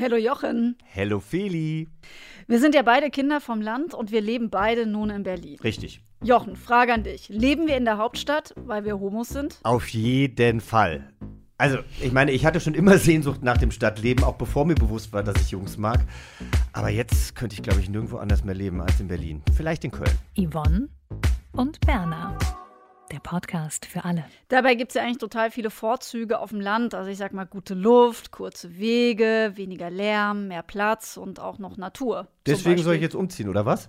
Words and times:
Hallo 0.00 0.16
Jochen. 0.16 0.76
Hello 0.84 1.18
Feli. 1.18 1.88
Wir 2.46 2.60
sind 2.60 2.76
ja 2.76 2.82
beide 2.82 3.10
Kinder 3.10 3.40
vom 3.40 3.60
Land 3.60 3.94
und 3.94 4.12
wir 4.12 4.20
leben 4.20 4.48
beide 4.48 4.86
nun 4.86 5.10
in 5.10 5.24
Berlin. 5.24 5.58
Richtig. 5.64 6.04
Jochen, 6.22 6.54
Frage 6.54 6.94
an 6.94 7.02
dich. 7.02 7.28
Leben 7.28 7.66
wir 7.66 7.76
in 7.76 7.84
der 7.84 7.98
Hauptstadt, 7.98 8.54
weil 8.56 8.84
wir 8.84 9.00
Homos 9.00 9.30
sind? 9.30 9.58
Auf 9.64 9.88
jeden 9.88 10.60
Fall. 10.60 11.12
Also, 11.56 11.78
ich 12.00 12.12
meine, 12.12 12.30
ich 12.30 12.46
hatte 12.46 12.60
schon 12.60 12.74
immer 12.74 12.96
Sehnsucht 12.98 13.42
nach 13.42 13.56
dem 13.56 13.72
Stadtleben, 13.72 14.22
auch 14.22 14.36
bevor 14.36 14.64
mir 14.64 14.76
bewusst 14.76 15.12
war, 15.12 15.24
dass 15.24 15.40
ich 15.42 15.50
Jungs 15.50 15.76
mag. 15.76 15.98
Aber 16.72 16.90
jetzt 16.90 17.34
könnte 17.34 17.56
ich, 17.56 17.62
glaube 17.62 17.80
ich, 17.80 17.88
nirgendwo 17.88 18.18
anders 18.18 18.44
mehr 18.44 18.54
leben 18.54 18.80
als 18.80 19.00
in 19.00 19.08
Berlin. 19.08 19.42
Vielleicht 19.56 19.82
in 19.82 19.90
Köln. 19.90 20.16
Yvonne 20.36 20.88
und 21.54 21.80
Berna. 21.80 22.38
Der 23.10 23.20
Podcast 23.20 23.86
für 23.86 24.04
alle. 24.04 24.24
Dabei 24.48 24.74
gibt 24.74 24.90
es 24.90 24.94
ja 24.94 25.02
eigentlich 25.02 25.18
total 25.18 25.50
viele 25.50 25.70
Vorzüge 25.70 26.38
auf 26.40 26.50
dem 26.50 26.60
Land. 26.60 26.94
Also 26.94 27.10
ich 27.10 27.16
sag 27.16 27.32
mal 27.32 27.46
gute 27.46 27.74
Luft, 27.74 28.32
kurze 28.32 28.78
Wege, 28.78 29.52
weniger 29.54 29.90
Lärm, 29.90 30.48
mehr 30.48 30.62
Platz 30.62 31.16
und 31.16 31.40
auch 31.40 31.58
noch 31.58 31.78
Natur. 31.78 32.28
Deswegen 32.46 32.82
soll 32.82 32.96
ich 32.96 33.00
jetzt 33.00 33.14
umziehen, 33.14 33.48
oder 33.48 33.64
was? 33.64 33.88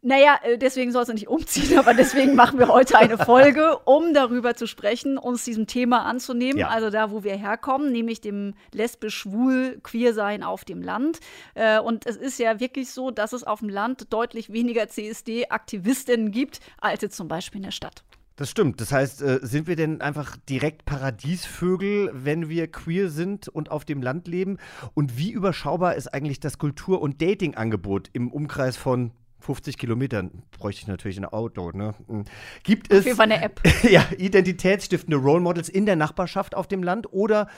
Naja, 0.00 0.38
äh, 0.44 0.56
deswegen 0.58 0.92
sollst 0.92 1.08
du 1.08 1.14
nicht 1.14 1.26
umziehen, 1.26 1.76
aber 1.80 1.92
deswegen 1.92 2.36
machen 2.36 2.60
wir 2.60 2.68
heute 2.68 2.96
eine 2.96 3.18
Folge, 3.18 3.78
um 3.84 4.14
darüber 4.14 4.54
zu 4.54 4.68
sprechen, 4.68 5.18
uns 5.18 5.44
diesem 5.44 5.66
Thema 5.66 6.04
anzunehmen. 6.04 6.58
Ja. 6.58 6.68
Also 6.68 6.90
da, 6.90 7.10
wo 7.10 7.24
wir 7.24 7.34
herkommen, 7.34 7.90
nämlich 7.90 8.20
dem 8.20 8.54
lesbisch-schwul-queer-Sein 8.72 10.44
auf 10.44 10.64
dem 10.64 10.82
Land. 10.82 11.18
Äh, 11.54 11.80
Und 11.80 12.06
es 12.06 12.16
ist 12.16 12.38
ja 12.38 12.60
wirklich 12.60 12.90
so, 12.90 13.10
dass 13.10 13.32
es 13.32 13.42
auf 13.42 13.58
dem 13.58 13.68
Land 13.68 14.12
deutlich 14.12 14.52
weniger 14.52 14.86
CSD-Aktivistinnen 14.86 16.30
gibt, 16.30 16.60
als 16.80 17.02
jetzt 17.02 17.16
zum 17.16 17.26
Beispiel 17.26 17.58
in 17.58 17.64
der 17.64 17.72
Stadt. 17.72 18.04
Das 18.38 18.50
stimmt. 18.50 18.80
Das 18.80 18.92
heißt, 18.92 19.20
äh, 19.20 19.40
sind 19.42 19.66
wir 19.66 19.74
denn 19.74 20.00
einfach 20.00 20.36
direkt 20.48 20.84
Paradiesvögel, 20.84 22.12
wenn 22.14 22.48
wir 22.48 22.70
queer 22.70 23.10
sind 23.10 23.48
und 23.48 23.72
auf 23.72 23.84
dem 23.84 24.00
Land 24.00 24.28
leben? 24.28 24.58
Und 24.94 25.18
wie 25.18 25.32
überschaubar 25.32 25.96
ist 25.96 26.14
eigentlich 26.14 26.38
das 26.38 26.56
Kultur- 26.56 27.02
und 27.02 27.20
Dating-Angebot 27.20 28.10
im 28.12 28.30
Umkreis 28.30 28.76
von 28.76 29.10
50 29.40 29.76
Kilometern? 29.76 30.44
Bräuchte 30.52 30.82
ich 30.82 30.86
natürlich 30.86 31.18
ein 31.18 31.24
Auto, 31.24 31.72
ne? 31.72 31.96
Hm. 32.06 32.26
Gibt 32.62 32.92
es 32.92 33.00
Auf 33.00 33.04
jeden 33.06 33.16
Fall 33.16 33.32
eine 33.32 33.42
App. 33.42 33.60
ja, 33.90 34.06
identitätsstiftende 34.16 35.16
Role 35.16 35.40
Models 35.40 35.68
in 35.68 35.84
der 35.84 35.96
Nachbarschaft 35.96 36.54
auf 36.54 36.68
dem 36.68 36.84
Land 36.84 37.12
oder 37.12 37.48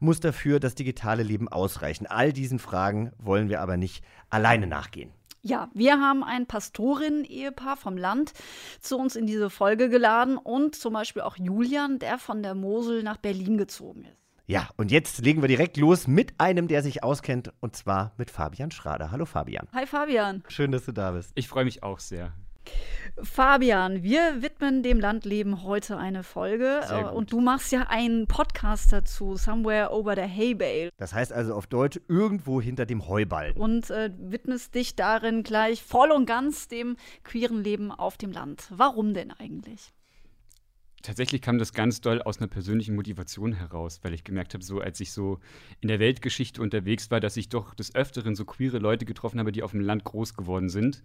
muss 0.00 0.20
dafür 0.20 0.60
das 0.60 0.74
digitale 0.74 1.22
Leben 1.22 1.48
ausreichen? 1.48 2.06
All 2.06 2.34
diesen 2.34 2.58
Fragen 2.58 3.10
wollen 3.16 3.48
wir 3.48 3.62
aber 3.62 3.78
nicht 3.78 4.04
alleine 4.28 4.66
nachgehen. 4.66 5.12
Ja, 5.42 5.70
wir 5.74 6.00
haben 6.00 6.24
ein 6.24 6.46
Pastorinnen-Ehepaar 6.46 7.76
vom 7.76 7.96
Land 7.96 8.32
zu 8.80 8.98
uns 8.98 9.16
in 9.16 9.26
diese 9.26 9.50
Folge 9.50 9.88
geladen 9.88 10.36
und 10.38 10.74
zum 10.74 10.92
Beispiel 10.94 11.22
auch 11.22 11.36
Julian, 11.36 11.98
der 11.98 12.18
von 12.18 12.42
der 12.42 12.54
Mosel 12.54 13.02
nach 13.02 13.16
Berlin 13.16 13.56
gezogen 13.56 14.04
ist. 14.04 14.16
Ja, 14.48 14.68
und 14.76 14.92
jetzt 14.92 15.24
legen 15.24 15.42
wir 15.42 15.48
direkt 15.48 15.76
los 15.76 16.06
mit 16.06 16.34
einem, 16.38 16.68
der 16.68 16.82
sich 16.82 17.02
auskennt, 17.02 17.52
und 17.60 17.74
zwar 17.74 18.12
mit 18.16 18.30
Fabian 18.30 18.70
Schrader. 18.70 19.10
Hallo 19.10 19.24
Fabian. 19.24 19.66
Hi 19.72 19.86
Fabian. 19.86 20.44
Schön, 20.48 20.70
dass 20.70 20.84
du 20.84 20.92
da 20.92 21.10
bist. 21.10 21.32
Ich 21.34 21.48
freue 21.48 21.64
mich 21.64 21.82
auch 21.82 21.98
sehr. 21.98 22.32
Fabian, 23.22 24.02
wir 24.02 24.42
widmen 24.42 24.82
dem 24.82 25.00
Landleben 25.00 25.62
heute 25.62 25.96
eine 25.96 26.22
Folge 26.22 26.80
äh, 26.90 27.04
und 27.04 27.32
du 27.32 27.40
machst 27.40 27.72
ja 27.72 27.86
einen 27.88 28.26
Podcast 28.26 28.92
dazu, 28.92 29.36
Somewhere 29.36 29.90
Over 29.90 30.14
the 30.16 30.22
Hay 30.22 30.54
Bale. 30.54 30.90
Das 30.98 31.14
heißt 31.14 31.32
also 31.32 31.54
auf 31.54 31.66
Deutsch 31.66 31.98
irgendwo 32.08 32.60
hinter 32.60 32.84
dem 32.84 33.08
Heuballen. 33.08 33.56
Und 33.56 33.90
äh, 33.90 34.10
widmest 34.18 34.74
dich 34.74 34.96
darin 34.96 35.44
gleich 35.44 35.82
voll 35.82 36.10
und 36.10 36.26
ganz 36.26 36.68
dem 36.68 36.96
queeren 37.24 37.64
Leben 37.64 37.90
auf 37.90 38.18
dem 38.18 38.32
Land. 38.32 38.66
Warum 38.70 39.14
denn 39.14 39.30
eigentlich? 39.30 39.94
Tatsächlich 41.06 41.40
kam 41.40 41.58
das 41.58 41.72
ganz 41.72 42.00
doll 42.00 42.20
aus 42.20 42.38
einer 42.38 42.48
persönlichen 42.48 42.96
Motivation 42.96 43.52
heraus, 43.52 44.00
weil 44.02 44.12
ich 44.12 44.24
gemerkt 44.24 44.54
habe, 44.54 44.64
so 44.64 44.80
als 44.80 44.98
ich 44.98 45.12
so 45.12 45.38
in 45.80 45.86
der 45.86 46.00
Weltgeschichte 46.00 46.60
unterwegs 46.60 47.12
war, 47.12 47.20
dass 47.20 47.36
ich 47.36 47.48
doch 47.48 47.74
des 47.74 47.94
Öfteren 47.94 48.34
so 48.34 48.44
queere 48.44 48.78
Leute 48.78 49.04
getroffen 49.04 49.38
habe, 49.38 49.52
die 49.52 49.62
auf 49.62 49.70
dem 49.70 49.80
Land 49.80 50.02
groß 50.02 50.34
geworden 50.34 50.68
sind. 50.68 51.04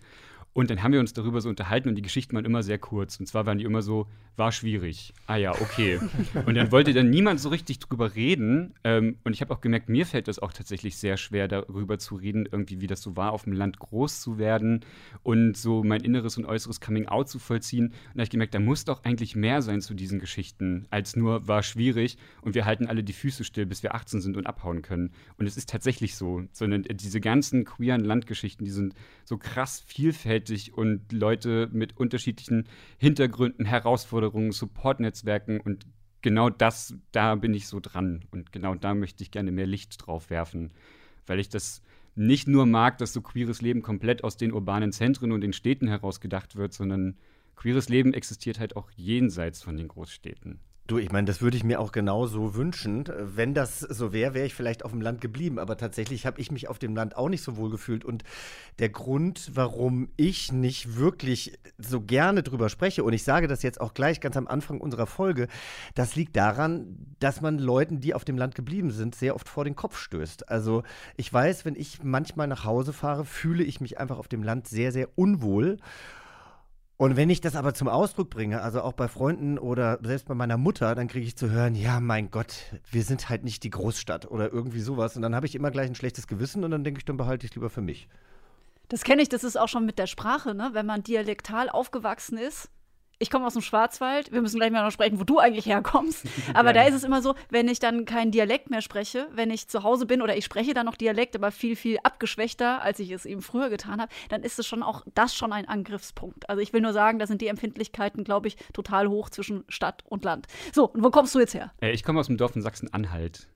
Und 0.54 0.70
dann 0.70 0.84
haben 0.84 0.92
wir 0.92 1.00
uns 1.00 1.14
darüber 1.14 1.40
so 1.40 1.48
unterhalten 1.48 1.88
und 1.88 1.96
die 1.96 2.02
Geschichten 2.02 2.36
waren 2.36 2.44
immer 2.44 2.62
sehr 2.62 2.78
kurz. 2.78 3.18
Und 3.20 3.26
zwar 3.26 3.46
waren 3.46 3.58
die 3.58 3.64
immer 3.64 3.82
so, 3.82 4.08
war 4.36 4.52
schwierig. 4.52 5.14
Ah 5.28 5.38
ja, 5.38 5.52
okay. 5.52 6.00
und 6.46 6.56
dann 6.56 6.72
wollte 6.74 6.94
dann 6.94 7.10
niemand 7.10 7.40
so 7.40 7.48
richtig 7.50 7.80
drüber 7.80 8.16
reden. 8.16 8.74
Ähm, 8.84 9.18
und 9.24 9.32
ich 9.34 9.42
habe 9.42 9.54
auch 9.54 9.62
gemerkt, 9.62 9.88
mir 9.88 10.06
fällt 10.06 10.28
das 10.28 10.40
auch 10.40 10.52
tatsächlich 10.52 10.98
sehr 10.98 11.16
schwer, 11.16 11.48
darüber 11.48 12.00
zu 12.00 12.16
reden, 12.16 12.50
irgendwie, 12.52 12.82
wie 12.82 12.88
das 12.88 13.02
so 13.02 13.16
war, 13.16 13.32
auf 13.32 13.44
dem 13.44 13.54
Land 13.54 13.80
groß 13.80 14.20
zu 14.20 14.38
werden 14.38 14.82
und 15.24 15.56
so 15.56 15.84
mein 15.84 16.02
inneres 16.02 16.38
und 16.38 16.46
äußeres 16.46 16.82
Coming-out 16.82 17.30
zu 17.30 17.40
vollziehen. 17.40 17.88
Und 17.88 17.94
da 18.16 18.20
habe 18.20 18.24
ich 18.24 18.30
gemerkt, 18.30 18.54
da 18.54 18.60
muss 18.60 18.84
doch 18.84 19.06
eigentlich 19.06 19.38
mehr 19.38 19.62
sein 19.62 19.80
zu 19.80 19.94
diesen 19.94 20.20
Geschichten, 20.20 20.86
als 20.90 21.16
nur 21.16 21.48
war 21.48 21.64
schwierig 21.64 22.18
und 22.42 22.56
wir 22.56 22.66
halten 22.66 22.88
alle 22.88 23.04
die 23.04 23.14
Füße 23.14 23.46
still, 23.46 23.66
bis 23.66 23.84
wir 23.84 23.96
18 23.96 24.20
sind 24.20 24.36
und 24.36 24.48
abhauen 24.48 24.82
können. 24.82 25.12
Und 25.38 25.46
es 25.46 25.56
ist 25.56 25.70
tatsächlich 25.70 26.16
so, 26.16 26.44
sondern 26.52 26.84
diese 26.84 27.22
ganzen 27.22 27.64
queeren 27.64 28.04
Landgeschichten, 28.04 28.66
die 28.66 28.72
sind 28.72 28.96
so 29.24 29.38
krass 29.38 29.82
vielfältig 29.86 30.41
und 30.74 31.12
Leute 31.12 31.70
mit 31.72 31.98
unterschiedlichen 31.98 32.68
Hintergründen, 32.98 33.66
Herausforderungen, 33.66 34.52
Support-Netzwerken 34.52 35.60
und 35.60 35.86
genau 36.22 36.50
das, 36.50 36.96
da 37.12 37.36
bin 37.36 37.54
ich 37.54 37.68
so 37.68 37.80
dran 37.80 38.26
und 38.32 38.52
genau 38.52 38.76
da 38.76 38.94
möchte 38.94 39.24
ich 39.24 39.32
gerne 39.32 39.52
mehr 39.52 39.68
Licht 39.68 40.06
drauf 40.06 40.30
werfen, 40.30 40.72
weil 41.28 41.40
ich 41.40 41.50
das 41.50 41.82
nicht 42.16 42.48
nur 42.48 42.66
mag, 42.66 42.98
dass 42.98 43.14
so 43.14 43.22
queeres 43.22 43.62
Leben 43.62 43.82
komplett 43.82 44.24
aus 44.24 44.38
den 44.38 44.52
urbanen 44.52 44.92
Zentren 44.92 45.32
und 45.32 45.42
den 45.42 45.54
Städten 45.54 45.88
heraus 45.88 46.20
gedacht 46.20 46.56
wird, 46.56 46.74
sondern 46.74 47.18
queeres 47.56 47.90
Leben 47.90 48.14
existiert 48.14 48.60
halt 48.60 48.76
auch 48.76 48.92
jenseits 48.96 49.62
von 49.62 49.78
den 49.78 49.88
Großstädten. 49.88 50.60
Du, 50.92 50.98
ich 50.98 51.14
meine, 51.14 51.24
das 51.24 51.42
würde 51.42 51.56
ich 51.56 51.64
mir 51.64 51.80
auch 51.80 51.94
genauso 51.94 52.54
wünschen. 52.54 53.06
Wenn 53.18 53.54
das 53.54 53.80
so 53.80 54.12
wäre, 54.12 54.34
wäre 54.34 54.46
ich 54.46 54.54
vielleicht 54.54 54.84
auf 54.84 54.92
dem 54.92 55.00
Land 55.00 55.22
geblieben. 55.22 55.58
Aber 55.58 55.78
tatsächlich 55.78 56.26
habe 56.26 56.42
ich 56.42 56.52
mich 56.52 56.68
auf 56.68 56.80
dem 56.80 56.98
Land 56.98 57.16
auch 57.16 57.30
nicht 57.30 57.44
so 57.44 57.56
wohl 57.56 57.70
gefühlt. 57.70 58.04
Und 58.04 58.26
der 58.78 58.90
Grund, 58.90 59.52
warum 59.54 60.10
ich 60.18 60.52
nicht 60.52 60.98
wirklich 60.98 61.58
so 61.78 62.02
gerne 62.02 62.44
drüber 62.44 62.68
spreche, 62.68 63.06
und 63.06 63.14
ich 63.14 63.24
sage 63.24 63.48
das 63.48 63.64
jetzt 63.64 63.80
auch 63.80 63.94
gleich 63.94 64.20
ganz 64.20 64.36
am 64.36 64.50
Anfang 64.50 64.82
unserer 64.82 65.08
Folge, 65.08 65.48
das 65.96 66.18
liegt 66.18 66.36
daran, 66.36 66.98
dass 67.22 67.40
man 67.40 67.58
Leuten, 67.58 68.02
die 68.02 68.14
auf 68.14 68.26
dem 68.26 68.38
Land 68.38 68.56
geblieben 68.56 68.92
sind, 68.92 69.16
sehr 69.16 69.36
oft 69.36 69.48
vor 69.48 69.64
den 69.64 69.78
Kopf 69.78 69.98
stößt. 69.98 70.50
Also 70.50 70.84
ich 71.16 71.32
weiß, 71.32 71.64
wenn 71.64 71.76
ich 71.78 72.04
manchmal 72.04 72.48
nach 72.48 72.66
Hause 72.66 72.92
fahre, 72.92 73.24
fühle 73.24 73.64
ich 73.64 73.80
mich 73.80 73.98
einfach 73.98 74.18
auf 74.18 74.28
dem 74.28 74.44
Land 74.44 74.68
sehr, 74.68 74.92
sehr 74.92 75.08
unwohl. 75.16 75.78
Und 77.02 77.18
wenn 77.18 77.32
ich 77.32 77.42
das 77.42 77.56
aber 77.56 77.74
zum 77.74 77.88
Ausdruck 77.88 78.30
bringe, 78.30 78.62
also 78.62 78.84
auch 78.84 78.94
bei 78.94 79.08
Freunden 79.08 79.58
oder 79.58 79.98
selbst 80.04 80.28
bei 80.28 80.36
meiner 80.36 80.58
Mutter, 80.58 80.94
dann 80.94 81.08
kriege 81.08 81.26
ich 81.26 81.36
zu 81.36 81.50
hören, 81.50 81.74
ja, 81.74 82.00
mein 82.00 82.30
Gott, 82.30 82.54
wir 82.92 83.02
sind 83.02 83.28
halt 83.28 83.44
nicht 83.44 83.64
die 83.64 83.72
Großstadt 83.72 84.30
oder 84.30 84.54
irgendwie 84.54 84.82
sowas. 84.82 85.16
Und 85.16 85.24
dann 85.24 85.34
habe 85.34 85.48
ich 85.48 85.56
immer 85.56 85.72
gleich 85.72 85.88
ein 85.88 85.96
schlechtes 85.96 86.28
Gewissen 86.28 86.64
und 86.64 86.70
dann 86.70 86.84
denke 86.84 87.00
ich, 87.00 87.06
dann 87.06 87.18
behalte 87.18 87.48
ich 87.48 87.54
es 87.54 87.56
lieber 87.56 87.72
für 87.72 87.82
mich. 87.82 88.08
Das 88.88 89.04
kenne 89.04 89.24
ich, 89.24 89.30
das 89.30 89.44
ist 89.44 89.60
auch 89.60 89.68
schon 89.68 89.88
mit 89.88 89.98
der 89.98 90.06
Sprache, 90.06 90.54
ne? 90.54 90.70
wenn 90.74 90.86
man 90.86 91.02
dialektal 91.02 91.70
aufgewachsen 91.72 92.38
ist. 92.38 92.70
Ich 93.22 93.30
komme 93.30 93.46
aus 93.46 93.54
dem 93.54 93.62
Schwarzwald, 93.62 94.32
wir 94.32 94.42
müssen 94.42 94.58
gleich 94.58 94.72
mal 94.72 94.84
noch 94.84 94.92
sprechen, 94.92 95.20
wo 95.20 95.24
du 95.24 95.38
eigentlich 95.38 95.68
herkommst. 95.68 96.26
Aber 96.56 96.74
da 96.74 96.84
ist 96.86 96.96
es 96.96 97.04
immer 97.04 97.22
so, 97.22 97.36
wenn 97.52 97.68
ich 97.68 97.78
dann 97.78 98.06
keinen 98.06 98.32
Dialekt 98.32 98.72
mehr 98.72 98.82
spreche, 98.82 99.28
wenn 99.32 99.52
ich 99.52 99.68
zu 99.68 99.84
Hause 99.84 100.08
bin 100.08 100.24
oder 100.24 100.36
ich 100.36 100.44
spreche 100.44 100.74
dann 100.74 100.88
noch 100.88 100.96
Dialekt, 100.96 101.36
aber 101.36 101.52
viel, 101.52 101.76
viel 101.76 102.00
abgeschwächter, 102.02 102.82
als 102.82 103.00
ich 103.00 103.12
es 103.12 103.26
eben 103.26 103.44
früher 103.44 103.70
getan 103.70 104.02
habe, 104.02 104.12
dann 104.30 104.42
ist 104.42 104.58
es 104.58 104.66
schon 104.66 104.82
auch 104.82 105.04
das 105.14 105.36
schon 105.36 105.54
ein 105.54 105.68
Angriffspunkt. 105.68 106.50
Also 106.50 106.64
ich 106.64 106.74
will 106.74 106.82
nur 106.82 106.94
sagen, 106.94 107.20
da 107.20 107.28
sind 107.28 107.42
die 107.42 107.48
Empfindlichkeiten, 107.48 108.24
glaube 108.24 108.48
ich, 108.48 108.58
total 108.74 109.08
hoch 109.08 109.30
zwischen 109.30 109.66
Stadt 109.70 110.04
und 110.10 110.26
Land. 110.26 110.48
So, 110.74 110.90
und 110.90 111.04
wo 111.04 111.12
kommst 111.12 111.36
du 111.36 111.40
jetzt 111.40 111.54
her? 111.54 111.72
Äh, 111.80 111.92
ich 111.92 112.04
komme 112.04 112.20
aus 112.20 112.28
dem 112.28 112.38
Dorf 112.38 112.56
in 112.56 112.64
Sachsen-Anhalt. 112.64 113.48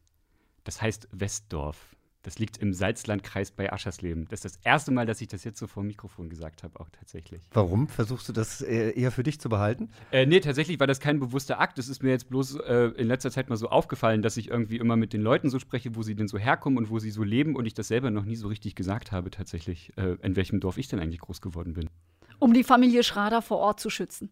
Das 0.64 0.80
heißt 0.82 1.08
Westdorf. 1.12 1.96
Das 2.26 2.40
liegt 2.40 2.58
im 2.58 2.74
Salzlandkreis 2.74 3.52
bei 3.52 3.72
Aschersleben. 3.72 4.26
Das 4.30 4.44
ist 4.44 4.56
das 4.56 4.66
erste 4.66 4.92
Mal, 4.92 5.06
dass 5.06 5.22
ich 5.22 5.28
das 5.28 5.44
jetzt 5.44 5.60
so 5.60 5.68
vor 5.68 5.84
dem 5.84 5.90
Mikrofon 5.90 6.28
gesagt 6.28 6.64
habe, 6.64 6.80
auch 6.80 6.90
tatsächlich. 6.90 7.40
Warum? 7.54 7.88
Versuchst 7.88 8.28
du 8.28 8.34
das 8.34 8.62
äh, 8.62 9.00
eher 9.00 9.12
für 9.12 9.22
dich 9.22 9.40
zu 9.40 9.48
behalten? 9.48 9.92
Äh, 10.10 10.26
nee, 10.26 10.40
tatsächlich 10.40 10.80
war 10.80 10.88
das 10.88 11.00
kein 11.00 11.20
bewusster 11.20 11.60
Akt. 11.60 11.78
Es 11.78 11.88
ist 11.88 12.02
mir 12.02 12.10
jetzt 12.10 12.28
bloß 12.28 12.56
äh, 12.62 12.94
in 12.98 13.06
letzter 13.06 13.30
Zeit 13.30 13.48
mal 13.48 13.58
so 13.58 13.70
aufgefallen, 13.70 14.24
dass 14.24 14.38
ich 14.38 14.50
irgendwie 14.50 14.78
immer 14.78 14.96
mit 14.96 15.14
den 15.14 15.22
Leuten 15.22 15.52
so 15.52 15.60
spreche, 15.60 15.96
wo 15.96 16.02
sie 16.02 16.16
denn 16.16 16.28
so 16.28 16.40
herkommen 16.40 16.80
und 16.80 16.90
wo 16.90 16.98
sie 16.98 17.12
so 17.12 17.22
leben 17.22 17.56
und 17.56 17.68
ich 17.68 17.76
das 17.76 17.90
selber 17.90 18.10
noch 18.10 18.26
nie 18.26 18.36
so 18.36 18.48
richtig 18.48 18.74
gesagt 18.74 19.12
habe, 19.12 19.30
tatsächlich, 19.30 19.96
äh, 19.96 20.18
in 20.24 20.36
welchem 20.36 20.60
Dorf 20.60 20.80
ich 20.80 20.88
denn 20.88 21.00
eigentlich 21.00 21.20
groß 21.20 21.42
geworden 21.42 21.74
bin. 21.74 21.92
Um 22.40 22.54
die 22.54 22.64
Familie 22.64 23.04
Schrader 23.04 23.44
vor 23.44 23.60
Ort 23.60 23.80
zu 23.80 23.92
schützen. 23.92 24.32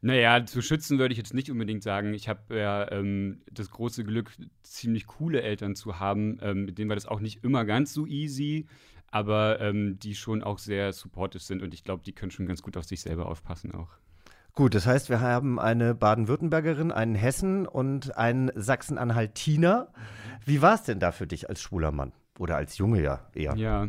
Naja, 0.00 0.44
zu 0.46 0.62
schützen 0.62 0.98
würde 0.98 1.12
ich 1.12 1.18
jetzt 1.18 1.34
nicht 1.34 1.50
unbedingt 1.50 1.82
sagen. 1.82 2.14
Ich 2.14 2.28
habe 2.28 2.58
ja 2.58 2.90
ähm, 2.90 3.42
das 3.50 3.70
große 3.70 4.04
Glück, 4.04 4.32
ziemlich 4.62 5.06
coole 5.06 5.42
Eltern 5.42 5.74
zu 5.76 5.98
haben, 5.98 6.38
ähm, 6.42 6.64
mit 6.64 6.78
denen 6.78 6.88
war 6.88 6.96
das 6.96 7.06
auch 7.06 7.20
nicht 7.20 7.44
immer 7.44 7.64
ganz 7.64 7.92
so 7.92 8.06
easy, 8.06 8.66
aber 9.10 9.60
ähm, 9.60 9.98
die 9.98 10.14
schon 10.14 10.42
auch 10.42 10.58
sehr 10.58 10.92
supportive 10.92 11.42
sind 11.42 11.62
und 11.62 11.74
ich 11.74 11.84
glaube, 11.84 12.02
die 12.04 12.12
können 12.12 12.30
schon 12.30 12.46
ganz 12.46 12.62
gut 12.62 12.76
auf 12.76 12.84
sich 12.84 13.00
selber 13.00 13.26
aufpassen 13.26 13.74
auch. 13.74 13.90
Gut, 14.56 14.74
das 14.76 14.86
heißt, 14.86 15.10
wir 15.10 15.20
haben 15.20 15.58
eine 15.58 15.96
Baden-Württembergerin, 15.96 16.92
einen 16.92 17.16
Hessen 17.16 17.66
und 17.66 18.16
einen 18.16 18.52
Sachsen-Anhaltiner. 18.54 19.88
Wie 20.44 20.62
war 20.62 20.76
es 20.76 20.84
denn 20.84 21.00
da 21.00 21.10
für 21.10 21.26
dich 21.26 21.48
als 21.48 21.60
schwuler 21.60 21.90
Mann? 21.90 22.12
Oder 22.38 22.56
als 22.56 22.78
Junge 22.78 23.02
ja 23.02 23.26
eher? 23.34 23.56
Ja, 23.56 23.88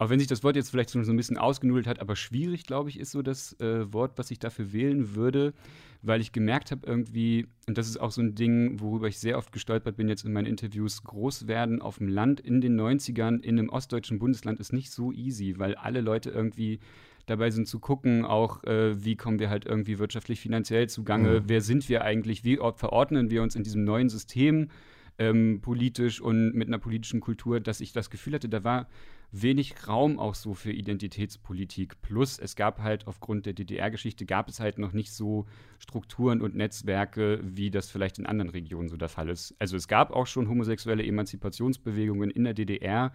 auch 0.00 0.08
wenn 0.08 0.18
sich 0.18 0.28
das 0.28 0.42
Wort 0.42 0.56
jetzt 0.56 0.70
vielleicht 0.70 0.88
so 0.88 0.98
ein 0.98 1.16
bisschen 1.16 1.36
ausgenudelt 1.36 1.86
hat, 1.86 2.00
aber 2.00 2.16
schwierig, 2.16 2.64
glaube 2.64 2.88
ich, 2.88 2.98
ist 2.98 3.10
so 3.10 3.20
das 3.20 3.52
äh, 3.60 3.92
Wort, 3.92 4.12
was 4.16 4.30
ich 4.30 4.38
dafür 4.38 4.72
wählen 4.72 5.14
würde, 5.14 5.52
weil 6.00 6.22
ich 6.22 6.32
gemerkt 6.32 6.70
habe 6.70 6.86
irgendwie, 6.86 7.46
und 7.68 7.76
das 7.76 7.86
ist 7.86 8.00
auch 8.00 8.10
so 8.10 8.22
ein 8.22 8.34
Ding, 8.34 8.80
worüber 8.80 9.08
ich 9.08 9.18
sehr 9.18 9.36
oft 9.36 9.52
gestolpert 9.52 9.98
bin 9.98 10.08
jetzt 10.08 10.24
in 10.24 10.32
meinen 10.32 10.46
Interviews, 10.46 11.04
groß 11.04 11.48
werden 11.48 11.82
auf 11.82 11.98
dem 11.98 12.08
Land 12.08 12.40
in 12.40 12.62
den 12.62 12.80
90ern 12.80 13.42
in 13.42 13.58
einem 13.58 13.68
ostdeutschen 13.68 14.18
Bundesland 14.18 14.58
ist 14.58 14.72
nicht 14.72 14.90
so 14.90 15.12
easy, 15.12 15.58
weil 15.58 15.74
alle 15.74 16.00
Leute 16.00 16.30
irgendwie 16.30 16.80
dabei 17.26 17.50
sind 17.50 17.68
zu 17.68 17.78
gucken, 17.78 18.24
auch 18.24 18.64
äh, 18.64 19.04
wie 19.04 19.16
kommen 19.16 19.38
wir 19.38 19.50
halt 19.50 19.66
irgendwie 19.66 19.98
wirtschaftlich, 19.98 20.40
finanziell 20.40 20.88
zugange, 20.88 21.40
mhm. 21.40 21.44
wer 21.48 21.60
sind 21.60 21.90
wir 21.90 22.04
eigentlich, 22.04 22.42
wie 22.42 22.56
verordnen 22.56 23.30
wir 23.30 23.42
uns 23.42 23.54
in 23.54 23.64
diesem 23.64 23.84
neuen 23.84 24.08
System 24.08 24.68
ähm, 25.18 25.60
politisch 25.60 26.22
und 26.22 26.54
mit 26.54 26.68
einer 26.68 26.78
politischen 26.78 27.20
Kultur, 27.20 27.60
dass 27.60 27.82
ich 27.82 27.92
das 27.92 28.08
Gefühl 28.08 28.32
hatte, 28.32 28.48
da 28.48 28.64
war 28.64 28.88
wenig 29.32 29.86
Raum 29.86 30.18
auch 30.18 30.34
so 30.34 30.54
für 30.54 30.72
Identitätspolitik. 30.72 32.00
Plus 32.02 32.38
es 32.38 32.56
gab 32.56 32.80
halt 32.80 33.06
aufgrund 33.06 33.46
der 33.46 33.52
DDR-Geschichte 33.52 34.26
gab 34.26 34.48
es 34.48 34.60
halt 34.60 34.78
noch 34.78 34.92
nicht 34.92 35.12
so 35.12 35.46
Strukturen 35.78 36.40
und 36.40 36.56
Netzwerke, 36.56 37.40
wie 37.42 37.70
das 37.70 37.90
vielleicht 37.90 38.18
in 38.18 38.26
anderen 38.26 38.50
Regionen 38.50 38.88
so 38.88 38.96
der 38.96 39.08
Fall 39.08 39.28
ist. 39.28 39.54
Also 39.58 39.76
es 39.76 39.88
gab 39.88 40.10
auch 40.12 40.26
schon 40.26 40.48
homosexuelle 40.48 41.04
Emanzipationsbewegungen 41.04 42.30
in 42.30 42.44
der 42.44 42.54
DDR, 42.54 43.12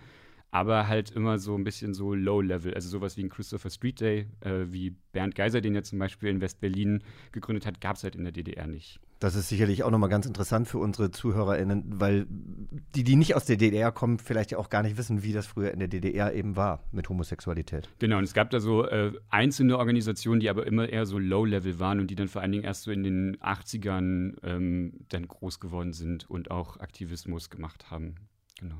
aber 0.55 0.87
halt 0.87 1.11
immer 1.11 1.37
so 1.37 1.53
ein 1.53 1.65
bisschen 1.65 1.93
so 1.93 2.13
Low-Level, 2.13 2.73
also 2.75 2.87
sowas 2.87 3.17
wie 3.17 3.23
ein 3.25 3.29
Christopher 3.29 3.69
Street 3.69 3.99
Day, 3.99 4.27
äh, 4.39 4.63
wie 4.69 4.95
Bernd 5.11 5.35
Geiser, 5.35 5.59
den 5.59 5.75
er 5.75 5.83
zum 5.83 5.99
Beispiel 5.99 6.29
in 6.29 6.39
West-Berlin 6.39 7.03
gegründet 7.33 7.65
hat, 7.65 7.81
gab 7.81 7.97
es 7.97 8.05
halt 8.05 8.15
in 8.15 8.23
der 8.23 8.31
DDR 8.31 8.65
nicht. 8.65 9.01
Das 9.19 9.35
ist 9.35 9.49
sicherlich 9.49 9.83
auch 9.83 9.91
nochmal 9.91 10.09
ganz 10.09 10.25
interessant 10.25 10.69
für 10.69 10.77
unsere 10.77 11.11
ZuhörerInnen, 11.11 11.99
weil 11.99 12.25
die, 12.29 13.03
die 13.03 13.17
nicht 13.17 13.35
aus 13.35 13.43
der 13.43 13.57
DDR 13.57 13.91
kommen, 13.91 14.17
vielleicht 14.17 14.51
ja 14.51 14.57
auch 14.57 14.69
gar 14.69 14.81
nicht 14.81 14.95
wissen, 14.95 15.23
wie 15.23 15.33
das 15.33 15.45
früher 15.45 15.71
in 15.71 15.79
der 15.79 15.89
DDR 15.89 16.33
eben 16.33 16.55
war 16.55 16.85
mit 16.93 17.09
Homosexualität. 17.09 17.89
Genau, 17.99 18.17
und 18.17 18.23
es 18.23 18.33
gab 18.33 18.49
da 18.49 18.61
so 18.61 18.85
äh, 18.85 19.11
einzelne 19.29 19.77
Organisationen, 19.77 20.39
die 20.39 20.49
aber 20.49 20.65
immer 20.65 20.87
eher 20.87 21.05
so 21.05 21.19
Low-Level 21.19 21.81
waren 21.81 21.99
und 21.99 22.07
die 22.07 22.15
dann 22.15 22.29
vor 22.29 22.41
allen 22.41 22.53
Dingen 22.53 22.63
erst 22.63 22.83
so 22.83 22.91
in 22.91 23.03
den 23.03 23.35
80ern 23.41 24.37
ähm, 24.41 24.93
dann 25.09 25.27
groß 25.27 25.59
geworden 25.59 25.91
sind 25.91 26.29
und 26.29 26.49
auch 26.49 26.79
Aktivismus 26.79 27.49
gemacht 27.49 27.91
haben. 27.91 28.15
Genau. 28.61 28.77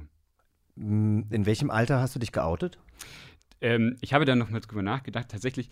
In 0.76 1.46
welchem 1.46 1.70
Alter 1.70 2.02
hast 2.02 2.16
du 2.16 2.20
dich 2.20 2.32
geoutet? 2.32 2.78
Ähm, 3.62 3.98
ich 4.02 4.14
habe 4.14 4.26
da 4.26 4.36
noch 4.36 4.50
mal 4.50 4.60
drüber 4.60 4.82
nachgedacht. 4.82 5.30
Tatsächlich, 5.30 5.70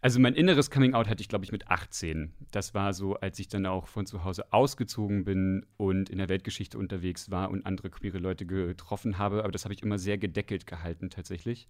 also 0.00 0.20
mein 0.20 0.34
inneres 0.34 0.70
Coming-out 0.70 1.08
hatte 1.08 1.20
ich, 1.22 1.28
glaube 1.28 1.44
ich, 1.44 1.52
mit 1.52 1.68
18. 1.68 2.32
Das 2.52 2.74
war 2.74 2.92
so, 2.92 3.14
als 3.16 3.38
ich 3.38 3.48
dann 3.48 3.66
auch 3.66 3.88
von 3.88 4.06
zu 4.06 4.22
Hause 4.22 4.52
ausgezogen 4.52 5.24
bin 5.24 5.66
und 5.76 6.10
in 6.10 6.18
der 6.18 6.28
Weltgeschichte 6.28 6.78
unterwegs 6.78 7.30
war 7.30 7.50
und 7.50 7.66
andere 7.66 7.90
queere 7.90 8.18
Leute 8.18 8.46
getroffen 8.46 9.18
habe. 9.18 9.42
Aber 9.42 9.52
das 9.52 9.64
habe 9.64 9.74
ich 9.74 9.82
immer 9.82 9.98
sehr 9.98 10.18
gedeckelt 10.18 10.66
gehalten, 10.66 11.10
tatsächlich. 11.10 11.68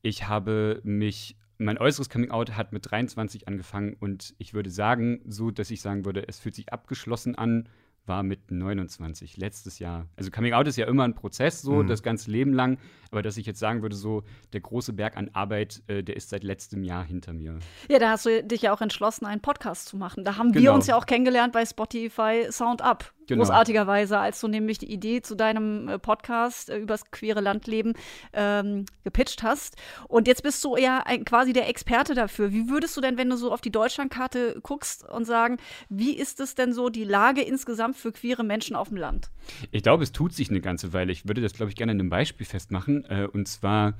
Ich 0.00 0.28
habe 0.28 0.80
mich 0.84 1.36
mein 1.58 1.78
äußeres 1.78 2.08
Coming-out 2.08 2.56
hat 2.56 2.72
mit 2.72 2.90
23 2.90 3.48
angefangen 3.48 3.96
und 4.00 4.34
ich 4.38 4.52
würde 4.54 4.70
sagen, 4.70 5.20
so 5.26 5.50
dass 5.50 5.70
ich 5.70 5.80
sagen 5.80 6.04
würde, 6.04 6.26
es 6.26 6.40
fühlt 6.40 6.54
sich 6.54 6.72
abgeschlossen 6.72 7.36
an, 7.36 7.68
war 8.06 8.22
mit 8.22 8.50
29, 8.50 9.36
letztes 9.36 9.78
Jahr. 9.78 10.08
Also 10.16 10.30
Coming 10.30 10.52
Out 10.54 10.66
ist 10.66 10.76
ja 10.76 10.86
immer 10.86 11.04
ein 11.04 11.14
Prozess, 11.14 11.62
so 11.62 11.82
mhm. 11.82 11.86
das 11.86 12.02
ganze 12.02 12.30
Leben 12.30 12.52
lang. 12.52 12.78
Aber 13.10 13.22
dass 13.22 13.36
ich 13.36 13.46
jetzt 13.46 13.58
sagen 13.58 13.82
würde, 13.82 13.94
so 13.94 14.24
der 14.52 14.60
große 14.60 14.92
Berg 14.92 15.16
an 15.16 15.30
Arbeit, 15.34 15.82
äh, 15.86 16.02
der 16.02 16.16
ist 16.16 16.30
seit 16.30 16.44
letztem 16.44 16.82
Jahr 16.82 17.04
hinter 17.04 17.32
mir. 17.32 17.58
Ja, 17.88 17.98
da 17.98 18.10
hast 18.10 18.26
du 18.26 18.42
dich 18.42 18.62
ja 18.62 18.72
auch 18.72 18.80
entschlossen, 18.80 19.26
einen 19.26 19.40
Podcast 19.40 19.86
zu 19.86 19.96
machen. 19.96 20.24
Da 20.24 20.36
haben 20.36 20.52
genau. 20.52 20.62
wir 20.64 20.72
uns 20.72 20.86
ja 20.86 20.96
auch 20.96 21.06
kennengelernt 21.06 21.52
bei 21.52 21.64
Spotify 21.64 22.46
Sound 22.50 22.82
Up. 22.82 23.12
Genau. 23.26 23.42
Großartigerweise, 23.42 24.18
als 24.18 24.40
du 24.40 24.48
nämlich 24.48 24.78
die 24.78 24.92
Idee 24.92 25.22
zu 25.22 25.34
deinem 25.34 25.88
äh, 25.88 25.98
Podcast 25.98 26.70
äh, 26.70 26.78
übers 26.78 27.10
queere 27.10 27.40
Landleben 27.40 27.94
ähm, 28.32 28.86
gepitcht 29.04 29.42
hast. 29.42 29.76
Und 30.08 30.26
jetzt 30.26 30.42
bist 30.42 30.64
du 30.64 30.76
ja 30.76 31.02
ein, 31.04 31.24
quasi 31.24 31.52
der 31.52 31.68
Experte 31.68 32.14
dafür. 32.14 32.52
Wie 32.52 32.68
würdest 32.68 32.96
du 32.96 33.00
denn, 33.00 33.16
wenn 33.18 33.30
du 33.30 33.36
so 33.36 33.52
auf 33.52 33.60
die 33.60 33.70
Deutschlandkarte 33.70 34.60
guckst 34.62 35.08
und 35.08 35.24
sagen, 35.24 35.58
wie 35.88 36.14
ist 36.16 36.40
es 36.40 36.54
denn 36.54 36.72
so 36.72 36.88
die 36.88 37.04
Lage 37.04 37.42
insgesamt 37.42 37.96
für 37.96 38.12
queere 38.12 38.44
Menschen 38.44 38.76
auf 38.76 38.88
dem 38.88 38.96
Land? 38.96 39.30
Ich 39.70 39.82
glaube, 39.82 40.02
es 40.02 40.12
tut 40.12 40.32
sich 40.34 40.50
eine 40.50 40.60
ganze 40.60 40.92
Weile. 40.92 41.12
Ich 41.12 41.26
würde 41.26 41.40
das, 41.40 41.52
glaube 41.52 41.70
ich, 41.70 41.76
gerne 41.76 41.92
in 41.92 42.00
einem 42.00 42.10
Beispiel 42.10 42.46
festmachen. 42.46 43.04
Äh, 43.06 43.28
und 43.32 43.46
zwar 43.48 43.94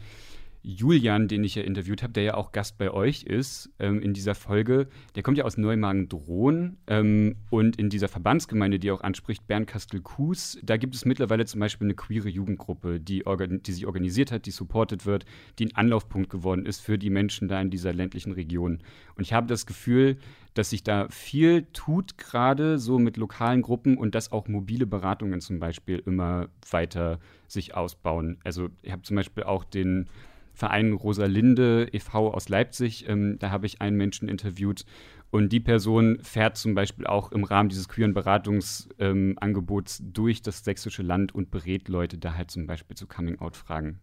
Julian, 0.64 1.26
den 1.26 1.42
ich 1.42 1.56
ja 1.56 1.62
interviewt 1.62 2.02
habe, 2.02 2.12
der 2.12 2.22
ja 2.22 2.34
auch 2.34 2.52
Gast 2.52 2.78
bei 2.78 2.90
euch 2.90 3.24
ist 3.24 3.70
ähm, 3.80 4.00
in 4.00 4.14
dieser 4.14 4.36
Folge, 4.36 4.88
der 5.16 5.24
kommt 5.24 5.36
ja 5.36 5.44
aus 5.44 5.56
Neumagen-Drohn 5.56 6.76
ähm, 6.86 7.36
und 7.50 7.76
in 7.76 7.90
dieser 7.90 8.06
Verbandsgemeinde, 8.06 8.78
die 8.78 8.92
auch 8.92 9.00
anspricht, 9.00 9.46
Bernkastel-Kues, 9.48 10.60
da 10.62 10.76
gibt 10.76 10.94
es 10.94 11.04
mittlerweile 11.04 11.46
zum 11.46 11.58
Beispiel 11.58 11.86
eine 11.86 11.94
queere 11.94 12.28
Jugendgruppe, 12.28 13.00
die, 13.00 13.24
die 13.26 13.72
sich 13.72 13.86
organisiert 13.86 14.30
hat, 14.30 14.46
die 14.46 14.52
supportet 14.52 15.04
wird, 15.04 15.24
die 15.58 15.66
ein 15.66 15.74
Anlaufpunkt 15.74 16.30
geworden 16.30 16.64
ist 16.64 16.80
für 16.80 16.96
die 16.96 17.10
Menschen 17.10 17.48
da 17.48 17.60
in 17.60 17.70
dieser 17.70 17.92
ländlichen 17.92 18.32
Region. 18.32 18.78
Und 19.16 19.24
ich 19.24 19.32
habe 19.32 19.48
das 19.48 19.66
Gefühl, 19.66 20.16
dass 20.54 20.70
sich 20.70 20.84
da 20.84 21.08
viel 21.08 21.66
tut, 21.72 22.18
gerade 22.18 22.78
so 22.78 22.98
mit 22.98 23.16
lokalen 23.16 23.62
Gruppen 23.62 23.96
und 23.96 24.14
dass 24.14 24.30
auch 24.30 24.48
mobile 24.48 24.86
Beratungen 24.86 25.40
zum 25.40 25.58
Beispiel 25.58 26.02
immer 26.04 26.48
weiter 26.70 27.18
sich 27.48 27.74
ausbauen. 27.74 28.38
Also 28.44 28.68
ich 28.82 28.92
habe 28.92 29.02
zum 29.02 29.16
Beispiel 29.16 29.44
auch 29.44 29.64
den 29.64 30.08
Verein 30.52 30.92
Rosalinde 30.92 31.88
e.V. 31.92 32.32
aus 32.32 32.48
Leipzig. 32.48 33.08
Ähm, 33.08 33.38
da 33.38 33.50
habe 33.50 33.66
ich 33.66 33.80
einen 33.80 33.96
Menschen 33.96 34.28
interviewt 34.28 34.84
und 35.30 35.50
die 35.50 35.60
Person 35.60 36.18
fährt 36.22 36.58
zum 36.58 36.74
Beispiel 36.74 37.06
auch 37.06 37.32
im 37.32 37.44
Rahmen 37.44 37.70
dieses 37.70 37.88
queeren 37.88 38.12
Beratungsangebots 38.12 40.00
ähm, 40.00 40.12
durch 40.12 40.42
das 40.42 40.62
sächsische 40.62 41.02
Land 41.02 41.34
und 41.34 41.50
berät 41.50 41.88
Leute 41.88 42.18
da 42.18 42.34
halt 42.34 42.50
zum 42.50 42.66
Beispiel 42.66 42.96
zu 42.96 43.06
Coming-out-Fragen. 43.06 44.00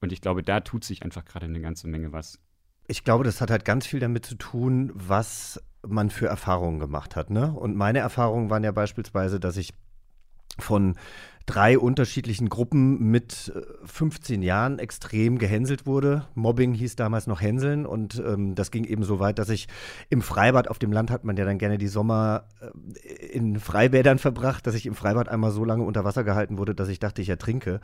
Und 0.00 0.12
ich 0.12 0.20
glaube, 0.20 0.44
da 0.44 0.60
tut 0.60 0.84
sich 0.84 1.02
einfach 1.02 1.24
gerade 1.24 1.46
eine 1.46 1.60
ganze 1.60 1.88
Menge 1.88 2.12
was. 2.12 2.38
Ich 2.86 3.02
glaube, 3.02 3.24
das 3.24 3.40
hat 3.40 3.50
halt 3.50 3.64
ganz 3.64 3.84
viel 3.84 3.98
damit 3.98 4.24
zu 4.24 4.36
tun, 4.36 4.92
was 4.94 5.60
man 5.86 6.08
für 6.08 6.26
Erfahrungen 6.26 6.78
gemacht 6.78 7.16
hat. 7.16 7.30
Ne? 7.30 7.52
Und 7.52 7.76
meine 7.76 7.98
Erfahrungen 7.98 8.48
waren 8.48 8.62
ja 8.62 8.72
beispielsweise, 8.72 9.40
dass 9.40 9.56
ich 9.56 9.74
von 10.58 10.96
drei 11.50 11.80
unterschiedlichen 11.80 12.48
Gruppen 12.48 13.10
mit 13.10 13.52
15 13.84 14.40
äh, 14.40 14.46
Jahren 14.46 14.78
extrem 14.78 15.36
gehänselt 15.36 15.84
wurde. 15.84 16.28
Mobbing 16.36 16.74
hieß 16.74 16.94
damals 16.94 17.26
noch 17.26 17.40
Hänseln 17.40 17.86
und 17.86 18.22
ähm, 18.24 18.54
das 18.54 18.70
ging 18.70 18.84
eben 18.84 19.02
so 19.02 19.18
weit, 19.18 19.40
dass 19.40 19.48
ich 19.48 19.66
im 20.10 20.22
Freibad 20.22 20.68
auf 20.68 20.78
dem 20.78 20.92
Land 20.92 21.10
hat 21.10 21.24
man 21.24 21.36
ja 21.36 21.44
dann 21.44 21.58
gerne 21.58 21.76
die 21.76 21.88
Sommer 21.88 22.44
äh, 22.60 23.26
in 23.26 23.58
Freibädern 23.58 24.18
verbracht, 24.18 24.64
dass 24.64 24.76
ich 24.76 24.86
im 24.86 24.94
Freibad 24.94 25.28
einmal 25.28 25.50
so 25.50 25.64
lange 25.64 25.82
unter 25.82 26.04
Wasser 26.04 26.22
gehalten 26.22 26.56
wurde, 26.56 26.72
dass 26.72 26.88
ich 26.88 27.00
dachte, 27.00 27.20
ich 27.20 27.28
ertrinke 27.28 27.80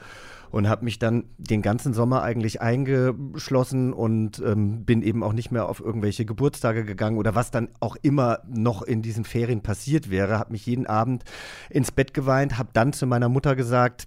und 0.52 0.68
habe 0.68 0.84
mich 0.84 1.00
dann 1.00 1.24
den 1.36 1.60
ganzen 1.60 1.92
Sommer 1.92 2.22
eigentlich 2.22 2.60
eingeschlossen 2.60 3.92
und 3.92 4.40
ähm, 4.46 4.84
bin 4.84 5.02
eben 5.02 5.24
auch 5.24 5.32
nicht 5.32 5.50
mehr 5.50 5.68
auf 5.68 5.80
irgendwelche 5.80 6.24
Geburtstage 6.24 6.84
gegangen 6.84 7.18
oder 7.18 7.34
was 7.34 7.50
dann 7.50 7.68
auch 7.80 7.96
immer 8.00 8.38
noch 8.48 8.82
in 8.82 9.02
diesen 9.02 9.24
Ferien 9.24 9.60
passiert 9.62 10.08
wäre, 10.08 10.38
habe 10.38 10.52
mich 10.52 10.66
jeden 10.66 10.86
Abend 10.86 11.24
ins 11.68 11.90
Bett 11.90 12.14
geweint, 12.14 12.58
habe 12.58 12.68
dann 12.72 12.92
zu 12.92 13.08
meiner 13.08 13.28
Mutter 13.28 13.55
gesagt, 13.56 14.06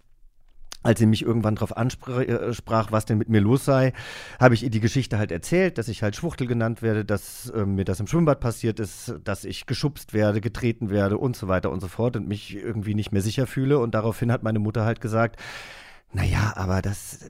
als 0.82 1.00
sie 1.00 1.06
mich 1.06 1.24
irgendwann 1.24 1.56
darauf 1.56 1.76
ansprach, 1.76 2.20
äh, 2.22 2.92
was 2.92 3.06
denn 3.06 3.18
mit 3.18 3.28
mir 3.28 3.42
los 3.42 3.66
sei, 3.66 3.92
habe 4.40 4.54
ich 4.54 4.64
ihr 4.64 4.70
die 4.70 4.80
Geschichte 4.80 5.18
halt 5.18 5.32
erzählt, 5.32 5.78
dass 5.78 5.90
ich 5.90 6.04
halt 6.04 6.16
Schwuchtel 6.16 6.48
genannt 6.48 6.82
werde, 6.82 7.04
dass 7.04 7.50
äh, 7.50 7.66
mir 7.66 7.84
das 7.84 8.00
im 8.00 8.08
Schwimmbad 8.08 8.40
passiert 8.40 8.80
ist, 8.80 9.16
dass 9.24 9.44
ich 9.44 9.66
geschubst 9.66 10.14
werde, 10.14 10.40
getreten 10.40 10.90
werde 10.90 11.18
und 11.18 11.36
so 11.36 11.50
weiter 11.50 11.72
und 11.72 11.82
so 11.82 11.90
fort 11.90 12.16
und 12.16 12.28
mich 12.28 12.56
irgendwie 12.56 12.96
nicht 12.96 13.12
mehr 13.12 13.22
sicher 13.22 13.46
fühle. 13.46 13.80
Und 13.80 13.94
daraufhin 13.94 14.32
hat 14.32 14.44
meine 14.44 14.60
Mutter 14.60 14.86
halt 14.86 15.02
gesagt, 15.02 15.38
naja, 16.14 16.54
aber 16.56 16.82
das, 16.82 17.30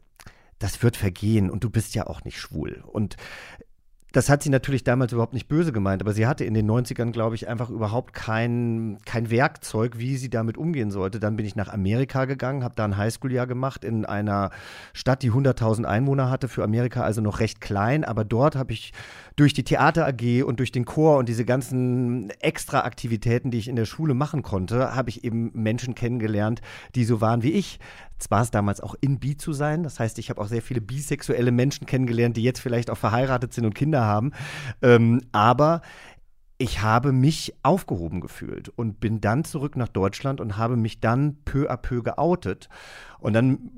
das 0.60 0.84
wird 0.84 0.96
vergehen 0.96 1.50
und 1.50 1.64
du 1.64 1.72
bist 1.72 1.96
ja 1.96 2.06
auch 2.06 2.24
nicht 2.24 2.40
schwul. 2.40 2.84
Und 2.86 3.16
das 4.12 4.30
hat 4.30 4.42
sie 4.42 4.50
natürlich 4.50 4.84
damals 4.84 5.12
überhaupt 5.14 5.34
nicht 5.34 5.48
böse 5.48 5.72
gemeint, 5.72 6.02
aber 6.02 6.14
sie 6.14 6.26
hatte 6.26 6.44
in 6.44 6.54
den 6.54 6.70
90ern, 6.70 7.12
glaube 7.12 7.36
ich, 7.36 7.48
einfach 7.48 7.70
überhaupt 7.70 8.14
kein, 8.14 8.98
kein 9.06 9.30
Werkzeug, 9.30 10.00
wie 10.00 10.18
sie 10.18 10.30
damit 10.30 10.58
umgehen 10.58 10.90
sollte. 10.90 11.20
Dann 11.20 11.36
bin 11.36 11.46
ich 11.46 11.56
nach 11.56 11.72
Amerika 11.72 12.26
gegangen, 12.26 12.64
habe 12.64 12.74
da 12.76 12.86
ein 12.86 12.98
Highschool-Jahr 12.98 13.46
gemacht 13.46 13.84
in 13.84 14.06
einer 14.06 14.50
Stadt, 14.94 15.22
die 15.22 15.32
100.000 15.32 15.86
Einwohner 15.86 16.30
hatte, 16.32 16.48
für 16.48 16.64
Amerika 16.64 17.04
also 17.04 17.22
noch 17.22 17.40
recht 17.40 17.62
klein, 17.62 18.04
aber 18.04 18.26
dort 18.26 18.56
habe 18.56 18.74
ich 18.74 18.94
durch 19.36 19.54
die 19.54 19.64
Theater 19.64 20.08
AG 20.08 20.44
und 20.44 20.60
durch 20.60 20.72
den 20.72 20.86
Chor 20.86 21.18
und 21.18 21.30
diese 21.30 21.46
ganzen 21.46 22.30
extra 22.42 22.82
Aktivitäten, 22.82 23.52
die 23.52 23.60
ich 23.60 23.68
in 23.68 23.76
der 23.76 23.86
Schule 23.86 24.14
machen 24.14 24.42
konnte, 24.42 24.96
habe 24.96 25.10
ich 25.10 25.24
eben 25.24 25.52
Menschen 25.54 25.96
kennengelernt, 25.96 26.62
die 26.96 27.06
so 27.06 27.22
waren 27.22 27.44
wie 27.44 27.52
ich. 27.52 27.80
Zwar 28.20 28.42
es 28.42 28.52
damals 28.52 28.82
auch 28.82 28.96
in 29.02 29.20
bi 29.20 29.38
zu 29.38 29.54
sein, 29.54 29.84
das 29.84 30.00
heißt, 30.00 30.20
ich 30.20 30.30
habe 30.30 30.42
auch 30.42 30.48
sehr 30.48 30.62
viele 30.62 30.82
bisexuelle 30.82 31.52
Menschen 31.52 31.88
kennengelernt, 31.88 32.38
die 32.38 32.44
jetzt 32.44 32.60
vielleicht 32.60 32.90
auch 32.90 32.98
verheiratet 32.98 33.54
sind 33.54 33.66
und 33.66 33.74
Kinder 33.74 34.06
haben, 34.06 34.32
ähm, 34.82 35.22
aber 35.32 35.82
ich 36.58 36.82
habe 36.82 37.14
mich 37.14 37.56
aufgehoben 37.64 38.20
gefühlt 38.20 38.68
und 38.68 39.00
bin 39.00 39.22
dann 39.22 39.46
zurück 39.46 39.78
nach 39.78 39.88
Deutschland 39.88 40.42
und 40.42 40.58
habe 40.58 40.76
mich 40.76 41.00
dann 41.00 41.38
peu 41.46 41.72
à 41.72 41.78
peu 41.78 42.04
geoutet. 42.04 42.68
Und 43.20 43.32
dann 43.32 43.72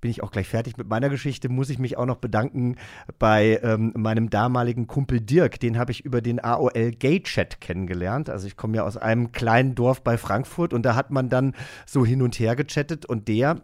bin 0.00 0.10
ich 0.10 0.22
auch 0.22 0.30
gleich 0.30 0.48
fertig 0.48 0.76
mit 0.76 0.88
meiner 0.88 1.08
Geschichte, 1.08 1.48
muss 1.48 1.70
ich 1.70 1.78
mich 1.78 1.98
auch 1.98 2.06
noch 2.06 2.16
bedanken 2.16 2.76
bei 3.18 3.60
ähm, 3.62 3.92
meinem 3.96 4.30
damaligen 4.30 4.86
Kumpel 4.86 5.20
Dirk. 5.20 5.60
Den 5.60 5.76
habe 5.76 5.90
ich 5.90 6.04
über 6.04 6.22
den 6.22 6.42
AOL 6.42 6.92
Gay 6.92 7.20
Chat 7.22 7.60
kennengelernt. 7.60 8.30
Also 8.30 8.46
ich 8.46 8.56
komme 8.56 8.76
ja 8.76 8.84
aus 8.84 8.96
einem 8.96 9.32
kleinen 9.32 9.74
Dorf 9.74 10.02
bei 10.02 10.16
Frankfurt 10.16 10.72
und 10.72 10.84
da 10.84 10.94
hat 10.94 11.10
man 11.10 11.28
dann 11.28 11.54
so 11.84 12.06
hin 12.06 12.22
und 12.22 12.38
her 12.38 12.56
gechattet 12.56 13.06
und 13.06 13.28
der 13.28 13.60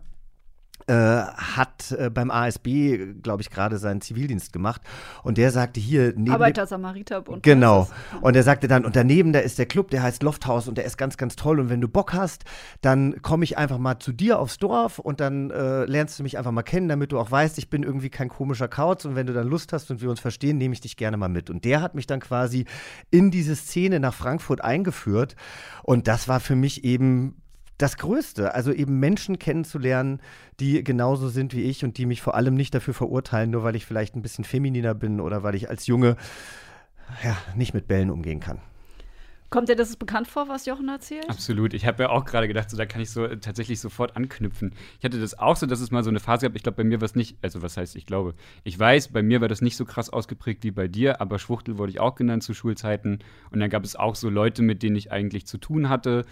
äh, 0.87 0.93
hat 0.93 1.93
äh, 1.93 2.11
beim 2.11 2.31
ASB, 2.31 2.99
glaube 3.23 3.43
ich, 3.43 3.50
gerade 3.50 3.78
seinen 3.78 4.00
Zivildienst 4.00 4.52
gemacht. 4.52 4.83
Und 5.23 5.38
der 5.38 5.50
sagte 5.50 5.81
hier 5.81 6.12
neben 6.16 6.31
Arbeiter-Samariter-Bund. 6.31 7.43
Genau. 7.43 7.88
Und 8.21 8.37
er 8.37 8.43
sagte 8.43 8.69
dann, 8.69 8.85
und 8.85 8.95
daneben, 8.95 9.33
da 9.33 9.40
ist 9.40 9.59
der 9.59 9.66
Club, 9.66 9.90
der 9.90 10.02
heißt 10.02 10.23
Lofthaus 10.23 10.69
und 10.69 10.78
der 10.78 10.85
ist 10.85 10.97
ganz, 10.97 11.16
ganz 11.16 11.35
toll. 11.35 11.59
Und 11.59 11.71
wenn 11.71 11.81
du 11.81 11.88
Bock 11.88 12.12
hast, 12.12 12.45
dann 12.83 13.21
komme 13.23 13.45
ich 13.45 13.59
einfach 13.59 13.78
mal 13.78 13.99
zu 13.99 14.12
dir 14.12 14.38
aufs 14.38 14.59
Dorf 14.59 14.99
und 14.99 15.21
dann 15.21 15.50
äh, 15.50 15.85
lernst 15.87 16.19
du 16.19 16.23
mich 16.23 16.38
einfach 16.38 16.52
mal 16.52 16.62
kennen, 16.62 16.88
damit 16.88 17.12
du 17.12 17.19
auch 17.19 17.31
weißt, 17.31 17.59
ich 17.59 17.69
bin 17.69 17.83
irgendwie 17.83 18.11
kein 18.11 18.28
komischer 18.28 18.69
Kauz. 18.69 19.05
Und 19.05 19.16
wenn 19.16 19.26
du 19.26 19.33
dann 19.33 19.49
Lust 19.49 19.73
hast 19.73 19.90
und 19.90 20.00
wir 20.00 20.11
uns 20.11 20.21
verstehen, 20.21 20.57
nehme 20.59 20.73
ich 20.75 20.81
dich 20.81 20.97
gerne 20.97 21.16
mal 21.16 21.28
mit. 21.28 21.50
Und 21.50 21.64
der 21.64 21.83
hat 21.83 21.95
mich 21.95 22.07
dann 22.07 22.21
quasi 22.21 22.64
in 23.11 23.31
diese 23.31 23.57
Szene 23.57 23.99
nach 23.99 24.14
Frankfurt 24.14 24.62
eingeführt. 24.62 25.35
Und 25.83 26.07
das 26.07 26.28
war 26.28 26.40
für 26.40 26.55
mich 26.55 26.85
eben 26.85 27.43
das 27.78 27.97
Größte. 27.97 28.54
Also 28.54 28.73
eben 28.73 28.99
Menschen 28.99 29.38
kennenzulernen, 29.38 30.21
die 30.61 30.83
genauso 30.83 31.28
sind 31.28 31.54
wie 31.54 31.62
ich 31.62 31.85
und 31.85 31.99
die 31.99 32.06
mich 32.06 32.23
vor 32.23 32.35
allem 32.35 32.54
nicht 32.54 32.75
dafür 32.75 32.95
verurteilen, 32.95 33.50
nur 33.50 33.64
weil 33.64 33.76
ich 33.76 33.87
vielleicht 33.87 34.16
ein 34.16 34.23
bisschen 34.23 34.45
femininer 34.45 34.95
bin 34.95 35.21
oder 35.21 35.42
weil 35.42 35.54
ich 35.54 35.68
als 35.68 35.87
Junge 35.87 36.16
ja, 37.23 37.37
nicht 37.54 37.75
mit 37.75 37.87
Bällen 37.87 38.11
umgehen 38.11 38.40
kann. 38.40 38.61
Kommt 39.57 39.71
dir 39.71 39.75
das 39.75 39.97
bekannt 39.97 40.29
vor, 40.29 40.51
was 40.51 40.67
Jochen 40.67 40.87
erzählt? 40.91 41.31
Absolut. 41.31 41.73
Ich 41.73 41.87
habe 41.87 42.03
ja 42.03 42.09
auch 42.11 42.27
gerade 42.27 42.47
gedacht, 42.47 42.69
so, 42.69 42.77
da 42.77 42.85
kann 42.85 43.01
ich 43.01 43.09
so 43.09 43.25
äh, 43.25 43.39
tatsächlich 43.39 43.81
sofort 43.81 44.15
anknüpfen. 44.15 44.75
Ich 44.99 45.05
hatte 45.07 45.19
das 45.19 45.39
auch 45.39 45.57
so, 45.57 45.65
dass 45.65 45.81
es 45.81 45.91
mal 45.91 46.05
so 46.05 46.11
eine 46.11 46.21
Phase 46.21 46.45
gab. 46.45 46.57
Ich 46.57 46.63
glaube, 46.63 46.77
bei 46.77 46.85
mir 46.85 47.01
war 47.01 47.07
es 47.07 47.15
nicht, 47.15 47.39
also 47.41 47.63
was 47.63 47.79
heißt, 47.79 47.97
ich 47.97 48.05
glaube, 48.05 48.35
ich 48.65 48.79
weiß, 48.79 49.09
bei 49.09 49.23
mir 49.23 49.41
war 49.41 49.49
das 49.49 49.63
nicht 49.63 49.79
so 49.79 49.87
krass 49.87 50.11
ausgeprägt 50.11 50.63
wie 50.65 50.73
bei 50.73 50.89
dir, 50.89 51.23
aber 51.23 51.39
Schwuchtel 51.39 51.79
wurde 51.79 51.89
ich 51.89 52.01
auch 52.01 52.17
genannt 52.17 52.43
zu 52.43 52.53
Schulzeiten. 52.53 53.21
Und 53.51 53.61
dann 53.61 53.71
gab 53.71 53.83
es 53.83 53.97
auch 53.97 54.15
so 54.15 54.29
Leute, 54.29 54.61
mit 54.61 54.83
denen 54.83 54.97
ich 54.97 55.11
eigentlich 55.11 55.47
zu 55.47 55.57
tun 55.57 55.89
hatte 55.89 56.27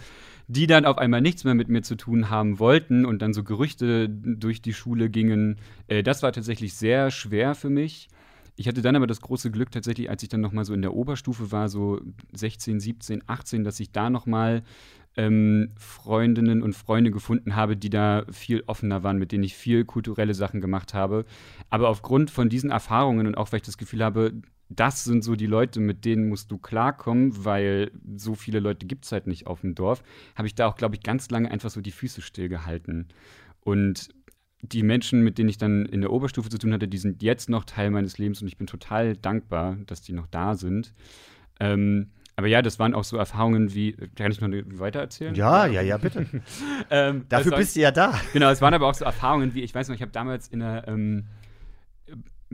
die 0.47 0.66
dann 0.66 0.85
auf 0.85 0.99
einmal 0.99 1.23
nichts 1.23 1.45
mehr 1.45 1.54
mit 1.54 1.71
mir 1.71 1.81
zu 1.81 1.95
tun 1.95 2.28
haben 2.28 2.59
wollten 2.59 3.07
und 3.07 3.23
dann 3.23 3.33
so 3.33 3.45
Gerüchte 3.45 4.11
durch 4.11 4.61
die 4.61 4.75
Schule 4.75 5.09
gingen. 5.09 5.57
Äh, 5.88 6.02
das 6.02 6.23
war 6.23 6.33
tatsächlich 6.33 6.75
sehr 6.75 7.11
schwer 7.11 7.54
für 7.54 7.71
mich. 7.71 8.11
Ich 8.56 8.68
hatte 8.68 8.82
dann 8.82 8.94
aber 8.94 9.06
das 9.06 9.20
große 9.20 9.50
Glück 9.50 9.73
tatsächlich, 9.73 10.08
als 10.08 10.23
ich 10.23 10.28
dann 10.28 10.40
noch 10.40 10.52
mal 10.52 10.64
so 10.64 10.75
in 10.75 10.82
der 10.82 10.94
Oberstufe 10.94 11.50
war, 11.50 11.68
so 11.68 12.00
16, 12.32 12.78
17, 12.78 13.25
18, 13.26 13.64
dass 13.64 13.80
ich 13.80 13.90
da 13.90 14.11
noch 14.11 14.26
mal 14.26 14.62
ähm, 15.16 15.70
Freundinnen 15.76 16.62
und 16.62 16.75
Freunde 16.75 17.11
gefunden 17.11 17.56
habe, 17.56 17.76
die 17.76 17.90
da 17.90 18.25
viel 18.30 18.62
offener 18.66 19.02
waren, 19.02 19.18
mit 19.18 19.32
denen 19.32 19.44
ich 19.44 19.56
viel 19.56 19.84
kulturelle 19.84 20.34
Sachen 20.34 20.61
gemacht 20.61 20.94
habe. 20.94 21.25
Aber 21.70 21.88
aufgrund 21.88 22.30
von 22.30 22.49
diesen 22.49 22.70
Erfahrungen 22.70 23.26
und 23.26 23.37
auch 23.37 23.52
weil 23.52 23.58
ich 23.58 23.66
das 23.66 23.78
Gefühl 23.78 24.04
habe, 24.04 24.32
das 24.68 25.04
sind 25.04 25.23
so 25.23 25.37
die 25.37 25.46
Leute, 25.46 25.80
mit 25.80 26.04
denen 26.04 26.28
musst 26.28 26.50
du 26.50 26.58
klarkommen, 26.58 27.44
weil 27.44 27.90
so 28.16 28.34
viele 28.34 28.61
Leute 28.61 28.87
gibt 28.87 29.04
es 29.04 29.12
halt 29.12 29.26
nicht 29.26 29.46
auf 29.46 29.61
dem 29.61 29.75
Dorf, 29.75 30.02
habe 30.37 30.49
ich 30.49 30.54
da 30.54 30.66
auch, 30.66 30.76
glaube 30.76 30.94
ich, 30.94 31.02
ganz 31.02 31.30
lange 31.30 31.50
einfach 31.50 31.70
so 31.70 31.80
die 31.80 31.90
Füße 31.90 32.23
stillgehalten. 32.23 33.08
Und 33.61 34.08
die 34.73 34.83
Menschen, 34.83 35.23
mit 35.23 35.38
denen 35.38 35.49
ich 35.49 35.59
dann 35.59 35.87
in 35.87 36.00
der 36.00 36.12
Oberstufe 36.12 36.49
zu 36.49 36.59
tun 36.59 36.73
hatte, 36.73 36.88
die 36.88 36.99
sind 36.99 37.23
jetzt 37.23 37.49
noch 37.49 37.64
Teil 37.64 37.90
meines 37.90 38.18
Lebens 38.18 38.42
und 38.42 38.49
ich 38.49 38.56
bin 38.56 38.66
total 38.66 39.16
dankbar, 39.16 39.76
dass 39.87 40.02
die 40.02 40.12
noch 40.12 40.26
da 40.26 40.54
sind. 40.54 40.92
Ähm, 41.61 42.11
aber 42.37 42.49
ja, 42.49 42.62
das 42.62 42.78
waren 42.78 42.94
auch 42.94 43.04
so 43.04 43.16
Erfahrungen 43.16 43.75
wie, 43.75 43.92
kann 44.16 44.33
ich 44.33 44.40
noch 44.40 44.49
weiter 44.78 45.00
erzählen? 45.00 45.35
Ja, 45.35 45.66
ja, 45.66 45.83
ja, 45.83 45.99
bitte. 45.99 46.26
ähm, 46.90 47.26
Dafür 47.28 47.52
war, 47.52 47.59
bist 47.59 47.76
du 47.76 47.80
ja 47.80 47.92
da. 47.92 48.21
Genau, 48.33 48.50
es 48.50 48.61
waren 48.61 48.75
aber 48.75 48.88
auch 48.88 48.94
so 48.94 49.04
Erfahrungen 49.04 49.54
wie, 49.54 49.62
ich 49.62 49.75
weiß 49.75 49.88
noch, 49.88 49.94
ich 49.94 50.02
habe 50.02 50.11
damals 50.11 50.49
in 50.49 50.62
einer 50.62 50.88
ähm, 50.88 51.26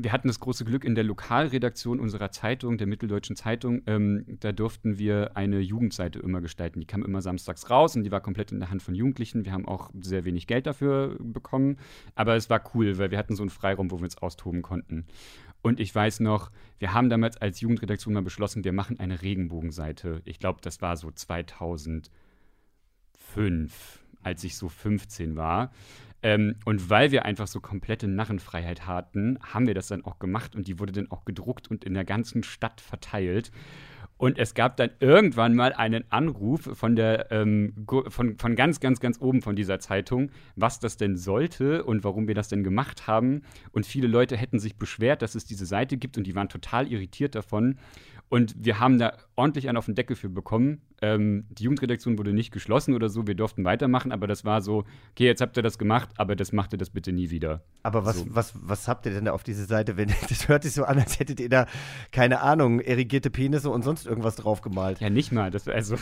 wir 0.03 0.13
hatten 0.13 0.29
das 0.29 0.41
große 0.41 0.65
Glück 0.65 0.85
in 0.85 0.95
der 0.95 1.05
Lokalredaktion 1.05 2.01
unserer 2.01 2.31
Zeitung, 2.31 2.79
der 2.79 2.87
Mitteldeutschen 2.87 3.37
Zeitung, 3.37 3.83
ähm, 3.87 4.25
da 4.41 4.53
durften 4.53 4.99
wir 4.99 5.37
eine 5.37 5.61
Jugendseite 5.61 6.19
immer 6.19 6.41
gestalten. 6.41 6.81
Die 6.81 6.87
kam 6.87 7.05
immer 7.05 7.23
samstags 7.23 7.71
raus 7.71 7.97
und 7.97 8.05
die 8.05 8.11
war 8.11 8.21
komplett 8.21 8.53
in 8.53 8.61
der 8.61 8.71
Hand 8.71 8.83
von 8.83 8.95
Jugendlichen. 8.95 9.45
Wir 9.45 9.53
haben 9.53 9.69
auch 9.69 9.91
sehr 10.01 10.25
wenig 10.25 10.47
Geld 10.47 10.67
dafür 10.67 11.17
bekommen, 11.19 11.77
aber 12.15 12.37
es 12.37 12.49
war 12.51 12.63
cool, 12.75 12.99
weil 12.99 13.11
wir 13.11 13.19
hatten 13.19 13.37
so 13.37 13.43
einen 13.43 13.51
Freiraum, 13.51 13.91
wo 13.91 13.99
wir 13.99 14.05
uns 14.05 14.19
austoben 14.19 14.63
konnten. 14.63 15.07
Und 15.63 15.79
ich 15.79 15.95
weiß 15.95 16.21
noch, 16.21 16.51
wir 16.79 16.95
haben 16.95 17.11
damals 17.11 17.37
als 17.37 17.61
Jugendredaktion 17.61 18.15
mal 18.15 18.23
beschlossen, 18.23 18.65
wir 18.65 18.73
machen 18.73 18.99
eine 18.99 19.21
Regenbogenseite. 19.21 20.23
Ich 20.25 20.39
glaube, 20.39 20.61
das 20.63 20.81
war 20.81 20.97
so 20.97 21.11
2005, 21.11 22.11
als 24.23 24.45
ich 24.45 24.57
so 24.57 24.69
15 24.69 25.37
war. 25.37 25.71
Ähm, 26.23 26.57
und 26.65 26.91
weil 26.91 27.13
wir 27.13 27.25
einfach 27.25 27.47
so 27.47 27.61
komplette 27.61 28.09
Narrenfreiheit 28.09 28.87
hatten, 28.87 29.39
haben 29.43 29.67
wir 29.67 29.75
das 29.75 29.89
dann 29.89 30.05
auch 30.05 30.19
gemacht 30.19 30.55
und 30.55 30.69
die 30.69 30.79
wurde 30.79 30.93
dann 30.93 31.11
auch 31.11 31.25
gedruckt 31.25 31.71
und 31.71 31.85
in 31.85 31.95
der 31.95 32.05
ganzen 32.05 32.43
Stadt 32.43 32.81
verteilt. 32.81 33.51
Und 34.21 34.39
es 34.39 34.53
gab 34.53 34.77
dann 34.77 34.91
irgendwann 35.01 35.55
mal 35.55 35.73
einen 35.73 36.05
Anruf 36.11 36.69
von 36.75 36.95
der 36.95 37.33
ähm, 37.33 37.87
von, 38.09 38.37
von 38.37 38.55
ganz, 38.55 38.79
ganz, 38.79 39.01
ganz 39.01 39.19
oben 39.19 39.41
von 39.41 39.57
dieser 39.57 39.81
Zeitung, 39.81 40.31
was 40.57 40.79
das 40.79 40.99
denn 40.99 41.17
sollte 41.17 41.85
und 41.85 42.05
warum 42.05 42.29
wir 42.29 42.35
das 42.35 42.49
denn 42.49 42.63
gemacht 42.63 43.07
haben. 43.07 43.41
Und 43.73 43.87
viele 43.87 44.09
Leute 44.09 44.37
hätten 44.37 44.59
sich 44.59 44.77
beschwert, 44.77 45.23
dass 45.23 45.35
es 45.35 45.47
diese 45.47 45.65
Seite 45.65 45.97
gibt 45.97 46.19
und 46.19 46.27
die 46.27 46.35
waren 46.35 46.51
total 46.51 46.87
irritiert 46.93 47.35
davon. 47.35 47.79
Und 48.31 48.55
wir 48.57 48.79
haben 48.79 48.99
da 48.99 49.15
ordentlich 49.35 49.69
einen 49.69 49.77
auf 49.77 49.87
den 49.87 49.97
Deckel 49.97 50.15
für 50.15 50.29
bekommen. 50.29 50.83
Ähm, 51.03 51.47
die 51.51 51.65
Jugendredaktion 51.65 52.17
wurde 52.17 52.33
nicht 52.33 52.53
geschlossen 52.53 52.95
oder 52.95 53.09
so, 53.09 53.27
wir 53.27 53.35
durften 53.35 53.65
weitermachen, 53.65 54.13
aber 54.13 54.29
das 54.29 54.45
war 54.45 54.63
so, 54.63 54.85
okay, 55.11 55.27
jetzt 55.27 55.41
habt 55.41 55.57
ihr 55.57 55.65
das 55.65 55.79
gemacht, 55.79 56.11
aber 56.17 56.37
das 56.37 56.53
macht 56.53 56.73
ihr 56.73 56.79
das 56.79 56.91
bitte 56.91 57.11
nie 57.11 57.31
wieder. 57.31 57.65
Aber 57.83 58.07
was, 58.07 58.21
so. 58.21 58.27
was, 58.29 58.53
was 58.55 58.87
habt 58.87 59.05
ihr 59.07 59.13
denn 59.13 59.25
da 59.25 59.33
auf 59.33 59.43
diese 59.43 59.65
Seite? 59.65 59.97
Wenn, 59.97 60.13
das 60.29 60.47
hört 60.47 60.63
sich 60.63 60.73
so 60.73 60.85
an, 60.85 61.01
als 61.01 61.19
hättet 61.19 61.41
ihr 61.41 61.49
da, 61.49 61.67
keine 62.13 62.41
Ahnung, 62.41 62.79
erigierte 62.79 63.31
Penisse 63.31 63.69
und 63.69 63.83
sonst 63.83 64.07
irgendwas 64.07 64.37
drauf 64.37 64.61
gemalt. 64.61 65.01
Ja, 65.01 65.11
nicht 65.11 65.33
mal. 65.33 65.51
Das, 65.51 65.67
also. 65.67 65.97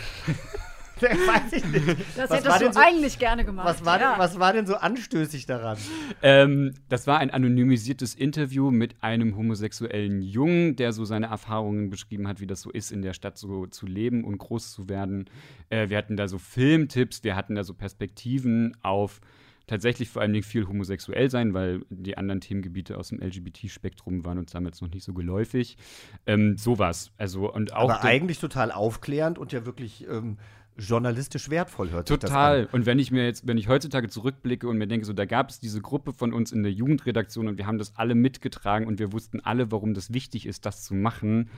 Weiß 1.26 1.52
ich 1.52 1.64
nicht. 1.64 1.88
Das 2.16 2.30
was 2.30 2.44
hättest 2.44 2.62
du 2.62 2.72
so, 2.72 2.80
eigentlich 2.80 3.18
gerne 3.18 3.44
gemacht. 3.44 3.66
Was 3.66 3.84
war, 3.84 4.00
ja. 4.00 4.10
denn, 4.10 4.18
was 4.18 4.38
war 4.38 4.52
denn 4.52 4.66
so 4.66 4.76
anstößig 4.76 5.46
daran? 5.46 5.78
Ähm, 6.22 6.74
das 6.88 7.06
war 7.06 7.18
ein 7.18 7.30
anonymisiertes 7.30 8.14
Interview 8.14 8.70
mit 8.70 9.02
einem 9.02 9.36
homosexuellen 9.36 10.22
Jungen, 10.22 10.76
der 10.76 10.92
so 10.92 11.04
seine 11.04 11.26
Erfahrungen 11.26 11.90
beschrieben 11.90 12.28
hat, 12.28 12.40
wie 12.40 12.46
das 12.46 12.60
so 12.60 12.70
ist, 12.70 12.90
in 12.90 13.02
der 13.02 13.12
Stadt 13.12 13.38
so 13.38 13.66
zu 13.66 13.86
leben 13.86 14.24
und 14.24 14.38
groß 14.38 14.72
zu 14.72 14.88
werden. 14.88 15.30
Äh, 15.70 15.88
wir 15.88 15.96
hatten 15.96 16.16
da 16.16 16.28
so 16.28 16.38
Filmtipps, 16.38 17.24
wir 17.24 17.36
hatten 17.36 17.54
da 17.54 17.64
so 17.64 17.74
Perspektiven 17.74 18.76
auf 18.82 19.20
tatsächlich 19.68 20.08
vor 20.08 20.22
allem 20.22 20.42
viel 20.42 20.66
homosexuell 20.66 21.30
sein, 21.30 21.54
weil 21.54 21.82
die 21.90 22.18
anderen 22.18 22.40
Themengebiete 22.40 22.98
aus 22.98 23.10
dem 23.10 23.20
LGBT-Spektrum 23.20 24.24
waren 24.24 24.38
uns 24.38 24.50
damals 24.50 24.80
noch 24.80 24.88
nicht 24.88 25.04
so 25.04 25.14
geläufig. 25.14 25.76
Ähm, 26.26 26.56
sowas. 26.56 27.12
Also, 27.18 27.52
und 27.52 27.72
auch 27.74 27.90
Aber 27.90 28.02
eigentlich 28.02 28.40
total 28.40 28.72
aufklärend 28.72 29.38
und 29.38 29.52
ja 29.52 29.64
wirklich 29.64 30.08
ähm, 30.08 30.38
journalistisch 30.78 31.50
wertvoll 31.50 31.90
hört 31.90 32.08
Total. 32.08 32.68
Und 32.72 32.86
wenn 32.86 32.98
ich 32.98 33.10
mir 33.10 33.24
jetzt, 33.24 33.46
wenn 33.46 33.58
ich 33.58 33.68
heutzutage 33.68 34.08
zurückblicke 34.08 34.68
und 34.68 34.78
mir 34.78 34.86
denke, 34.86 35.04
so 35.04 35.12
da 35.12 35.24
gab 35.24 35.50
es 35.50 35.58
diese 35.58 35.80
Gruppe 35.80 36.12
von 36.12 36.32
uns 36.32 36.52
in 36.52 36.62
der 36.62 36.72
Jugendredaktion 36.72 37.48
und 37.48 37.58
wir 37.58 37.66
haben 37.66 37.78
das 37.78 37.96
alle 37.96 38.14
mitgetragen 38.14 38.86
und 38.86 38.98
wir 38.98 39.12
wussten 39.12 39.40
alle, 39.40 39.72
warum 39.72 39.94
das 39.94 40.12
wichtig 40.12 40.46
ist, 40.46 40.66
das 40.66 40.84
zu 40.84 40.94
machen. 40.94 41.50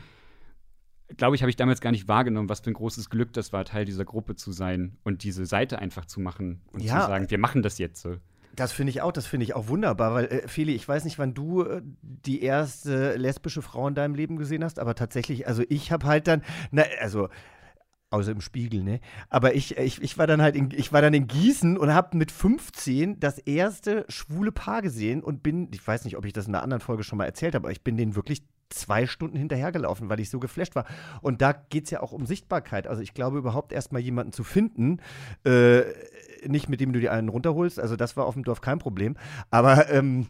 Glaube 1.17 1.37
ich, 1.37 1.43
habe 1.43 1.50
ich 1.50 1.57
damals 1.57 1.81
gar 1.81 1.91
nicht 1.91 2.09
wahrgenommen, 2.09 2.49
was 2.49 2.61
für 2.61 2.71
ein 2.71 2.75
großes 2.75 3.11
Glück 3.11 3.33
das 3.33 3.53
war, 3.53 3.65
Teil 3.65 3.85
dieser 3.85 4.05
Gruppe 4.05 4.37
zu 4.37 4.53
sein 4.53 4.97
und 5.03 5.23
diese 5.23 5.45
Seite 5.45 5.79
einfach 5.81 6.07
zu 6.07 6.21
machen 6.21 6.62
und 6.73 6.83
ja. 6.83 7.00
zu 7.00 7.07
sagen, 7.07 7.31
wir 7.31 7.39
machen 7.39 7.62
das 7.62 7.79
jetzt 7.79 8.00
so. 8.00 8.17
Das 8.57 8.73
finde 8.73 8.91
ich 8.91 9.03
auch, 9.03 9.12
das 9.12 9.27
finde 9.27 9.45
ich 9.45 9.55
auch 9.55 9.69
wunderbar, 9.69 10.15
weil 10.15 10.25
äh, 10.27 10.49
Feli, 10.49 10.75
ich 10.75 10.87
weiß 10.87 11.05
nicht, 11.05 11.19
wann 11.19 11.35
du 11.35 11.62
äh, 11.62 11.83
die 12.03 12.43
erste 12.43 13.17
lesbische 13.17 13.62
Frau 13.62 13.87
in 13.87 13.95
deinem 13.95 14.15
Leben 14.15 14.37
gesehen 14.37 14.65
hast, 14.65 14.79
aber 14.79 14.95
tatsächlich, 14.95 15.47
also 15.47 15.62
ich 15.69 15.93
habe 15.93 16.07
halt 16.07 16.27
dann, 16.27 16.43
na, 16.71 16.85
also 17.00 17.29
Außer 18.12 18.33
im 18.33 18.40
Spiegel, 18.40 18.83
ne? 18.83 19.00
Aber 19.29 19.55
ich, 19.55 19.79
ich, 19.79 20.02
ich 20.02 20.19
war 20.19 20.26
dann 20.26 20.43
halt 20.43 20.57
in, 20.57 20.71
ich 20.73 20.93
war 20.93 21.00
dann 21.00 21.14
in 21.14 21.29
Gießen 21.29 21.79
und 21.79 21.95
habe 21.95 22.17
mit 22.17 22.33
15 22.33 23.21
das 23.21 23.38
erste 23.38 24.05
schwule 24.09 24.50
Paar 24.50 24.83
gesehen 24.83 25.23
und 25.23 25.45
bin, 25.45 25.69
ich 25.73 25.87
weiß 25.87 26.05
nicht, 26.05 26.17
ob 26.17 26.25
ich 26.25 26.33
das 26.33 26.49
in 26.49 26.55
einer 26.55 26.64
anderen 26.64 26.81
Folge 26.81 27.05
schon 27.05 27.19
mal 27.19 27.26
erzählt 27.26 27.55
habe, 27.55 27.67
aber 27.67 27.73
ich 27.73 27.85
bin 27.85 27.97
denen 27.97 28.17
wirklich 28.17 28.43
zwei 28.69 29.07
Stunden 29.07 29.37
hinterhergelaufen, 29.37 30.09
weil 30.09 30.19
ich 30.19 30.29
so 30.29 30.40
geflasht 30.40 30.75
war. 30.75 30.87
Und 31.21 31.40
da 31.40 31.52
geht 31.52 31.85
es 31.85 31.90
ja 31.90 32.02
auch 32.02 32.11
um 32.11 32.26
Sichtbarkeit. 32.26 32.88
Also 32.88 33.02
ich 33.02 33.14
glaube, 33.14 33.38
überhaupt 33.38 33.73
erstmal 33.73 34.00
jemanden 34.00 34.33
zu 34.33 34.43
finden, 34.43 35.00
äh, 35.45 35.83
nicht 36.47 36.69
mit 36.69 36.81
dem 36.81 36.93
du 36.93 36.99
die 36.99 37.11
einen 37.11 37.29
runterholst, 37.29 37.79
also 37.79 37.95
das 37.95 38.17
war 38.17 38.26
auf 38.26 38.35
dem 38.35 38.45
Dorf 38.45 38.61
kein 38.61 38.79
Problem, 38.79 39.17
aber 39.50 39.88
ähm, 39.90 40.26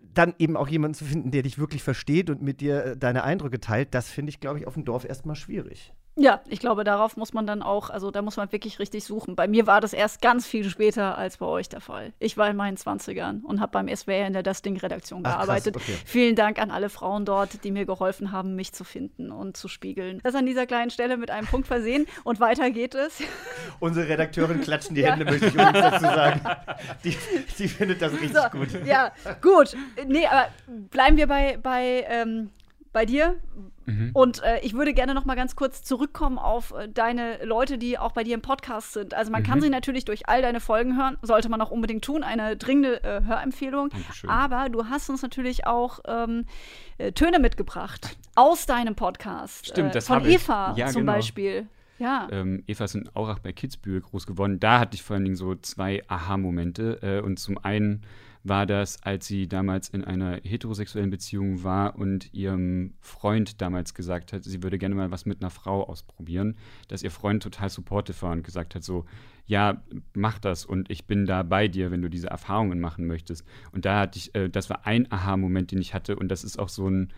dann 0.00 0.34
eben 0.38 0.56
auch 0.56 0.68
jemanden 0.68 0.94
zu 0.94 1.04
finden, 1.04 1.30
der 1.30 1.42
dich 1.42 1.58
wirklich 1.58 1.82
versteht 1.82 2.30
und 2.30 2.42
mit 2.42 2.60
dir 2.60 2.84
äh, 2.84 2.96
deine 2.96 3.24
Eindrücke 3.24 3.60
teilt, 3.60 3.94
das 3.94 4.10
finde 4.10 4.30
ich, 4.30 4.40
glaube 4.40 4.58
ich, 4.58 4.66
auf 4.66 4.74
dem 4.74 4.84
Dorf 4.84 5.04
erstmal 5.04 5.36
schwierig. 5.36 5.92
Ja, 6.14 6.42
ich 6.48 6.58
glaube, 6.58 6.84
darauf 6.84 7.16
muss 7.16 7.32
man 7.32 7.46
dann 7.46 7.62
auch, 7.62 7.88
also 7.88 8.10
da 8.10 8.20
muss 8.20 8.36
man 8.36 8.52
wirklich 8.52 8.78
richtig 8.78 9.04
suchen. 9.04 9.34
Bei 9.34 9.48
mir 9.48 9.66
war 9.66 9.80
das 9.80 9.94
erst 9.94 10.20
ganz 10.20 10.46
viel 10.46 10.68
später 10.68 11.16
als 11.16 11.38
bei 11.38 11.46
euch 11.46 11.70
der 11.70 11.80
Fall. 11.80 12.12
Ich 12.18 12.36
war 12.36 12.50
in 12.50 12.56
meinen 12.56 12.76
20ern 12.76 13.42
und 13.42 13.60
habe 13.60 13.72
beim 13.72 13.88
SWR 13.88 14.26
in 14.26 14.34
der 14.34 14.42
Das 14.42 14.60
Ding-Redaktion 14.60 15.22
gearbeitet. 15.22 15.74
Krass, 15.74 15.82
okay. 15.88 15.98
Vielen 16.04 16.36
Dank 16.36 16.60
an 16.60 16.70
alle 16.70 16.90
Frauen 16.90 17.24
dort, 17.24 17.64
die 17.64 17.70
mir 17.70 17.86
geholfen 17.86 18.30
haben, 18.30 18.56
mich 18.56 18.74
zu 18.74 18.84
finden 18.84 19.32
und 19.32 19.56
zu 19.56 19.68
spiegeln. 19.68 20.20
Das 20.22 20.34
an 20.34 20.44
dieser 20.44 20.66
kleinen 20.66 20.90
Stelle 20.90 21.16
mit 21.16 21.30
einem 21.30 21.46
Punkt 21.46 21.66
versehen 21.66 22.06
und 22.24 22.40
weiter 22.40 22.70
geht 22.70 22.94
es. 22.94 23.22
Unsere 23.80 24.08
Redakteurin 24.08 24.60
klatschen 24.60 24.94
die 24.94 25.00
ja. 25.00 25.12
Hände, 25.12 25.24
möchte 25.24 25.46
ich 25.46 25.54
übrigens 25.54 25.80
dazu 25.80 26.04
sagen. 26.04 26.40
Die, 27.04 27.16
die 27.58 27.68
findet 27.68 28.02
das 28.02 28.12
richtig 28.12 28.34
so, 28.34 28.48
gut. 28.50 28.68
Ja, 28.84 29.12
gut. 29.40 29.74
Nee, 30.06 30.26
aber 30.26 30.48
bleiben 30.90 31.16
wir 31.16 31.26
bei, 31.26 31.58
bei 31.62 32.04
ähm, 32.08 32.50
bei 32.92 33.06
dir. 33.06 33.36
Mhm. 33.86 34.10
Und 34.12 34.42
äh, 34.42 34.60
ich 34.60 34.74
würde 34.74 34.94
gerne 34.94 35.14
noch 35.14 35.24
mal 35.24 35.34
ganz 35.34 35.56
kurz 35.56 35.82
zurückkommen 35.82 36.38
auf 36.38 36.72
äh, 36.72 36.88
deine 36.88 37.44
Leute, 37.44 37.78
die 37.78 37.98
auch 37.98 38.12
bei 38.12 38.22
dir 38.22 38.34
im 38.34 38.42
Podcast 38.42 38.92
sind. 38.92 39.14
Also 39.14 39.32
man 39.32 39.42
mhm. 39.42 39.46
kann 39.46 39.60
sie 39.60 39.70
natürlich 39.70 40.04
durch 40.04 40.28
all 40.28 40.42
deine 40.42 40.60
Folgen 40.60 40.96
hören, 40.96 41.16
sollte 41.22 41.48
man 41.48 41.60
auch 41.60 41.70
unbedingt 41.70 42.04
tun, 42.04 42.22
eine 42.22 42.56
dringende 42.56 43.02
äh, 43.02 43.24
Hörempfehlung. 43.24 43.90
Dankeschön. 43.90 44.30
Aber 44.30 44.68
du 44.68 44.86
hast 44.86 45.10
uns 45.10 45.22
natürlich 45.22 45.66
auch 45.66 46.00
ähm, 46.06 46.44
äh, 46.98 47.12
Töne 47.12 47.38
mitgebracht 47.38 48.16
aus 48.34 48.66
deinem 48.66 48.94
Podcast. 48.94 49.66
Stimmt, 49.66 49.90
äh, 49.90 49.94
das 49.94 50.06
Von 50.06 50.24
Eva 50.24 50.74
ja, 50.76 50.86
zum 50.88 51.02
genau. 51.02 51.14
Beispiel. 51.14 51.66
Ja. 51.98 52.28
Ähm, 52.30 52.64
Eva 52.66 52.84
ist 52.84 52.94
in 52.94 53.08
Aurach 53.14 53.38
bei 53.38 53.52
Kitzbühel 53.52 54.00
groß 54.00 54.26
geworden. 54.26 54.58
Da 54.58 54.80
hatte 54.80 54.96
ich 54.96 55.02
vor 55.02 55.14
allen 55.14 55.24
Dingen 55.24 55.36
so 55.36 55.54
zwei 55.54 56.02
Aha-Momente. 56.08 56.98
Äh, 57.02 57.20
und 57.20 57.38
zum 57.38 57.58
einen 57.58 58.02
war 58.44 58.66
das, 58.66 59.02
als 59.02 59.26
sie 59.26 59.46
damals 59.46 59.88
in 59.88 60.04
einer 60.04 60.40
heterosexuellen 60.42 61.10
Beziehung 61.10 61.62
war 61.62 61.96
und 61.96 62.32
ihrem 62.34 62.94
Freund 63.00 63.60
damals 63.60 63.94
gesagt 63.94 64.32
hat, 64.32 64.44
sie 64.44 64.62
würde 64.62 64.78
gerne 64.78 64.94
mal 64.94 65.10
was 65.10 65.26
mit 65.26 65.40
einer 65.40 65.50
Frau 65.50 65.84
ausprobieren, 65.84 66.56
dass 66.88 67.02
ihr 67.02 67.10
Freund 67.10 67.42
total 67.42 67.70
supportive 67.70 68.20
war 68.22 68.32
und 68.32 68.42
gesagt 68.42 68.74
hat, 68.74 68.82
so, 68.82 69.04
ja, 69.46 69.82
mach 70.14 70.38
das 70.38 70.64
und 70.64 70.90
ich 70.90 71.06
bin 71.06 71.26
da 71.26 71.42
bei 71.42 71.68
dir, 71.68 71.90
wenn 71.90 72.02
du 72.02 72.10
diese 72.10 72.28
Erfahrungen 72.28 72.80
machen 72.80 73.06
möchtest. 73.06 73.46
Und 73.70 73.84
da 73.84 74.00
hatte 74.00 74.18
ich, 74.18 74.34
äh, 74.34 74.48
das 74.48 74.70
war 74.70 74.86
ein 74.86 75.10
Aha-Moment, 75.10 75.70
den 75.70 75.80
ich 75.80 75.94
hatte 75.94 76.16
und 76.16 76.28
das 76.28 76.42
ist 76.42 76.58
auch 76.58 76.68
so 76.68 76.88
ein 76.88 77.12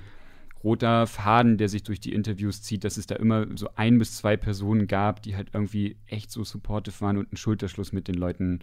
roter 0.62 1.06
Faden, 1.06 1.58
der 1.58 1.68
sich 1.68 1.82
durch 1.82 2.00
die 2.00 2.14
Interviews 2.14 2.62
zieht, 2.62 2.84
dass 2.84 2.96
es 2.96 3.06
da 3.06 3.16
immer 3.16 3.46
so 3.54 3.68
ein 3.76 3.98
bis 3.98 4.16
zwei 4.16 4.36
Personen 4.36 4.86
gab, 4.86 5.22
die 5.22 5.36
halt 5.36 5.50
irgendwie 5.52 5.96
echt 6.06 6.30
so 6.30 6.42
supportive 6.42 7.00
waren 7.02 7.18
und 7.18 7.28
einen 7.28 7.36
Schulterschluss 7.36 7.92
mit 7.92 8.08
den 8.08 8.14
Leuten 8.14 8.60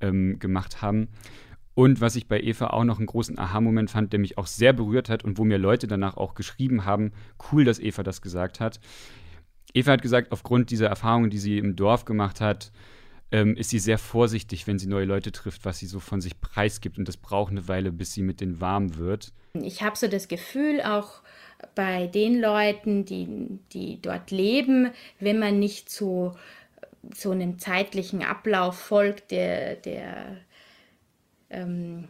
ähm, 0.00 0.38
gemacht 0.38 0.80
haben. 0.80 1.08
Und 1.74 2.00
was 2.00 2.16
ich 2.16 2.28
bei 2.28 2.40
Eva 2.40 2.68
auch 2.68 2.84
noch 2.84 2.98
einen 2.98 3.06
großen 3.06 3.38
Aha-Moment 3.38 3.90
fand, 3.90 4.12
der 4.12 4.20
mich 4.20 4.36
auch 4.36 4.46
sehr 4.46 4.72
berührt 4.72 5.08
hat 5.08 5.24
und 5.24 5.38
wo 5.38 5.44
mir 5.44 5.58
Leute 5.58 5.86
danach 5.86 6.16
auch 6.16 6.34
geschrieben 6.34 6.84
haben, 6.84 7.12
cool, 7.50 7.64
dass 7.64 7.78
Eva 7.78 8.02
das 8.02 8.20
gesagt 8.20 8.60
hat. 8.60 8.78
Eva 9.72 9.92
hat 9.92 10.02
gesagt, 10.02 10.32
aufgrund 10.32 10.70
dieser 10.70 10.88
Erfahrungen, 10.88 11.30
die 11.30 11.38
sie 11.38 11.56
im 11.58 11.76
Dorf 11.76 12.04
gemacht 12.04 12.40
hat, 12.40 12.72
ähm, 13.30 13.56
ist 13.56 13.70
sie 13.70 13.78
sehr 13.78 13.96
vorsichtig, 13.96 14.66
wenn 14.66 14.78
sie 14.78 14.86
neue 14.86 15.06
Leute 15.06 15.32
trifft, 15.32 15.64
was 15.64 15.78
sie 15.78 15.86
so 15.86 15.98
von 15.98 16.20
sich 16.20 16.38
preisgibt. 16.40 16.98
Und 16.98 17.08
das 17.08 17.16
braucht 17.16 17.50
eine 17.50 17.66
Weile, 17.66 17.90
bis 17.90 18.12
sie 18.12 18.22
mit 18.22 18.42
denen 18.42 18.60
warm 18.60 18.98
wird. 18.98 19.32
Ich 19.54 19.82
habe 19.82 19.96
so 19.96 20.08
das 20.08 20.28
Gefühl, 20.28 20.82
auch 20.82 21.22
bei 21.74 22.06
den 22.08 22.40
Leuten, 22.40 23.06
die, 23.06 23.58
die 23.72 24.02
dort 24.02 24.30
leben, 24.30 24.90
wenn 25.20 25.38
man 25.38 25.58
nicht 25.58 25.88
so, 25.88 26.36
so 27.14 27.30
einem 27.30 27.58
zeitlichen 27.58 28.22
Ablauf 28.22 28.78
folgt, 28.78 29.30
der, 29.30 29.76
der 29.76 30.36
ähm, 31.52 32.08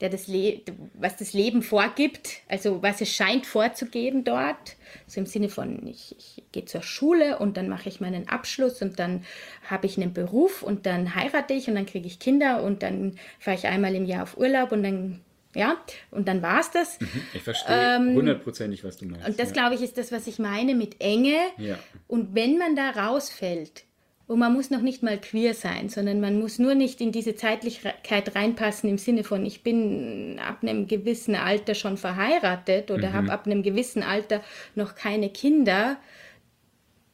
der 0.00 0.10
das 0.10 0.28
Le 0.28 0.62
was 0.94 1.16
das 1.16 1.32
Leben 1.32 1.62
vorgibt, 1.62 2.42
also 2.48 2.82
was 2.82 3.00
es 3.00 3.12
scheint 3.12 3.46
vorzugeben 3.46 4.22
dort, 4.22 4.76
so 5.06 5.20
im 5.20 5.26
Sinne 5.26 5.48
von, 5.48 5.86
ich, 5.86 6.14
ich 6.16 6.44
gehe 6.52 6.64
zur 6.64 6.82
Schule 6.82 7.38
und 7.38 7.56
dann 7.56 7.68
mache 7.68 7.88
ich 7.88 8.00
meinen 8.00 8.28
Abschluss 8.28 8.80
und 8.80 8.98
dann 8.98 9.24
habe 9.68 9.86
ich 9.86 9.96
einen 9.96 10.12
Beruf 10.12 10.62
und 10.62 10.86
dann 10.86 11.16
heirate 11.16 11.54
ich 11.54 11.68
und 11.68 11.74
dann 11.74 11.86
kriege 11.86 12.06
ich 12.06 12.20
Kinder 12.20 12.62
und 12.62 12.82
dann 12.82 13.18
fahre 13.40 13.56
ich 13.56 13.66
einmal 13.66 13.94
im 13.94 14.04
Jahr 14.04 14.22
auf 14.22 14.36
Urlaub 14.38 14.70
und 14.70 14.84
dann, 14.84 15.20
ja, 15.56 15.76
und 16.12 16.28
dann 16.28 16.42
war 16.42 16.60
es 16.60 16.70
das. 16.70 17.00
Mhm, 17.00 17.08
ich 17.34 17.42
verstehe 17.42 17.96
ähm, 17.96 18.14
hundertprozentig, 18.14 18.80
ähm, 18.80 18.88
was 18.88 18.96
du 18.98 19.06
meinst. 19.06 19.26
Und 19.26 19.40
das, 19.40 19.48
ja. 19.48 19.54
glaube 19.54 19.74
ich, 19.74 19.82
ist 19.82 19.98
das, 19.98 20.12
was 20.12 20.28
ich 20.28 20.38
meine 20.38 20.76
mit 20.76 21.00
Enge. 21.00 21.38
Ja. 21.56 21.76
Und 22.06 22.36
wenn 22.36 22.56
man 22.56 22.76
da 22.76 22.90
rausfällt, 22.90 23.84
und 24.28 24.38
man 24.38 24.52
muss 24.52 24.70
noch 24.70 24.82
nicht 24.82 25.02
mal 25.02 25.18
queer 25.18 25.54
sein, 25.54 25.88
sondern 25.88 26.20
man 26.20 26.38
muss 26.38 26.58
nur 26.58 26.74
nicht 26.74 27.00
in 27.00 27.12
diese 27.12 27.34
Zeitlichkeit 27.34 28.36
reinpassen 28.36 28.88
im 28.90 28.98
Sinne 28.98 29.24
von, 29.24 29.44
ich 29.44 29.62
bin 29.62 30.38
ab 30.38 30.58
einem 30.62 30.86
gewissen 30.86 31.34
Alter 31.34 31.74
schon 31.74 31.96
verheiratet 31.96 32.90
oder 32.90 33.08
mhm. 33.08 33.12
habe 33.14 33.32
ab 33.32 33.46
einem 33.46 33.62
gewissen 33.62 34.02
Alter 34.02 34.42
noch 34.74 34.94
keine 34.94 35.30
Kinder, 35.30 35.96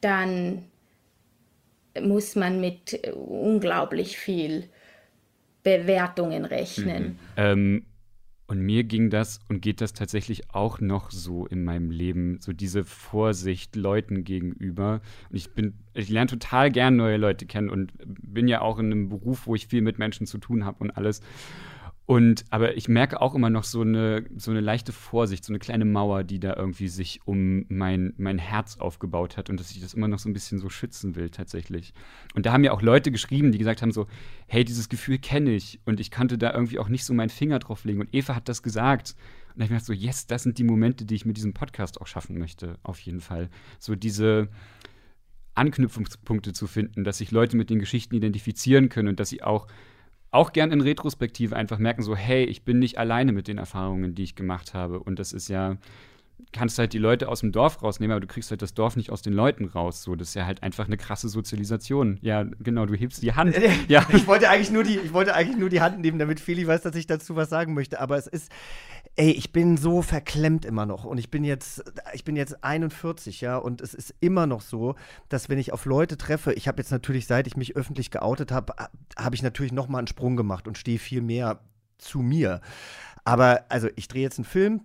dann 0.01 0.65
muss 2.01 2.35
man 2.35 2.59
mit 2.59 2.99
unglaublich 3.15 4.17
viel 4.17 4.65
Bewertungen 5.63 6.43
rechnen. 6.43 7.03
Mhm. 7.03 7.17
Ähm, 7.37 7.85
und 8.47 8.59
mir 8.59 8.83
ging 8.83 9.09
das 9.09 9.39
und 9.49 9.61
geht 9.61 9.81
das 9.81 9.93
tatsächlich 9.93 10.53
auch 10.53 10.79
noch 10.79 11.09
so 11.09 11.47
in 11.47 11.63
meinem 11.63 11.89
Leben, 11.89 12.37
so 12.41 12.53
diese 12.53 12.85
Vorsicht 12.85 13.75
Leuten 13.75 14.23
gegenüber. 14.23 15.01
Und 15.29 15.35
ich 15.35 15.51
bin, 15.51 15.73
ich 15.93 16.09
lerne 16.09 16.29
total 16.29 16.71
gern 16.71 16.95
neue 16.95 17.17
Leute 17.17 17.47
kennen 17.47 17.69
und 17.69 17.93
bin 18.05 18.47
ja 18.47 18.61
auch 18.61 18.77
in 18.77 18.87
einem 18.87 19.09
Beruf, 19.09 19.47
wo 19.47 19.55
ich 19.55 19.67
viel 19.67 19.81
mit 19.81 19.97
Menschen 19.97 20.27
zu 20.27 20.37
tun 20.37 20.63
habe 20.65 20.77
und 20.79 20.91
alles. 20.91 21.21
Und 22.07 22.45
aber 22.51 22.77
ich 22.77 22.87
merke 22.87 23.19
auch 23.19 23.33
immer 23.33 23.49
noch 23.49 23.63
so 23.63 23.81
eine, 23.81 24.25
so 24.37 24.51
eine 24.51 24.59
leichte 24.59 24.91
Vorsicht, 24.91 25.43
so 25.43 25.51
eine 25.51 25.57
kleine 25.57 25.85
Mauer, 25.85 26.23
die 26.23 26.39
da 26.39 26.55
irgendwie 26.55 26.87
sich 26.87 27.21
um 27.25 27.65
mein, 27.67 28.13
mein 28.17 28.37
Herz 28.37 28.77
aufgebaut 28.77 29.37
hat 29.37 29.49
und 29.49 29.59
dass 29.59 29.71
ich 29.71 29.81
das 29.81 29.95
immer 29.95 30.07
noch 30.07 30.19
so 30.19 30.29
ein 30.29 30.33
bisschen 30.33 30.59
so 30.59 30.69
schützen 30.69 31.15
will, 31.15 31.31
tatsächlich. 31.31 31.93
Und 32.35 32.45
da 32.45 32.53
haben 32.53 32.63
ja 32.63 32.73
auch 32.73 32.83
Leute 32.83 33.11
geschrieben, 33.11 33.51
die 33.51 33.57
gesagt 33.57 33.81
haben: 33.81 33.91
so, 33.91 34.05
hey, 34.45 34.63
dieses 34.63 34.87
Gefühl 34.87 35.17
kenne 35.17 35.51
ich 35.51 35.79
und 35.85 35.99
ich 35.99 36.11
kannte 36.11 36.37
da 36.37 36.53
irgendwie 36.53 36.77
auch 36.77 36.89
nicht 36.89 37.05
so 37.05 37.13
meinen 37.13 37.29
Finger 37.29 37.57
drauf 37.57 37.85
legen. 37.85 38.01
Und 38.01 38.13
Eva 38.13 38.35
hat 38.35 38.49
das 38.49 38.61
gesagt. 38.61 39.15
Und 39.53 39.61
da 39.61 39.63
habe 39.63 39.63
ich 39.63 39.69
mir 39.71 39.77
gedacht, 39.77 39.85
so, 39.85 39.93
yes, 39.93 40.27
das 40.27 40.43
sind 40.43 40.59
die 40.59 40.63
Momente, 40.63 41.05
die 41.05 41.15
ich 41.15 41.25
mit 41.25 41.37
diesem 41.37 41.53
Podcast 41.53 41.99
auch 42.01 42.07
schaffen 42.07 42.37
möchte, 42.37 42.77
auf 42.83 42.99
jeden 42.99 43.21
Fall. 43.21 43.49
So 43.79 43.95
diese 43.95 44.49
Anknüpfungspunkte 45.55 46.53
zu 46.53 46.67
finden, 46.67 47.03
dass 47.03 47.17
sich 47.17 47.31
Leute 47.31 47.57
mit 47.57 47.71
den 47.71 47.79
Geschichten 47.79 48.13
identifizieren 48.13 48.89
können 48.89 49.07
und 49.07 49.19
dass 49.19 49.29
sie 49.29 49.41
auch 49.41 49.67
auch 50.31 50.53
gern 50.53 50.71
in 50.71 50.81
Retrospektive 50.81 51.55
einfach 51.55 51.77
merken, 51.79 52.03
so, 52.03 52.15
hey, 52.15 52.43
ich 52.43 52.63
bin 52.63 52.79
nicht 52.79 52.97
alleine 52.97 53.31
mit 53.31 53.47
den 53.47 53.57
Erfahrungen, 53.57 54.15
die 54.15 54.23
ich 54.23 54.35
gemacht 54.35 54.73
habe. 54.73 54.99
Und 54.99 55.19
das 55.19 55.33
ist 55.33 55.47
ja, 55.47 55.77
kannst 56.55 56.79
halt 56.79 56.93
die 56.93 56.97
Leute 56.97 57.27
aus 57.27 57.41
dem 57.41 57.51
Dorf 57.51 57.83
rausnehmen, 57.83 58.13
aber 58.13 58.21
du 58.21 58.27
kriegst 58.27 58.49
halt 58.49 58.61
das 58.61 58.73
Dorf 58.73 58.95
nicht 58.95 59.11
aus 59.11 59.21
den 59.21 59.33
Leuten 59.33 59.65
raus. 59.65 60.01
So, 60.01 60.15
das 60.15 60.29
ist 60.29 60.33
ja 60.35 60.45
halt 60.45 60.63
einfach 60.63 60.85
eine 60.85 60.97
krasse 60.97 61.27
Sozialisation. 61.27 62.17
Ja, 62.21 62.43
genau, 62.43 62.85
du 62.85 62.95
hebst 62.95 63.21
die 63.21 63.33
Hand. 63.33 63.55
ja. 63.87 64.05
Ich 64.15 64.27
wollte 64.27 64.49
eigentlich 64.49 64.71
nur 64.71 64.83
die, 64.83 64.97
ich 64.97 65.13
wollte 65.13 65.35
eigentlich 65.35 65.57
nur 65.57 65.69
die 65.69 65.81
Hand 65.81 65.99
nehmen, 65.99 66.17
damit 66.17 66.39
Feli 66.39 66.65
weiß, 66.65 66.81
dass 66.81 66.95
ich 66.95 67.05
dazu 67.05 67.35
was 67.35 67.49
sagen 67.49 67.73
möchte. 67.73 67.99
Aber 67.99 68.17
es 68.17 68.27
ist, 68.27 68.49
ey, 69.17 69.31
ich 69.31 69.51
bin 69.51 69.75
so 69.77 70.01
verklemmt 70.01 70.65
immer 70.65 70.85
noch. 70.85 71.03
Und 71.03 71.17
ich 71.17 71.29
bin 71.29 71.43
jetzt, 71.43 71.83
ich 72.13 72.23
bin 72.23 72.35
jetzt 72.35 72.63
41, 72.63 73.41
ja, 73.41 73.57
und 73.57 73.81
es 73.81 73.93
ist 73.93 74.15
immer 74.21 74.47
noch 74.47 74.61
so, 74.61 74.95
dass 75.27 75.49
wenn 75.49 75.59
ich 75.59 75.73
auf 75.73 75.85
Leute 75.85 76.17
treffe, 76.17 76.53
ich 76.53 76.67
habe 76.67 76.79
jetzt 76.79 76.91
natürlich, 76.91 77.27
seit 77.27 77.47
ich 77.47 77.57
mich 77.57 77.75
öffentlich 77.75 78.11
geoutet 78.11 78.51
habe, 78.51 78.73
habe 79.17 79.35
ich 79.35 79.43
natürlich 79.43 79.73
noch 79.73 79.89
mal 79.89 79.99
einen 79.99 80.07
Sprung 80.07 80.37
gemacht 80.37 80.67
und 80.67 80.77
stehe 80.77 80.99
viel 80.99 81.21
mehr 81.21 81.59
zu 81.97 82.19
mir. 82.19 82.61
Aber 83.25 83.65
also 83.69 83.89
ich 83.95 84.07
drehe 84.07 84.23
jetzt 84.23 84.37
einen 84.37 84.45
Film, 84.45 84.81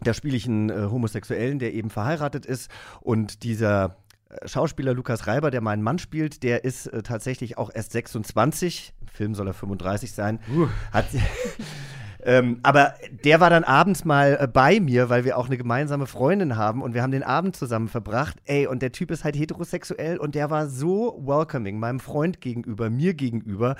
da 0.00 0.14
spiele 0.14 0.36
ich 0.36 0.46
einen 0.46 0.70
äh, 0.70 0.88
Homosexuellen, 0.90 1.58
der 1.58 1.74
eben 1.74 1.90
verheiratet 1.90 2.46
ist 2.46 2.70
und 3.00 3.42
dieser 3.42 3.96
äh, 4.28 4.46
Schauspieler 4.48 4.94
Lukas 4.94 5.26
Reiber, 5.26 5.50
der 5.50 5.60
meinen 5.60 5.82
Mann 5.82 5.98
spielt, 5.98 6.42
der 6.42 6.64
ist 6.64 6.86
äh, 6.86 7.02
tatsächlich 7.02 7.58
auch 7.58 7.70
erst 7.74 7.92
26. 7.92 8.94
Im 9.00 9.08
Film 9.08 9.34
soll 9.34 9.48
er 9.48 9.54
35 9.54 10.12
sein. 10.12 10.40
Uh. 10.54 10.68
Hat, 10.92 11.06
Ähm, 12.24 12.58
aber 12.64 12.94
der 13.24 13.40
war 13.40 13.48
dann 13.48 13.62
abends 13.62 14.04
mal 14.04 14.38
äh, 14.40 14.46
bei 14.48 14.80
mir, 14.80 15.08
weil 15.08 15.24
wir 15.24 15.38
auch 15.38 15.46
eine 15.46 15.56
gemeinsame 15.56 16.06
Freundin 16.06 16.56
haben 16.56 16.82
und 16.82 16.92
wir 16.94 17.02
haben 17.02 17.12
den 17.12 17.22
Abend 17.22 17.54
zusammen 17.54 17.88
verbracht. 17.88 18.38
Ey, 18.44 18.66
und 18.66 18.82
der 18.82 18.90
Typ 18.90 19.10
ist 19.12 19.22
halt 19.22 19.36
heterosexuell 19.36 20.18
und 20.18 20.34
der 20.34 20.50
war 20.50 20.68
so 20.68 21.20
welcoming 21.24 21.78
meinem 21.78 22.00
Freund 22.00 22.40
gegenüber, 22.40 22.90
mir 22.90 23.14
gegenüber. 23.14 23.76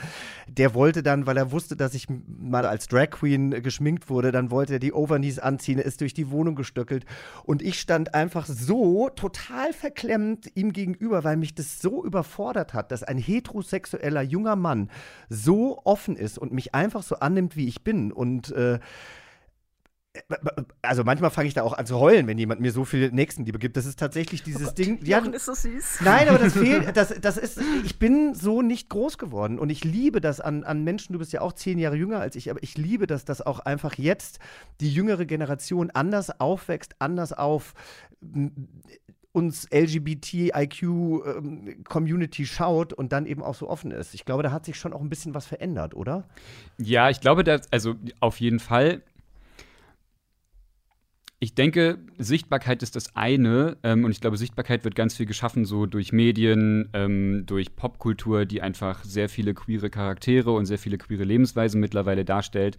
Der 0.46 0.74
wollte 0.74 1.02
dann, 1.02 1.26
weil 1.26 1.36
er 1.36 1.50
wusste, 1.50 1.74
dass 1.76 1.94
ich 1.94 2.06
mal 2.26 2.64
als 2.64 2.86
Drag 2.86 3.10
Queen 3.10 3.50
geschminkt 3.62 4.08
wurde, 4.08 4.30
dann 4.30 4.50
wollte 4.52 4.74
er 4.74 4.78
die 4.78 4.92
Overknees 4.92 5.40
anziehen, 5.40 5.78
ist 5.80 6.00
durch 6.00 6.14
die 6.14 6.30
Wohnung 6.30 6.54
gestöckelt 6.54 7.06
und 7.42 7.60
ich 7.60 7.80
stand 7.80 8.14
einfach 8.14 8.46
so 8.46 9.08
total 9.08 9.72
verklemmt 9.72 10.48
ihm 10.54 10.72
gegenüber, 10.72 11.24
weil 11.24 11.36
mich 11.36 11.54
das 11.54 11.80
so 11.80 12.04
überfordert 12.04 12.72
hat, 12.72 12.92
dass 12.92 13.02
ein 13.02 13.18
heterosexueller 13.18 14.22
junger 14.22 14.56
Mann 14.56 14.90
so 15.28 15.80
offen 15.84 16.16
ist 16.16 16.38
und 16.38 16.52
mich 16.52 16.74
einfach 16.74 17.02
so 17.02 17.16
annimmt, 17.16 17.56
wie 17.56 17.66
ich 17.66 17.82
bin 17.82 18.12
und 18.12 18.27
und 18.28 18.52
äh, 18.52 18.78
also 20.82 21.04
manchmal 21.04 21.30
fange 21.30 21.48
ich 21.48 21.54
da 21.54 21.62
auch 21.62 21.74
an 21.74 21.86
zu 21.86 21.98
heulen, 21.98 22.26
wenn 22.26 22.38
jemand 22.38 22.60
mir 22.60 22.72
so 22.72 22.84
viel 22.84 23.10
Nächstenliebe 23.12 23.58
gibt. 23.58 23.76
Das 23.76 23.86
ist 23.86 23.98
tatsächlich 23.98 24.42
dieses 24.42 24.68
oh 24.68 24.72
Ding. 24.72 24.98
Ja, 25.04 25.18
ist 25.18 25.44
so 25.44 25.54
süß. 25.54 26.00
Nein, 26.02 26.28
aber 26.28 26.38
das 26.38 26.54
fehlt. 26.54 26.88
Das, 26.98 27.14
das 27.20 27.36
ist. 27.36 27.60
Ich 27.84 27.98
bin 27.98 28.34
so 28.34 28.62
nicht 28.62 28.88
groß 28.88 29.18
geworden 29.18 29.58
und 29.58 29.70
ich 29.70 29.84
liebe 29.84 30.20
das 30.20 30.40
an, 30.40 30.64
an 30.64 30.82
Menschen. 30.82 31.12
Du 31.12 31.18
bist 31.20 31.32
ja 31.32 31.40
auch 31.40 31.52
zehn 31.52 31.78
Jahre 31.78 31.96
jünger 31.96 32.20
als 32.20 32.34
ich, 32.34 32.50
aber 32.50 32.62
ich 32.62 32.76
liebe 32.76 33.06
das, 33.06 33.24
dass 33.24 33.40
auch 33.40 33.60
einfach 33.60 33.94
jetzt 33.94 34.40
die 34.80 34.92
jüngere 34.92 35.26
Generation 35.26 35.90
anders 35.90 36.40
aufwächst, 36.40 36.96
anders 36.98 37.32
auf 37.32 37.74
uns 39.32 39.66
LGBTIQ-Community 39.70 42.42
ähm, 42.42 42.46
schaut 42.46 42.92
und 42.92 43.12
dann 43.12 43.26
eben 43.26 43.42
auch 43.42 43.54
so 43.54 43.68
offen 43.68 43.90
ist. 43.90 44.14
Ich 44.14 44.24
glaube, 44.24 44.42
da 44.42 44.52
hat 44.52 44.64
sich 44.64 44.76
schon 44.76 44.92
auch 44.92 45.00
ein 45.00 45.10
bisschen 45.10 45.34
was 45.34 45.46
verändert, 45.46 45.94
oder? 45.94 46.24
Ja, 46.78 47.10
ich 47.10 47.20
glaube, 47.20 47.44
dass, 47.44 47.70
also 47.72 47.94
auf 48.20 48.40
jeden 48.40 48.58
Fall. 48.58 49.02
Ich 51.40 51.54
denke, 51.54 52.00
Sichtbarkeit 52.18 52.82
ist 52.82 52.96
das 52.96 53.14
eine 53.14 53.76
ähm, 53.84 54.04
und 54.04 54.10
ich 54.10 54.20
glaube, 54.20 54.36
Sichtbarkeit 54.36 54.82
wird 54.82 54.96
ganz 54.96 55.14
viel 55.14 55.26
geschaffen, 55.26 55.64
so 55.64 55.86
durch 55.86 56.12
Medien, 56.12 56.88
ähm, 56.94 57.44
durch 57.46 57.76
Popkultur, 57.76 58.44
die 58.44 58.60
einfach 58.60 59.04
sehr 59.04 59.28
viele 59.28 59.54
queere 59.54 59.88
Charaktere 59.88 60.50
und 60.50 60.66
sehr 60.66 60.78
viele 60.78 60.98
queere 60.98 61.22
Lebensweisen 61.22 61.80
mittlerweile 61.80 62.24
darstellt. 62.24 62.76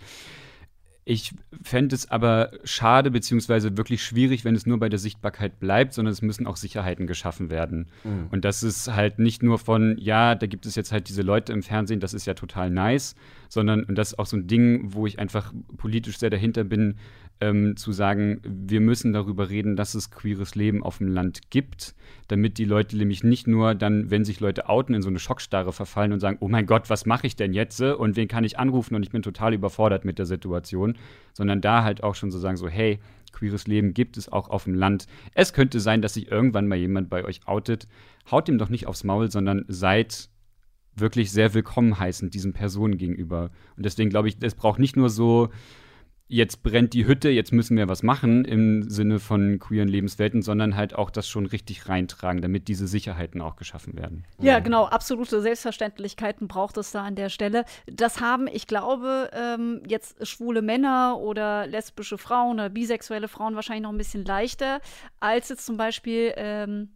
Ich 1.11 1.33
fände 1.63 1.95
es 1.95 2.11
aber 2.11 2.51
schade 2.63 3.09
beziehungsweise 3.09 3.75
wirklich 3.77 4.03
schwierig, 4.03 4.45
wenn 4.45 4.53
es 4.53 4.67
nur 4.67 4.77
bei 4.77 4.89
der 4.89 4.99
Sichtbarkeit 4.99 5.59
bleibt, 5.59 5.95
sondern 5.95 6.11
es 6.11 6.21
müssen 6.21 6.45
auch 6.45 6.55
Sicherheiten 6.55 7.07
geschaffen 7.07 7.49
werden. 7.49 7.87
Mhm. 8.03 8.27
Und 8.29 8.45
das 8.45 8.61
ist 8.61 8.93
halt 8.93 9.17
nicht 9.17 9.41
nur 9.41 9.57
von, 9.57 9.97
ja, 9.97 10.35
da 10.35 10.45
gibt 10.45 10.67
es 10.67 10.75
jetzt 10.75 10.91
halt 10.91 11.09
diese 11.09 11.23
Leute 11.23 11.51
im 11.51 11.63
Fernsehen, 11.63 11.99
das 11.99 12.13
ist 12.13 12.27
ja 12.27 12.35
total 12.35 12.69
nice, 12.69 13.15
sondern, 13.47 13.85
und 13.85 13.95
das 13.95 14.09
ist 14.09 14.19
auch 14.19 14.27
so 14.27 14.37
ein 14.37 14.45
Ding, 14.45 14.93
wo 14.93 15.07
ich 15.07 15.17
einfach 15.17 15.51
politisch 15.77 16.19
sehr 16.19 16.29
dahinter 16.29 16.63
bin, 16.63 16.97
ähm, 17.41 17.77
zu 17.77 17.91
sagen, 17.91 18.41
wir 18.43 18.81
müssen 18.81 19.13
darüber 19.13 19.49
reden, 19.49 19.75
dass 19.75 19.95
es 19.95 20.11
queeres 20.11 20.55
Leben 20.55 20.83
auf 20.83 20.97
dem 20.97 21.07
Land 21.07 21.49
gibt, 21.49 21.95
damit 22.27 22.57
die 22.57 22.65
Leute 22.65 22.97
nämlich 22.97 23.23
nicht 23.23 23.47
nur 23.47 23.75
dann, 23.75 24.09
wenn 24.11 24.25
sich 24.25 24.39
Leute 24.39 24.67
outen, 24.67 24.93
in 24.93 25.01
so 25.01 25.09
eine 25.09 25.19
Schockstarre 25.19 25.71
verfallen 25.71 26.11
und 26.11 26.19
sagen, 26.19 26.37
oh 26.41 26.49
mein 26.49 26.65
Gott, 26.65 26.89
was 26.89 27.05
mache 27.05 27.27
ich 27.27 27.35
denn 27.35 27.53
jetzt 27.53 27.81
und 27.81 28.15
wen 28.17 28.27
kann 28.27 28.43
ich 28.43 28.59
anrufen 28.59 28.95
und 28.95 29.03
ich 29.03 29.11
bin 29.11 29.21
total 29.21 29.53
überfordert 29.53 30.03
mit 30.03 30.19
der 30.19 30.25
Situation, 30.25 30.97
sondern 31.33 31.61
da 31.61 31.83
halt 31.83 32.03
auch 32.03 32.15
schon 32.15 32.31
so 32.31 32.39
sagen, 32.39 32.57
so 32.57 32.67
hey, 32.67 32.99
queeres 33.31 33.67
Leben 33.67 33.93
gibt 33.93 34.17
es 34.17 34.31
auch 34.31 34.49
auf 34.49 34.65
dem 34.65 34.73
Land. 34.73 35.07
Es 35.33 35.53
könnte 35.53 35.79
sein, 35.79 36.01
dass 36.01 36.15
sich 36.15 36.29
irgendwann 36.29 36.67
mal 36.67 36.77
jemand 36.77 37.09
bei 37.09 37.23
euch 37.23 37.47
outet. 37.47 37.87
Haut 38.29 38.49
ihm 38.49 38.57
doch 38.57 38.69
nicht 38.69 38.87
aufs 38.87 39.03
Maul, 39.03 39.31
sondern 39.31 39.65
seid 39.67 40.29
wirklich 40.95 41.31
sehr 41.31 41.53
willkommen 41.53 41.97
heißend 41.97 42.33
diesen 42.33 42.51
Personen 42.51 42.97
gegenüber. 42.97 43.51
Und 43.77 43.85
deswegen 43.85 44.09
glaube 44.09 44.27
ich, 44.27 44.37
es 44.41 44.55
braucht 44.55 44.79
nicht 44.79 44.97
nur 44.97 45.09
so 45.09 45.49
jetzt 46.29 46.61
brennt 46.61 46.93
die 46.93 47.07
Hütte, 47.07 47.29
jetzt 47.29 47.51
müssen 47.51 47.75
wir 47.75 47.89
was 47.89 48.03
machen 48.03 48.45
im 48.45 48.87
Sinne 48.87 49.19
von 49.19 49.57
queeren 49.57 49.87
Lebenswelten, 49.87 50.43
sondern 50.43 50.75
halt 50.75 50.93
auch 50.93 51.09
das 51.09 51.27
schon 51.27 51.47
richtig 51.47 51.89
reintragen, 51.89 52.41
damit 52.41 52.67
diese 52.67 52.87
Sicherheiten 52.87 53.41
auch 53.41 53.55
geschaffen 53.55 53.97
werden. 53.97 54.23
Ja, 54.39 54.59
genau, 54.59 54.85
absolute 54.85 55.41
Selbstverständlichkeiten 55.41 56.47
braucht 56.47 56.77
es 56.77 56.91
da 56.91 57.03
an 57.03 57.15
der 57.15 57.29
Stelle. 57.29 57.65
Das 57.87 58.21
haben, 58.21 58.47
ich 58.47 58.67
glaube, 58.67 59.31
ähm, 59.33 59.81
jetzt 59.87 60.25
schwule 60.25 60.61
Männer 60.61 61.17
oder 61.19 61.65
lesbische 61.65 62.19
Frauen 62.19 62.53
oder 62.53 62.69
bisexuelle 62.69 63.27
Frauen 63.27 63.55
wahrscheinlich 63.55 63.83
noch 63.83 63.91
ein 63.91 63.97
bisschen 63.97 64.23
leichter, 64.23 64.81
als 65.19 65.49
jetzt 65.49 65.65
zum 65.65 65.77
Beispiel 65.77 66.33
ähm, 66.37 66.89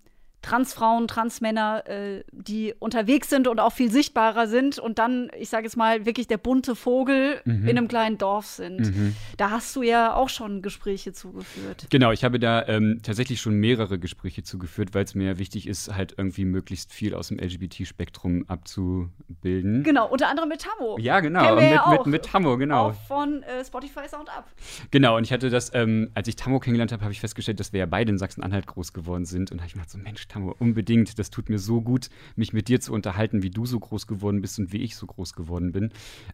Transfrauen, 0.43 1.07
Transmänner, 1.07 1.87
äh, 1.87 2.23
die 2.31 2.73
unterwegs 2.77 3.29
sind 3.29 3.47
und 3.47 3.59
auch 3.59 3.71
viel 3.71 3.89
sichtbarer 3.89 4.47
sind 4.47 4.77
und 4.77 4.99
dann, 4.99 5.31
ich 5.39 5.49
sage 5.49 5.63
jetzt 5.63 5.77
mal, 5.77 6.05
wirklich 6.05 6.27
der 6.27 6.37
bunte 6.37 6.75
Vogel 6.75 7.39
mhm. 7.45 7.67
in 7.67 7.77
einem 7.77 7.87
kleinen 7.87 8.17
Dorf 8.17 8.45
sind. 8.45 8.81
Mhm. 8.81 9.15
Da 9.37 9.51
hast 9.51 9.73
du 9.75 9.83
ja 9.83 10.13
auch 10.13 10.27
schon 10.27 10.61
Gespräche 10.61 11.13
zugeführt. 11.13 11.87
Genau, 11.89 12.11
ich 12.11 12.25
habe 12.25 12.39
da 12.39 12.67
ähm, 12.67 12.99
tatsächlich 13.01 13.39
schon 13.39 13.55
mehrere 13.55 13.97
Gespräche 13.97 14.43
zugeführt, 14.43 14.93
weil 14.93 15.05
es 15.05 15.15
mir 15.15 15.39
wichtig 15.39 15.65
ist, 15.65 15.95
halt 15.95 16.15
irgendwie 16.17 16.43
möglichst 16.43 16.91
viel 16.91 17.15
aus 17.15 17.29
dem 17.29 17.39
LGBT-Spektrum 17.39 18.43
abzubilden. 18.49 19.83
Genau, 19.83 20.09
unter 20.09 20.27
anderem 20.27 20.49
mit 20.49 20.61
Tammo. 20.61 20.97
Ja, 20.99 21.21
genau, 21.21 21.55
mit, 21.55 21.63
ja 21.63 21.89
mit, 21.89 22.05
mit, 22.05 22.25
Tammo, 22.25 22.57
genau. 22.57 22.89
Auch 22.89 22.93
von 23.07 23.43
äh, 23.43 23.63
Spotify 23.63 24.09
Sound 24.09 24.29
Up. 24.29 24.51
Genau, 24.91 25.15
und 25.15 25.23
ich 25.23 25.31
hatte 25.31 25.49
das, 25.49 25.73
ähm, 25.73 26.11
als 26.15 26.27
ich 26.27 26.35
Tammo 26.35 26.59
kennengelernt 26.59 26.91
habe, 26.91 27.03
habe 27.03 27.13
ich 27.13 27.21
festgestellt, 27.21 27.61
dass 27.61 27.71
wir 27.71 27.79
ja 27.79 27.85
beide 27.85 28.11
in 28.11 28.17
Sachsen-Anhalt 28.17 28.67
groß 28.67 28.91
geworden 28.91 29.23
sind 29.23 29.49
und 29.49 29.59
da 29.59 29.61
habe 29.61 29.69
ich 29.69 29.75
mir 29.75 29.83
gedacht, 29.83 29.91
so 29.91 29.97
Mensch, 29.97 30.27
Tammo, 30.33 30.55
unbedingt. 30.57 31.19
Das 31.19 31.29
tut 31.29 31.49
mir 31.49 31.59
so 31.59 31.81
gut, 31.81 32.09
mich 32.35 32.53
mit 32.53 32.67
dir 32.67 32.79
zu 32.79 32.91
unterhalten, 32.93 33.43
wie 33.43 33.51
du 33.51 33.65
so 33.65 33.79
groß 33.79 34.07
geworden 34.07 34.41
bist 34.41 34.57
und 34.59 34.73
wie 34.73 34.81
ich 34.81 34.95
so 34.95 35.05
groß 35.05 35.33
geworden 35.33 35.71
bin. 35.71 35.91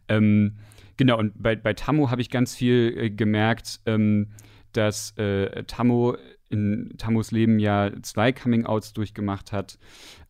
Ähm, 0.07 0.55
genau, 0.97 1.19
und 1.19 1.41
bei, 1.41 1.55
bei 1.55 1.73
Tammo 1.73 2.09
habe 2.09 2.21
ich 2.21 2.29
ganz 2.29 2.55
viel 2.55 2.93
äh, 2.97 3.09
gemerkt, 3.09 3.81
ähm, 3.85 4.27
dass 4.71 5.17
äh, 5.17 5.63
Tammo 5.65 6.15
in 6.49 6.93
Tammos 6.97 7.31
Leben 7.31 7.59
ja 7.59 7.91
zwei 8.01 8.31
Coming-Outs 8.31 8.93
durchgemacht 8.93 9.51
hat. 9.51 9.77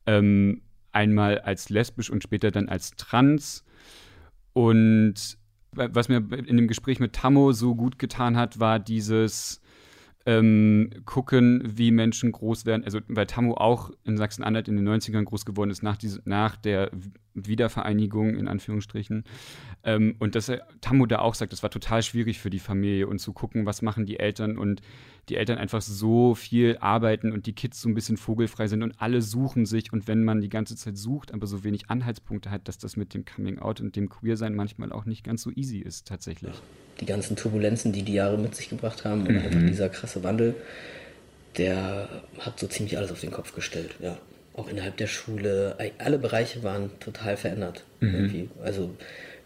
Ähm, 0.05 0.61
einmal 0.91 1.39
als 1.39 1.69
lesbisch 1.69 2.09
und 2.09 2.23
später 2.23 2.51
dann 2.51 2.67
als 2.67 2.91
trans. 2.91 3.63
Und 4.53 5.37
was 5.71 6.09
mir 6.09 6.17
in 6.17 6.57
dem 6.57 6.67
Gespräch 6.67 6.99
mit 6.99 7.13
Tammo 7.13 7.51
so 7.51 7.75
gut 7.75 7.99
getan 7.99 8.35
hat, 8.35 8.59
war 8.59 8.79
dieses 8.79 9.61
ähm, 10.25 10.89
gucken, 11.05 11.61
wie 11.65 11.91
Menschen 11.91 12.31
groß 12.31 12.65
werden. 12.65 12.83
Also, 12.83 12.99
weil 13.07 13.25
Tammo 13.25 13.55
auch 13.55 13.91
in 14.03 14.17
Sachsen-Anhalt 14.17 14.67
in 14.67 14.75
den 14.75 14.87
90ern 14.87 15.23
groß 15.23 15.45
geworden 15.45 15.69
ist, 15.69 15.83
nach, 15.83 15.97
diese, 15.97 16.21
nach 16.25 16.55
der 16.55 16.91
Wiedervereinigung, 17.33 18.35
in 18.35 18.47
Anführungsstrichen. 18.47 19.23
Ähm, 19.83 20.15
und 20.19 20.35
dass 20.35 20.49
er, 20.49 20.67
Tammo 20.81 21.05
da 21.05 21.19
auch 21.19 21.35
sagt, 21.35 21.53
das 21.53 21.63
war 21.63 21.69
total 21.69 22.03
schwierig 22.03 22.39
für 22.39 22.49
die 22.49 22.59
Familie 22.59 23.07
und 23.07 23.19
zu 23.19 23.33
gucken, 23.33 23.65
was 23.65 23.81
machen 23.81 24.05
die 24.05 24.19
Eltern 24.19 24.57
und 24.57 24.81
die 25.29 25.35
Eltern 25.35 25.57
einfach 25.57 25.81
so 25.81 26.33
viel 26.33 26.77
arbeiten 26.79 27.31
und 27.31 27.45
die 27.45 27.53
Kids 27.53 27.81
so 27.81 27.87
ein 27.87 27.93
bisschen 27.93 28.17
vogelfrei 28.17 28.67
sind 28.67 28.81
und 28.81 28.99
alle 28.99 29.21
suchen 29.21 29.65
sich. 29.65 29.93
Und 29.93 30.07
wenn 30.07 30.23
man 30.23 30.41
die 30.41 30.49
ganze 30.49 30.75
Zeit 30.75 30.97
sucht, 30.97 31.33
aber 31.33 31.45
so 31.45 31.63
wenig 31.63 31.89
Anhaltspunkte 31.89 32.49
hat, 32.49 32.67
dass 32.67 32.77
das 32.77 32.97
mit 32.97 33.13
dem 33.13 33.25
Coming 33.25 33.59
Out 33.59 33.79
und 33.79 33.95
dem 33.95 34.09
Queersein 34.09 34.55
manchmal 34.55 34.91
auch 34.91 35.05
nicht 35.05 35.23
ganz 35.23 35.43
so 35.43 35.51
easy 35.51 35.79
ist, 35.79 36.07
tatsächlich. 36.07 36.53
Die 36.99 37.05
ganzen 37.05 37.35
Turbulenzen, 37.35 37.93
die 37.93 38.03
die 38.03 38.13
Jahre 38.13 38.37
mit 38.37 38.55
sich 38.55 38.69
gebracht 38.69 39.05
haben 39.05 39.27
und 39.27 39.33
mhm. 39.33 39.41
einfach 39.41 39.67
dieser 39.67 39.89
krasse 39.89 40.23
Wandel, 40.23 40.55
der 41.57 42.09
hat 42.39 42.59
so 42.59 42.67
ziemlich 42.67 42.97
alles 42.97 43.11
auf 43.11 43.21
den 43.21 43.31
Kopf 43.31 43.53
gestellt, 43.53 43.95
ja 43.99 44.17
auch 44.55 44.69
innerhalb 44.69 44.97
der 44.97 45.07
Schule, 45.07 45.77
alle 45.97 46.17
Bereiche 46.17 46.63
waren 46.63 46.91
total 46.99 47.37
verändert. 47.37 47.85
Mhm. 47.99 48.49
Also 48.63 48.91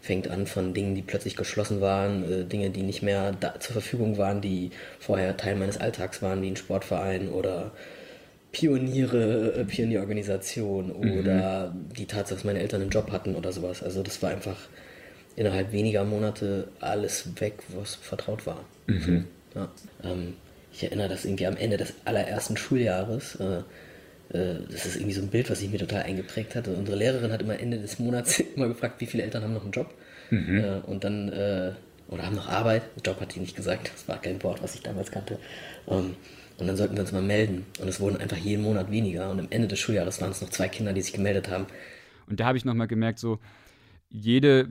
fängt 0.00 0.28
an 0.28 0.46
von 0.46 0.74
Dingen, 0.74 0.94
die 0.94 1.02
plötzlich 1.02 1.34
geschlossen 1.34 1.80
waren, 1.80 2.30
äh, 2.30 2.44
Dinge, 2.44 2.68
die 2.70 2.82
nicht 2.82 3.02
mehr 3.02 3.32
da, 3.32 3.58
zur 3.58 3.72
Verfügung 3.72 4.18
waren, 4.18 4.42
die 4.42 4.70
vorher 5.00 5.36
Teil 5.36 5.56
meines 5.56 5.78
Alltags 5.78 6.20
waren, 6.20 6.42
wie 6.42 6.48
ein 6.48 6.56
Sportverein 6.56 7.30
oder 7.30 7.72
Pioniere, 8.52 9.54
äh, 9.56 9.64
Pionierorganisation 9.64 10.88
mhm. 10.88 11.18
oder 11.18 11.74
die 11.96 12.04
Tatsache, 12.04 12.34
dass 12.34 12.44
meine 12.44 12.60
Eltern 12.60 12.82
einen 12.82 12.90
Job 12.90 13.10
hatten 13.12 13.34
oder 13.34 13.50
sowas. 13.50 13.82
Also 13.82 14.02
das 14.02 14.22
war 14.22 14.30
einfach 14.30 14.58
innerhalb 15.36 15.72
weniger 15.72 16.04
Monate 16.04 16.68
alles 16.80 17.40
weg, 17.40 17.54
was 17.74 17.94
vertraut 17.94 18.46
war. 18.46 18.60
Mhm. 18.86 19.24
Ja. 19.54 19.68
Ähm, 20.04 20.34
ich 20.72 20.84
erinnere 20.84 21.08
das 21.08 21.24
irgendwie 21.24 21.46
am 21.46 21.56
Ende 21.56 21.78
des 21.78 21.94
allerersten 22.04 22.56
Schuljahres. 22.58 23.36
Äh, 23.36 23.62
das 24.30 24.86
ist 24.86 24.96
irgendwie 24.96 25.14
so 25.14 25.22
ein 25.22 25.28
Bild, 25.28 25.50
was 25.50 25.60
sich 25.60 25.70
mir 25.70 25.78
total 25.78 26.02
eingeprägt 26.02 26.54
hat. 26.54 26.66
Unsere 26.68 26.96
Lehrerin 26.96 27.30
hat 27.30 27.42
immer 27.42 27.58
Ende 27.58 27.78
des 27.78 27.98
Monats 27.98 28.40
immer 28.56 28.68
gefragt, 28.68 29.00
wie 29.00 29.06
viele 29.06 29.22
Eltern 29.22 29.42
haben 29.42 29.54
noch 29.54 29.62
einen 29.62 29.72
Job. 29.72 29.92
Mhm. 30.30 30.58
Äh, 30.58 30.80
und 30.86 31.04
dann, 31.04 31.28
äh, 31.28 31.72
oder 32.08 32.26
haben 32.26 32.36
noch 32.36 32.48
Arbeit. 32.48 32.82
Job 33.04 33.20
hat 33.20 33.34
die 33.34 33.40
nicht 33.40 33.56
gesagt, 33.56 33.90
das 33.92 34.08
war 34.08 34.20
kein 34.20 34.42
Wort, 34.42 34.62
was 34.62 34.74
ich 34.74 34.82
damals 34.82 35.10
kannte. 35.10 35.38
Ähm, 35.88 36.16
und 36.56 36.66
dann 36.66 36.76
sollten 36.76 36.94
wir 36.94 37.02
uns 37.02 37.12
mal 37.12 37.22
melden. 37.22 37.66
Und 37.80 37.88
es 37.88 38.00
wurden 38.00 38.16
einfach 38.16 38.36
jeden 38.36 38.62
Monat 38.62 38.90
weniger. 38.90 39.30
Und 39.30 39.40
am 39.40 39.48
Ende 39.50 39.68
des 39.68 39.78
Schuljahres 39.78 40.20
waren 40.20 40.30
es 40.30 40.40
noch 40.40 40.50
zwei 40.50 40.68
Kinder, 40.68 40.92
die 40.92 41.02
sich 41.02 41.12
gemeldet 41.12 41.50
haben. 41.50 41.66
Und 42.28 42.40
da 42.40 42.46
habe 42.46 42.58
ich 42.58 42.64
nochmal 42.64 42.86
gemerkt, 42.86 43.18
so 43.18 43.38
jede 44.08 44.68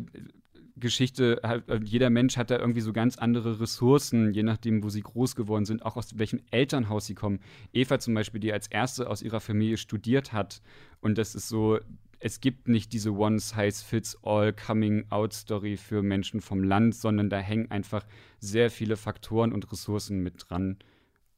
Geschichte, 0.76 1.42
äh, 1.44 1.80
jeder 1.84 2.10
Mensch 2.10 2.38
hat 2.38 2.50
da 2.50 2.58
irgendwie 2.58 2.82
so 2.82 2.94
ganz 2.94 3.18
andere 3.18 3.60
Ressourcen, 3.60 4.34
je 4.34 4.44
nachdem, 4.44 4.84
wo 4.84 4.90
sie 4.90 5.02
groß 5.02 5.36
geworden 5.36 5.66
sind, 5.66 5.86
auch 5.86 5.98
aus 5.98 6.18
welchem 6.18 6.42
Elternhaus 6.52 7.06
sie 7.06 7.16
kommen. 7.16 7.40
Eva 7.74 8.00
zum 8.00 8.14
Beispiel, 8.14 8.40
die 8.40 8.54
als 8.54 8.68
erste 8.68 9.10
aus 9.10 9.22
ihrer 9.22 9.40
Familie 9.40 9.78
studiert 9.78 10.34
hat. 10.34 10.62
Und 11.00 11.18
das 11.18 11.36
ist 11.36 11.48
so, 11.48 11.80
es 12.20 12.40
gibt 12.40 12.68
nicht 12.68 12.94
diese 12.94 13.14
One-Size-Fits-All 13.14 14.54
Coming-out-Story 14.54 15.78
für 15.78 16.02
Menschen 16.02 16.42
vom 16.42 16.64
Land, 16.64 16.96
sondern 16.96 17.30
da 17.30 17.38
hängen 17.38 17.70
einfach 17.70 18.06
sehr 18.40 18.72
viele 18.72 18.96
Faktoren 18.96 19.52
und 19.52 19.72
Ressourcen 19.72 20.24
mit 20.24 20.50
dran. 20.50 20.78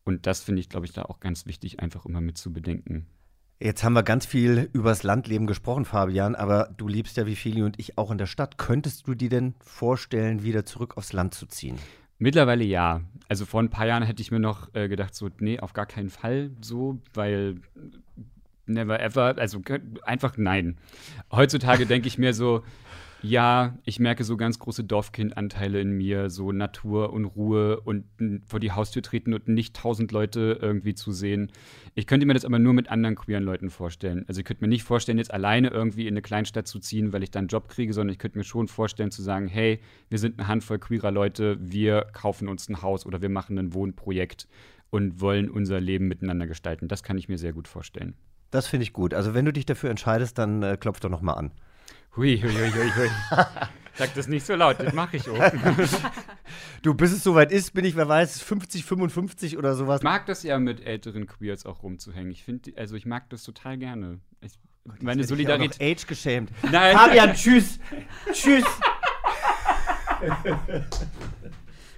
Und 0.04 0.28
das 0.28 0.43
finde 0.43 0.62
ich, 0.62 0.69
glaube 0.69 0.86
ich, 0.86 0.93
da 0.93 1.04
auch 1.04 1.19
ganz 1.19 1.45
wichtig, 1.48 1.80
einfach 1.80 2.06
immer 2.06 2.21
mit 2.21 2.38
zu 2.38 2.54
bedenken. 2.54 3.08
Jetzt 3.60 3.86
haben 3.86 3.94
wir 3.94 4.04
ganz 4.04 4.26
viel 4.26 4.70
übers 4.74 5.04
Landleben 5.04 5.48
gesprochen, 5.48 5.86
Fabian, 5.86 6.36
aber 6.36 6.70
du 6.76 6.89
lebst 6.89 7.15
ja 7.15 7.26
wie 7.26 7.38
Feli 7.38 7.63
und 7.63 7.80
ich 7.80 7.98
auch 7.98 8.12
in 8.12 8.18
der 8.18 8.26
Stadt. 8.26 8.58
Könntest 8.58 9.08
du 9.08 9.13
dir 9.15 9.30
denn 9.30 9.56
vorstellen, 9.62 10.44
wieder 10.44 10.65
zurück 10.65 10.98
aufs 10.98 11.13
Land 11.13 11.34
zu 11.34 11.46
ziehen? 11.46 11.78
Mittlerweile 12.18 12.65
ja. 12.65 13.02
Also 13.30 13.46
vor 13.46 13.62
ein 13.62 13.70
paar 13.70 13.88
Jahren 13.88 14.04
hätte 14.04 14.22
ich 14.22 14.30
mir 14.30 14.39
noch 14.39 14.74
äh, 14.76 14.89
gedacht, 14.89 15.15
so, 15.15 15.30
nee, 15.39 15.60
auf 15.60 15.72
gar 15.72 15.86
keinen 15.86 16.10
Fall 16.10 16.52
so, 16.62 17.00
weil 17.13 17.56
never 18.65 19.00
ever, 19.00 19.38
also 19.38 19.62
einfach 20.04 20.36
nein. 20.38 20.78
Heutzutage 21.32 21.86
denke 21.86 22.08
ich 22.08 22.18
mir 22.18 22.34
so, 22.34 22.63
ja, 23.25 23.77
ich 23.83 23.99
merke 23.99 24.23
so 24.23 24.38
ganz 24.38 24.59
große 24.59 24.83
Dorfkindanteile 24.83 25.79
in 25.81 25.91
mir, 25.91 26.29
so 26.29 26.51
Natur 26.51 27.11
und 27.11 27.25
Ruhe 27.25 27.79
und 27.81 28.05
vor 28.45 28.59
die 28.59 28.71
Haustür 28.71 29.01
treten 29.01 29.33
und 29.33 29.47
nicht 29.47 29.75
tausend 29.75 30.11
Leute 30.11 30.59
irgendwie 30.61 30.93
zu 30.93 31.11
sehen. 31.11 31.51
Ich 31.95 32.07
könnte 32.07 32.25
mir 32.25 32.35
das 32.35 32.45
aber 32.45 32.59
nur 32.59 32.73
mit 32.73 32.89
anderen 32.89 33.15
queeren 33.15 33.43
Leuten 33.43 33.69
vorstellen. 33.69 34.25
Also 34.27 34.39
ich 34.39 34.45
könnte 34.45 34.63
mir 34.63 34.67
nicht 34.67 34.83
vorstellen, 34.83 35.17
jetzt 35.17 35.33
alleine 35.33 35.69
irgendwie 35.69 36.07
in 36.07 36.13
eine 36.13 36.21
Kleinstadt 36.21 36.67
zu 36.67 36.79
ziehen, 36.79 37.13
weil 37.13 37.23
ich 37.23 37.31
dann 37.31 37.41
einen 37.41 37.47
Job 37.47 37.67
kriege, 37.67 37.93
sondern 37.93 38.13
ich 38.13 38.19
könnte 38.19 38.38
mir 38.38 38.43
schon 38.43 38.67
vorstellen 38.67 39.11
zu 39.11 39.21
sagen, 39.21 39.47
hey, 39.47 39.79
wir 40.09 40.19
sind 40.19 40.38
eine 40.38 40.47
Handvoll 40.47 40.79
queerer 40.79 41.11
Leute, 41.11 41.57
wir 41.59 42.07
kaufen 42.13 42.47
uns 42.47 42.69
ein 42.69 42.81
Haus 42.81 43.05
oder 43.05 43.21
wir 43.21 43.29
machen 43.29 43.57
ein 43.57 43.73
Wohnprojekt 43.73 44.47
und 44.91 45.19
wollen 45.19 45.49
unser 45.49 45.81
Leben 45.81 46.07
miteinander 46.07 46.47
gestalten. 46.47 46.88
Das 46.88 47.01
kann 47.01 47.17
ich 47.17 47.27
mir 47.27 47.38
sehr 47.38 47.53
gut 47.53 47.67
vorstellen. 47.67 48.13
Das 48.51 48.67
finde 48.67 48.83
ich 48.83 48.93
gut. 48.93 49.13
Also 49.13 49.33
wenn 49.33 49.45
du 49.45 49.51
dich 49.51 49.65
dafür 49.65 49.89
entscheidest, 49.89 50.38
dann 50.38 50.63
äh, 50.63 50.77
klopf 50.79 50.99
doch 50.99 51.09
noch 51.09 51.21
mal 51.21 51.33
an. 51.33 51.51
Hui, 52.15 52.39
hui, 52.41 52.49
hui, 52.49 52.71
hui, 52.71 52.91
hui. 52.91 53.10
Sag 53.95 54.13
das 54.13 54.28
nicht 54.28 54.45
so 54.45 54.56
laut, 54.56 54.80
das 54.80 54.93
mache 54.93 55.17
ich 55.17 55.30
auch. 55.30 55.39
Du, 56.82 56.93
bis 56.93 57.12
es 57.12 57.23
soweit 57.23 57.51
ist, 57.51 57.73
bin 57.73 57.84
ich, 57.84 57.95
wer 57.95 58.08
weiß, 58.08 58.41
50, 58.41 58.86
55 58.86 59.58
oder 59.58 59.73
sowas. 59.73 60.01
Ich 60.01 60.04
mag 60.04 60.28
das 60.28 60.43
ja 60.43 60.60
mit 60.60 60.86
älteren 60.86 61.25
Queers 61.25 61.65
auch 61.65 61.82
rumzuhängen. 61.82 62.30
Ich 62.30 62.43
finde, 62.43 62.73
also 62.78 62.95
ich 62.95 63.08
mag 63.08 63.28
das 63.32 63.41
total 63.41 63.80
gerne. 63.80 64.19
Ich, 64.41 64.54
meine 64.84 64.99
ich 64.99 65.10
auch 65.10 65.15
noch 65.15 65.23
Solidarität. 65.30 65.82
Age 65.82 66.06
geschämt. 66.06 66.51
Nein. 66.71 66.95
Fabian, 66.95 67.34
tschüss. 67.34 67.80
tschüss. 68.32 68.63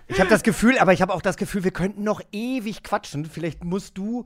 Ich 0.10 0.22
habe 0.22 0.30
das 0.30 0.42
Gefühl, 0.42 0.78
aber 0.80 0.94
ich 0.94 1.02
habe 1.02 1.14
auch 1.14 1.22
das 1.22 1.36
Gefühl, 1.36 1.66
wir 1.66 1.72
könnten 1.72 2.04
noch 2.04 2.22
ewig 2.32 2.82
quatschen. 2.82 3.26
Vielleicht 3.26 3.66
musst 3.66 3.98
du 3.98 4.26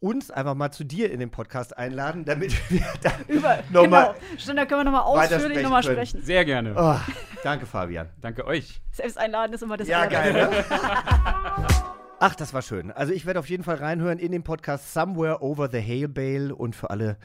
uns 0.00 0.30
einfach 0.30 0.54
mal 0.54 0.70
zu 0.72 0.84
dir 0.84 1.10
in 1.12 1.20
den 1.20 1.30
Podcast 1.30 1.76
einladen, 1.76 2.24
damit 2.24 2.52
wir 2.70 2.84
da 3.02 3.10
Über, 3.28 3.58
nochmal. 3.70 4.14
genau. 4.14 4.38
Stimmt, 4.38 4.58
da 4.58 4.64
können 4.66 4.80
wir 4.80 4.84
nochmal 4.84 5.02
ausführlich 5.02 5.62
nochmal 5.62 5.82
sprechen. 5.82 6.22
Sehr 6.22 6.44
gerne. 6.44 6.74
Oh, 6.76 6.96
danke, 7.44 7.66
Fabian. 7.66 8.08
Danke 8.20 8.46
euch. 8.46 8.80
Selbst 8.92 9.18
einladen 9.18 9.52
ist 9.52 9.62
immer 9.62 9.76
das 9.76 9.86
Ja, 9.88 10.00
Allerbeste. 10.00 10.32
geil, 10.32 10.50
ne? 10.50 10.64
Ach, 12.22 12.34
das 12.34 12.52
war 12.52 12.60
schön. 12.62 12.90
Also 12.90 13.12
ich 13.12 13.24
werde 13.24 13.38
auf 13.40 13.48
jeden 13.48 13.62
Fall 13.64 13.76
reinhören 13.76 14.18
in 14.18 14.30
den 14.32 14.42
Podcast 14.42 14.92
Somewhere 14.92 15.42
Over 15.42 15.70
the 15.70 15.80
Hail 15.80 16.08
Bale 16.08 16.54
und 16.54 16.76
für 16.76 16.90
alle, 16.90 17.16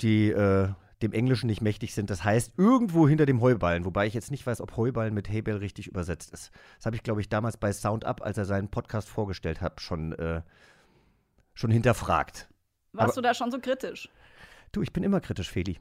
die 0.00 0.30
äh, 0.30 0.68
dem 1.02 1.12
Englischen 1.12 1.46
nicht 1.48 1.60
mächtig 1.60 1.92
sind, 1.94 2.08
das 2.08 2.24
heißt 2.24 2.54
irgendwo 2.56 3.06
hinter 3.06 3.26
dem 3.26 3.42
Heuballen, 3.42 3.84
wobei 3.84 4.06
ich 4.06 4.14
jetzt 4.14 4.30
nicht 4.30 4.46
weiß, 4.46 4.62
ob 4.62 4.76
Heuballen 4.78 5.12
mit 5.12 5.28
Hay 5.28 5.42
Bale 5.42 5.60
richtig 5.60 5.88
übersetzt 5.88 6.32
ist. 6.32 6.50
Das 6.78 6.86
habe 6.86 6.96
ich, 6.96 7.02
glaube 7.02 7.20
ich, 7.20 7.28
damals 7.28 7.58
bei 7.58 7.70
Sound 7.72 8.06
Up, 8.06 8.22
als 8.22 8.38
er 8.38 8.46
seinen 8.46 8.68
Podcast 8.68 9.10
vorgestellt 9.10 9.60
hat, 9.60 9.82
schon, 9.82 10.12
äh, 10.12 10.40
schon 11.54 11.70
hinterfragt. 11.70 12.48
Warst 12.92 13.04
Aber- 13.12 13.14
du 13.14 13.20
da 13.22 13.34
schon 13.34 13.50
so 13.50 13.58
kritisch? 13.58 14.08
Du, 14.72 14.82
ich 14.82 14.92
bin 14.92 15.02
immer 15.04 15.20
kritisch, 15.20 15.50
Feli. 15.50 15.78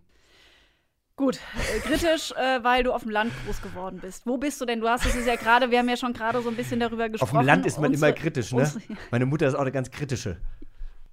Gut, 1.15 1.39
äh, 1.75 1.79
kritisch, 1.79 2.31
äh, 2.31 2.63
weil 2.63 2.83
du 2.83 2.91
auf 2.91 3.03
dem 3.03 3.11
Land 3.11 3.31
groß 3.45 3.61
geworden 3.61 3.99
bist. 4.01 4.25
Wo 4.25 4.37
bist 4.37 4.59
du 4.59 4.65
denn? 4.65 4.79
Du 4.81 4.89
hast 4.89 5.05
es 5.05 5.25
ja 5.25 5.35
gerade, 5.35 5.69
wir 5.69 5.77
haben 5.77 5.87
ja 5.89 5.95
schon 5.97 6.13
gerade 6.13 6.41
so 6.41 6.49
ein 6.49 6.55
bisschen 6.55 6.79
darüber 6.79 7.05
Auf 7.05 7.11
gesprochen. 7.11 7.37
dem 7.41 7.45
Land 7.45 7.65
ist 7.67 7.79
man 7.79 7.91
Unsere- 7.91 8.11
immer 8.11 8.19
kritisch, 8.19 8.51
ne? 8.51 8.61
unsere- 8.61 8.81
Meine 9.11 9.25
Mutter 9.27 9.45
ist 9.47 9.53
auch 9.53 9.61
eine 9.61 9.71
ganz 9.71 9.91
kritische. 9.91 10.37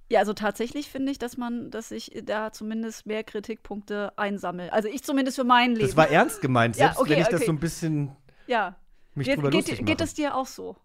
Ja, 0.09 0.19
also 0.19 0.33
tatsächlich 0.33 0.89
finde 0.89 1.11
ich, 1.11 1.19
dass 1.19 1.37
man, 1.37 1.69
dass 1.69 1.91
ich 1.91 2.11
da 2.25 2.51
zumindest 2.51 3.05
mehr 3.05 3.23
Kritikpunkte 3.23 4.11
einsammle. 4.17 4.73
Also 4.73 4.89
ich 4.89 5.03
zumindest 5.03 5.37
für 5.37 5.43
mein 5.43 5.75
Leben. 5.75 5.87
Das 5.87 5.95
war 5.95 6.09
ernst 6.09 6.41
gemeint, 6.41 6.75
Ja, 6.77 6.87
selbst 6.87 6.99
okay, 6.99 7.09
wenn 7.11 7.19
ich 7.19 7.27
das 7.27 7.35
okay. 7.35 7.45
so 7.45 7.51
ein 7.53 7.59
bisschen 7.59 8.15
ja. 8.47 8.75
mich 9.13 9.27
Geht, 9.27 9.37
drüber 9.37 9.51
lustig 9.51 9.77
geht, 9.77 9.81
mache. 9.85 9.95
geht 9.97 10.01
es 10.01 10.13
dir 10.15 10.35
auch 10.35 10.47
so? 10.47 10.75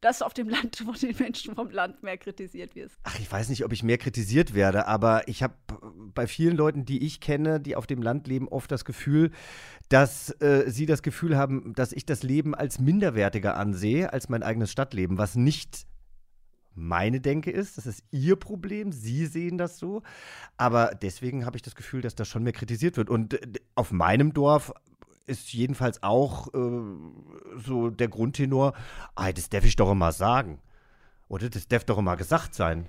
Dass 0.00 0.18
du 0.18 0.24
auf 0.24 0.34
dem 0.34 0.48
Land 0.48 0.76
von 0.76 0.94
den 0.94 1.16
Menschen 1.18 1.54
vom 1.54 1.70
Land 1.70 2.02
mehr 2.02 2.16
kritisiert 2.16 2.74
wirst. 2.74 2.96
Ach, 3.02 3.18
ich 3.18 3.30
weiß 3.30 3.48
nicht, 3.50 3.64
ob 3.64 3.72
ich 3.72 3.82
mehr 3.82 3.98
kritisiert 3.98 4.54
werde, 4.54 4.86
aber 4.86 5.28
ich 5.28 5.42
habe 5.42 5.54
bei 6.14 6.26
vielen 6.26 6.56
Leuten, 6.56 6.84
die 6.84 7.04
ich 7.04 7.20
kenne, 7.20 7.60
die 7.60 7.76
auf 7.76 7.86
dem 7.86 8.02
Land 8.02 8.26
leben, 8.26 8.48
oft 8.48 8.70
das 8.70 8.84
Gefühl, 8.84 9.30
dass 9.88 10.30
äh, 10.40 10.64
sie 10.68 10.86
das 10.86 11.02
Gefühl 11.02 11.36
haben, 11.36 11.74
dass 11.74 11.92
ich 11.92 12.06
das 12.06 12.22
Leben 12.22 12.54
als 12.54 12.78
minderwertiger 12.78 13.56
ansehe 13.56 14.12
als 14.12 14.28
mein 14.28 14.42
eigenes 14.42 14.72
Stadtleben, 14.72 15.18
was 15.18 15.36
nicht 15.36 15.86
meine 16.74 17.20
Denke 17.20 17.50
ist. 17.50 17.78
Das 17.78 17.86
ist 17.86 18.02
ihr 18.10 18.36
Problem. 18.36 18.92
Sie 18.92 19.26
sehen 19.26 19.58
das 19.58 19.78
so. 19.78 20.02
Aber 20.56 20.92
deswegen 21.00 21.46
habe 21.46 21.56
ich 21.56 21.62
das 21.62 21.74
Gefühl, 21.74 22.00
dass 22.00 22.14
das 22.14 22.28
schon 22.28 22.42
mehr 22.42 22.52
kritisiert 22.52 22.96
wird. 22.96 23.10
Und 23.10 23.34
äh, 23.34 23.60
auf 23.74 23.92
meinem 23.92 24.32
Dorf 24.32 24.72
ist 25.30 25.52
jedenfalls 25.52 26.02
auch 26.02 26.52
äh, 26.52 26.58
so 27.64 27.90
der 27.90 28.08
Grundtenor, 28.08 28.74
ah, 29.14 29.32
das 29.32 29.48
darf 29.48 29.64
ich 29.64 29.76
doch 29.76 29.90
immer 29.90 30.12
sagen. 30.12 30.60
Oder 31.28 31.48
das 31.48 31.68
darf 31.68 31.84
doch 31.84 31.96
immer 31.96 32.16
gesagt 32.16 32.56
sein. 32.56 32.86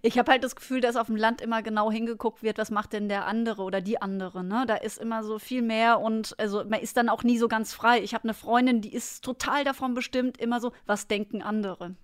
Ich 0.00 0.18
habe 0.18 0.32
halt 0.32 0.42
das 0.42 0.56
Gefühl, 0.56 0.80
dass 0.80 0.96
auf 0.96 1.08
dem 1.08 1.16
Land 1.16 1.42
immer 1.42 1.62
genau 1.62 1.92
hingeguckt 1.92 2.42
wird, 2.42 2.56
was 2.56 2.70
macht 2.70 2.94
denn 2.94 3.10
der 3.10 3.26
andere 3.26 3.62
oder 3.62 3.82
die 3.82 4.00
andere. 4.00 4.42
Ne? 4.42 4.64
Da 4.66 4.76
ist 4.76 4.96
immer 4.96 5.22
so 5.22 5.38
viel 5.38 5.60
mehr 5.60 6.00
und 6.00 6.34
also 6.38 6.64
man 6.64 6.80
ist 6.80 6.96
dann 6.96 7.10
auch 7.10 7.22
nie 7.22 7.36
so 7.36 7.48
ganz 7.48 7.74
frei. 7.74 8.00
Ich 8.00 8.14
habe 8.14 8.24
eine 8.24 8.32
Freundin, 8.32 8.80
die 8.80 8.94
ist 8.94 9.22
total 9.22 9.64
davon 9.64 9.92
bestimmt, 9.92 10.38
immer 10.38 10.58
so, 10.58 10.72
was 10.86 11.06
denken 11.06 11.42
andere. 11.42 11.94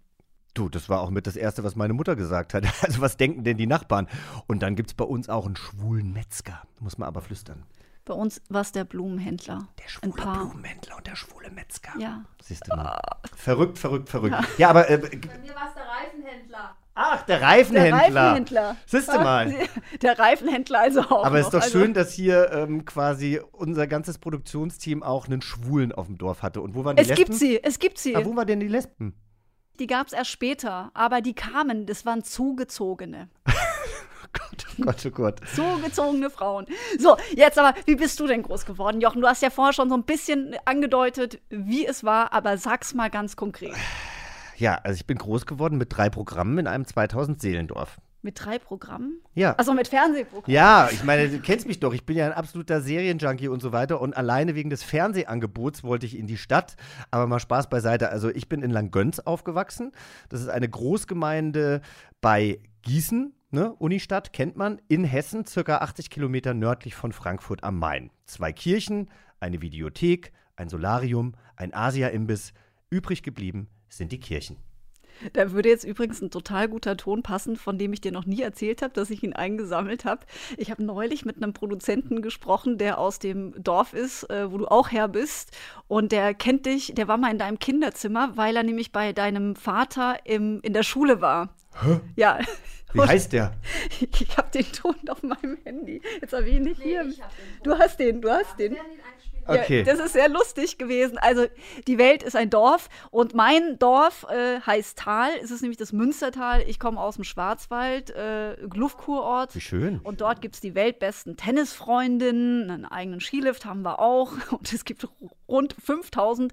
Du, 0.53 0.69
das 0.69 0.91
war 0.91 1.01
auch 1.01 1.11
mit 1.11 1.27
das 1.27 1.37
Erste, 1.37 1.65
was 1.65 1.75
meine 1.75 1.95
Mutter 1.95 2.17
gesagt 2.17 2.53
hat. 2.53 2.65
Also, 2.83 3.01
was 3.01 3.17
denken 3.17 3.45
denn 3.45 3.57
die 3.57 3.67
Nachbarn? 3.67 4.09
Und 4.47 4.63
dann 4.63 4.77
gibt 4.77 4.91
es 4.91 4.95
bei 4.95 5.05
uns 5.05 5.29
auch 5.31 5.47
einen 5.47 5.57
schwulen 5.57 6.13
Metzger. 6.13 6.63
Muss 6.81 6.99
man 6.99 7.07
aber 7.07 7.23
flüstern. 7.23 7.65
Bei 8.09 8.15
uns 8.15 8.41
war 8.49 8.63
es 8.63 8.73
der 8.73 8.85
Blumenhändler. 8.85 9.69
Der 9.79 9.85
Ein 9.85 9.89
schwule 9.91 10.13
paar. 10.15 10.39
Blumenhändler 10.39 10.97
und 10.97 11.07
der 11.07 11.15
schwule 11.15 11.51
Metzger. 11.51 11.93
Ja. 11.99 12.25
Siehst 12.43 12.67
du 12.67 12.75
mal. 12.75 12.99
Verrückt, 13.37 13.79
verrückt, 13.79 14.09
verrückt. 14.09 14.35
Ja, 14.57 14.71
aber. 14.71 14.89
Äh, 14.89 14.97
Bei 14.97 15.09
mir 15.39 15.55
war 15.55 15.69
es 15.69 15.75
der 15.75 15.85
Reifenhändler. 15.87 16.75
ach, 16.95 17.23
der 17.27 17.39
Der 17.39 17.47
Reifenhändler. 17.47 17.99
Reifenhändler. 18.23 18.77
Siehst 18.87 19.09
du 19.09 19.19
mal. 19.21 19.55
Der 20.03 20.19
Reifenhändler 20.19 20.81
also 20.81 21.03
auch. 21.03 21.27
Aber 21.27 21.39
es 21.39 21.47
ist 21.49 21.53
doch 21.53 21.61
also, 21.61 21.79
schön, 21.79 21.93
dass 21.93 22.13
hier 22.15 22.51
ähm, 22.51 22.87
quasi 22.87 23.43
unser 23.53 23.87
ganzes 23.87 24.17
Produktionsteam 24.17 25.03
auch 25.03 25.27
einen 25.27 25.43
Schwulen 25.43 25.93
auf 25.93 26.07
dem 26.07 26.17
Dorf 26.17 26.43
hatte. 26.43 26.63
Und 26.63 26.75
wo 26.75 26.87
waren 26.87 26.97
die 26.97 27.03
Es 27.03 27.09
Lesben? 27.09 27.25
gibt 27.27 27.39
sie, 27.39 27.63
es 27.63 27.79
gibt 27.79 27.99
sie. 27.99 28.17
Ah, 28.17 28.25
wo 28.25 28.35
waren 28.35 28.47
denn 28.47 28.61
die 28.61 28.69
Lesben? 28.69 29.15
Die 29.79 29.87
gab 29.87 30.07
es 30.07 30.15
erst 30.15 30.31
später, 30.31 30.91
aber 30.95 31.21
die 31.21 31.35
kamen, 31.35 31.85
das 31.85 32.07
waren 32.07 32.25
zugezogene. 32.25 33.29
Gott, 34.33 34.67
oh 34.79 34.83
Gott, 34.83 35.07
oh 35.07 35.11
Gott. 35.11 35.41
Zugezogene 35.55 36.31
Frauen. 36.31 36.67
So, 36.99 37.17
jetzt 37.35 37.59
aber, 37.59 37.75
wie 37.87 37.97
bist 37.97 38.19
du 38.21 38.27
denn 38.27 38.43
groß 38.43 38.67
geworden, 38.67 39.01
Jochen? 39.01 39.21
Du 39.21 39.29
hast 39.29 39.43
ja 39.43 39.51
vorher 39.51 39.73
schon 39.73 39.89
so 39.89 39.97
ein 39.97 40.05
bisschen 40.05 40.57
angedeutet, 40.65 41.41
wie 41.51 41.87
es 41.87 42.05
war, 42.05 42.33
aber 42.33 42.59
sag's 42.59 42.95
mal 42.95 43.11
ganz 43.11 43.37
konkret. 43.37 43.75
Ja, 44.57 44.75
also 44.83 44.97
ich 44.97 45.07
bin 45.07 45.19
groß 45.19 45.47
geworden 45.47 45.79
mit 45.79 45.97
drei 45.97 46.11
Programmen 46.11 46.59
in 46.59 46.67
einem 46.67 46.85
2000 46.85 47.41
Seelendorf. 47.41 47.99
Mit 48.21 48.45
drei 48.45 48.59
Programmen? 48.59 49.21
Ja. 49.35 49.55
Also 49.55 49.73
mit 49.73 49.87
Fernsehprogrammen. 49.87 50.53
Ja, 50.53 50.89
ich 50.91 51.05
meine, 51.05 51.29
du 51.29 51.39
kennst 51.39 51.69
mich 51.69 51.79
doch. 51.79 51.95
Ich 51.95 52.05
bin 52.05 52.17
ja 52.17 52.27
ein 52.27 52.33
absoluter 52.33 52.81
Serienjunkie 52.81 53.47
und 53.47 53.63
so 53.63 53.71
weiter. 53.71 54.01
Und 54.01 54.17
alleine 54.17 54.57
wegen 54.57 54.71
des 54.71 54.83
Fernsehangebots 54.83 55.85
wollte 55.85 56.05
ich 56.05 56.19
in 56.19 56.27
die 56.27 56.37
Stadt. 56.37 56.75
Aber 57.13 57.29
mal 57.29 57.39
Spaß 57.39 57.71
beiseite. 57.71 58.11
Also, 58.11 58.29
ich 58.31 58.49
bin 58.49 58.63
in 58.63 58.73
Langgöns 58.73 59.25
aufgewachsen. 59.25 59.93
Das 60.31 60.41
ist 60.41 60.49
eine 60.49 60.69
Großgemeinde 60.69 61.81
bei 62.21 62.59
Gießen. 62.83 63.35
Ne? 63.51 63.73
Unistadt 63.75 64.35
kennt 64.35 64.57
man. 64.57 64.81
In 64.89 65.05
Hessen, 65.05 65.47
circa 65.47 65.79
80 65.79 66.11
Kilometer 66.11 66.53
nördlich 66.53 66.95
von 66.95 67.13
Frankfurt 67.13 67.65
am 67.65 67.79
Main. 67.79 68.11
Zwei 68.27 68.53
Kirchen, 68.53 69.09
eine 69.41 69.63
Videothek, 69.63 70.33
ein 70.57 70.69
Solarium, 70.69 71.35
ein 71.57 71.73
Asia-Imbiss. 71.73 72.53
Übrig 72.91 73.23
geblieben 73.23 73.69
sind 73.89 74.13
die 74.13 74.21
Kirchen. 74.21 74.57
Da 75.33 75.53
würde 75.53 75.69
jetzt 75.69 75.85
übrigens 75.85 76.21
ein 76.21 76.31
total 76.31 76.69
guter 76.69 76.97
Ton 76.97 77.23
passen, 77.23 77.57
von 77.57 77.79
dem 77.79 77.93
ich 77.93 78.01
dir 78.01 78.13
noch 78.13 78.27
nie 78.27 78.43
erzählt 78.43 78.83
habe, 78.83 78.93
dass 78.93 79.11
ich 79.11 79.23
ihn 79.23 79.33
eingesammelt 79.33 80.05
habe. 80.05 80.27
Ich 80.57 80.71
habe 80.71 80.83
neulich 80.85 81.25
mit 81.25 81.37
einem 81.37 81.55
Produzenten 81.55 82.23
gesprochen, 82.23 82.79
der 82.79 82.99
aus 82.99 83.19
dem 83.19 83.55
Dorf 83.63 83.95
ist, 83.95 84.31
äh, 84.31 84.53
wo 84.53 84.59
du 84.59 84.67
auch 84.67 84.93
her 84.93 85.09
bist. 85.09 85.57
Und 85.89 86.13
der 86.13 86.35
kennt 86.35 86.67
dich, 86.67 86.93
der 86.95 87.09
war 87.09 87.17
mal 87.17 87.33
in 87.33 87.39
deinem 87.39 87.59
Kinderzimmer, 87.59 88.37
weil 88.37 88.57
er 88.57 88.63
nämlich 88.63 88.93
bei 88.93 89.13
deinem 89.13 89.57
Vater 89.57 90.19
im, 90.25 90.61
in 90.63 90.73
der 90.73 90.83
Schule 90.83 91.21
war. 91.21 91.55
Hä? 91.81 92.01
Ja. 92.15 92.39
Wie 92.93 93.01
heißt 93.01 93.33
der? 93.33 93.53
Ich, 94.01 94.21
ich 94.21 94.37
habe 94.37 94.51
den 94.51 94.71
Ton 94.73 94.97
auf 95.09 95.23
meinem 95.23 95.59
Handy. 95.65 96.01
Jetzt 96.21 96.33
habe 96.33 96.49
ich 96.49 96.55
ihn 96.57 96.63
nicht 96.63 96.83
hier. 96.83 97.11
Du 97.63 97.77
hast 97.77 97.99
den, 97.99 98.21
du 98.21 98.31
hast 98.31 98.59
den. 98.59 98.77
Okay. 99.49 99.79
Ja, 99.79 99.85
das 99.85 99.99
ist 99.99 100.13
sehr 100.13 100.29
lustig 100.29 100.77
gewesen. 100.77 101.17
Also 101.19 101.47
die 101.87 101.97
Welt 101.97 102.23
ist 102.23 102.37
ein 102.37 102.51
Dorf 102.51 102.91
und 103.11 103.35
mein 103.35 103.79
Dorf 103.79 104.27
äh, 104.29 104.61
heißt 104.61 104.99
Tal. 104.99 105.31
Es 105.43 105.51
ist 105.51 105.63
nämlich 105.63 105.79
das 105.79 105.93
Münstertal. 105.93 106.63
Ich 106.67 106.79
komme 106.79 107.01
aus 107.01 107.15
dem 107.15 107.25
Schwarzwald, 107.25 108.11
äh, 108.11 108.61
Luftkurort. 108.61 109.55
Wie 109.55 109.61
schön. 109.61 110.01
Und 110.03 110.21
dort 110.21 110.43
gibt 110.43 110.57
es 110.57 110.61
die 110.61 110.75
weltbesten 110.75 111.39
Tennisfreundinnen, 111.39 112.71
einen 112.71 112.85
eigenen 112.85 113.21
Skilift 113.21 113.65
haben 113.65 113.83
wir 113.83 114.01
auch. 114.01 114.33
Und 114.51 114.71
es 114.73 114.85
gibt 114.85 115.09
rund 115.49 115.75
5000 115.83 116.53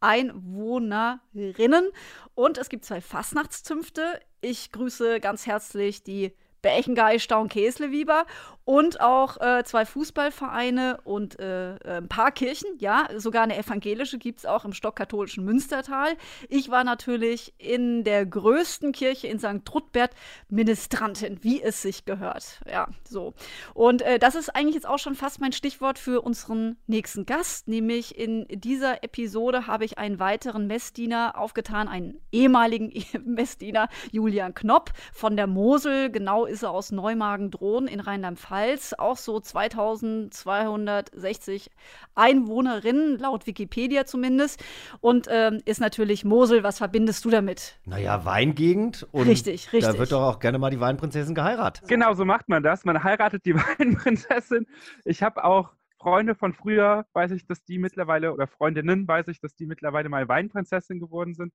Einwohnerinnen. 0.00 1.88
Und 2.34 2.58
es 2.58 2.68
gibt 2.68 2.84
zwei 2.84 3.00
Fastnachtszünfte. 3.00 4.20
Ich 4.46 4.72
grüße 4.72 5.20
ganz 5.20 5.46
herzlich 5.46 6.02
die 6.02 6.30
Bächengeister 6.64 7.38
und 7.38 7.50
Käslewieber 7.52 8.24
und 8.64 9.00
auch 9.00 9.40
äh, 9.40 9.62
zwei 9.64 9.84
Fußballvereine 9.84 11.00
und 11.04 11.38
äh, 11.38 11.74
äh, 11.74 11.98
ein 11.98 12.08
paar 12.08 12.32
Kirchen. 12.32 12.78
Ja, 12.78 13.08
sogar 13.16 13.42
eine 13.42 13.58
evangelische 13.58 14.18
gibt 14.18 14.38
es 14.38 14.46
auch 14.46 14.64
im 14.64 14.72
stockkatholischen 14.72 15.44
Münstertal. 15.44 16.14
Ich 16.48 16.70
war 16.70 16.82
natürlich 16.82 17.52
in 17.58 18.04
der 18.04 18.24
größten 18.24 18.92
Kirche 18.92 19.28
in 19.28 19.38
St. 19.38 19.64
Trudbert 19.66 20.12
Ministrantin, 20.48 21.38
wie 21.42 21.62
es 21.62 21.82
sich 21.82 22.06
gehört. 22.06 22.62
Ja, 22.66 22.88
so. 23.06 23.34
Und 23.74 24.00
äh, 24.00 24.18
das 24.18 24.34
ist 24.34 24.48
eigentlich 24.56 24.76
jetzt 24.76 24.88
auch 24.88 24.98
schon 24.98 25.14
fast 25.14 25.40
mein 25.40 25.52
Stichwort 25.52 25.98
für 25.98 26.22
unseren 26.22 26.76
nächsten 26.86 27.26
Gast, 27.26 27.68
nämlich 27.68 28.18
in 28.18 28.46
dieser 28.48 29.04
Episode 29.04 29.66
habe 29.66 29.84
ich 29.84 29.98
einen 29.98 30.18
weiteren 30.18 30.66
Messdiener 30.66 31.34
aufgetan, 31.36 31.86
einen 31.86 32.18
ehemaligen 32.32 32.92
Messdiener, 33.24 33.88
Julian 34.10 34.54
Knopp 34.54 34.90
von 35.12 35.36
der 35.36 35.46
Mosel. 35.46 36.10
Genau 36.10 36.46
ist 36.54 36.62
er 36.62 36.70
aus 36.70 36.92
Neumagen-Drohn 36.92 37.88
in 37.88 38.00
Rheinland-Pfalz. 38.00 38.94
Auch 38.94 39.18
so 39.18 39.40
2260 39.40 41.70
Einwohnerinnen, 42.14 43.18
laut 43.18 43.46
Wikipedia 43.46 44.06
zumindest. 44.06 44.64
Und 45.00 45.26
ähm, 45.30 45.60
ist 45.66 45.80
natürlich 45.80 46.24
Mosel. 46.24 46.62
Was 46.62 46.78
verbindest 46.78 47.24
du 47.24 47.30
damit? 47.30 47.78
Naja, 47.84 48.24
Weingegend. 48.24 49.06
Und 49.10 49.26
richtig, 49.26 49.72
richtig. 49.72 49.92
Da 49.92 49.98
wird 49.98 50.12
doch 50.12 50.22
auch 50.22 50.38
gerne 50.38 50.58
mal 50.58 50.70
die 50.70 50.80
Weinprinzessin 50.80 51.34
geheiratet. 51.34 51.88
Genau, 51.88 52.14
so 52.14 52.24
macht 52.24 52.48
man 52.48 52.62
das. 52.62 52.84
Man 52.84 53.02
heiratet 53.02 53.44
die 53.44 53.54
Weinprinzessin. 53.56 54.66
Ich 55.04 55.22
habe 55.22 55.44
auch 55.44 55.72
Freunde 56.04 56.34
von 56.34 56.52
früher, 56.52 57.06
weiß 57.14 57.30
ich, 57.30 57.46
dass 57.46 57.64
die 57.64 57.78
mittlerweile, 57.78 58.32
oder 58.32 58.46
Freundinnen, 58.46 59.08
weiß 59.08 59.28
ich, 59.28 59.40
dass 59.40 59.54
die 59.54 59.66
mittlerweile 59.66 60.10
mal 60.10 60.28
Weinprinzessin 60.28 61.00
geworden 61.00 61.34
sind. 61.34 61.52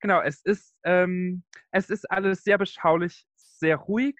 Genau, 0.00 0.20
es 0.20 0.42
ist, 0.42 0.78
ähm, 0.84 1.42
es 1.70 1.88
ist 1.88 2.08
alles 2.10 2.44
sehr 2.44 2.58
beschaulich, 2.58 3.26
sehr 3.34 3.76
ruhig, 3.76 4.16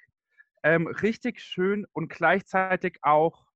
ähm, 0.66 0.88
richtig 0.88 1.40
schön 1.40 1.86
und 1.92 2.08
gleichzeitig 2.08 2.98
auch, 3.02 3.46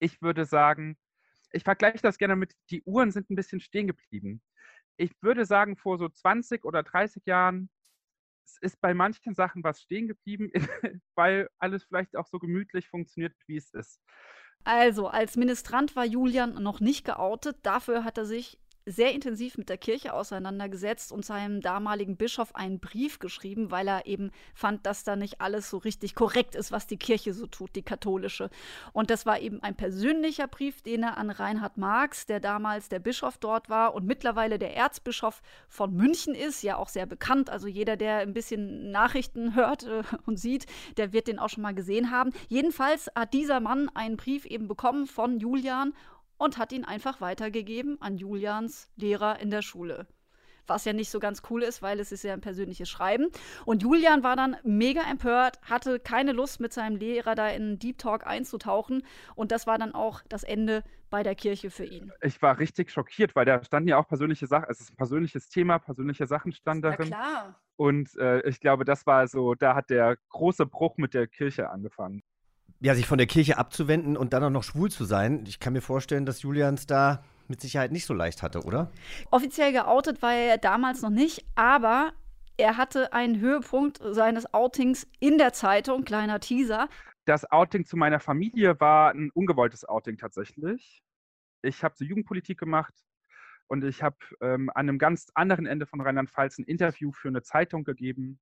ich 0.00 0.20
würde 0.20 0.44
sagen, 0.44 0.98
ich 1.50 1.64
vergleiche 1.64 2.02
das 2.02 2.18
gerne 2.18 2.36
mit, 2.36 2.52
die 2.70 2.82
Uhren 2.82 3.10
sind 3.10 3.30
ein 3.30 3.36
bisschen 3.36 3.60
stehen 3.60 3.86
geblieben. 3.86 4.42
Ich 4.98 5.12
würde 5.22 5.46
sagen, 5.46 5.78
vor 5.78 5.96
so 5.96 6.10
20 6.10 6.66
oder 6.66 6.82
30 6.82 7.24
Jahren 7.24 7.70
es 8.44 8.58
ist 8.60 8.80
bei 8.80 8.92
manchen 8.92 9.34
Sachen 9.34 9.64
was 9.64 9.80
stehen 9.80 10.08
geblieben, 10.08 10.50
weil 11.14 11.48
alles 11.58 11.84
vielleicht 11.84 12.16
auch 12.16 12.26
so 12.26 12.38
gemütlich 12.38 12.86
funktioniert, 12.86 13.34
wie 13.46 13.56
es 13.56 13.72
ist. 13.72 14.00
Also, 14.62 15.08
als 15.08 15.36
Ministrant 15.36 15.96
war 15.96 16.04
Julian 16.04 16.62
noch 16.62 16.80
nicht 16.80 17.04
geoutet. 17.04 17.58
Dafür 17.62 18.04
hat 18.04 18.18
er 18.18 18.26
sich 18.26 18.60
sehr 18.86 19.12
intensiv 19.12 19.58
mit 19.58 19.68
der 19.68 19.78
Kirche 19.78 20.14
auseinandergesetzt 20.14 21.10
und 21.10 21.24
seinem 21.24 21.60
damaligen 21.60 22.16
Bischof 22.16 22.54
einen 22.54 22.78
Brief 22.78 23.18
geschrieben, 23.18 23.72
weil 23.72 23.88
er 23.88 24.06
eben 24.06 24.30
fand, 24.54 24.86
dass 24.86 25.02
da 25.02 25.16
nicht 25.16 25.40
alles 25.40 25.68
so 25.68 25.78
richtig 25.78 26.14
korrekt 26.14 26.54
ist, 26.54 26.70
was 26.70 26.86
die 26.86 26.96
Kirche 26.96 27.34
so 27.34 27.46
tut, 27.48 27.74
die 27.74 27.82
katholische. 27.82 28.48
Und 28.92 29.10
das 29.10 29.26
war 29.26 29.40
eben 29.40 29.60
ein 29.62 29.74
persönlicher 29.74 30.46
Brief, 30.46 30.82
den 30.82 31.02
er 31.02 31.18
an 31.18 31.30
Reinhard 31.30 31.76
Marx, 31.76 32.26
der 32.26 32.38
damals 32.38 32.88
der 32.88 33.00
Bischof 33.00 33.38
dort 33.38 33.68
war 33.68 33.92
und 33.94 34.06
mittlerweile 34.06 34.58
der 34.58 34.76
Erzbischof 34.76 35.42
von 35.68 35.92
München 35.92 36.36
ist, 36.36 36.62
ja 36.62 36.76
auch 36.76 36.88
sehr 36.88 37.06
bekannt. 37.06 37.50
Also 37.50 37.66
jeder, 37.66 37.96
der 37.96 38.18
ein 38.18 38.34
bisschen 38.34 38.92
Nachrichten 38.92 39.56
hört 39.56 39.82
äh, 39.82 40.04
und 40.26 40.38
sieht, 40.38 40.66
der 40.96 41.12
wird 41.12 41.26
den 41.26 41.40
auch 41.40 41.48
schon 41.48 41.62
mal 41.62 41.74
gesehen 41.74 42.12
haben. 42.12 42.32
Jedenfalls 42.48 43.10
hat 43.16 43.34
dieser 43.34 43.58
Mann 43.58 43.90
einen 43.94 44.16
Brief 44.16 44.44
eben 44.44 44.68
bekommen 44.68 45.06
von 45.08 45.40
Julian 45.40 45.92
und 46.38 46.58
hat 46.58 46.72
ihn 46.72 46.84
einfach 46.84 47.20
weitergegeben 47.20 48.00
an 48.00 48.16
Julians 48.16 48.90
Lehrer 48.96 49.40
in 49.40 49.50
der 49.50 49.62
Schule. 49.62 50.06
Was 50.68 50.84
ja 50.84 50.92
nicht 50.92 51.10
so 51.10 51.20
ganz 51.20 51.42
cool 51.48 51.62
ist, 51.62 51.80
weil 51.80 52.00
es 52.00 52.10
ist 52.10 52.24
ja 52.24 52.32
ein 52.32 52.40
persönliches 52.40 52.88
Schreiben. 52.88 53.28
Und 53.64 53.82
Julian 53.82 54.24
war 54.24 54.34
dann 54.34 54.56
mega 54.64 55.02
empört, 55.08 55.60
hatte 55.62 56.00
keine 56.00 56.32
Lust, 56.32 56.58
mit 56.58 56.72
seinem 56.72 56.96
Lehrer 56.96 57.36
da 57.36 57.48
in 57.48 57.62
einen 57.62 57.78
Deep 57.78 57.98
Talk 57.98 58.26
einzutauchen. 58.26 59.04
Und 59.36 59.52
das 59.52 59.68
war 59.68 59.78
dann 59.78 59.94
auch 59.94 60.22
das 60.28 60.42
Ende 60.42 60.82
bei 61.08 61.22
der 61.22 61.36
Kirche 61.36 61.70
für 61.70 61.84
ihn. 61.84 62.12
Ich 62.20 62.42
war 62.42 62.58
richtig 62.58 62.90
schockiert, 62.90 63.36
weil 63.36 63.44
da 63.44 63.62
standen 63.62 63.88
ja 63.88 63.96
auch 63.96 64.08
persönliche 64.08 64.48
Sachen, 64.48 64.66
es 64.68 64.80
ist 64.80 64.90
ein 64.90 64.96
persönliches 64.96 65.48
Thema, 65.48 65.78
persönliche 65.78 66.26
Sachen 66.26 66.50
stand 66.50 66.84
darin. 66.84 67.10
Ja, 67.10 67.16
klar. 67.16 67.60
Und 67.76 68.16
äh, 68.16 68.40
ich 68.48 68.58
glaube, 68.58 68.84
das 68.84 69.06
war 69.06 69.28
so, 69.28 69.54
da 69.54 69.76
hat 69.76 69.90
der 69.90 70.16
große 70.30 70.66
Bruch 70.66 70.96
mit 70.96 71.14
der 71.14 71.28
Kirche 71.28 71.70
angefangen 71.70 72.22
ja, 72.80 72.94
sich 72.94 73.06
von 73.06 73.18
der 73.18 73.26
Kirche 73.26 73.58
abzuwenden 73.58 74.16
und 74.16 74.32
dann 74.32 74.44
auch 74.44 74.50
noch 74.50 74.62
schwul 74.62 74.90
zu 74.90 75.04
sein. 75.04 75.44
Ich 75.46 75.60
kann 75.60 75.72
mir 75.72 75.80
vorstellen, 75.80 76.26
dass 76.26 76.42
Julians 76.42 76.86
da 76.86 77.22
mit 77.48 77.60
Sicherheit 77.60 77.92
nicht 77.92 78.06
so 78.06 78.14
leicht 78.14 78.42
hatte, 78.42 78.64
oder? 78.64 78.90
Offiziell 79.30 79.72
geoutet 79.72 80.20
war 80.22 80.34
er 80.34 80.58
damals 80.58 81.02
noch 81.02 81.10
nicht, 81.10 81.44
aber 81.54 82.12
er 82.56 82.76
hatte 82.76 83.12
einen 83.12 83.40
Höhepunkt 83.40 84.00
seines 84.02 84.52
Outings 84.52 85.06
in 85.20 85.38
der 85.38 85.52
Zeitung, 85.52 86.04
kleiner 86.04 86.40
Teaser. 86.40 86.88
Das 87.24 87.50
Outing 87.50 87.84
zu 87.84 87.96
meiner 87.96 88.20
Familie 88.20 88.78
war 88.80 89.12
ein 89.12 89.30
ungewolltes 89.34 89.84
Outing 89.84 90.16
tatsächlich. 90.16 91.02
Ich 91.62 91.82
habe 91.82 91.94
so 91.96 92.04
Jugendpolitik 92.04 92.58
gemacht 92.58 92.94
und 93.66 93.84
ich 93.84 94.02
habe 94.02 94.16
ähm, 94.40 94.70
an 94.70 94.88
einem 94.88 94.98
ganz 94.98 95.28
anderen 95.34 95.66
Ende 95.66 95.86
von 95.86 96.00
Rheinland-Pfalz 96.00 96.58
ein 96.58 96.64
Interview 96.64 97.12
für 97.12 97.28
eine 97.28 97.42
Zeitung 97.42 97.84
gegeben. 97.84 98.38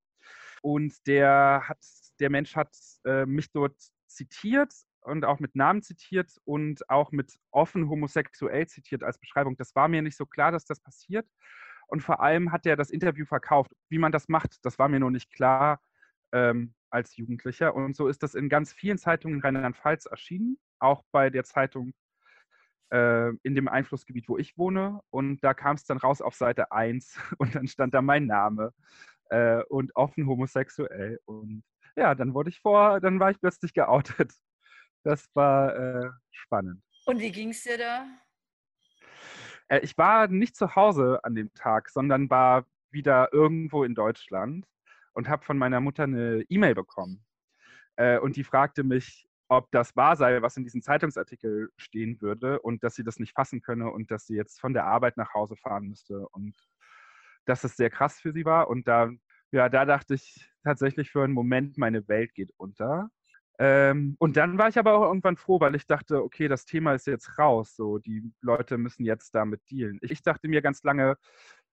Und 0.62 1.06
der, 1.06 1.62
hat, 1.66 1.78
der 2.20 2.30
Mensch 2.30 2.56
hat 2.56 2.74
äh, 3.04 3.26
mich 3.26 3.50
dort 3.50 3.76
zitiert 4.06 4.72
und 5.00 5.24
auch 5.24 5.40
mit 5.40 5.54
Namen 5.54 5.82
zitiert 5.82 6.32
und 6.44 6.88
auch 6.88 7.12
mit 7.12 7.38
offen 7.50 7.88
homosexuell 7.88 8.66
zitiert 8.66 9.02
als 9.02 9.18
Beschreibung. 9.18 9.56
Das 9.56 9.74
war 9.74 9.88
mir 9.88 10.02
nicht 10.02 10.16
so 10.16 10.26
klar, 10.26 10.52
dass 10.52 10.64
das 10.64 10.80
passiert. 10.80 11.26
Und 11.86 12.02
vor 12.02 12.20
allem 12.20 12.52
hat 12.52 12.66
er 12.66 12.76
das 12.76 12.90
Interview 12.90 13.26
verkauft. 13.26 13.72
Wie 13.88 13.98
man 13.98 14.12
das 14.12 14.28
macht, 14.28 14.64
das 14.64 14.78
war 14.78 14.88
mir 14.88 15.00
noch 15.00 15.10
nicht 15.10 15.30
klar 15.30 15.80
ähm, 16.32 16.74
als 16.90 17.16
Jugendlicher. 17.16 17.74
Und 17.74 17.96
so 17.96 18.08
ist 18.08 18.22
das 18.22 18.34
in 18.34 18.48
ganz 18.48 18.72
vielen 18.72 18.98
Zeitungen 18.98 19.36
in 19.36 19.42
Rheinland-Pfalz 19.42 20.06
erschienen, 20.06 20.58
auch 20.78 21.02
bei 21.12 21.28
der 21.28 21.44
Zeitung 21.44 21.92
äh, 22.90 23.30
in 23.42 23.54
dem 23.54 23.68
Einflussgebiet, 23.68 24.28
wo 24.28 24.38
ich 24.38 24.56
wohne. 24.56 25.00
Und 25.10 25.42
da 25.44 25.54
kam 25.54 25.76
es 25.76 25.84
dann 25.84 25.98
raus 25.98 26.22
auf 26.22 26.34
Seite 26.34 26.72
1 26.72 27.18
und 27.38 27.54
dann 27.54 27.68
stand 27.68 27.94
da 27.94 28.02
mein 28.02 28.26
Name 28.26 28.72
äh, 29.30 29.62
und 29.64 29.94
offen 29.96 30.26
homosexuell. 30.26 31.20
Und 31.26 31.62
ja, 31.96 32.14
dann 32.14 32.34
wurde 32.34 32.50
ich 32.50 32.60
vor, 32.60 33.00
dann 33.00 33.20
war 33.20 33.30
ich 33.30 33.40
plötzlich 33.40 33.74
geoutet. 33.74 34.32
Das 35.02 35.28
war 35.34 35.76
äh, 35.76 36.10
spannend. 36.30 36.82
Und 37.04 37.20
wie 37.20 37.30
ging 37.30 37.50
es 37.50 37.62
dir 37.62 37.76
da? 37.76 38.06
Äh, 39.68 39.80
ich 39.80 39.96
war 39.98 40.28
nicht 40.28 40.56
zu 40.56 40.74
Hause 40.74 41.20
an 41.22 41.34
dem 41.34 41.52
Tag, 41.54 41.90
sondern 41.90 42.30
war 42.30 42.66
wieder 42.90 43.32
irgendwo 43.32 43.84
in 43.84 43.94
Deutschland 43.94 44.66
und 45.12 45.28
habe 45.28 45.44
von 45.44 45.58
meiner 45.58 45.80
Mutter 45.80 46.04
eine 46.04 46.42
E-Mail 46.48 46.74
bekommen. 46.74 47.24
Äh, 47.96 48.18
und 48.18 48.36
die 48.36 48.44
fragte 48.44 48.82
mich, 48.82 49.28
ob 49.48 49.70
das 49.70 49.94
wahr 49.94 50.16
sei, 50.16 50.40
was 50.42 50.56
in 50.56 50.64
diesem 50.64 50.82
Zeitungsartikel 50.82 51.70
stehen 51.76 52.20
würde 52.20 52.60
und 52.60 52.82
dass 52.82 52.94
sie 52.94 53.04
das 53.04 53.18
nicht 53.18 53.34
fassen 53.34 53.60
könne 53.60 53.90
und 53.90 54.10
dass 54.10 54.26
sie 54.26 54.34
jetzt 54.34 54.60
von 54.60 54.72
der 54.72 54.86
Arbeit 54.86 55.16
nach 55.16 55.34
Hause 55.34 55.56
fahren 55.56 55.88
müsste 55.88 56.26
und 56.30 56.56
dass 57.44 57.62
es 57.62 57.76
sehr 57.76 57.90
krass 57.90 58.20
für 58.20 58.32
sie 58.32 58.44
war. 58.44 58.68
Und 58.68 58.88
da 58.88 59.10
ja, 59.54 59.68
da 59.68 59.84
dachte 59.84 60.14
ich 60.14 60.50
tatsächlich 60.64 61.10
für 61.10 61.22
einen 61.22 61.32
Moment, 61.32 61.78
meine 61.78 62.08
Welt 62.08 62.34
geht 62.34 62.50
unter. 62.56 63.10
Ähm, 63.58 64.16
und 64.18 64.36
dann 64.36 64.58
war 64.58 64.68
ich 64.68 64.78
aber 64.78 64.94
auch 64.94 65.06
irgendwann 65.06 65.36
froh, 65.36 65.60
weil 65.60 65.76
ich 65.76 65.86
dachte, 65.86 66.22
okay, 66.24 66.48
das 66.48 66.64
Thema 66.64 66.94
ist 66.94 67.06
jetzt 67.06 67.38
raus. 67.38 67.76
So, 67.76 67.98
die 67.98 68.32
Leute 68.40 68.78
müssen 68.78 69.04
jetzt 69.04 69.32
damit 69.34 69.60
dealen. 69.70 69.98
Ich, 70.02 70.22
dachte 70.22 70.48
mir 70.48 70.60
ganz 70.60 70.82
lange, 70.82 71.16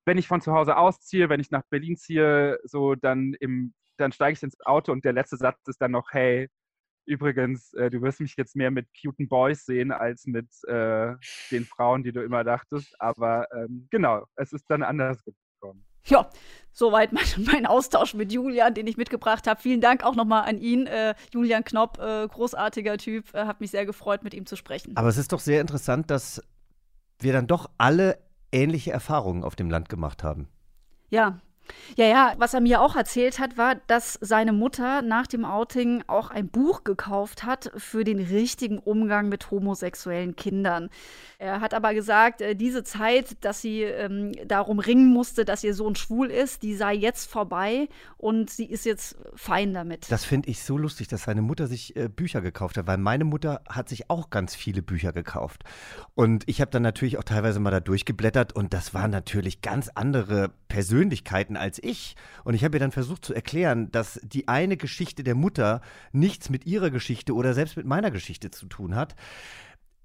wenn 0.06 0.20
ich 0.20 0.28
von 0.28 0.42
zu 0.42 0.54
Hause 0.54 0.78
ausziehe, 0.78 1.30
wenn 1.30 1.40
ich 1.40 1.50
nach 1.52 1.64
Berlin 1.72 1.98
ziehe, 1.98 2.60
so 2.66 2.96
dann 2.96 3.34
im, 3.40 3.74
dann 3.98 4.12
steige 4.12 4.34
ich 4.34 4.44
ins 4.44 4.60
Auto 4.66 4.92
und 4.92 5.04
der 5.06 5.14
letzte 5.14 5.38
Satz 5.38 5.68
ist 5.68 5.82
dann 5.82 5.92
noch, 5.92 6.12
hey, 6.12 6.50
übrigens, 7.08 7.74
äh, 7.74 7.90
du 7.90 8.02
wirst 8.04 8.20
mich 8.22 8.36
jetzt 8.38 8.56
mehr 8.56 8.72
mit 8.72 8.88
cuten 9.02 9.28
Boys 9.28 9.66
sehen 9.66 9.92
als 9.92 10.28
mit 10.28 10.50
äh, 10.68 11.16
den 11.52 11.66
Frauen, 11.66 12.04
die 12.04 12.12
du 12.12 12.22
immer 12.24 12.44
dachtest. 12.44 12.96
Aber 13.02 13.48
ähm, 13.54 13.88
genau, 13.90 14.26
es 14.36 14.54
ist 14.54 14.66
dann 14.70 14.84
anders 14.84 15.24
gekommen. 15.24 15.84
Ja, 16.06 16.30
soweit 16.72 17.12
mein, 17.14 17.24
mein, 17.52 17.66
Austausch 17.66 18.14
mit 18.14 18.32
Julian, 18.32 18.74
den 18.74 18.88
ich 18.88 18.98
mitgebracht 18.98 19.48
habe. 19.48 19.62
Vielen 19.62 19.82
Dank 19.82 20.04
auch 20.04 20.16
nochmal 20.16 20.44
an 20.44 20.58
ihn, 20.58 20.88
äh, 20.88 21.16
Julian 21.34 21.64
Knopp, 21.64 22.00
äh, 22.00 22.28
großartiger 22.28 22.98
Typ. 22.98 23.34
Äh, 23.34 23.46
hat 23.46 23.62
mich 23.62 23.72
sehr 23.72 23.86
gefreut, 23.86 24.24
mit 24.24 24.34
ihm 24.34 24.46
zu 24.46 24.56
sprechen. 24.56 24.96
Aber 24.98 25.10
es 25.10 25.18
ist 25.18 25.32
doch 25.32 25.40
sehr 25.40 25.62
interessant, 25.62 26.10
dass 26.10 26.42
wir 27.20 27.34
dann 27.34 27.48
doch 27.48 27.70
alle 27.78 28.18
ähnliche 28.52 28.92
Erfahrungen 28.92 29.44
auf 29.44 29.56
dem 29.56 29.70
Land 29.70 29.90
gemacht 29.90 30.24
haben. 30.24 30.48
Ja, 31.10 31.40
ja, 31.96 32.06
ja, 32.06 32.34
was 32.38 32.54
er 32.54 32.62
mir 32.62 32.82
auch 32.82 32.96
erzählt 32.96 33.40
hat, 33.40 33.58
war, 33.58 33.76
dass 33.88 34.18
seine 34.22 34.54
Mutter 34.54 35.02
nach 35.02 35.28
dem 35.28 35.46
Outing 35.46 36.04
auch 36.08 36.32
ein 36.32 36.48
Buch 36.48 36.84
gekauft 36.84 37.44
hat 37.44 37.72
für 37.78 38.04
den 38.04 38.20
richtigen 38.20 38.80
Umgang 38.80 39.30
mit 39.30 39.52
homosexuellen 39.52 40.36
Kindern. 40.36 40.90
Er 41.38 41.60
hat 41.60 41.74
aber 41.74 41.94
gesagt, 41.94 42.42
äh, 42.42 42.56
diese 42.56 42.84
Zeit, 42.84 43.38
dass 43.42 43.62
sie 43.62 43.82
ähm, 43.82 44.32
darum 44.46 44.80
ringen 44.80 45.12
musste, 45.12 45.44
dass 45.44 45.64
ihr 45.64 45.74
Sohn 45.74 45.96
schwul 45.96 46.28
ist, 46.28 46.62
die 46.64 46.76
sei 46.76 46.94
jetzt 46.94 47.30
vorbei 47.30 47.88
und 48.18 48.50
sie 48.50 48.66
ist 48.66 48.86
jetzt 48.86 49.18
fein 49.36 49.74
damit. 49.74 50.12
Das 50.12 50.24
finde 50.24 50.50
ich 50.50 50.64
so 50.64 50.78
lustig, 50.78 51.08
dass 51.08 51.24
seine 51.24 51.42
Mutter 51.42 51.68
sich 51.68 51.96
äh, 51.96 52.10
Bücher 52.10 52.42
gekauft 52.42 52.78
hat, 52.78 52.88
weil 52.88 52.98
meine 52.98 53.24
Mutter 53.24 53.62
hat 53.68 53.90
sich 53.90 54.10
auch 54.10 54.30
ganz 54.30 54.54
viele 54.56 54.82
Bücher 54.82 55.14
gekauft. 55.14 55.64
Und 56.14 56.44
ich 56.48 56.62
habe 56.62 56.70
dann 56.72 56.84
natürlich 56.84 57.18
auch 57.18 57.24
teilweise 57.24 57.60
mal 57.60 57.72
da 57.72 57.80
durchgeblättert 57.80 58.54
und 58.54 58.74
das 58.74 58.94
waren 58.94 59.12
natürlich 59.12 59.62
ganz 59.62 59.90
andere 59.96 60.52
Persönlichkeiten 60.68 61.58
als 61.62 61.82
ich. 61.82 62.16
Und 62.44 62.54
ich 62.54 62.66
habe 62.66 62.76
ihr 62.76 62.80
dann 62.80 62.92
versucht 62.92 63.24
zu 63.24 63.34
erklären, 63.34 63.92
dass 63.92 64.20
die 64.24 64.48
eine 64.48 64.76
Geschichte 64.76 65.24
der 65.24 65.36
Mutter 65.36 65.82
nichts 66.12 66.50
mit 66.50 66.66
ihrer 66.66 66.90
Geschichte 66.90 67.34
oder 67.34 67.54
selbst 67.54 67.78
mit 67.78 67.86
meiner 67.86 68.12
Geschichte 68.12 68.52
zu 68.52 68.66
tun 68.66 68.96
hat. 68.96 69.16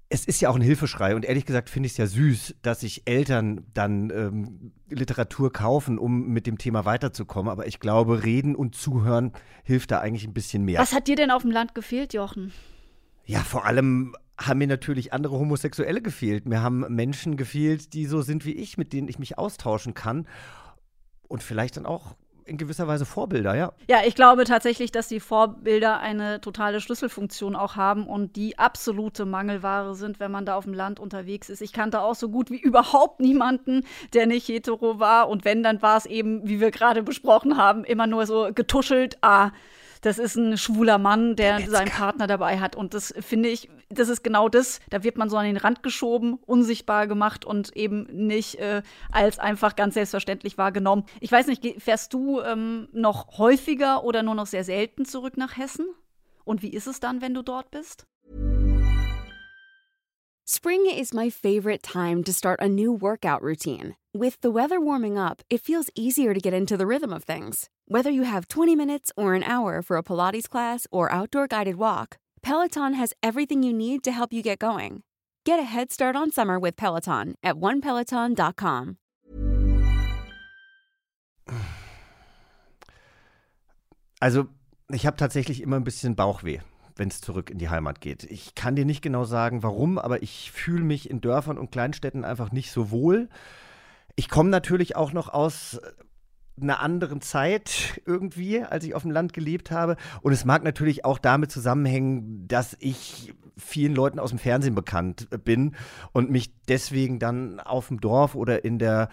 Es 0.09 0.23
ist 0.23 0.39
ja 0.39 0.49
auch 0.49 0.55
ein 0.55 0.61
Hilfeschrei 0.61 1.15
und 1.15 1.25
ehrlich 1.25 1.45
gesagt 1.45 1.69
finde 1.69 1.87
ich 1.87 1.93
es 1.93 1.97
ja 1.97 2.07
süß, 2.07 2.55
dass 2.61 2.79
sich 2.79 3.01
Eltern 3.09 3.65
dann 3.73 4.09
ähm, 4.09 4.71
Literatur 4.89 5.51
kaufen, 5.51 5.99
um 5.99 6.29
mit 6.29 6.47
dem 6.47 6.57
Thema 6.57 6.85
weiterzukommen. 6.85 7.51
Aber 7.51 7.67
ich 7.67 7.81
glaube, 7.81 8.23
reden 8.23 8.55
und 8.55 8.73
zuhören 8.73 9.33
hilft 9.63 9.91
da 9.91 9.99
eigentlich 9.99 10.25
ein 10.25 10.33
bisschen 10.33 10.63
mehr. 10.63 10.79
Was 10.79 10.93
hat 10.93 11.09
dir 11.09 11.17
denn 11.17 11.29
auf 11.29 11.41
dem 11.41 11.51
Land 11.51 11.75
gefehlt, 11.75 12.13
Jochen? 12.13 12.53
Ja, 13.25 13.39
vor 13.39 13.65
allem 13.65 14.15
haben 14.39 14.59
mir 14.59 14.67
natürlich 14.67 15.13
andere 15.13 15.37
Homosexuelle 15.37 16.01
gefehlt. 16.01 16.45
Mir 16.45 16.61
haben 16.61 16.85
Menschen 16.93 17.37
gefehlt, 17.37 17.93
die 17.93 18.05
so 18.05 18.21
sind 18.21 18.45
wie 18.45 18.53
ich, 18.53 18.77
mit 18.77 18.93
denen 18.93 19.07
ich 19.07 19.19
mich 19.19 19.37
austauschen 19.37 19.93
kann 19.93 20.27
und 21.27 21.43
vielleicht 21.43 21.77
dann 21.77 21.85
auch 21.85 22.15
in 22.47 22.57
gewisser 22.57 22.87
Weise 22.87 23.05
Vorbilder, 23.05 23.55
ja. 23.55 23.73
Ja, 23.89 23.99
ich 24.05 24.15
glaube 24.15 24.45
tatsächlich, 24.45 24.91
dass 24.91 25.07
die 25.07 25.19
Vorbilder 25.19 25.99
eine 25.99 26.41
totale 26.41 26.79
Schlüsselfunktion 26.79 27.55
auch 27.55 27.75
haben 27.75 28.07
und 28.07 28.35
die 28.35 28.57
absolute 28.57 29.25
Mangelware 29.25 29.95
sind, 29.95 30.19
wenn 30.19 30.31
man 30.31 30.45
da 30.45 30.55
auf 30.55 30.63
dem 30.63 30.73
Land 30.73 30.99
unterwegs 30.99 31.49
ist. 31.49 31.61
Ich 31.61 31.73
kannte 31.73 32.01
auch 32.01 32.15
so 32.15 32.29
gut 32.29 32.49
wie 32.49 32.57
überhaupt 32.61 33.19
niemanden, 33.19 33.85
der 34.13 34.27
nicht 34.27 34.47
hetero 34.47 34.99
war. 34.99 35.29
Und 35.29 35.45
wenn, 35.45 35.61
dann 35.61 35.81
war 35.81 35.97
es 35.97 36.05
eben, 36.05 36.47
wie 36.47 36.59
wir 36.59 36.71
gerade 36.71 37.03
besprochen 37.03 37.57
haben, 37.57 37.83
immer 37.83 38.07
nur 38.07 38.25
so 38.25 38.49
getuschelt, 38.53 39.17
ah, 39.21 39.51
das 40.01 40.19
ist 40.19 40.35
ein 40.35 40.57
schwuler 40.57 40.97
Mann, 40.97 41.35
der 41.35 41.67
seinen 41.69 41.89
Partner 41.89 42.27
dabei 42.27 42.59
hat. 42.59 42.75
Und 42.75 42.93
das 42.93 43.13
finde 43.19 43.49
ich, 43.49 43.69
das 43.89 44.09
ist 44.09 44.23
genau 44.23 44.49
das. 44.49 44.79
Da 44.89 45.03
wird 45.03 45.17
man 45.17 45.29
so 45.29 45.37
an 45.37 45.45
den 45.45 45.57
Rand 45.57 45.83
geschoben, 45.83 46.39
unsichtbar 46.45 47.07
gemacht 47.07 47.45
und 47.45 47.75
eben 47.75 48.03
nicht 48.11 48.55
äh, 48.55 48.81
als 49.11 49.39
einfach 49.39 49.75
ganz 49.75 49.95
selbstverständlich 49.95 50.57
wahrgenommen. 50.57 51.05
Ich 51.19 51.31
weiß 51.31 51.47
nicht, 51.47 51.63
fährst 51.81 52.13
du 52.13 52.41
ähm, 52.41 52.87
noch 52.91 53.37
häufiger 53.37 54.03
oder 54.03 54.23
nur 54.23 54.35
noch 54.35 54.47
sehr 54.47 54.63
selten 54.63 55.05
zurück 55.05 55.37
nach 55.37 55.57
Hessen? 55.57 55.87
Und 56.43 56.61
wie 56.61 56.69
ist 56.69 56.87
es 56.87 56.99
dann, 56.99 57.21
wenn 57.21 57.33
du 57.33 57.41
dort 57.41 57.71
bist? 57.71 58.05
Spring 60.49 60.85
is 60.85 61.13
my 61.13 61.29
favorite 61.29 61.81
time 61.81 62.23
to 62.23 62.31
start 62.31 62.61
a 62.61 62.69
new 62.69 62.93
workout 62.93 63.41
routine. 63.41 63.95
With 64.13 64.37
the 64.41 64.49
weather 64.49 64.79
warming 64.79 65.17
up, 65.17 65.43
it 65.49 65.61
feels 65.61 65.89
easier 65.93 66.33
to 66.33 66.39
get 66.39 66.53
into 66.53 66.77
the 66.77 66.85
rhythm 66.85 67.11
of 67.11 67.25
things. 67.25 67.69
Whether 67.89 68.11
you 68.11 68.23
have 68.23 68.49
20 68.49 68.75
minutes 68.75 69.13
or 69.15 69.33
an 69.33 69.43
hour 69.43 69.81
for 69.81 69.95
a 69.95 70.03
Pilates 70.03 70.49
class 70.49 70.87
or 70.91 71.09
outdoor 71.09 71.47
guided 71.47 71.77
walk, 71.77 72.17
Peloton 72.41 72.95
has 72.95 73.13
everything 73.23 73.63
you 73.63 73.71
need 73.71 74.03
to 74.03 74.11
help 74.11 74.33
you 74.33 74.43
get 74.43 74.59
going. 74.59 75.03
Get 75.45 75.57
a 75.57 75.63
head 75.63 75.93
start 75.93 76.13
on 76.13 76.29
summer 76.29 76.59
with 76.59 76.75
Peloton 76.75 77.35
at 77.41 77.55
onepeloton.com. 77.55 78.97
Also, 84.19 84.47
ich 84.89 85.05
habe 85.05 85.15
tatsächlich 85.15 85.61
immer 85.61 85.75
ein 85.75 85.83
bisschen 85.83 86.15
Bauchweh, 86.15 86.59
wenn 86.95 87.07
es 87.07 87.21
zurück 87.21 87.51
in 87.51 87.59
die 87.59 87.69
Heimat 87.69 88.01
geht. 88.01 88.23
Ich 88.23 88.55
kann 88.55 88.75
dir 88.75 88.83
nicht 88.83 89.03
genau 89.03 89.25
sagen, 89.25 89.61
warum, 89.61 89.99
aber 89.99 90.23
ich 90.23 90.51
fühle 90.51 90.83
mich 90.83 91.07
in 91.07 91.21
Dörfern 91.21 91.59
und 91.59 91.71
Kleinstädten 91.71 92.25
einfach 92.25 92.51
nicht 92.51 92.71
so 92.71 92.89
wohl. 92.89 93.29
Ich 94.15 94.27
komme 94.27 94.49
natürlich 94.49 94.95
auch 94.95 95.13
noch 95.13 95.29
aus 95.29 95.79
einer 96.61 96.81
anderen 96.81 97.21
Zeit 97.21 98.01
irgendwie, 98.05 98.63
als 98.63 98.83
ich 98.83 98.95
auf 98.95 99.03
dem 99.03 99.11
Land 99.11 99.33
gelebt 99.33 99.71
habe. 99.71 99.97
Und 100.21 100.33
es 100.33 100.45
mag 100.45 100.63
natürlich 100.63 101.05
auch 101.05 101.19
damit 101.19 101.51
zusammenhängen, 101.51 102.47
dass 102.47 102.75
ich 102.79 103.33
vielen 103.57 103.95
Leuten 103.95 104.19
aus 104.19 104.29
dem 104.29 104.39
Fernsehen 104.39 104.75
bekannt 104.75 105.27
bin 105.43 105.75
und 106.13 106.29
mich 106.29 106.51
deswegen 106.67 107.19
dann 107.19 107.59
auf 107.59 107.87
dem 107.87 107.99
Dorf 107.99 108.35
oder 108.35 108.63
in 108.63 108.79
der 108.79 109.09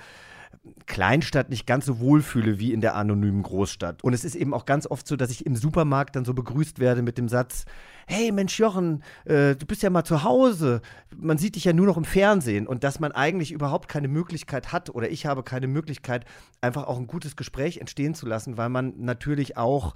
Kleinstadt 0.86 1.50
nicht 1.50 1.66
ganz 1.66 1.86
so 1.86 1.98
wohl 2.00 2.22
fühle 2.22 2.58
wie 2.58 2.72
in 2.72 2.80
der 2.80 2.94
anonymen 2.94 3.42
Großstadt. 3.42 4.02
Und 4.04 4.12
es 4.12 4.24
ist 4.24 4.34
eben 4.34 4.54
auch 4.54 4.66
ganz 4.66 4.86
oft 4.86 5.06
so, 5.06 5.16
dass 5.16 5.30
ich 5.30 5.46
im 5.46 5.56
Supermarkt 5.56 6.16
dann 6.16 6.24
so 6.24 6.34
begrüßt 6.34 6.78
werde 6.78 7.02
mit 7.02 7.18
dem 7.18 7.28
Satz, 7.28 7.64
hey 8.06 8.32
Mensch 8.32 8.58
Jochen, 8.58 9.02
äh, 9.24 9.56
du 9.56 9.66
bist 9.66 9.82
ja 9.82 9.90
mal 9.90 10.04
zu 10.04 10.24
Hause, 10.24 10.82
man 11.16 11.38
sieht 11.38 11.56
dich 11.56 11.64
ja 11.64 11.72
nur 11.72 11.86
noch 11.86 11.96
im 11.96 12.04
Fernsehen 12.04 12.66
und 12.66 12.84
dass 12.84 13.00
man 13.00 13.12
eigentlich 13.12 13.52
überhaupt 13.52 13.88
keine 13.88 14.08
Möglichkeit 14.08 14.72
hat 14.72 14.90
oder 14.90 15.10
ich 15.10 15.26
habe 15.26 15.42
keine 15.42 15.66
Möglichkeit, 15.66 16.24
einfach 16.60 16.86
auch 16.86 16.98
ein 16.98 17.06
gutes 17.06 17.36
Gespräch 17.36 17.78
entstehen 17.78 18.14
zu 18.14 18.26
lassen, 18.26 18.56
weil 18.56 18.68
man 18.68 18.94
natürlich 18.98 19.56
auch 19.56 19.94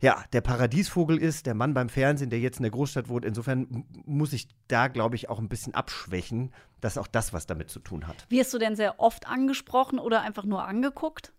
ja, 0.00 0.22
der 0.32 0.40
Paradiesvogel 0.40 1.18
ist, 1.18 1.46
der 1.46 1.54
Mann 1.54 1.74
beim 1.74 1.88
Fernsehen, 1.88 2.30
der 2.30 2.40
jetzt 2.40 2.58
in 2.58 2.62
der 2.62 2.72
Großstadt 2.72 3.08
wohnt. 3.08 3.24
Insofern 3.24 3.84
muss 4.04 4.32
ich 4.32 4.48
da, 4.68 4.88
glaube 4.88 5.16
ich, 5.16 5.28
auch 5.28 5.38
ein 5.38 5.48
bisschen 5.48 5.74
abschwächen, 5.74 6.52
dass 6.80 6.98
auch 6.98 7.06
das 7.06 7.32
was 7.32 7.46
damit 7.46 7.70
zu 7.70 7.80
tun 7.80 8.06
hat. 8.06 8.26
Wirst 8.28 8.52
du 8.52 8.58
denn 8.58 8.76
sehr 8.76 9.00
oft 9.00 9.26
angesprochen 9.26 9.98
oder 9.98 10.22
einfach 10.22 10.44
nur 10.44 10.64
angeguckt? 10.64 11.32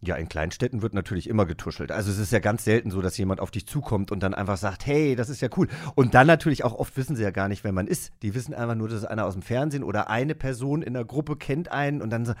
Ja, 0.00 0.14
in 0.14 0.28
Kleinstädten 0.28 0.80
wird 0.80 0.94
natürlich 0.94 1.28
immer 1.28 1.44
getuschelt. 1.44 1.90
Also 1.90 2.12
es 2.12 2.18
ist 2.18 2.30
ja 2.30 2.38
ganz 2.38 2.64
selten 2.64 2.92
so, 2.92 3.02
dass 3.02 3.18
jemand 3.18 3.40
auf 3.40 3.50
dich 3.50 3.66
zukommt 3.66 4.12
und 4.12 4.22
dann 4.22 4.32
einfach 4.32 4.56
sagt, 4.56 4.86
hey, 4.86 5.16
das 5.16 5.28
ist 5.28 5.40
ja 5.40 5.48
cool. 5.56 5.66
Und 5.96 6.14
dann 6.14 6.28
natürlich 6.28 6.62
auch 6.62 6.74
oft 6.74 6.96
wissen 6.96 7.16
sie 7.16 7.24
ja 7.24 7.32
gar 7.32 7.48
nicht, 7.48 7.64
wer 7.64 7.72
man 7.72 7.88
ist. 7.88 8.12
Die 8.22 8.32
wissen 8.34 8.54
einfach 8.54 8.76
nur, 8.76 8.88
dass 8.88 8.98
es 8.98 9.04
einer 9.04 9.26
aus 9.26 9.32
dem 9.32 9.42
Fernsehen 9.42 9.82
oder 9.82 10.08
eine 10.08 10.36
Person 10.36 10.82
in 10.82 10.94
der 10.94 11.04
Gruppe 11.04 11.36
kennt 11.36 11.72
einen 11.72 12.00
und 12.00 12.10
dann 12.10 12.26
so, 12.26 12.34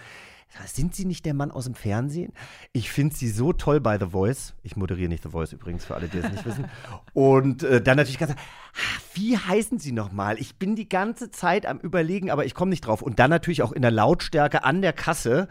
sind 0.66 0.94
Sie 0.94 1.04
nicht 1.04 1.26
der 1.26 1.34
Mann 1.34 1.50
aus 1.50 1.64
dem 1.64 1.74
Fernsehen? 1.74 2.32
Ich 2.72 2.90
finde 2.90 3.14
Sie 3.14 3.28
so 3.28 3.52
toll 3.52 3.80
bei 3.80 3.98
The 3.98 4.06
Voice. 4.06 4.54
Ich 4.62 4.76
moderiere 4.76 5.08
nicht 5.08 5.22
The 5.22 5.30
Voice 5.30 5.52
übrigens, 5.52 5.84
für 5.84 5.94
alle, 5.94 6.08
die 6.08 6.18
es 6.18 6.30
nicht 6.30 6.44
wissen. 6.44 6.66
Und 7.12 7.62
äh, 7.62 7.82
dann 7.82 7.96
natürlich 7.96 8.18
ganz, 8.18 8.32
ah, 8.32 9.00
wie 9.14 9.36
heißen 9.36 9.78
Sie 9.78 9.92
nochmal? 9.92 10.38
Ich 10.38 10.56
bin 10.56 10.76
die 10.76 10.88
ganze 10.88 11.30
Zeit 11.30 11.66
am 11.66 11.78
Überlegen, 11.78 12.30
aber 12.30 12.44
ich 12.44 12.54
komme 12.54 12.70
nicht 12.70 12.82
drauf. 12.82 13.02
Und 13.02 13.18
dann 13.18 13.30
natürlich 13.30 13.62
auch 13.62 13.72
in 13.72 13.82
der 13.82 13.90
Lautstärke 13.90 14.64
an 14.64 14.82
der 14.82 14.92
Kasse. 14.92 15.48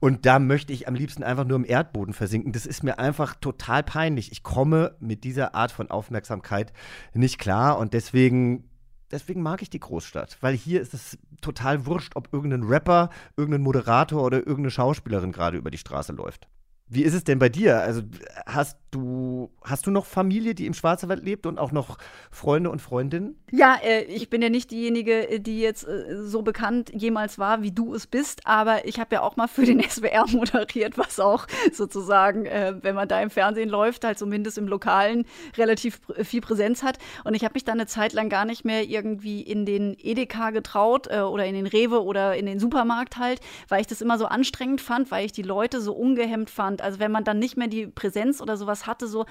Und 0.00 0.26
da 0.26 0.38
möchte 0.38 0.72
ich 0.72 0.88
am 0.88 0.94
liebsten 0.94 1.22
einfach 1.22 1.44
nur 1.44 1.56
im 1.56 1.64
Erdboden 1.64 2.14
versinken. 2.14 2.52
Das 2.52 2.66
ist 2.66 2.82
mir 2.82 2.98
einfach 2.98 3.34
total 3.34 3.82
peinlich. 3.82 4.32
Ich 4.32 4.42
komme 4.42 4.96
mit 5.00 5.24
dieser 5.24 5.54
Art 5.54 5.72
von 5.72 5.90
Aufmerksamkeit 5.90 6.72
nicht 7.14 7.38
klar. 7.38 7.78
Und 7.78 7.94
deswegen 7.94 8.69
deswegen 9.10 9.42
mag 9.42 9.62
ich 9.62 9.70
die 9.70 9.80
Großstadt, 9.80 10.38
weil 10.40 10.54
hier 10.54 10.80
ist 10.80 10.94
es 10.94 11.18
total 11.40 11.86
wurscht, 11.86 12.16
ob 12.16 12.32
irgendein 12.32 12.64
Rapper, 12.64 13.10
irgendein 13.36 13.62
Moderator 13.62 14.22
oder 14.22 14.38
irgendeine 14.38 14.70
Schauspielerin 14.70 15.32
gerade 15.32 15.58
über 15.58 15.70
die 15.70 15.78
Straße 15.78 16.12
läuft. 16.12 16.48
Wie 16.86 17.02
ist 17.02 17.14
es 17.14 17.24
denn 17.24 17.38
bei 17.38 17.48
dir? 17.48 17.80
Also 17.80 18.02
hast 18.46 18.76
du, 18.90 19.50
hast 19.62 19.86
du 19.86 19.90
noch 19.90 20.04
Familie, 20.04 20.54
die 20.54 20.66
im 20.66 20.74
Schwarzwald 20.74 21.22
lebt 21.22 21.46
und 21.46 21.58
auch 21.58 21.72
noch 21.72 21.96
Freunde 22.30 22.70
und 22.70 22.80
Freundinnen? 22.82 23.38
Ja, 23.50 23.78
äh, 23.82 24.02
ich 24.02 24.28
bin 24.28 24.42
ja 24.42 24.48
nicht 24.48 24.70
diejenige, 24.70 25.28
äh, 25.28 25.40
die 25.40 25.60
jetzt 25.60 25.86
äh, 25.86 26.16
so 26.22 26.42
bekannt 26.42 26.90
jemals 26.94 27.38
war, 27.38 27.62
wie 27.62 27.70
du 27.70 27.94
es 27.94 28.06
bist, 28.06 28.46
aber 28.46 28.86
ich 28.86 28.98
habe 28.98 29.14
ja 29.14 29.22
auch 29.22 29.36
mal 29.36 29.48
für 29.48 29.64
den 29.64 29.80
SWR 29.88 30.26
moderiert, 30.28 30.98
was 30.98 31.20
auch 31.20 31.46
sozusagen, 31.72 32.46
äh, 32.46 32.74
wenn 32.82 32.94
man 32.94 33.08
da 33.08 33.20
im 33.22 33.30
Fernsehen 33.30 33.68
läuft, 33.68 34.04
halt 34.04 34.18
zumindest 34.18 34.58
im 34.58 34.68
Lokalen 34.68 35.24
relativ 35.56 36.00
pr 36.02 36.24
viel 36.24 36.40
Präsenz 36.40 36.82
hat. 36.82 36.98
Und 37.24 37.34
ich 37.34 37.44
habe 37.44 37.54
mich 37.54 37.64
dann 37.64 37.78
eine 37.78 37.86
Zeit 37.86 38.12
lang 38.12 38.28
gar 38.28 38.44
nicht 38.44 38.64
mehr 38.64 38.84
irgendwie 38.84 39.40
in 39.40 39.64
den 39.64 39.96
Edeka 39.98 40.50
getraut 40.50 41.06
äh, 41.08 41.20
oder 41.20 41.46
in 41.46 41.54
den 41.54 41.66
Rewe 41.66 42.02
oder 42.02 42.36
in 42.36 42.46
den 42.46 42.58
Supermarkt 42.58 43.16
halt, 43.16 43.40
weil 43.68 43.80
ich 43.80 43.86
das 43.86 44.00
immer 44.00 44.18
so 44.18 44.26
anstrengend 44.26 44.80
fand, 44.80 45.10
weil 45.10 45.24
ich 45.24 45.32
die 45.32 45.42
Leute 45.42 45.80
so 45.80 45.92
ungehemmt 45.92 46.50
fand 46.50 46.80
also 46.80 46.98
wenn 46.98 47.12
man 47.12 47.24
dann 47.24 47.38
nicht 47.38 47.56
mehr 47.56 47.68
die 47.68 47.86
Präsenz 47.86 48.40
oder 48.40 48.56
sowas 48.56 48.79
hatte, 48.86 49.06
so 49.06 49.26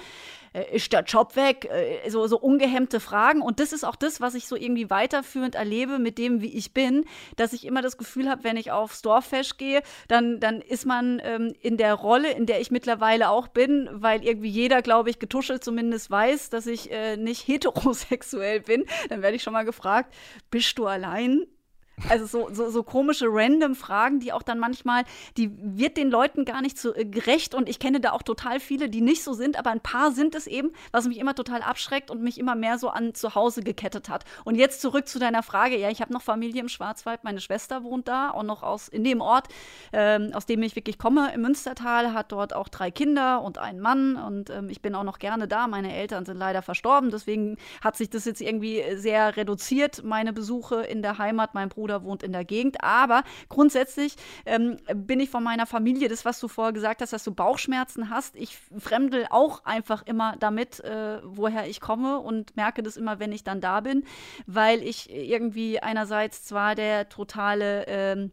äh, 0.54 0.76
ist 0.76 0.92
der 0.94 1.04
Job 1.04 1.36
weg, 1.36 1.66
äh, 1.66 2.10
so, 2.10 2.26
so 2.28 2.40
ungehemmte 2.40 3.00
Fragen. 3.00 3.42
Und 3.42 3.60
das 3.60 3.74
ist 3.74 3.84
auch 3.84 3.96
das, 3.96 4.22
was 4.22 4.36
ich 4.36 4.48
so 4.48 4.56
irgendwie 4.56 4.90
weiterführend 4.90 5.56
erlebe 5.56 6.00
mit 6.00 6.18
dem, 6.18 6.42
wie 6.42 6.56
ich 6.56 6.74
bin, 6.74 7.06
dass 7.36 7.54
ich 7.54 7.66
immer 7.66 7.82
das 7.82 7.98
Gefühl 7.98 8.30
habe, 8.30 8.44
wenn 8.44 8.58
ich 8.58 8.72
aufs 8.72 9.02
Dorffest 9.02 9.58
gehe, 9.58 9.82
dann, 10.08 10.40
dann 10.40 10.62
ist 10.62 10.86
man 10.86 11.22
ähm, 11.24 11.54
in 11.62 11.78
der 11.78 11.94
Rolle, 11.94 12.32
in 12.32 12.46
der 12.46 12.62
ich 12.62 12.72
mittlerweile 12.72 13.30
auch 13.30 13.48
bin, 13.48 13.90
weil 13.92 14.24
irgendwie 14.24 14.50
jeder, 14.50 14.82
glaube 14.82 15.10
ich, 15.10 15.20
getuschelt 15.20 15.64
zumindest 15.64 16.10
weiß, 16.10 16.50
dass 16.50 16.68
ich 16.68 16.92
äh, 16.92 17.18
nicht 17.18 17.48
heterosexuell 17.48 18.62
bin. 18.62 18.86
Dann 19.10 19.22
werde 19.22 19.36
ich 19.36 19.44
schon 19.44 19.54
mal 19.54 19.66
gefragt, 19.66 20.14
bist 20.50 20.78
du 20.78 20.88
allein? 20.88 21.46
Also 22.08 22.26
so, 22.26 22.54
so, 22.54 22.70
so 22.70 22.84
komische 22.84 23.26
random 23.30 23.76
Fragen, 23.76 24.20
die 24.20 24.32
auch 24.32 24.44
dann 24.44 24.60
manchmal, 24.60 25.04
die 25.38 25.52
wird 25.58 25.98
den 25.98 26.10
Leuten 26.10 26.46
gar 26.46 26.62
nicht 26.62 26.78
so 26.78 26.96
äh, 26.96 27.06
gerecht. 27.06 27.54
Und 27.54 27.68
ich 27.68 27.80
kenne 27.80 28.00
da 28.00 28.12
auch 28.12 28.24
total 28.24 28.60
viele, 28.60 28.90
die 28.90 29.02
nicht 29.02 29.24
so 29.24 29.34
sind, 29.34 29.58
aber 29.58 29.72
ein 29.72 29.82
paar 29.82 30.12
sind 30.12 30.36
es 30.36 30.48
eben, 30.48 30.72
was 30.92 31.08
mich 31.08 31.18
immer 31.18 31.36
total 31.36 31.62
abschreckt 31.62 32.10
und 32.10 32.22
mich 32.22 32.40
immer 32.40 32.56
mehr 32.56 32.78
so 32.78 32.90
an 32.90 33.14
zu 33.14 33.36
Hause 33.36 33.62
gekettet 33.64 34.10
hat. 34.10 34.24
Und 34.46 34.56
jetzt 34.56 34.82
zurück 34.82 35.08
zu 35.08 35.20
deiner 35.20 35.44
Frage, 35.44 35.78
ja, 35.78 35.90
ich 35.90 36.02
habe 36.02 36.14
noch 36.14 36.22
Familie 36.22 36.62
im 36.62 36.70
Schwarzwald, 36.70 37.24
meine 37.24 37.42
Schwester 37.42 37.84
wohnt 37.84 38.08
da 38.08 38.30
und 38.30 38.46
noch 38.46 38.64
aus 38.64 38.88
in 38.88 39.04
dem 39.04 39.22
Ort, 39.22 39.48
ähm, 39.92 40.32
aus 40.34 40.46
dem 40.46 40.64
ich 40.64 40.76
wirklich 40.76 40.98
komme, 40.98 41.34
im 41.34 41.42
Münstertal, 41.42 42.14
hat 42.14 42.32
dort 42.32 42.56
auch 42.56 42.70
drei 42.70 42.92
Kinder 42.92 43.42
und 43.42 43.58
einen 43.58 43.80
Mann. 43.80 44.16
Und 44.16 44.50
ähm, 44.50 44.70
ich 44.70 44.82
bin 44.82 44.96
auch 44.96 45.04
noch 45.04 45.20
gerne 45.20 45.48
da. 45.48 45.68
Meine 45.68 45.94
Eltern 45.94 46.26
sind 46.26 46.38
leider 46.38 46.62
verstorben, 46.62 47.12
deswegen 47.12 47.58
hat 47.84 47.98
sich 47.98 48.10
das 48.10 48.26
jetzt 48.26 48.42
irgendwie 48.42 48.84
sehr 48.96 49.36
reduziert, 49.36 50.04
meine 50.04 50.34
Besuche 50.34 50.82
in 50.82 51.02
der 51.02 51.18
Heimat, 51.18 51.54
mein 51.54 51.70
Bruder 51.70 51.89
Bruder 51.90 52.04
wohnt 52.04 52.24
in 52.24 52.32
der 52.32 52.46
Gegend. 52.46 52.84
Aber 52.84 53.24
grundsätzlich 53.50 54.16
ähm, 54.46 54.78
bin 54.94 55.20
ich 55.20 55.30
von 55.30 55.44
meiner 55.44 55.66
Familie, 55.66 56.08
das, 56.08 56.26
was 56.26 56.40
du 56.40 56.48
vorher 56.48 56.74
gesagt 56.74 57.02
hast, 57.02 57.14
dass 57.14 57.24
du 57.24 57.34
Bauchschmerzen 57.34 58.10
hast. 58.10 58.36
Ich 58.36 58.58
fremdel 58.78 59.26
auch 59.30 59.66
einfach 59.66 60.06
immer 60.06 60.36
damit, 60.40 60.80
äh, 60.82 61.20
woher 61.24 61.68
ich 61.68 61.82
komme 61.82 62.20
und 62.20 62.56
merke 62.56 62.84
das 62.84 62.98
immer, 62.98 63.20
wenn 63.20 63.32
ich 63.32 63.44
dann 63.44 63.62
da 63.62 63.82
bin, 63.82 64.04
weil 64.46 64.84
ich 64.84 65.10
irgendwie 65.10 65.80
einerseits 65.80 66.44
zwar 66.44 66.76
der 66.76 67.10
totale 67.10 67.86
ähm, 67.88 68.32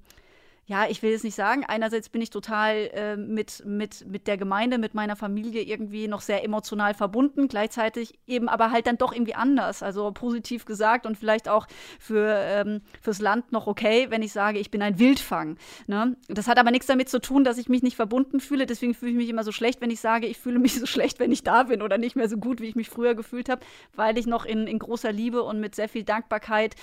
ja, 0.69 0.87
ich 0.89 1.01
will 1.01 1.13
es 1.13 1.23
nicht 1.23 1.37
sagen. 1.37 1.65
Einerseits 1.65 2.09
bin 2.09 2.21
ich 2.21 2.31
total 2.31 2.91
äh, 2.93 3.17
mit, 3.17 3.65
mit, 3.65 4.05
mit 4.09 4.27
der 4.27 4.37
Gemeinde, 4.37 4.79
mit 4.79 4.95
meiner 4.95 5.15
Familie 5.15 5.63
irgendwie 5.63 6.09
noch 6.09 6.21
sehr 6.21 6.43
emotional 6.43 6.93
verbunden, 6.93 7.47
gleichzeitig 7.47 8.19
eben 8.27 8.49
aber 8.49 8.73
halt 8.73 8.89
dann 8.89 8.99
doch 8.99 9.13
irgendwie 9.13 9.37
anders. 9.37 9.85
Also 9.85 10.11
positiv 10.11 10.65
gesagt 10.65 11.07
und 11.07 11.17
vielleicht 11.17 11.49
auch 11.49 11.69
für, 12.01 12.35
ähm, 12.37 12.81
fürs 13.01 13.21
Land 13.21 13.53
noch 13.53 13.69
okay, 13.69 14.07
wenn 14.11 14.23
ich 14.23 14.33
sage, 14.33 14.59
ich 14.59 14.73
bin 14.73 14.83
ein 14.83 14.99
Wildfang. 14.99 15.57
Ne? 15.87 16.17
Das 16.27 16.49
hat 16.49 16.59
aber 16.59 16.73
nichts 16.73 16.89
damit 16.89 17.09
zu 17.09 17.21
tun, 17.21 17.45
dass 17.45 17.59
ich 17.59 17.69
mich 17.69 17.85
nicht 17.85 17.95
verbunden 17.95 18.41
fühle. 18.41 18.67
Deswegen 18.67 18.95
fühle 18.95 19.13
ich 19.13 19.17
mich 19.17 19.29
immer 19.29 19.45
so 19.45 19.53
schlecht, 19.53 19.81
wenn 19.81 19.91
ich 19.91 20.01
sage, 20.01 20.27
ich 20.27 20.37
fühle 20.37 20.59
mich 20.59 20.75
so 20.75 20.87
schlecht, 20.87 21.21
wenn 21.21 21.31
ich 21.31 21.45
da 21.45 21.63
bin 21.63 21.81
oder 21.81 21.97
nicht 21.97 22.17
mehr 22.17 22.29
so 22.29 22.39
gut, 22.39 22.61
wie 22.61 22.67
ich 22.67 22.75
mich 22.75 22.91
früher 22.91 23.15
gefühlt 23.15 23.49
habe, 23.49 23.65
weil 23.95 24.19
ich 24.19 24.27
noch 24.27 24.45
in, 24.45 24.67
in 24.67 24.81
großer 24.81 25.13
Liebe 25.13 25.45
und 25.45 25.61
mit 25.61 25.77
sehr 25.77 25.89
viel 25.89 26.03
Dankbarkeit 26.03 26.75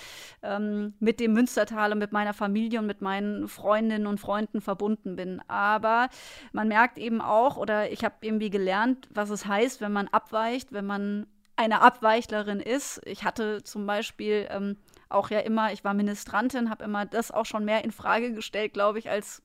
ähm, 0.41 0.93
mit 1.01 1.19
dem 1.19 1.33
Münstertal 1.33 1.91
und 1.91 1.99
mit 1.99 2.13
meiner 2.13 2.33
Familie 2.33 2.79
und 2.79 2.85
mit 2.85 3.01
meinen 3.01 3.49
Freunden 3.49 3.72
Freundinnen 3.73 4.05
und 4.05 4.19
Freunden 4.19 4.61
verbunden 4.61 5.15
bin. 5.15 5.41
Aber 5.47 6.09
man 6.51 6.67
merkt 6.67 6.99
eben 6.99 7.21
auch, 7.21 7.57
oder 7.57 7.91
ich 7.91 8.05
habe 8.05 8.13
irgendwie 8.21 8.51
gelernt, 8.51 9.09
was 9.11 9.31
es 9.31 9.47
heißt, 9.47 9.81
wenn 9.81 9.91
man 9.91 10.07
abweicht, 10.09 10.73
wenn 10.73 10.85
man 10.85 11.25
eine 11.55 11.81
Abweichlerin 11.81 12.59
ist. 12.59 13.01
Ich 13.05 13.23
hatte 13.23 13.63
zum 13.63 13.87
Beispiel 13.87 14.47
ähm, 14.51 14.77
auch 15.09 15.31
ja 15.31 15.39
immer, 15.39 15.73
ich 15.73 15.83
war 15.83 15.95
Ministrantin, 15.95 16.69
habe 16.69 16.83
immer 16.83 17.07
das 17.07 17.31
auch 17.31 17.47
schon 17.47 17.65
mehr 17.65 17.83
in 17.83 17.91
Frage 17.91 18.31
gestellt, 18.33 18.73
glaube 18.73 18.99
ich, 18.99 19.09
als 19.09 19.41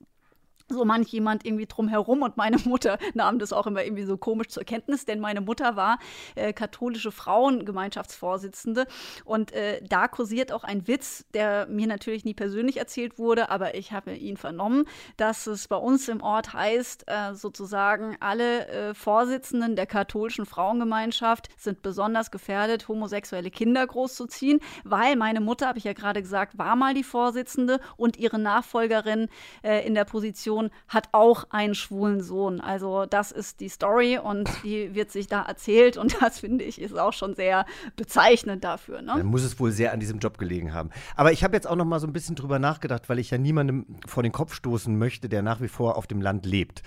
so 0.68 0.84
manch 0.84 1.08
jemand 1.08 1.44
irgendwie 1.46 1.66
drumherum 1.66 2.22
und 2.22 2.36
meine 2.36 2.58
Mutter 2.58 2.98
nahm 3.14 3.38
das 3.38 3.52
auch 3.52 3.66
immer 3.66 3.84
irgendwie 3.84 4.04
so 4.04 4.16
komisch 4.16 4.48
zur 4.48 4.64
Kenntnis, 4.64 5.04
denn 5.04 5.20
meine 5.20 5.40
Mutter 5.40 5.76
war 5.76 5.98
äh, 6.34 6.52
katholische 6.52 7.12
Frauengemeinschaftsvorsitzende 7.12 8.86
und 9.24 9.52
äh, 9.52 9.80
da 9.88 10.08
kursiert 10.08 10.52
auch 10.52 10.64
ein 10.64 10.86
Witz, 10.86 11.24
der 11.34 11.66
mir 11.66 11.86
natürlich 11.86 12.24
nie 12.24 12.34
persönlich 12.34 12.76
erzählt 12.76 13.18
wurde, 13.18 13.50
aber 13.50 13.74
ich 13.74 13.92
habe 13.92 14.14
ihn 14.14 14.36
vernommen, 14.36 14.84
dass 15.16 15.46
es 15.46 15.68
bei 15.68 15.76
uns 15.76 16.08
im 16.08 16.22
Ort 16.22 16.52
heißt, 16.52 17.04
äh, 17.06 17.34
sozusagen 17.34 18.16
alle 18.20 18.68
äh, 18.68 18.94
Vorsitzenden 18.94 19.76
der 19.76 19.86
katholischen 19.86 20.46
Frauengemeinschaft 20.46 21.48
sind 21.56 21.82
besonders 21.82 22.30
gefährdet, 22.30 22.88
homosexuelle 22.88 23.50
Kinder 23.50 23.86
großzuziehen, 23.86 24.60
weil 24.84 25.16
meine 25.16 25.40
Mutter, 25.40 25.68
habe 25.68 25.78
ich 25.78 25.84
ja 25.84 25.92
gerade 25.92 26.22
gesagt, 26.22 26.58
war 26.58 26.76
mal 26.76 26.94
die 26.94 27.04
Vorsitzende 27.04 27.80
und 27.96 28.16
ihre 28.16 28.38
Nachfolgerin 28.38 29.28
äh, 29.62 29.86
in 29.86 29.94
der 29.94 30.04
Position 30.04 30.57
Person 30.58 30.70
hat 30.88 31.08
auch 31.12 31.44
einen 31.50 31.74
schwulen 31.74 32.20
Sohn. 32.20 32.60
Also 32.60 33.06
das 33.06 33.32
ist 33.32 33.60
die 33.60 33.68
Story 33.68 34.18
und 34.18 34.48
die 34.64 34.94
wird 34.94 35.10
sich 35.10 35.26
da 35.26 35.42
erzählt 35.42 35.96
und 35.96 36.16
das 36.20 36.40
finde 36.40 36.64
ich 36.64 36.80
ist 36.80 36.98
auch 36.98 37.12
schon 37.12 37.34
sehr 37.34 37.66
bezeichnend 37.96 38.64
dafür. 38.64 39.02
Ne? 39.02 39.14
Dann 39.16 39.26
muss 39.26 39.44
es 39.44 39.58
wohl 39.60 39.70
sehr 39.70 39.92
an 39.92 40.00
diesem 40.00 40.18
Job 40.18 40.38
gelegen 40.38 40.74
haben. 40.74 40.90
Aber 41.16 41.32
ich 41.32 41.44
habe 41.44 41.54
jetzt 41.54 41.66
auch 41.66 41.76
noch 41.76 41.84
mal 41.84 42.00
so 42.00 42.06
ein 42.06 42.12
bisschen 42.12 42.36
drüber 42.36 42.58
nachgedacht, 42.58 43.08
weil 43.08 43.18
ich 43.18 43.30
ja 43.30 43.38
niemandem 43.38 43.86
vor 44.06 44.22
den 44.22 44.32
Kopf 44.32 44.54
stoßen 44.54 44.96
möchte, 44.96 45.28
der 45.28 45.42
nach 45.42 45.60
wie 45.60 45.68
vor 45.68 45.96
auf 45.96 46.06
dem 46.06 46.20
Land 46.20 46.46
lebt. 46.46 46.82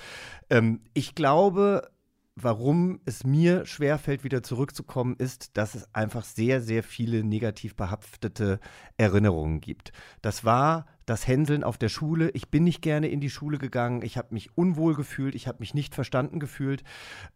Ähm, 0.49 0.81
ich 0.93 1.15
glaube, 1.15 1.89
warum 2.35 3.01
es 3.05 3.23
mir 3.23 3.65
schwerfällt, 3.65 4.23
wieder 4.23 4.43
zurückzukommen, 4.43 5.15
ist, 5.17 5.57
dass 5.57 5.75
es 5.75 5.93
einfach 5.93 6.23
sehr, 6.23 6.61
sehr 6.61 6.83
viele 6.83 7.23
negativ 7.23 7.75
behaftete 7.75 8.59
Erinnerungen 8.97 9.61
gibt. 9.61 9.91
Das 10.21 10.43
war 10.43 10.85
das 11.11 11.27
Hänseln 11.27 11.65
auf 11.65 11.77
der 11.77 11.89
Schule. 11.89 12.29
Ich 12.29 12.49
bin 12.49 12.63
nicht 12.63 12.81
gerne 12.81 13.09
in 13.09 13.19
die 13.19 13.29
Schule 13.29 13.57
gegangen. 13.57 14.01
Ich 14.01 14.17
habe 14.17 14.29
mich 14.31 14.57
unwohl 14.57 14.95
gefühlt. 14.95 15.35
Ich 15.35 15.45
habe 15.45 15.57
mich 15.59 15.73
nicht 15.73 15.93
verstanden 15.93 16.39
gefühlt. 16.39 16.83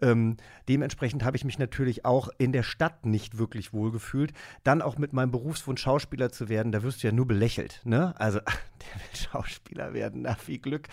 Ähm, 0.01 0.38
dementsprechend 0.69 1.26
habe 1.26 1.36
ich 1.36 1.43
mich 1.43 1.59
natürlich 1.59 2.05
auch 2.05 2.30
in 2.38 2.53
der 2.53 2.63
Stadt 2.63 3.05
nicht 3.05 3.38
wirklich 3.38 3.73
wohl 3.73 3.91
gefühlt. 3.91 4.32
Dann 4.63 4.82
auch 4.82 4.97
mit 4.97 5.11
meinem 5.11 5.32
Berufswunsch 5.32 5.82
Schauspieler 5.82 6.32
zu 6.32 6.47
werden, 6.47 6.71
da 6.71 6.84
wirst 6.84 7.03
du 7.03 7.07
ja 7.07 7.13
nur 7.13 7.28
belächelt. 7.28 7.82
Ne? 7.84 8.13
Also, 8.17 8.39
der 8.39 9.01
will 9.01 9.28
Schauspieler 9.30 9.93
werden, 9.93 10.21
na, 10.21 10.36
viel 10.36 10.59
Glück. 10.59 10.88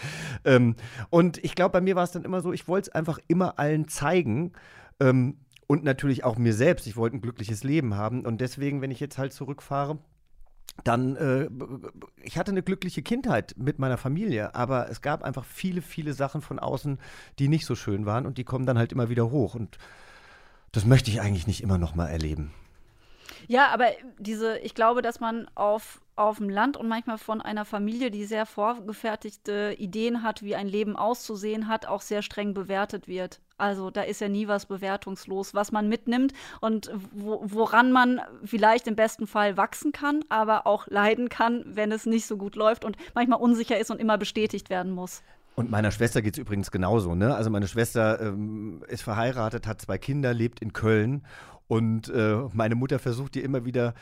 Ähm, 0.45 0.75
und 1.09 1.39
ich 1.45 1.55
glaube, 1.55 1.75
bei 1.75 1.81
mir 1.81 1.95
war 1.95 2.03
es 2.03 2.11
dann 2.11 2.25
immer 2.25 2.41
so, 2.41 2.53
ich 2.53 2.67
wollte 2.67 2.91
es 2.91 2.95
einfach 2.97 3.21
immer 3.29 3.61
allen 3.61 3.87
zeigen. 3.87 4.55
Ähm, 4.99 5.37
und 5.69 5.85
natürlich 5.85 6.25
auch 6.25 6.37
mir 6.37 6.53
selbst. 6.53 6.89
Ich 6.89 6.97
wollte 6.97 7.17
ein 7.17 7.23
glückliches 7.23 7.63
Leben 7.63 7.95
haben. 7.95 8.27
Und 8.27 8.41
deswegen, 8.41 8.83
wenn 8.83 8.91
ich 8.91 8.99
jetzt 8.99 9.19
halt 9.19 9.33
zurückfahre, 9.33 9.99
dann, 10.85 11.17
äh, 11.17 11.49
ich 12.23 12.39
hatte 12.39 12.51
eine 12.51 12.63
glückliche 12.63 13.03
Kindheit 13.03 13.55
mit 13.57 13.79
meiner 13.79 13.99
Familie, 13.99 14.55
aber 14.55 14.91
es 14.91 15.01
gab 15.01 15.23
einfach 15.23 15.45
viele, 15.45 15.83
viele 15.83 16.13
Sachen 16.13 16.41
von 16.41 16.59
außen, 16.59 16.99
die 17.39 17.49
nicht 17.49 17.67
so 17.67 17.75
schön 17.75 18.07
waren 18.07 18.27
und 18.27 18.39
die 18.39 18.45
kommen 18.45 18.67
dann 18.67 18.79
halt 18.79 18.93
immer 18.93 19.09
wieder 19.09 19.31
hoch. 19.31 19.55
Und 19.55 19.79
das 20.73 20.85
möchte 20.85 21.11
ich 21.11 21.21
eigentlich 21.21 21.47
nicht 21.47 21.63
immer 21.63 21.79
noch 21.79 21.95
mal 21.95 22.09
erleben. 22.09 22.53
Ja, 23.49 23.69
aber 23.69 23.87
diese, 24.19 24.59
ich 24.59 24.75
glaube, 24.75 25.03
dass 25.03 25.21
man 25.21 25.49
auf, 25.55 26.01
auf 26.17 26.39
dem 26.39 26.49
Land 26.49 26.77
und 26.77 26.89
manchmal 26.89 27.19
von 27.19 27.41
einer 27.41 27.65
Familie, 27.65 28.11
die 28.11 28.25
sehr 28.25 28.47
vorgefertigte 28.47 29.75
Ideen 29.79 30.23
hat, 30.23 30.43
wie 30.43 30.55
ein 30.55 30.69
Leben 30.69 30.97
auszusehen 30.97 31.69
hat, 31.69 31.87
auch 31.87 32.01
sehr 32.01 32.23
streng 32.23 32.55
bewertet 32.55 33.09
wird. 33.09 33.41
Also 33.59 33.91
da 33.91 34.03
ist 34.03 34.21
ja 34.21 34.29
nie 34.29 34.49
was 34.49 34.67
bewertungslos, 34.67 35.55
was 35.55 35.71
man 35.71 35.89
mitnimmt 35.89 36.33
und 36.61 36.91
wo, 37.13 37.43
woran 37.45 37.93
man 37.93 38.21
vielleicht 38.45 38.89
im 38.89 38.97
besten 38.97 39.27
Fall 39.27 39.57
wachsen 39.57 39.93
kann, 39.93 40.25
aber 40.29 40.67
auch 40.67 40.89
leiden 40.89 41.29
kann, 41.29 41.63
wenn 41.67 41.93
es 41.93 42.07
nicht 42.07 42.27
so 42.27 42.37
gut 42.37 42.57
läuft 42.57 42.85
und 42.85 42.97
manchmal 43.15 43.41
unsicher 43.41 43.79
ist 43.79 43.91
und 43.91 44.01
immer 44.01 44.19
bestätigt 44.19 44.69
werden 44.69 44.93
muss. 44.93 45.23
Und 45.55 45.71
meiner 45.71 45.91
Schwester 45.91 46.23
geht 46.23 46.35
es 46.35 46.39
übrigens 46.39 46.71
genauso. 46.71 47.15
Ne? 47.15 47.35
Also 47.35 47.51
meine 47.51 47.69
Schwester 47.69 48.21
ähm, 48.21 48.83
ist 48.89 49.03
verheiratet, 49.03 49.67
hat 49.67 49.83
zwei 49.83 49.99
Kinder, 49.99 50.33
lebt 50.33 50.61
in 50.61 50.73
Köln 50.73 51.25
und 51.73 52.11
äh, 52.11 52.37
meine 52.53 52.75
Mutter 52.75 52.99
versucht 52.99 53.35
ihr 53.35 53.43
immer 53.43 53.65
wieder 53.65 53.95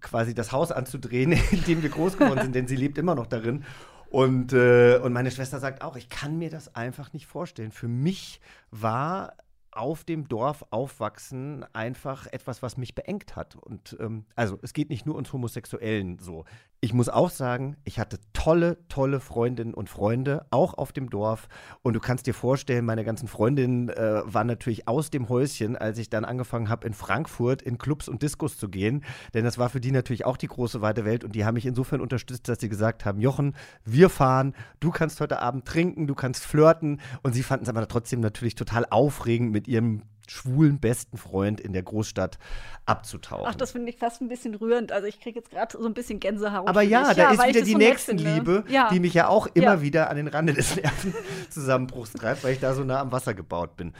quasi 0.00 0.34
das 0.34 0.50
Haus 0.50 0.72
anzudrehen, 0.72 1.30
in 1.52 1.62
dem 1.62 1.80
wir 1.84 1.90
groß 1.90 2.18
geworden 2.18 2.40
sind, 2.42 2.56
denn 2.56 2.66
sie 2.66 2.74
lebt 2.74 2.98
immer 2.98 3.14
noch 3.14 3.28
darin. 3.28 3.62
Und, 4.10 4.52
äh, 4.52 4.98
und 4.98 5.12
meine 5.12 5.30
Schwester 5.30 5.60
sagt 5.60 5.82
auch, 5.82 5.94
ich 5.94 6.08
kann 6.08 6.38
mir 6.38 6.50
das 6.50 6.74
einfach 6.74 7.12
nicht 7.12 7.26
vorstellen. 7.26 7.70
Für 7.70 7.86
mich 7.86 8.40
war 8.72 9.34
auf 9.70 10.02
dem 10.02 10.26
Dorf 10.26 10.64
aufwachsen 10.70 11.64
einfach 11.72 12.26
etwas, 12.32 12.62
was 12.62 12.76
mich 12.76 12.96
beengt 12.96 13.36
hat. 13.36 13.54
Und 13.54 13.96
ähm, 14.00 14.24
also 14.34 14.58
es 14.62 14.72
geht 14.72 14.90
nicht 14.90 15.06
nur 15.06 15.14
uns 15.14 15.32
Homosexuellen 15.32 16.18
so. 16.18 16.44
Ich 16.84 16.92
muss 16.92 17.08
auch 17.08 17.30
sagen, 17.30 17.78
ich 17.84 17.98
hatte 17.98 18.18
tolle, 18.34 18.76
tolle 18.90 19.18
Freundinnen 19.18 19.72
und 19.72 19.88
Freunde, 19.88 20.44
auch 20.50 20.74
auf 20.74 20.92
dem 20.92 21.08
Dorf. 21.08 21.48
Und 21.80 21.94
du 21.94 21.98
kannst 21.98 22.26
dir 22.26 22.34
vorstellen, 22.34 22.84
meine 22.84 23.06
ganzen 23.06 23.26
Freundinnen 23.26 23.88
äh, 23.88 24.20
waren 24.26 24.46
natürlich 24.46 24.86
aus 24.86 25.08
dem 25.08 25.30
Häuschen, 25.30 25.78
als 25.78 25.96
ich 25.96 26.10
dann 26.10 26.26
angefangen 26.26 26.68
habe, 26.68 26.86
in 26.86 26.92
Frankfurt 26.92 27.62
in 27.62 27.78
Clubs 27.78 28.06
und 28.06 28.20
Diskos 28.20 28.58
zu 28.58 28.68
gehen. 28.68 29.02
Denn 29.32 29.44
das 29.46 29.56
war 29.56 29.70
für 29.70 29.80
die 29.80 29.92
natürlich 29.92 30.26
auch 30.26 30.36
die 30.36 30.46
große 30.46 30.82
weite 30.82 31.06
Welt. 31.06 31.24
Und 31.24 31.34
die 31.34 31.46
haben 31.46 31.54
mich 31.54 31.64
insofern 31.64 32.02
unterstützt, 32.02 32.50
dass 32.50 32.60
sie 32.60 32.68
gesagt 32.68 33.06
haben: 33.06 33.18
Jochen, 33.18 33.54
wir 33.86 34.10
fahren, 34.10 34.54
du 34.80 34.90
kannst 34.90 35.22
heute 35.22 35.40
Abend 35.40 35.64
trinken, 35.64 36.06
du 36.06 36.14
kannst 36.14 36.44
flirten. 36.44 37.00
Und 37.22 37.32
sie 37.32 37.42
fanden 37.42 37.62
es 37.62 37.70
aber 37.70 37.88
trotzdem 37.88 38.20
natürlich 38.20 38.56
total 38.56 38.84
aufregend, 38.90 39.52
mit 39.52 39.68
ihrem 39.68 40.02
schwulen 40.30 40.78
besten 40.78 41.16
Freund 41.16 41.60
in 41.60 41.72
der 41.72 41.82
Großstadt 41.82 42.38
abzutauchen. 42.86 43.46
Ach, 43.48 43.54
das 43.54 43.72
finde 43.72 43.90
ich 43.90 43.96
fast 43.96 44.20
ein 44.20 44.28
bisschen 44.28 44.54
rührend. 44.54 44.92
Also 44.92 45.06
ich 45.06 45.20
kriege 45.20 45.38
jetzt 45.38 45.50
gerade 45.50 45.76
so 45.78 45.86
ein 45.86 45.94
bisschen 45.94 46.20
Gänsehaut. 46.20 46.68
Aber 46.68 46.82
ja, 46.82 47.14
da 47.14 47.22
ja, 47.22 47.30
ist 47.32 47.48
wieder 47.48 47.62
die 47.62 47.72
so 47.72 47.78
Nächstenliebe, 47.78 48.64
ja. 48.68 48.88
die 48.90 49.00
mich 49.00 49.14
ja 49.14 49.28
auch 49.28 49.46
immer 49.54 49.74
ja. 49.74 49.82
wieder 49.82 50.10
an 50.10 50.16
den 50.16 50.28
Rande 50.28 50.54
des 50.54 50.76
Nervenzusammenbruchs 50.82 52.12
treibt, 52.12 52.44
weil 52.44 52.52
ich 52.52 52.60
da 52.60 52.74
so 52.74 52.84
nah 52.84 53.00
am 53.00 53.12
Wasser 53.12 53.34
gebaut 53.34 53.76
bin. 53.76 53.92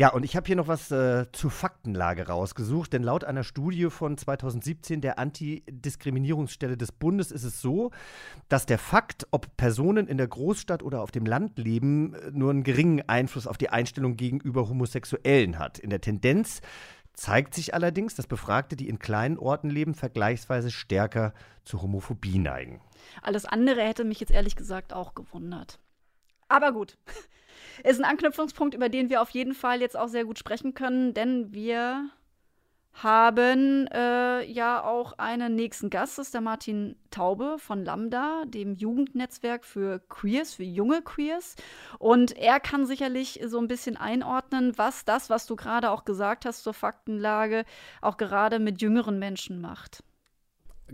Ja, 0.00 0.08
und 0.14 0.24
ich 0.24 0.34
habe 0.34 0.46
hier 0.46 0.56
noch 0.56 0.66
was 0.66 0.90
äh, 0.90 1.26
zur 1.30 1.50
Faktenlage 1.50 2.26
rausgesucht, 2.26 2.94
denn 2.94 3.02
laut 3.02 3.22
einer 3.22 3.44
Studie 3.44 3.90
von 3.90 4.16
2017 4.16 5.02
der 5.02 5.18
Antidiskriminierungsstelle 5.18 6.78
des 6.78 6.90
Bundes 6.90 7.30
ist 7.30 7.44
es 7.44 7.60
so, 7.60 7.90
dass 8.48 8.64
der 8.64 8.78
Fakt, 8.78 9.26
ob 9.30 9.54
Personen 9.58 10.06
in 10.06 10.16
der 10.16 10.26
Großstadt 10.26 10.82
oder 10.82 11.02
auf 11.02 11.10
dem 11.10 11.26
Land 11.26 11.58
leben, 11.58 12.14
äh, 12.14 12.30
nur 12.30 12.48
einen 12.48 12.62
geringen 12.62 13.06
Einfluss 13.10 13.46
auf 13.46 13.58
die 13.58 13.68
Einstellung 13.68 14.16
gegenüber 14.16 14.70
Homosexuellen 14.70 15.58
hat. 15.58 15.78
In 15.78 15.90
der 15.90 16.00
Tendenz 16.00 16.62
zeigt 17.12 17.52
sich 17.52 17.74
allerdings, 17.74 18.14
dass 18.14 18.26
Befragte, 18.26 18.76
die 18.76 18.88
in 18.88 19.00
kleinen 19.00 19.36
Orten 19.36 19.68
leben, 19.68 19.92
vergleichsweise 19.92 20.70
stärker 20.70 21.34
zur 21.64 21.82
Homophobie 21.82 22.38
neigen. 22.38 22.80
Alles 23.20 23.44
andere 23.44 23.82
hätte 23.82 24.04
mich 24.04 24.18
jetzt 24.18 24.32
ehrlich 24.32 24.56
gesagt 24.56 24.94
auch 24.94 25.14
gewundert. 25.14 25.78
Aber 26.50 26.72
gut 26.72 26.98
ist 27.84 27.98
ein 27.98 28.04
Anknüpfungspunkt, 28.04 28.74
über 28.74 28.88
den 28.88 29.08
wir 29.08 29.22
auf 29.22 29.30
jeden 29.30 29.54
Fall 29.54 29.80
jetzt 29.80 29.96
auch 29.96 30.08
sehr 30.08 30.24
gut 30.24 30.38
sprechen 30.38 30.74
können, 30.74 31.14
denn 31.14 31.54
wir 31.54 32.10
haben 32.92 33.86
äh, 33.86 34.44
ja 34.44 34.82
auch 34.82 35.16
einen 35.16 35.54
nächsten 35.54 35.90
Gast, 35.90 36.18
das 36.18 36.26
ist 36.26 36.34
der 36.34 36.40
Martin 36.40 36.96
Taube 37.12 37.56
von 37.58 37.84
Lambda, 37.84 38.42
dem 38.46 38.74
Jugendnetzwerk 38.74 39.64
für 39.64 40.00
Queers, 40.08 40.54
für 40.54 40.64
junge 40.64 41.00
Queers. 41.00 41.54
Und 42.00 42.36
er 42.36 42.58
kann 42.58 42.86
sicherlich 42.86 43.40
so 43.46 43.58
ein 43.58 43.68
bisschen 43.68 43.96
einordnen, 43.96 44.76
was 44.76 45.04
das, 45.04 45.30
was 45.30 45.46
du 45.46 45.54
gerade 45.54 45.90
auch 45.90 46.04
gesagt 46.04 46.44
hast 46.44 46.64
zur 46.64 46.74
Faktenlage, 46.74 47.64
auch 48.02 48.16
gerade 48.16 48.58
mit 48.58 48.82
jüngeren 48.82 49.20
Menschen 49.20 49.60
macht. 49.60 50.02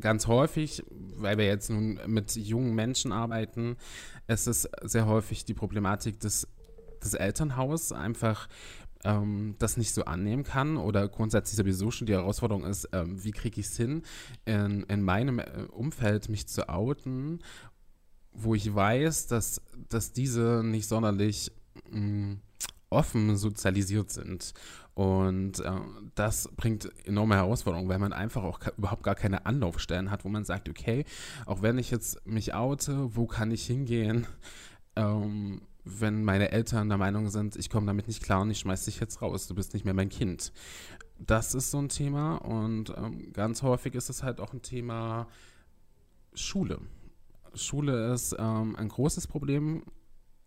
Ganz 0.00 0.26
häufig, 0.26 0.82
weil 0.90 1.38
wir 1.38 1.46
jetzt 1.46 1.70
nun 1.70 2.00
mit 2.06 2.36
jungen 2.36 2.74
Menschen 2.74 3.12
arbeiten, 3.12 3.76
ist 4.26 4.46
es 4.46 4.68
sehr 4.82 5.06
häufig 5.06 5.44
die 5.44 5.54
Problematik 5.54 6.20
des 6.20 6.48
das 7.00 7.14
Elternhaus 7.14 7.92
einfach 7.92 8.48
ähm, 9.04 9.54
das 9.58 9.76
nicht 9.76 9.94
so 9.94 10.04
annehmen 10.04 10.42
kann 10.42 10.76
oder 10.76 11.08
grundsätzlich 11.08 11.56
sowieso 11.56 11.90
schon 11.90 12.06
die 12.06 12.14
Herausforderung 12.14 12.64
ist, 12.64 12.88
ähm, 12.92 13.22
wie 13.22 13.30
kriege 13.30 13.60
ich 13.60 13.66
es 13.66 13.76
hin, 13.76 14.02
in, 14.44 14.82
in 14.84 15.02
meinem 15.02 15.38
äh, 15.38 15.44
Umfeld 15.70 16.28
mich 16.28 16.46
zu 16.48 16.68
outen, 16.68 17.40
wo 18.32 18.54
ich 18.54 18.74
weiß, 18.74 19.28
dass, 19.28 19.62
dass 19.88 20.12
diese 20.12 20.62
nicht 20.64 20.88
sonderlich 20.88 21.52
mh, 21.90 22.00
mm, 22.00 22.40
offen 22.90 23.36
sozialisiert 23.36 24.10
sind. 24.10 24.54
Und 24.94 25.60
äh, 25.60 25.72
das 26.14 26.48
bringt 26.56 26.90
enorme 27.06 27.36
Herausforderungen, 27.36 27.88
weil 27.88 27.98
man 27.98 28.12
einfach 28.12 28.42
auch 28.42 28.60
überhaupt 28.78 29.02
gar 29.02 29.14
keine 29.14 29.44
Anlaufstellen 29.44 30.10
hat, 30.10 30.24
wo 30.24 30.28
man 30.28 30.44
sagt, 30.44 30.68
okay, 30.68 31.04
auch 31.44 31.60
wenn 31.62 31.78
ich 31.78 31.90
jetzt 31.90 32.26
mich 32.26 32.54
oute, 32.54 33.14
wo 33.14 33.26
kann 33.26 33.50
ich 33.50 33.66
hingehen? 33.66 34.26
Ähm, 34.96 35.60
wenn 35.84 36.24
meine 36.24 36.50
Eltern 36.50 36.88
der 36.88 36.98
Meinung 36.98 37.28
sind, 37.28 37.56
ich 37.56 37.70
komme 37.70 37.86
damit 37.86 38.08
nicht 38.08 38.22
klar 38.22 38.40
und 38.40 38.50
ich 38.50 38.58
schmeiß 38.58 38.86
dich 38.86 38.98
jetzt 38.98 39.22
raus, 39.22 39.46
du 39.46 39.54
bist 39.54 39.74
nicht 39.74 39.84
mehr 39.84 39.94
mein 39.94 40.08
Kind. 40.08 40.52
Das 41.18 41.54
ist 41.54 41.70
so 41.70 41.78
ein 41.78 41.88
Thema 41.88 42.36
und 42.36 42.92
ähm, 42.96 43.32
ganz 43.32 43.62
häufig 43.62 43.94
ist 43.94 44.10
es 44.10 44.22
halt 44.22 44.40
auch 44.40 44.52
ein 44.52 44.62
Thema 44.62 45.28
Schule. 46.34 46.80
Schule 47.54 48.12
ist 48.12 48.34
ähm, 48.38 48.76
ein 48.76 48.88
großes 48.88 49.26
Problem, 49.26 49.82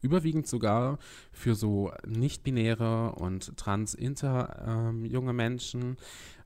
überwiegend 0.02 0.48
sogar 0.48 0.98
für 1.32 1.56
so 1.56 1.92
nicht-binäre 2.06 3.14
und 3.14 3.58
trans-inter 3.58 4.90
ähm, 4.90 5.06
junge 5.06 5.34
Menschen, 5.34 5.98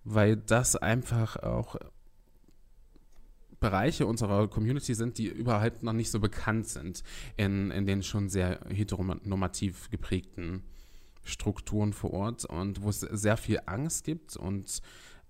weil 0.04 0.38
das 0.38 0.76
einfach 0.76 1.38
auch 1.38 1.76
Bereiche 3.60 4.06
unserer 4.06 4.50
Community 4.50 4.94
sind, 4.94 5.18
die 5.18 5.28
überhaupt 5.28 5.84
noch 5.84 5.94
nicht 5.94 6.12
so 6.12 6.20
bekannt 6.20 6.68
sind 6.68 7.02
in, 7.38 7.72
in 7.72 7.86
den 7.86 8.04
schon 8.04 8.28
sehr 8.28 8.60
heteronormativ 8.70 9.90
geprägten 9.90 10.64
Strukturen 11.24 11.94
vor 11.94 12.12
Ort 12.12 12.44
und 12.44 12.82
wo 12.82 12.90
es 12.90 13.00
sehr 13.00 13.38
viel 13.38 13.62
Angst 13.66 14.04
gibt 14.04 14.36
und 14.36 14.82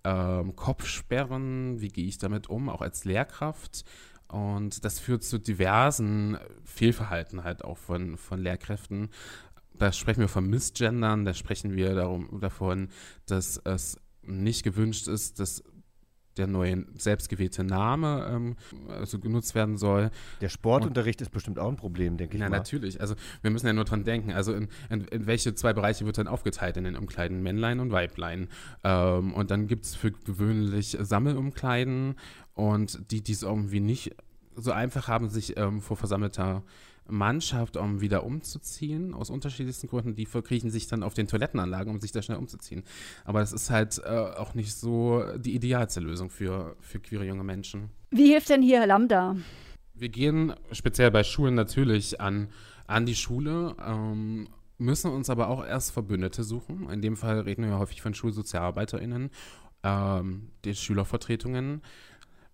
ähm, 0.04 0.56
Kopfsperren, 0.56 1.80
wie 1.80 1.90
gehe 1.90 2.08
ich 2.08 2.18
damit 2.18 2.50
um, 2.50 2.70
auch 2.70 2.82
als 2.82 3.06
Lehrkraft. 3.06 3.86
Und 4.34 4.84
das 4.84 5.00
führt 5.00 5.24
zu 5.24 5.38
diversen 5.38 6.40
Fehlverhalten 6.66 7.44
halt 7.44 7.64
auch 7.64 7.78
von, 7.78 8.18
von 8.18 8.40
Lehrkräften. 8.40 9.10
Da 9.76 9.92
sprechen 9.92 10.22
wir 10.22 10.28
von 10.28 10.50
Missgendern, 10.50 11.24
da 11.24 11.36
sprechen 11.36 11.76
wir 11.76 11.94
darum, 11.94 12.40
davon, 12.40 12.90
dass 13.28 13.58
es 13.64 14.00
nicht 14.24 14.64
gewünscht 14.64 15.08
ist, 15.08 15.40
dass 15.40 15.64
der 16.38 16.48
neue 16.48 16.86
selbstgewählte 16.96 17.64
Name 17.64 18.28
ähm, 18.28 18.56
also 18.88 19.20
genutzt 19.20 19.54
werden 19.56 19.78
soll. 19.78 20.10
Der 20.42 20.50
Sportunterricht 20.50 21.22
und, 21.22 21.28
ist 21.28 21.32
bestimmt 21.32 21.60
auch 21.60 21.70
ein 21.70 21.76
Problem, 21.76 22.18
denke 22.18 22.36
ich 22.36 22.42
ja, 22.42 22.50
mal. 22.50 22.58
natürlich. 22.58 23.02
Also 23.02 23.16
wir 23.42 23.52
müssen 23.52 23.68
ja 23.68 23.74
nur 23.74 23.86
dran 23.86 24.04
denken. 24.04 24.32
Also 24.32 24.54
in, 24.54 24.68
in, 24.90 25.02
in, 25.06 25.28
welche 25.28 25.54
zwei 25.54 25.74
Bereiche 25.74 26.06
wird 26.06 26.18
dann 26.18 26.28
aufgeteilt 26.28 26.78
in 26.78 26.86
den 26.86 26.96
Umkleiden? 26.96 27.44
Männlein 27.44 27.80
und 27.80 27.92
Weiblein. 27.92 28.48
Ähm, 28.84 29.34
und 29.34 29.52
dann 29.52 29.68
gibt 29.68 29.86
es 29.86 29.96
für 29.96 30.12
gewöhnlich 30.12 30.98
Sammelumkleiden 31.00 32.16
und 32.54 33.12
die, 33.12 33.22
die 33.22 33.32
es 33.32 33.44
irgendwie 33.44 33.80
nicht 33.80 34.16
so 34.56 34.72
einfach 34.72 35.08
haben, 35.08 35.30
sich 35.30 35.58
ähm, 35.58 35.82
vor 35.82 35.98
versammelter 35.98 36.64
Mannschaft, 37.08 37.76
um 37.76 38.02
wieder 38.02 38.24
umzuziehen, 38.24 39.14
aus 39.14 39.30
unterschiedlichsten 39.30 39.88
Gründen. 39.88 40.16
Die 40.16 40.26
verkriechen 40.26 40.70
sich 40.70 40.88
dann 40.88 41.04
auf 41.04 41.14
den 41.14 41.28
Toilettenanlagen, 41.28 41.94
um 41.94 42.00
sich 42.00 42.12
da 42.12 42.22
schnell 42.22 42.38
umzuziehen. 42.38 42.84
Aber 43.26 43.40
das 43.40 43.52
ist 43.52 43.70
halt 43.70 44.02
äh, 44.06 44.10
auch 44.10 44.54
nicht 44.54 44.74
so 44.74 45.24
die 45.38 45.56
idealste 45.56 46.00
Lösung 46.00 46.30
für, 46.30 46.76
für 46.80 47.00
queere 47.00 47.26
junge 47.26 47.44
Menschen. 47.44 47.90
Wie 48.12 48.28
hilft 48.28 48.50
denn 48.50 48.62
hier 48.62 48.86
Lambda? 48.86 49.36
Wir 49.94 50.10
gehen 50.10 50.54
speziell 50.72 51.12
bei 51.12 51.24
Schulen 51.24 51.56
natürlich 51.56 52.22
an, 52.22 52.50
an 52.88 53.06
die 53.06 53.16
Schule, 53.16 53.76
ähm, 53.86 54.48
müssen 54.78 55.12
uns 55.12 55.30
aber 55.30 55.50
auch 55.50 55.66
erst 55.66 55.92
Verbündete 55.92 56.44
suchen. 56.44 56.90
In 56.90 57.02
dem 57.02 57.18
Fall 57.18 57.42
reden 57.42 57.66
wir 57.66 57.78
häufig 57.78 58.02
von 58.02 58.14
SchulsozialarbeiterInnen, 58.14 59.30
ähm, 59.84 60.50
die 60.66 60.74
Schülervertretungen, 60.74 61.82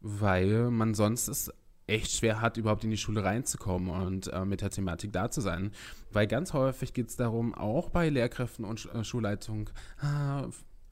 weil 0.02 0.72
man 0.72 0.93
sonst 0.93 1.28
es 1.28 1.52
echt 1.88 2.12
schwer 2.12 2.39
hat, 2.41 2.58
überhaupt 2.58 2.84
in 2.84 2.91
die 2.91 2.97
Schule 2.97 3.24
reinzukommen 3.24 3.89
und 3.89 4.28
äh, 4.28 4.45
mit 4.45 4.62
der 4.62 4.70
Thematik 4.70 5.12
da 5.12 5.32
zu 5.32 5.41
sein. 5.41 5.72
Weil 6.12 6.28
ganz 6.28 6.54
häufig 6.54 6.93
geht 6.93 7.10
es 7.10 7.16
darum, 7.16 7.54
auch 7.56 7.89
bei 7.89 8.10
Lehrkräften 8.10 8.64
und 8.64 8.88
äh, 8.93 9.04
Schulleitung, 9.04 9.70
ah, 10.02 10.47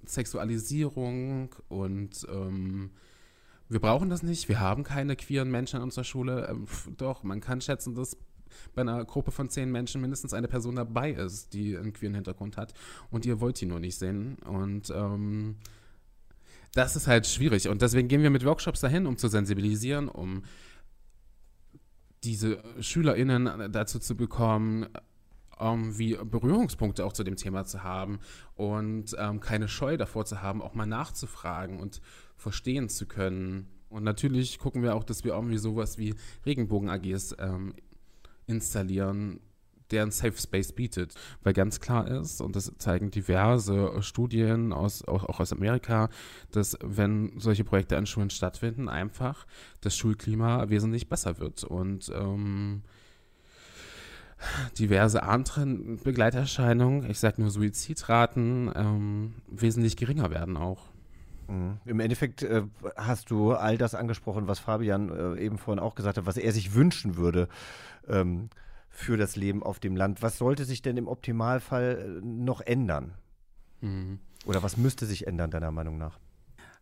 Sexualisierung 0.05 1.53
und 1.68 2.26
ähm, 2.30 2.91
wir 3.70 3.80
brauchen 3.80 4.10
das 4.10 4.24
nicht, 4.24 4.47
wir 4.47 4.60
haben 4.60 4.84
keine 4.84 5.16
queeren 5.16 5.51
Menschen 5.51 5.78
in 5.78 5.84
unserer 5.84 6.05
Schule. 6.05 6.47
Ähm, 6.49 6.66
doch, 6.97 7.24
man 7.24 7.41
kann 7.41 7.62
schätzen, 7.62 7.95
dass 7.95 8.18
bei 8.74 8.82
einer 8.82 9.03
Gruppe 9.05 9.32
von 9.32 9.49
zehn 9.49 9.72
Menschen 9.72 10.01
mindestens 10.01 10.34
eine 10.34 10.47
Person 10.47 10.76
dabei 10.76 11.12
ist, 11.12 11.53
die 11.53 11.78
einen 11.78 11.93
queeren 11.93 12.16
Hintergrund 12.16 12.58
hat 12.58 12.74
und 13.12 13.26
ihr 13.26 13.41
wollt 13.41 13.60
die 13.60 13.66
nur 13.66 13.80
nicht 13.80 13.97
sehen. 13.97 14.38
Und 14.45 14.89
ähm, 14.89 15.58
das 16.74 16.95
ist 16.95 17.07
halt 17.07 17.28
schwierig. 17.28 17.68
Und 17.68 17.82
deswegen 17.82 18.07
gehen 18.07 18.22
wir 18.22 18.30
mit 18.30 18.45
Workshops 18.45 18.82
dahin, 18.82 19.05
um 19.05 19.18
zu 19.18 19.28
sensibilisieren, 19.28 20.09
um 20.09 20.43
diese 22.24 22.63
SchülerInnen 22.80 23.72
dazu 23.72 23.99
zu 23.99 24.15
bekommen, 24.15 24.88
irgendwie 25.59 26.13
ähm, 26.13 26.30
Berührungspunkte 26.30 27.05
auch 27.05 27.13
zu 27.13 27.24
dem 27.24 27.36
Thema 27.36 27.65
zu 27.65 27.84
haben 27.84 28.20
und 28.55 29.15
ähm, 29.18 29.39
keine 29.39 29.68
Scheu 29.68 29.97
davor 29.97 30.26
zu 30.26 30.41
haben, 30.41 30.61
auch 30.61 30.74
mal 30.74 30.86
nachzufragen 30.86 31.80
und 31.80 32.01
verstehen 32.36 32.89
zu 32.89 33.07
können. 33.07 33.68
Und 33.89 34.03
natürlich 34.03 34.59
gucken 34.59 34.84
wir 34.84 34.95
auch, 34.95 35.03
dass 35.03 35.24
wir 35.24 35.34
irgendwie 35.34 35.57
sowas 35.57 35.97
wie 35.97 36.15
Regenbogen-AGs 36.45 37.36
ähm, 37.39 37.74
installieren, 38.45 39.39
der 39.92 40.04
einen 40.04 40.12
Safe 40.12 40.38
Space 40.38 40.72
bietet. 40.72 41.14
Weil 41.44 41.54
ganz 41.54 41.80
klar 41.80 42.08
ist, 42.08 42.42
und 42.42 42.56
das 42.56 42.72
zeigen 42.78 43.12
diverse 43.12 44.02
Studien 44.02 44.74
aus, 44.74 45.08
auch, 45.08 45.24
auch 45.26 45.40
aus 45.40 45.54
Amerika, 45.54 46.10
dass 46.52 46.78
wenn 46.84 47.34
solche 47.40 47.64
Projekte 47.64 47.98
an 47.98 48.06
Schulen 48.06 48.30
stattfinden, 48.30 48.90
einfach 48.90 49.46
das 49.82 49.96
Schulklima 49.96 50.70
wesentlich 50.70 51.10
besser 51.10 51.40
wird. 51.40 51.64
Und 51.64 52.12
ähm, 52.14 52.84
diverse 54.78 55.24
andere 55.24 55.66
Begleiterscheinungen, 55.66 57.10
ich 57.10 57.20
sage 57.20 57.42
nur 57.42 57.50
Suizidraten, 57.50 58.72
ähm, 58.76 59.34
wesentlich 59.48 59.98
geringer 59.98 60.30
werden 60.30 60.58
auch. 60.58 60.90
Mhm. 61.48 61.78
Im 61.86 62.00
Endeffekt 62.00 62.44
äh, 62.44 62.64
hast 62.96 63.32
du 63.32 63.54
all 63.54 63.78
das 63.78 63.96
angesprochen, 63.96 64.48
was 64.48 64.60
Fabian 64.60 65.10
äh, 65.10 65.42
eben 65.42 65.58
vorhin 65.58 65.80
auch 65.80 65.96
gesagt 65.96 66.18
hat, 66.18 66.26
was 66.26 66.38
er 66.38 66.52
sich 66.52 66.74
wünschen 66.74 67.16
würde. 67.16 67.48
Ähm, 68.08 68.50
für 68.98 69.16
das 69.16 69.36
Leben 69.36 69.62
auf 69.62 69.80
dem 69.80 69.95
Land. 69.95 70.24
Was 70.24 70.39
sollte 70.39 70.66
sich 70.66 70.82
denn 70.82 70.98
im 70.98 71.08
Optimalfall 71.08 72.20
äh, 72.20 72.26
noch 72.26 72.62
ändern? 72.62 73.14
Mhm. 73.82 74.20
Oder 74.48 74.64
was 74.64 74.76
müsste 74.76 75.06
sich 75.06 75.28
ändern, 75.28 75.52
deiner 75.52 75.70
Meinung 75.70 76.00
nach? 76.00 76.18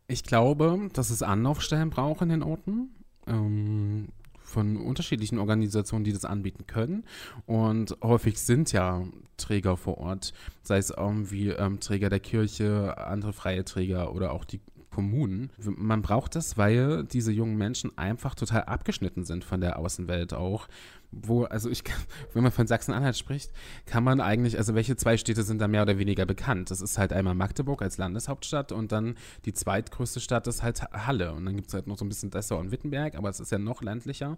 Ich 0.08 0.24
glaube, 0.24 0.90
dass 0.94 1.10
es 1.10 1.22
Anlaufstellen 1.22 1.90
braucht 1.90 2.22
in 2.22 2.30
den 2.30 2.42
Orten. 2.42 2.96
Ähm, 3.28 4.08
von 4.40 4.78
unterschiedlichen 4.78 5.40
Organisationen, 5.40 6.06
die 6.06 6.14
das 6.14 6.24
anbieten 6.24 6.68
können. 6.68 7.04
Und 7.48 7.98
häufig 8.02 8.40
sind 8.40 8.72
ja 8.72 9.04
Träger 9.36 9.76
vor 9.76 9.98
Ort, 9.98 10.34
sei 10.62 10.78
es 10.78 10.92
irgendwie 10.92 11.50
ähm, 11.50 11.80
Träger 11.82 12.10
der 12.10 12.20
Kirche, 12.22 12.98
andere 12.98 13.34
freie 13.34 13.66
Träger 13.66 14.14
oder 14.14 14.32
auch 14.32 14.46
die 14.46 14.62
Kommunen. 14.96 15.52
Man 15.62 16.02
braucht 16.02 16.38
das, 16.38 16.58
weil 16.58 17.04
diese 17.04 17.30
jungen 17.30 17.58
Menschen 17.58 17.98
einfach 17.98 18.34
total 18.34 18.64
abgeschnitten 18.64 19.26
sind 19.26 19.44
von 19.44 19.60
der 19.60 19.78
Außenwelt 19.78 20.34
auch. 20.34 20.70
Wo, 21.12 21.44
also 21.44 21.70
ich, 21.70 21.84
wenn 22.34 22.44
man 22.44 22.54
von 22.54 22.66
Sachsen-Anhalt 22.66 23.18
spricht, 23.18 23.52
kann 23.86 24.06
man 24.06 24.22
eigentlich, 24.22 24.58
also 24.58 24.74
welche 24.74 24.96
zwei 24.96 25.18
Städte 25.18 25.44
sind 25.44 25.60
da 25.60 25.68
mehr 25.68 25.82
oder 25.82 26.00
weniger 26.00 26.26
bekannt? 26.26 26.72
Das 26.72 26.80
ist 26.80 26.98
halt 26.98 27.12
einmal 27.12 27.36
Magdeburg 27.36 27.82
als 27.82 27.98
Landeshauptstadt 27.98 28.72
und 28.72 28.94
dann 28.94 29.16
die 29.44 29.52
zweitgrößte 29.52 30.22
Stadt 30.22 30.48
ist 30.48 30.64
halt 30.64 30.82
Halle. 30.82 31.34
Und 31.34 31.44
dann 31.44 31.58
gibt 31.58 31.68
es 31.68 31.74
halt 31.74 31.88
noch 31.88 31.98
so 31.98 32.06
ein 32.06 32.10
bisschen 32.10 32.32
Dessau 32.32 32.58
und 32.58 32.72
Wittenberg, 32.72 33.16
aber 33.16 33.28
es 33.28 33.42
ist 33.42 33.52
ja 33.52 33.58
noch 33.58 33.82
ländlicher. 33.82 34.38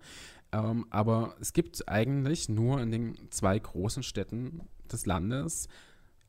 Ähm, 0.51 0.87
aber 0.89 1.35
es 1.39 1.53
gibt 1.53 1.87
eigentlich 1.87 2.49
nur 2.49 2.81
in 2.81 2.89
den 2.89 3.15
zwei 3.29 3.59
großen 3.59 4.01
Städten 4.01 4.61
des 4.91 5.05
Landes 5.05 5.67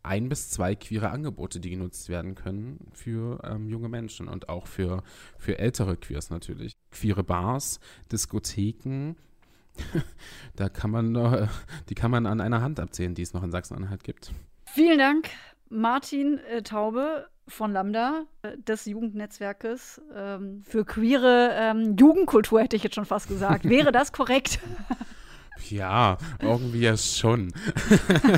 ein 0.03 0.29
bis 0.29 0.51
zwei 0.51 0.75
queere 0.75 1.11
Angebote, 1.11 1.61
die 1.61 1.71
genutzt 1.71 2.09
werden 2.09 2.35
können 2.35 2.91
für 2.93 3.41
ähm, 3.45 3.69
junge 3.69 3.89
Menschen 3.89 4.29
und 4.29 4.49
auch 4.49 4.67
für, 4.67 5.03
für 5.39 5.59
ältere 5.59 5.97
Queers 5.97 6.31
natürlich. 6.31 6.73
Queere 6.91 7.25
Bars, 7.25 7.81
Diskotheken, 8.11 9.17
da 10.57 10.69
kann 10.69 10.91
man, 10.91 11.15
äh, 11.15 11.47
die 11.89 11.95
kann 11.95 12.11
man 12.11 12.27
an 12.27 12.41
einer 12.41 12.63
Hand 12.63 12.81
abzählen, 12.81 13.15
die 13.15 13.23
es 13.23 13.33
noch 13.33 13.43
in 13.43 13.51
Sachsen-Anhalt 13.51 14.05
gibt. 14.05 14.33
Vielen 14.67 14.99
Dank, 14.99 15.29
Martin 15.69 16.39
äh, 16.39 16.63
Taube 16.63 17.29
von 17.47 17.73
Lambda, 17.73 18.25
äh, 18.43 18.57
des 18.59 18.85
Jugendnetzwerkes 18.87 20.01
ähm, 20.15 20.63
für 20.65 20.85
queere 20.85 21.51
ähm, 21.55 21.97
Jugendkultur, 21.99 22.61
hätte 22.61 22.77
ich 22.77 22.83
jetzt 22.83 22.95
schon 22.95 23.07
fast 23.07 23.29
gesagt. 23.29 23.65
Wäre 23.69 23.93
das 23.93 24.13
korrekt? 24.13 24.61
Ja, 25.69 26.17
irgendwie 26.41 26.81
ja 26.81 26.97
schon. 26.97 27.53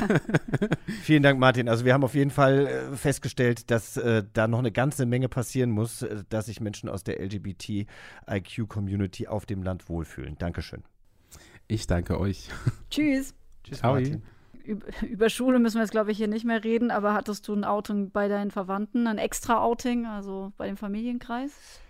Vielen 1.03 1.23
Dank, 1.23 1.39
Martin. 1.39 1.69
Also 1.69 1.85
wir 1.85 1.93
haben 1.93 2.03
auf 2.03 2.15
jeden 2.15 2.31
Fall 2.31 2.67
äh, 2.67 2.95
festgestellt, 2.95 3.71
dass 3.71 3.97
äh, 3.97 4.23
da 4.33 4.47
noch 4.47 4.59
eine 4.59 4.71
ganze 4.71 5.05
Menge 5.05 5.29
passieren 5.29 5.71
muss, 5.71 6.01
äh, 6.01 6.23
dass 6.29 6.47
sich 6.47 6.61
Menschen 6.61 6.89
aus 6.89 7.03
der 7.03 7.23
LGBT-IQ-Community 7.23 9.27
auf 9.27 9.45
dem 9.45 9.61
Land 9.63 9.89
wohlfühlen. 9.89 10.37
Dankeschön. 10.37 10.83
Ich 11.67 11.87
danke 11.87 12.19
euch. 12.19 12.49
Tschüss. 12.89 13.33
Tschüss, 13.63 13.79
Ciao. 13.79 13.93
Martin. 13.93 14.23
Über 15.09 15.29
Schule 15.29 15.59
müssen 15.59 15.77
wir 15.77 15.81
jetzt, 15.81 15.91
glaube 15.91 16.11
ich, 16.11 16.17
hier 16.17 16.27
nicht 16.27 16.45
mehr 16.45 16.63
reden, 16.63 16.91
aber 16.91 17.13
hattest 17.13 17.47
du 17.47 17.53
ein 17.53 17.63
Outing 17.63 18.11
bei 18.11 18.27
deinen 18.27 18.51
Verwandten, 18.51 19.07
ein 19.07 19.17
extra 19.17 19.63
Outing, 19.63 20.05
also 20.05 20.51
bei 20.57 20.67
dem 20.67 20.77
Familienkreis? 20.77 21.81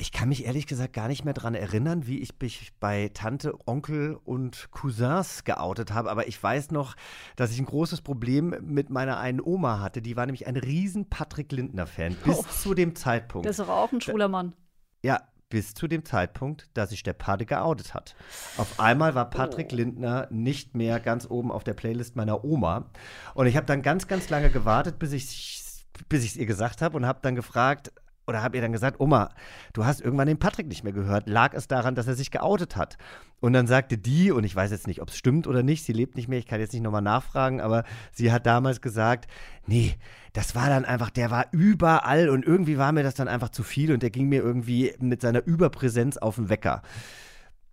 Ich 0.00 0.12
kann 0.12 0.28
mich 0.28 0.46
ehrlich 0.46 0.68
gesagt 0.68 0.92
gar 0.92 1.08
nicht 1.08 1.24
mehr 1.24 1.34
daran 1.34 1.56
erinnern, 1.56 2.06
wie 2.06 2.20
ich 2.20 2.32
mich 2.40 2.72
bei 2.78 3.10
Tante, 3.12 3.52
Onkel 3.66 4.16
und 4.24 4.70
Cousins 4.70 5.42
geoutet 5.42 5.92
habe. 5.92 6.08
Aber 6.10 6.28
ich 6.28 6.40
weiß 6.40 6.70
noch, 6.70 6.94
dass 7.34 7.50
ich 7.50 7.58
ein 7.58 7.66
großes 7.66 8.02
Problem 8.02 8.54
mit 8.62 8.90
meiner 8.90 9.18
einen 9.18 9.40
Oma 9.40 9.80
hatte. 9.80 10.00
Die 10.00 10.16
war 10.16 10.24
nämlich 10.26 10.46
ein 10.46 10.56
riesen 10.56 11.10
Patrick 11.10 11.50
Lindner-Fan. 11.50 12.16
Bis 12.24 12.38
oh. 12.38 12.44
zu 12.44 12.74
dem 12.74 12.94
Zeitpunkt. 12.94 13.44
Das 13.46 13.58
ist 13.58 13.66
doch 13.66 13.74
auch 13.74 13.90
ein 13.90 14.00
schwuler 14.00 14.28
Mann. 14.28 14.54
Ja, 15.02 15.20
bis 15.48 15.74
zu 15.74 15.88
dem 15.88 16.04
Zeitpunkt, 16.04 16.68
dass 16.74 16.90
sich 16.90 17.02
der 17.02 17.14
Pate 17.14 17.46
geoutet 17.46 17.94
hat. 17.94 18.14
Auf 18.56 18.78
einmal 18.78 19.14
war 19.14 19.30
Patrick 19.30 19.70
oh. 19.72 19.76
Lindner 19.76 20.28
nicht 20.30 20.76
mehr 20.76 21.00
ganz 21.00 21.28
oben 21.28 21.50
auf 21.50 21.64
der 21.64 21.74
Playlist 21.74 22.16
meiner 22.16 22.44
Oma. 22.44 22.90
Und 23.34 23.46
ich 23.46 23.56
habe 23.56 23.66
dann 23.66 23.82
ganz, 23.82 24.06
ganz 24.08 24.28
lange 24.28 24.50
gewartet, 24.50 24.98
bis 24.98 25.12
ich 25.12 25.64
bis 26.08 26.24
ich 26.24 26.30
es 26.30 26.36
ihr 26.36 26.46
gesagt 26.46 26.82
habe 26.82 26.96
und 26.96 27.06
habe 27.06 27.18
dann 27.22 27.34
gefragt, 27.34 27.92
oder 28.28 28.42
habe 28.42 28.56
ihr 28.56 28.62
dann 28.62 28.72
gesagt, 28.72 29.00
Oma, 29.00 29.30
du 29.72 29.84
hast 29.84 30.00
irgendwann 30.00 30.28
den 30.28 30.38
Patrick 30.38 30.68
nicht 30.68 30.84
mehr 30.84 30.92
gehört. 30.92 31.28
Lag 31.28 31.54
es 31.54 31.66
daran, 31.66 31.94
dass 31.94 32.06
er 32.06 32.14
sich 32.14 32.30
geoutet 32.30 32.76
hat? 32.76 32.98
Und 33.40 33.52
dann 33.52 33.66
sagte 33.66 33.96
die, 33.98 34.30
und 34.30 34.44
ich 34.44 34.54
weiß 34.54 34.70
jetzt 34.70 34.86
nicht, 34.86 35.00
ob 35.00 35.08
es 35.08 35.16
stimmt 35.16 35.46
oder 35.46 35.62
nicht, 35.62 35.84
sie 35.84 35.92
lebt 35.92 36.16
nicht 36.16 36.28
mehr, 36.28 36.38
ich 36.38 36.46
kann 36.46 36.60
jetzt 36.60 36.72
nicht 36.72 36.82
nochmal 36.82 37.02
nachfragen, 37.02 37.60
aber 37.60 37.84
sie 38.12 38.32
hat 38.32 38.46
damals 38.46 38.80
gesagt, 38.80 39.28
nee, 39.66 39.94
das 40.32 40.54
war 40.54 40.68
dann 40.68 40.84
einfach, 40.84 41.10
der 41.10 41.30
war 41.30 41.46
überall 41.52 42.28
und 42.28 42.44
irgendwie 42.44 42.78
war 42.78 42.92
mir 42.92 43.02
das 43.02 43.14
dann 43.14 43.28
einfach 43.28 43.48
zu 43.48 43.62
viel 43.62 43.92
und 43.92 44.02
der 44.02 44.10
ging 44.10 44.28
mir 44.28 44.42
irgendwie 44.42 44.94
mit 44.98 45.20
seiner 45.22 45.44
Überpräsenz 45.44 46.16
auf 46.16 46.36
den 46.36 46.48
Wecker. 46.48 46.82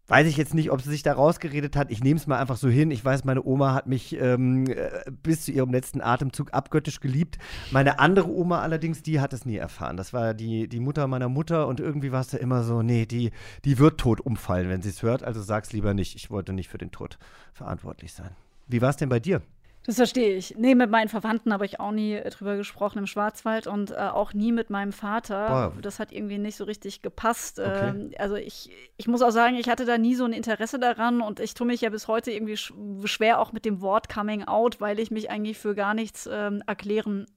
Weiß 0.08 0.28
ich 0.28 0.38
jetzt 0.38 0.54
nicht, 0.54 0.72
ob 0.72 0.82
sie 0.82 0.92
sich 0.92 1.02
da 1.02 1.14
rausgeredet 1.14 1.76
hat. 1.76 1.90
Ich 1.90 2.04
nehme 2.04 2.20
es 2.20 2.28
mal 2.28 2.38
einfach 2.38 2.58
so 2.58 2.70
hin. 2.70 2.92
Ich 2.92 3.04
weiß, 3.04 3.24
meine 3.24 3.44
Oma 3.44 3.74
hat 3.74 3.88
mich 3.88 4.16
ähm, 4.22 4.68
äh, 4.68 4.90
bis 5.24 5.46
zu 5.46 5.52
ihrem 5.52 5.72
letzten 5.72 6.00
Atemzug 6.00 6.54
abgöttisch 6.54 7.00
geliebt. 7.00 7.40
Meine 7.72 7.98
andere 7.98 8.30
Oma 8.30 8.62
allerdings, 8.62 9.02
die 9.02 9.20
hat 9.20 9.34
es 9.34 9.46
nie 9.46 9.58
erfahren. 9.58 9.98
Das 9.98 10.14
war 10.14 10.36
die, 10.36 10.68
die 10.68 10.80
Mutter 10.80 11.08
meiner 11.08 11.28
Mutter 11.28 11.68
und 11.68 11.80
irgendwie 11.80 12.12
war 12.12 12.22
es 12.22 12.28
da 12.28 12.38
immer 12.38 12.64
so, 12.64 12.84
nee, 12.84 13.08
die, 13.08 13.32
die 13.64 13.80
wird 13.80 14.00
tot 14.00 14.22
umfallen, 14.22 14.70
wenn 14.70 14.84
sie 14.84 14.90
es 14.90 15.02
hört. 15.02 15.24
Also 15.24 15.42
sag's 15.42 15.74
lieber 15.74 15.96
nicht. 15.96 16.16
Ich 16.16 16.30
wollte 16.30 16.54
nicht 16.54 16.70
für 16.70 16.78
den 16.78 16.92
Tod 16.92 17.18
verantwortlich 17.54 18.14
sein. 18.14 18.30
Wie 18.68 18.82
war 18.84 18.90
es 18.90 18.98
denn 18.98 19.10
bei 19.10 19.20
dir? 19.20 19.42
Das 19.86 19.98
verstehe 19.98 20.36
ich. 20.36 20.56
Nee, 20.58 20.74
mit 20.74 20.90
meinen 20.90 21.10
Verwandten 21.10 21.54
habe 21.54 21.66
ich 21.66 21.80
auch 21.80 21.92
nie 21.92 22.14
äh, 22.14 22.30
drüber 22.30 22.58
gesprochen 22.58 23.00
im 23.00 23.08
Schwarzwald 23.08 23.68
und 23.68 23.92
äh, 23.92 23.96
auch 23.96 24.34
nie 24.34 24.52
mit 24.52 24.70
meinem 24.70 24.92
Vater. 24.92 25.48
Boah. 25.48 25.82
Das 25.82 26.00
hat 26.00 26.12
irgendwie 26.12 26.40
nicht 26.40 26.56
so 26.56 26.64
richtig 26.64 27.02
gepasst. 27.02 27.60
Okay. 27.60 27.90
Ähm, 27.90 28.12
also 28.18 28.36
ich, 28.36 28.72
ich 28.98 29.08
muss 29.08 29.22
auch 29.22 29.32
sagen, 29.32 29.56
ich 29.56 29.70
hatte 29.70 29.86
da 29.86 29.98
nie 29.98 30.16
so 30.16 30.26
ein 30.26 30.34
Interesse 30.34 30.80
daran 30.80 31.22
und 31.22 31.40
ich 31.40 31.54
tue 31.54 31.68
mich 31.68 31.82
ja 31.82 31.90
bis 31.90 32.08
heute 32.08 32.32
irgendwie 32.32 32.58
sch 32.58 32.74
schwer 33.06 33.40
auch 33.40 33.54
mit 33.54 33.66
dem 33.66 33.82
Wort 33.82 34.10
Coming 34.10 34.46
Out, 34.46 34.82
weil 34.82 35.00
ich 35.00 35.12
mich 35.12 35.30
eigentlich 35.30 35.58
für 35.58 35.76
gar 35.76 35.94
nichts 35.94 36.28
ähm, 36.32 36.64
erklären 36.66 37.28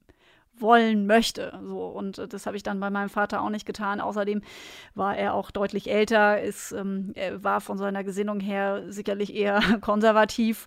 wollen 0.60 1.06
möchte. 1.06 1.58
So, 1.62 1.86
und 1.86 2.18
äh, 2.18 2.28
das 2.28 2.46
habe 2.46 2.56
ich 2.56 2.62
dann 2.62 2.80
bei 2.80 2.90
meinem 2.90 3.08
Vater 3.08 3.42
auch 3.42 3.50
nicht 3.50 3.66
getan. 3.66 4.00
Außerdem 4.00 4.42
war 4.94 5.16
er 5.16 5.34
auch 5.34 5.50
deutlich 5.50 5.90
älter, 5.90 6.40
ist, 6.40 6.72
ähm, 6.72 7.14
war 7.34 7.60
von 7.60 7.78
seiner 7.78 8.04
Gesinnung 8.04 8.40
her 8.40 8.84
sicherlich 8.88 9.34
eher 9.34 9.60
konservativ 9.80 10.66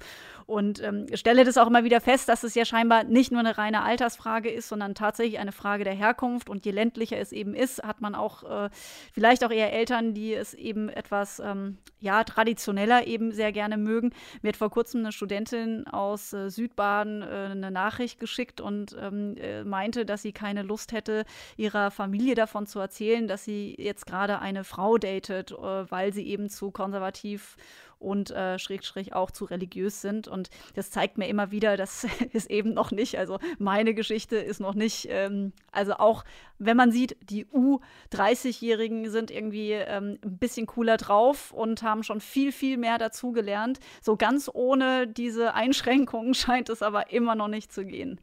und 0.52 0.84
ähm, 0.84 1.06
stelle 1.14 1.45
das 1.45 1.58
auch 1.58 1.68
immer 1.68 1.86
wieder 1.86 2.02
fest, 2.02 2.28
dass 2.28 2.43
es 2.43 2.56
ja 2.56 2.66
scheinbar 2.66 3.06
nicht 3.06 3.32
nur 3.32 3.39
eine 3.39 3.58
reine 3.58 3.84
Altersfrage 3.84 4.49
ist, 4.49 4.68
sondern 4.68 4.95
tatsächlich 4.95 5.39
eine 5.39 5.54
Frage 5.54 5.86
der 5.86 5.93
Herkunft. 5.93 6.49
Und 6.49 6.66
je 6.66 6.72
ländlicher 6.72 7.18
es 7.18 7.32
eben 7.32 7.56
ist, 7.56 7.82
hat 7.84 8.02
man 8.02 8.16
auch 8.16 8.43
äh, 8.43 8.70
vielleicht 9.14 9.45
auch 9.45 9.52
eher 9.52 9.72
Eltern, 9.72 10.14
die 10.14 10.34
es 10.34 10.54
eben 10.54 10.89
etwas 10.89 11.39
ähm, 11.39 11.78
ja, 12.02 12.26
traditioneller 12.26 13.08
eben 13.08 13.32
sehr 13.32 13.54
gerne 13.54 13.78
mögen. 13.78 14.12
Mir 14.41 14.49
hat 14.49 14.58
vor 14.58 14.70
kurzem 14.70 14.99
eine 14.99 15.14
Studentin 15.14 15.88
aus 15.88 16.34
äh, 16.34 16.49
Südbaden 16.49 17.22
äh, 17.22 17.49
eine 17.52 17.72
Nachricht 17.72 18.20
geschickt 18.20 18.60
und 18.60 18.93
ähm, 18.99 19.38
äh, 19.38 19.64
meinte, 19.64 20.06
dass 20.06 20.22
sie 20.22 20.34
keine 20.34 20.64
Lust 20.64 20.91
hätte, 20.91 21.24
ihrer 21.56 21.91
Familie 21.91 22.36
davon 22.36 22.68
zu 22.68 22.80
erzählen, 22.80 23.30
dass 23.30 23.45
sie 23.45 23.74
jetzt 23.78 24.06
gerade 24.06 24.39
eine 24.39 24.66
Frau 24.66 24.97
datet, 24.97 25.52
äh, 25.52 25.56
weil 25.56 26.12
sie 26.12 26.28
eben 26.28 26.49
zu 26.49 26.72
konservativ 26.72 27.56
und 28.02 28.32
äh, 28.32 28.58
schräg, 28.60 28.84
schräg 28.84 29.14
auch 29.14 29.32
zu 29.32 29.45
religiös 29.45 30.02
sind. 30.02 30.28
Und 30.28 30.49
das 30.76 30.91
zeigt 30.91 31.18
mir 31.18 31.28
immer 31.28 31.52
wieder, 31.52 31.78
das 31.78 32.06
ist 32.34 32.49
eben 32.49 32.74
noch 32.74 32.91
nicht, 32.91 33.18
also 33.18 33.39
meine 33.60 33.93
Geschichte 33.93 34.38
ist 34.38 34.60
noch 34.60 34.74
nicht, 34.74 35.08
ähm, 35.10 35.54
also 35.72 35.93
auch 35.93 36.24
wenn 36.58 36.78
man 36.78 36.91
sieht, 36.91 37.16
die 37.30 37.45
U30-Jährigen 37.45 39.10
sind 39.10 39.32
irgendwie 39.32 39.72
ähm, 39.72 40.20
ein 40.24 40.38
bisschen 40.38 40.68
cooler 40.68 40.97
drauf 40.97 41.52
und 41.52 41.84
haben 41.84 42.04
schon 42.04 42.22
viel, 42.22 42.52
viel 42.52 42.78
mehr 42.78 42.97
dazugelernt. 42.97 43.80
So 44.02 44.16
ganz 44.16 44.49
ohne 44.52 45.08
diese 45.08 45.54
Einschränkungen 45.54 46.34
scheint 46.36 46.70
es 46.70 46.82
aber 46.82 47.12
immer 47.12 47.36
noch 47.36 47.47
nicht 47.47 47.72
zu 47.72 47.86
gehen. 47.86 48.20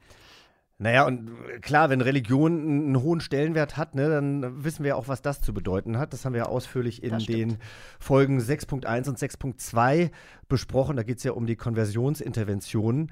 Naja, 0.81 1.07
und 1.07 1.33
klar, 1.61 1.91
wenn 1.91 2.01
Religion 2.01 2.53
einen 2.53 3.03
hohen 3.03 3.21
Stellenwert 3.21 3.77
hat, 3.77 3.97
ne, 3.97 4.09
dann 4.09 4.63
wissen 4.63 4.85
wir 4.85 4.97
auch, 4.97 5.09
was 5.09 5.23
das 5.23 5.41
zu 5.41 5.53
bedeuten 5.53 5.99
hat. 5.99 6.13
Das 6.13 6.25
haben 6.25 6.35
wir 6.35 6.43
ja 6.43 6.47
ausführlich 6.47 7.03
in 7.03 7.19
den 7.19 7.59
Folgen 7.99 8.39
6.1 8.39 9.09
und 9.09 9.19
6.2 9.19 10.13
besprochen. 10.49 10.97
Da 10.97 11.03
geht 11.03 11.19
es 11.19 11.25
ja 11.25 11.33
um 11.33 11.47
die 11.47 11.57
Konversionsinterventionen. 11.57 13.11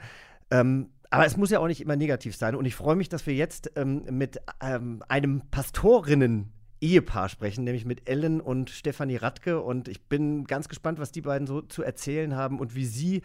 Ähm, 0.53 0.91
aber 1.11 1.27
es 1.27 1.37
muss 1.37 1.51
ja 1.51 1.59
auch 1.59 1.67
nicht 1.67 1.81
immer 1.81 1.97
negativ 1.97 2.37
sein. 2.37 2.55
Und 2.55 2.67
ich 2.67 2.77
freue 2.77 2.95
mich, 2.95 3.09
dass 3.09 3.27
wir 3.27 3.35
jetzt 3.35 3.73
ähm, 3.75 4.05
mit 4.11 4.41
ähm, 4.61 5.03
einem 5.09 5.43
Pastorinnen 5.51 6.53
Ehepaar 6.81 7.29
sprechen, 7.29 7.65
nämlich 7.65 7.85
mit 7.85 8.09
Ellen 8.09 8.41
und 8.41 8.71
Stefanie 8.71 9.17
Radke. 9.17 9.61
Und 9.61 9.89
ich 9.89 10.03
bin 10.03 10.45
ganz 10.45 10.69
gespannt, 10.69 11.01
was 11.01 11.11
die 11.11 11.23
beiden 11.23 11.49
so 11.49 11.63
zu 11.63 11.83
erzählen 11.83 12.37
haben 12.37 12.61
und 12.61 12.77
wie 12.77 12.85
sie 12.85 13.23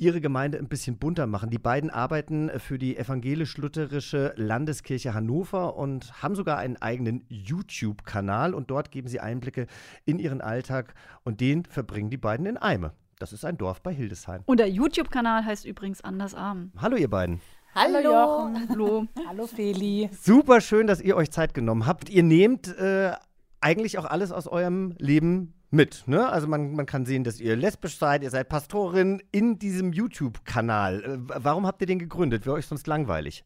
ihre 0.00 0.20
Gemeinde 0.20 0.58
ein 0.58 0.68
bisschen 0.68 0.96
bunter 0.96 1.26
machen. 1.26 1.50
Die 1.50 1.58
beiden 1.58 1.90
arbeiten 1.90 2.50
für 2.58 2.78
die 2.78 2.96
evangelisch-lutherische 2.96 4.32
Landeskirche 4.36 5.12
Hannover 5.12 5.76
und 5.76 6.22
haben 6.22 6.34
sogar 6.34 6.58
einen 6.58 6.78
eigenen 6.78 7.26
YouTube-Kanal 7.28 8.54
und 8.54 8.70
dort 8.70 8.90
geben 8.90 9.08
sie 9.08 9.20
Einblicke 9.20 9.66
in 10.06 10.18
ihren 10.18 10.40
Alltag 10.40 10.94
und 11.22 11.40
den 11.40 11.64
verbringen 11.66 12.08
die 12.08 12.16
beiden 12.16 12.46
in 12.46 12.56
Eime. 12.56 12.92
Das 13.18 13.34
ist 13.34 13.44
ein 13.44 13.58
Dorf 13.58 13.82
bei 13.82 13.92
Hildesheim. 13.92 14.42
Und 14.46 14.58
der 14.58 14.70
YouTube-Kanal 14.70 15.44
heißt 15.44 15.66
übrigens 15.66 16.00
Andersarm. 16.00 16.72
Hallo 16.78 16.96
ihr 16.96 17.10
beiden. 17.10 17.42
Hallo 17.74 17.98
Jochen. 17.98 18.68
Hallo. 18.70 19.06
Hallo 19.28 19.46
Feli. 19.46 20.08
Super 20.18 20.62
schön, 20.62 20.86
dass 20.86 21.02
ihr 21.02 21.14
euch 21.14 21.30
Zeit 21.30 21.52
genommen 21.52 21.86
habt. 21.86 22.08
Ihr 22.08 22.22
nehmt 22.22 22.68
äh, 22.78 23.12
eigentlich 23.60 23.98
auch 23.98 24.06
alles 24.06 24.32
aus 24.32 24.48
eurem 24.48 24.94
Leben 24.98 25.52
mit. 25.70 26.04
Ne? 26.06 26.28
Also 26.28 26.46
man, 26.46 26.74
man 26.74 26.86
kann 26.86 27.06
sehen, 27.06 27.24
dass 27.24 27.40
ihr 27.40 27.56
lesbisch 27.56 27.98
seid, 27.98 28.22
ihr 28.22 28.30
seid 28.30 28.48
Pastorin 28.48 29.22
in 29.32 29.58
diesem 29.58 29.92
YouTube-Kanal. 29.92 31.04
Äh, 31.04 31.18
warum 31.44 31.66
habt 31.66 31.80
ihr 31.80 31.86
den 31.86 31.98
gegründet? 31.98 32.46
Wäre 32.46 32.56
euch 32.56 32.66
sonst 32.66 32.86
langweilig? 32.86 33.44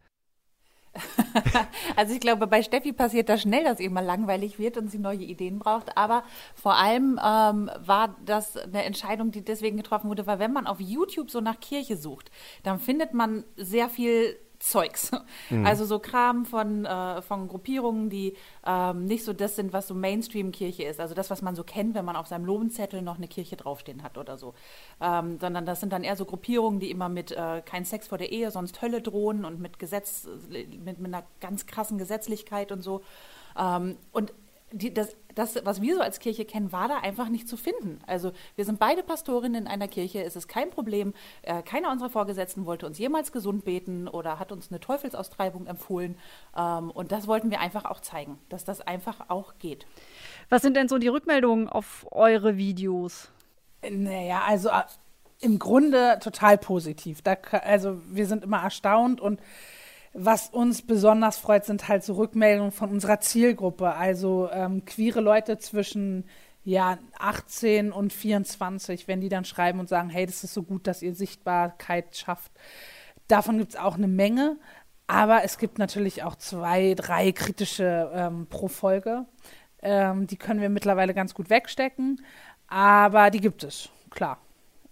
also 1.96 2.14
ich 2.14 2.20
glaube, 2.20 2.46
bei 2.46 2.62
Steffi 2.62 2.92
passiert 2.92 3.28
das 3.28 3.42
schnell, 3.42 3.64
dass 3.64 3.80
ihr 3.80 3.90
mal 3.90 4.04
langweilig 4.04 4.58
wird 4.58 4.76
und 4.76 4.90
sie 4.90 4.98
neue 4.98 5.18
Ideen 5.18 5.58
braucht. 5.58 5.96
Aber 5.96 6.24
vor 6.54 6.76
allem 6.76 7.18
ähm, 7.22 7.70
war 7.78 8.16
das 8.24 8.56
eine 8.56 8.84
Entscheidung, 8.84 9.30
die 9.30 9.44
deswegen 9.44 9.76
getroffen 9.76 10.08
wurde, 10.08 10.26
weil 10.26 10.38
wenn 10.38 10.52
man 10.52 10.66
auf 10.66 10.80
YouTube 10.80 11.30
so 11.30 11.40
nach 11.40 11.60
Kirche 11.60 11.96
sucht, 11.96 12.30
dann 12.62 12.78
findet 12.78 13.12
man 13.12 13.44
sehr 13.56 13.88
viel 13.88 14.36
Zeugs. 14.64 15.12
Mhm. 15.50 15.66
Also 15.66 15.84
so 15.84 15.98
Kram 15.98 16.46
von, 16.46 16.86
äh, 16.86 17.20
von 17.20 17.48
Gruppierungen, 17.48 18.08
die 18.08 18.34
ähm, 18.64 19.04
nicht 19.04 19.24
so 19.24 19.34
das 19.34 19.56
sind, 19.56 19.72
was 19.74 19.86
so 19.86 19.94
Mainstream-Kirche 19.94 20.84
ist. 20.84 21.00
Also 21.00 21.14
das, 21.14 21.28
was 21.28 21.42
man 21.42 21.54
so 21.54 21.64
kennt, 21.64 21.94
wenn 21.94 22.04
man 22.04 22.16
auf 22.16 22.28
seinem 22.28 22.46
Lohnzettel 22.46 23.02
noch 23.02 23.18
eine 23.18 23.28
Kirche 23.28 23.56
draufstehen 23.56 24.02
hat 24.02 24.16
oder 24.16 24.38
so. 24.38 24.54
Ähm, 25.00 25.38
sondern 25.38 25.66
das 25.66 25.80
sind 25.80 25.92
dann 25.92 26.02
eher 26.02 26.16
so 26.16 26.24
Gruppierungen, 26.24 26.80
die 26.80 26.90
immer 26.90 27.10
mit 27.10 27.32
äh, 27.32 27.62
kein 27.62 27.84
Sex 27.84 28.08
vor 28.08 28.16
der 28.16 28.32
Ehe, 28.32 28.50
sonst 28.50 28.80
Hölle 28.80 29.02
drohen 29.02 29.44
und 29.44 29.60
mit 29.60 29.78
Gesetz, 29.78 30.26
mit, 30.48 30.98
mit 30.98 31.14
einer 31.14 31.24
ganz 31.40 31.66
krassen 31.66 31.98
Gesetzlichkeit 31.98 32.72
und 32.72 32.80
so. 32.80 33.02
Ähm, 33.58 33.96
und 34.12 34.32
die, 34.74 34.92
das, 34.92 35.16
das, 35.34 35.64
was 35.64 35.80
wir 35.80 35.94
so 35.94 36.00
als 36.00 36.18
Kirche 36.18 36.44
kennen, 36.44 36.72
war 36.72 36.88
da 36.88 36.98
einfach 36.98 37.28
nicht 37.28 37.48
zu 37.48 37.56
finden. 37.56 38.00
Also 38.06 38.32
wir 38.56 38.64
sind 38.64 38.78
beide 38.78 39.02
Pastorinnen 39.02 39.62
in 39.62 39.68
einer 39.68 39.88
Kirche, 39.88 40.22
es 40.22 40.36
ist 40.36 40.48
kein 40.48 40.70
Problem. 40.70 41.14
Äh, 41.42 41.62
keiner 41.62 41.90
unserer 41.90 42.10
Vorgesetzten 42.10 42.66
wollte 42.66 42.86
uns 42.86 42.98
jemals 42.98 43.30
gesund 43.32 43.64
beten 43.64 44.08
oder 44.08 44.38
hat 44.38 44.52
uns 44.52 44.70
eine 44.70 44.80
Teufelsaustreibung 44.80 45.66
empfohlen. 45.66 46.18
Ähm, 46.56 46.90
und 46.90 47.12
das 47.12 47.28
wollten 47.28 47.50
wir 47.50 47.60
einfach 47.60 47.84
auch 47.84 48.00
zeigen, 48.00 48.38
dass 48.48 48.64
das 48.64 48.80
einfach 48.80 49.30
auch 49.30 49.54
geht. 49.58 49.86
Was 50.48 50.62
sind 50.62 50.76
denn 50.76 50.88
so 50.88 50.98
die 50.98 51.08
Rückmeldungen 51.08 51.68
auf 51.68 52.06
eure 52.10 52.56
Videos? 52.56 53.30
Naja, 53.88 54.42
also 54.46 54.70
äh, 54.70 54.82
im 55.40 55.58
Grunde 55.58 56.18
total 56.20 56.58
positiv. 56.58 57.22
Da, 57.22 57.36
also 57.50 58.00
wir 58.10 58.26
sind 58.26 58.42
immer 58.44 58.62
erstaunt 58.62 59.20
und 59.20 59.40
was 60.14 60.48
uns 60.48 60.82
besonders 60.82 61.38
freut, 61.38 61.64
sind 61.64 61.88
halt 61.88 62.04
so 62.04 62.14
Rückmeldungen 62.14 62.70
von 62.70 62.90
unserer 62.90 63.20
Zielgruppe, 63.20 63.94
also 63.94 64.48
ähm, 64.52 64.84
queere 64.84 65.20
Leute 65.20 65.58
zwischen 65.58 66.24
ja, 66.62 66.98
18 67.18 67.92
und 67.92 68.12
24, 68.12 69.06
wenn 69.06 69.20
die 69.20 69.28
dann 69.28 69.44
schreiben 69.44 69.80
und 69.80 69.88
sagen, 69.88 70.08
hey, 70.08 70.24
das 70.24 70.44
ist 70.44 70.54
so 70.54 70.62
gut, 70.62 70.86
dass 70.86 71.02
ihr 71.02 71.14
Sichtbarkeit 71.14 72.16
schafft. 72.16 72.52
Davon 73.28 73.58
gibt 73.58 73.70
es 73.70 73.76
auch 73.76 73.96
eine 73.96 74.08
Menge, 74.08 74.56
aber 75.06 75.44
es 75.44 75.58
gibt 75.58 75.78
natürlich 75.78 76.22
auch 76.22 76.36
zwei, 76.36 76.94
drei 76.94 77.32
kritische 77.32 78.10
ähm, 78.14 78.46
pro 78.48 78.68
Folge. 78.68 79.26
Ähm, 79.82 80.26
die 80.26 80.36
können 80.36 80.60
wir 80.60 80.70
mittlerweile 80.70 81.12
ganz 81.12 81.34
gut 81.34 81.50
wegstecken, 81.50 82.24
aber 82.68 83.30
die 83.30 83.40
gibt 83.40 83.64
es, 83.64 83.90
klar. 84.10 84.38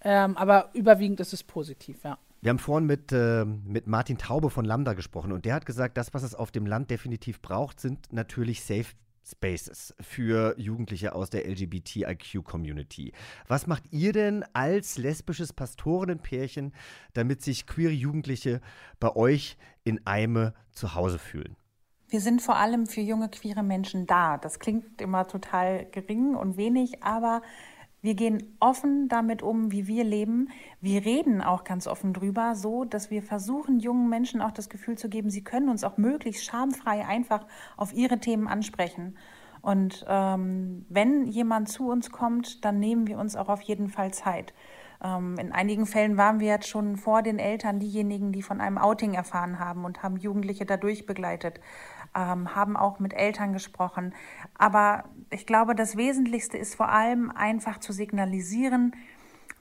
Ähm, 0.03 0.37
aber 0.37 0.71
überwiegend 0.75 1.21
ist 1.21 1.33
es 1.33 1.43
positiv, 1.45 2.05
ja. 2.05 2.19
Wir 2.43 2.51
haben 2.51 2.59
vorhin 2.59 2.89
mit, 2.89 3.13
äh, 3.13 3.45
mit 3.45 3.87
Martin 3.87 4.19
Taube 4.19 4.51
von 4.51 4.65
Lambda 4.65 4.95
gesprochen 4.95 5.31
und 5.31 5.45
der 5.45 5.55
hat 5.55 5.65
gesagt, 5.65 5.97
das, 5.97 6.13
was 6.13 6.25
es 6.25 6.35
auf 6.35 6.51
dem 6.51 6.67
Land 6.67 6.91
definitiv 6.91 7.41
braucht, 7.41 7.79
sind 7.79 8.13
natürlich 8.13 8.65
Safe 8.65 8.89
Spaces 9.25 9.95
für 10.01 10.59
Jugendliche 10.59 11.15
aus 11.15 11.31
der 11.31 11.49
LGBTIQ-Community. 11.49 13.13
Was 13.47 13.69
macht 13.69 13.85
ihr 13.93 14.13
denn 14.13 14.45
als 14.55 14.99
lesbisches 14.99 15.53
Pastorinnenpärchen, 15.53 16.73
damit 17.13 17.43
sich 17.43 17.65
queere 17.69 17.93
Jugendliche 17.93 18.61
bei 18.99 19.15
euch 19.15 19.57
in 19.85 20.05
Eime 20.05 20.53
zu 20.73 20.97
Hause 20.97 21.21
fühlen? 21.21 21.55
Wir 22.09 22.21
sind 22.21 22.43
vor 22.43 22.57
allem 22.57 22.87
für 22.87 23.01
junge 23.03 23.29
queere 23.29 23.63
Menschen 23.63 24.09
da. 24.09 24.37
Das 24.37 24.59
klingt 24.59 25.01
immer 25.01 25.29
total 25.29 25.87
gering 25.93 26.35
und 26.35 26.57
wenig, 26.57 27.05
aber 27.05 27.41
Wir 28.03 28.15
gehen 28.15 28.57
offen 28.59 29.09
damit 29.09 29.43
um, 29.43 29.71
wie 29.71 29.87
wir 29.87 30.03
leben. 30.03 30.49
Wir 30.81 31.05
reden 31.05 31.41
auch 31.41 31.63
ganz 31.63 31.87
offen 31.87 32.13
drüber, 32.13 32.57
so 32.57 32.85
dass 32.85 33.13
wir 33.13 33.23
versuchen, 33.23 33.79
jungen 33.79 34.09
Menschen 34.09 34.43
auch 34.43 34.51
das 34.51 34.69
Gefühl 34.69 34.99
zu 34.99 35.09
geben, 35.09 35.31
sie 35.31 35.45
können 35.45 35.69
uns 35.69 35.85
auch 35.85 35.99
möglichst 35.99 36.45
schamfrei 36.45 37.07
einfach 37.07 37.47
auf 37.77 37.93
ihre 37.93 38.19
Themen 38.19 38.49
ansprechen. 38.49 39.17
Und 39.61 40.05
ähm, 40.09 40.85
wenn 40.89 41.27
jemand 41.27 41.69
zu 41.69 41.89
uns 41.89 42.11
kommt, 42.11 42.65
dann 42.65 42.81
nehmen 42.81 43.07
wir 43.07 43.19
uns 43.19 43.37
auch 43.37 43.49
auf 43.49 43.63
jeden 43.63 43.89
Fall 43.89 44.13
Zeit. 44.13 44.53
Ähm, 45.03 45.37
in 45.39 45.53
einigen 45.53 45.87
Fällen 45.87 46.17
waren 46.17 46.41
wir 46.41 46.49
jetzt 46.49 46.69
schon 46.69 46.97
vor 46.97 47.23
den 47.23 47.39
Eltern 47.39 47.79
diejenigen, 47.79 48.33
die 48.33 48.43
von 48.43 48.61
einem 48.61 48.79
Outing 48.79 49.15
erfahren 49.15 49.61
haben 49.61 49.85
und 49.85 50.03
haben 50.03 50.17
Jugendliche 50.17 50.67
dadurch 50.67 51.07
begleitet, 51.07 51.61
ähm, 52.15 52.55
haben 52.55 52.77
auch 52.77 52.99
mit 52.99 53.15
Eltern 53.15 53.53
gesprochen. 53.53 54.15
Aber 54.57 55.05
ich 55.31 55.47
glaube, 55.47 55.75
das 55.75 55.97
Wesentlichste 55.97 56.59
ist 56.59 56.75
vor 56.75 56.89
allem 56.89 57.31
einfach 57.31 57.79
zu 57.79 57.93
signalisieren, 57.93 58.95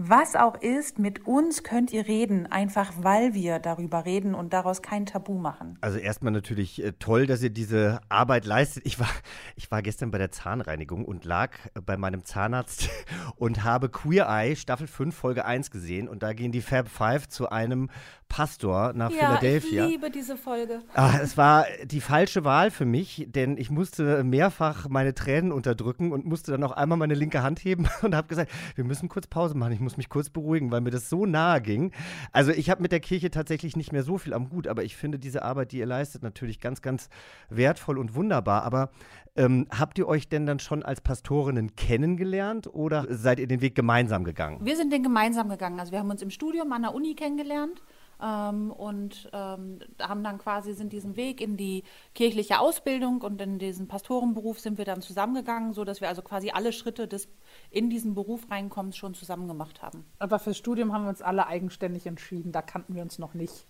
was 0.04 0.36
auch 0.36 0.56
ist, 0.60 0.97
mit 0.97 1.28
uns 1.28 1.62
könnt 1.62 1.93
ihr 1.93 2.08
reden, 2.08 2.47
einfach 2.47 2.91
weil 2.97 3.36
wir 3.36 3.60
darüber 3.60 4.04
reden 4.04 4.34
und 4.34 4.52
daraus 4.52 4.82
kein 4.82 5.06
Tabu 5.06 5.38
machen. 5.38 5.78
Also 5.82 5.99
erstmal 5.99 6.34
natürlich 6.34 6.84
äh, 6.84 6.93
toll, 6.93 7.28
dass 7.28 7.43
ihr 7.43 7.52
diese 7.52 8.02
Arbeit 8.10 8.45
leistet. 8.45 8.84
Ich 8.86 8.99
war, 8.99 9.10
ich 9.56 9.70
war 9.70 9.84
gestern 9.84 10.10
bei 10.10 10.18
der 10.18 10.32
Zahnreinigung 10.32 11.06
und 11.06 11.24
lag 11.24 11.52
bei 11.86 11.97
meinem 11.97 12.26
Zahnarzt 12.26 12.89
und 13.36 13.64
habe 13.64 13.89
Queer 13.89 14.28
Eye 14.28 14.56
Staffel 14.56 14.88
5 14.88 15.16
Folge 15.16 15.45
1 15.45 15.70
gesehen 15.70 16.08
und 16.08 16.24
da 16.24 16.34
gehen 16.34 16.52
die 16.52 16.62
Fab 16.62 16.88
Five 16.88 17.28
zu 17.28 17.49
einem 17.49 17.91
Pastor 18.32 18.94
nach 18.94 19.12
ja, 19.12 19.18
Philadelphia. 19.18 19.84
Ich 19.84 19.92
liebe 19.92 20.10
diese 20.10 20.38
Folge. 20.38 20.80
Ah, 20.94 21.20
es 21.22 21.36
war 21.36 21.66
die 21.84 22.00
falsche 22.00 22.46
Wahl 22.46 22.72
für 22.72 22.86
mich, 22.86 23.28
denn 23.28 23.58
ich 23.58 23.70
musste 23.70 24.24
mehrfach 24.24 24.88
meine 24.88 25.14
Tränen 25.14 25.52
unterdrücken 25.52 26.14
und 26.14 26.24
musste 26.24 26.52
dann 26.52 26.64
auch 26.64 26.72
einmal 26.72 26.98
meine 26.98 27.14
linke 27.14 27.44
Hand 27.44 27.60
heben 27.60 27.90
und 28.02 28.16
habe 28.16 28.30
gesagt, 28.30 28.50
wir 28.76 28.86
müssen 28.86 29.10
kurz 29.10 29.28
Pause 29.28 29.58
machen, 29.58 29.74
ich 29.74 29.82
muss 29.82 29.98
mich 29.98 30.08
kurz 30.08 30.30
beruhigen, 30.30 30.72
weil 30.72 30.80
mir 30.80 30.92
das 30.92 31.10
so 31.10 31.26
nahe 31.26 31.60
ging. 31.60 31.92
Also 32.32 32.52
ich 32.52 32.70
habe 32.70 32.82
mit 32.82 32.94
der 32.94 33.02
Kirche 33.02 33.32
tatsächlich 33.32 33.76
nicht 33.76 33.92
mehr 33.92 34.04
so 34.04 34.18
viel 34.18 34.34
am 34.34 34.48
Gut, 34.48 34.66
aber 34.66 34.86
ich 34.86 34.96
finde 34.96 35.20
diese 35.20 35.44
Arbeit, 35.44 35.74
die 35.74 35.80
ihr 35.80 35.86
leistet, 35.86 36.24
natürlich 36.24 36.62
ganz, 36.62 36.82
ganz 36.82 37.10
wertvoll 37.50 37.98
und 37.98 38.16
wunderbar. 38.16 38.64
Aber 38.64 38.92
ähm, 39.36 39.68
habt 39.78 39.98
ihr 39.98 40.08
euch 40.08 40.30
denn 40.30 40.46
dann 40.46 40.60
schon 40.60 40.84
als 40.84 41.02
Pastorinnen 41.02 41.76
kennengelernt 41.76 42.74
oder 42.74 43.06
seid 43.10 43.40
ihr 43.42 43.48
den 43.48 43.60
Weg 43.60 43.76
gemeinsam 43.76 44.24
gegangen? 44.24 44.60
Wir 44.64 44.78
sind 44.78 44.94
den 44.94 45.04
gemeinsam 45.04 45.50
gegangen. 45.50 45.82
Also 45.82 45.92
wir 45.92 46.00
haben 46.00 46.10
uns 46.10 46.22
im 46.22 46.30
Studium 46.30 46.72
an 46.72 46.84
der 46.84 46.94
Uni 46.94 47.14
kennengelernt 47.14 47.82
ähm, 48.22 48.72
und 48.72 49.30
ähm, 49.34 49.80
haben 49.99 50.24
dann 50.24 50.38
quasi 50.38 50.74
sind 50.74 50.93
diesen 50.93 51.15
Weg 51.15 51.41
in 51.41 51.57
die 51.57 51.84
kirchliche 52.13 52.59
Ausbildung 52.59 53.22
und 53.22 53.41
in 53.41 53.59
diesen 53.59 53.88
Pastorenberuf 53.88 54.59
sind 54.59 54.78
wir 54.78 54.86
dann 54.86 55.01
zusammengegangen, 55.01 55.74
so 55.74 55.84
dass 55.84 56.01
wir 56.01 56.09
also 56.09 56.22
quasi 56.22 56.51
alle 56.51 56.72
Schritte 56.72 57.07
des 57.07 57.28
in 57.69 57.89
diesen 57.89 58.13
Beruf 58.13 58.49
reinkommens 58.49 58.97
schon 58.97 59.13
zusammen 59.13 59.47
gemacht 59.47 59.82
haben. 59.82 60.05
Aber 60.19 60.39
fürs 60.39 60.57
Studium 60.57 60.93
haben 60.93 61.03
wir 61.03 61.09
uns 61.09 61.22
alle 61.22 61.47
eigenständig 61.47 62.05
entschieden. 62.05 62.51
Da 62.51 62.61
kannten 62.61 62.95
wir 62.95 63.01
uns 63.01 63.19
noch 63.19 63.34
nicht. 63.34 63.65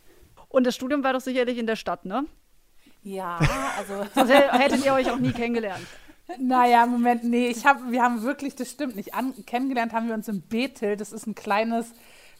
Und 0.49 0.67
das 0.67 0.75
Studium 0.75 1.03
war 1.03 1.13
doch 1.13 1.21
sicherlich 1.21 1.57
in 1.57 1.67
der 1.67 1.75
Stadt, 1.77 2.05
ne? 2.05 2.25
Ja, 3.03 3.39
also. 3.77 4.05
Sonst 4.15 4.31
hättet 4.31 4.85
ihr 4.85 4.93
euch 4.93 5.09
auch 5.09 5.19
nie 5.19 5.31
kennengelernt. 5.31 5.85
Naja, 6.39 6.85
Moment, 6.85 7.23
nee, 7.23 7.47
ich 7.47 7.65
hab, 7.65 7.91
wir 7.91 8.01
haben 8.01 8.21
wirklich, 8.21 8.55
das 8.55 8.69
stimmt 8.69 8.95
nicht, 8.95 9.13
an, 9.13 9.33
kennengelernt 9.45 9.93
haben 9.93 10.07
wir 10.07 10.13
uns 10.13 10.27
in 10.27 10.41
Bethel. 10.41 10.95
Das 10.95 11.11
ist 11.11 11.27
ein 11.27 11.35
kleines 11.35 11.93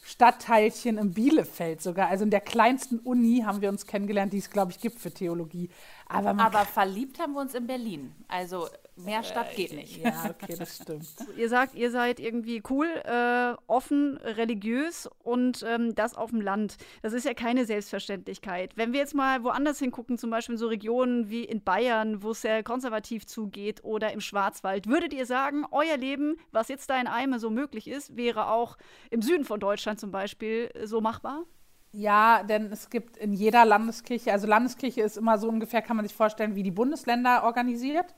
Stadtteilchen 0.04 0.98
in 0.98 1.14
Bielefeld 1.14 1.82
sogar. 1.82 2.10
Also 2.10 2.24
in 2.24 2.32
der 2.32 2.42
kleinsten 2.42 3.00
Uni 3.00 3.44
haben 3.46 3.62
wir 3.62 3.70
uns 3.70 3.86
kennengelernt, 3.86 4.34
die 4.34 4.40
es, 4.40 4.50
glaube 4.50 4.72
ich, 4.72 4.80
gibt 4.80 5.00
für 5.00 5.12
Theologie. 5.12 5.70
Aber, 6.08 6.38
Aber 6.42 6.66
verliebt 6.66 7.20
haben 7.20 7.34
wir 7.34 7.42
uns 7.42 7.54
in 7.54 7.68
Berlin. 7.68 8.14
Also 8.28 8.68
mehr 8.96 9.24
Stadt 9.24 9.56
geht 9.56 9.74
nicht. 9.74 9.98
Ja, 10.04 10.30
okay, 10.30 10.56
das 10.58 10.78
stimmt. 10.78 11.08
ihr 11.38 11.50
sagt, 11.50 11.76
ihr 11.76 11.92
seid 11.92 12.20
irgendwie 12.20 12.62
cool, 12.70 12.88
äh, 12.88 13.54
offen, 13.68 14.18
religiös 14.18 15.10
und 15.24 15.64
ähm, 15.68 15.96
das 15.96 16.16
auf 16.16 16.32
dem 16.32 16.42
Land. 16.42 16.78
Das 17.02 17.14
ist 17.14 17.26
ja 17.26 17.34
keine 17.34 17.66
Selbstverständlichkeit. 17.66 18.76
Wenn 18.76 18.94
wir 18.94 19.00
jetzt 19.00 19.16
mal 19.16 19.44
woanders 19.44 19.80
hingucken, 19.80 20.18
zum 20.18 20.30
Beispiel 20.30 20.54
in 20.54 20.60
so 20.60 20.68
Regionen 20.68 21.30
wie 21.30 21.44
in 21.44 21.64
Bayern, 21.64 22.24
wo 22.24 22.32
es 22.32 22.42
sehr 22.42 22.64
konservativ 22.64 23.26
zugeht 23.26 23.84
oder 23.84 24.12
im 24.12 24.22
Schwarzwald, 24.22 24.88
würdet 24.88 25.14
ihr 25.14 25.26
sagen, 25.26 25.66
euer 25.72 25.98
Leben, 25.98 26.38
was 26.52 26.68
jetzt 26.68 26.90
da 26.90 27.00
in 27.00 27.08
Eime 27.08 27.40
so 27.40 27.50
möglich 27.50 27.88
ist, 27.88 28.16
wäre 28.18 28.48
auch 28.48 28.78
im 29.10 29.22
Süden 29.22 29.46
von 29.46 29.60
Deutschland 29.60 30.00
zum 30.00 30.12
Beispiel 30.12 30.70
so 30.84 31.02
machbar? 31.02 31.46
Ja, 31.94 32.44
denn 32.44 32.72
es 32.72 32.90
gibt 32.90 33.18
in 33.18 33.34
jeder 33.34 33.66
Landeskirche, 33.66 34.32
also 34.32 34.48
Landeskirche 34.48 35.02
ist 35.02 35.18
immer 35.18 35.38
so 35.38 35.50
ungefähr, 35.50 35.82
kann 35.82 35.98
man 35.98 36.06
sich 36.06 36.16
vorstellen, 36.16 36.56
wie 36.56 36.64
die 36.64 36.72
Bundesländer 36.72 37.44
organisiert. 37.44 38.16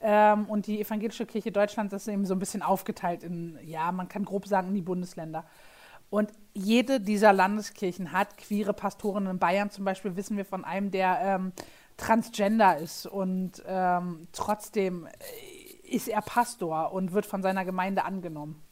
Ähm, 0.00 0.46
und 0.46 0.66
die 0.66 0.80
evangelische 0.80 1.26
Kirche 1.26 1.52
Deutschlands 1.52 1.92
ist 1.92 2.08
eben 2.08 2.24
so 2.24 2.34
ein 2.34 2.38
bisschen 2.38 2.62
aufgeteilt 2.62 3.22
in, 3.22 3.58
ja, 3.64 3.90
man 3.92 4.08
kann 4.08 4.24
grob 4.24 4.46
sagen, 4.46 4.68
in 4.68 4.74
die 4.74 4.82
Bundesländer. 4.82 5.44
Und 6.10 6.30
jede 6.54 7.00
dieser 7.00 7.32
Landeskirchen 7.32 8.12
hat 8.12 8.38
queere 8.38 8.72
Pastoren. 8.72 9.26
In 9.26 9.38
Bayern 9.38 9.70
zum 9.70 9.84
Beispiel 9.84 10.16
wissen 10.16 10.36
wir 10.36 10.44
von 10.44 10.64
einem, 10.64 10.90
der 10.90 11.18
ähm, 11.20 11.52
transgender 11.96 12.78
ist 12.78 13.06
und 13.06 13.62
ähm, 13.66 14.28
trotzdem 14.32 15.06
äh, 15.06 15.88
ist 15.88 16.08
er 16.08 16.22
Pastor 16.22 16.92
und 16.92 17.12
wird 17.12 17.26
von 17.26 17.42
seiner 17.42 17.64
Gemeinde 17.64 18.04
angenommen. 18.04 18.62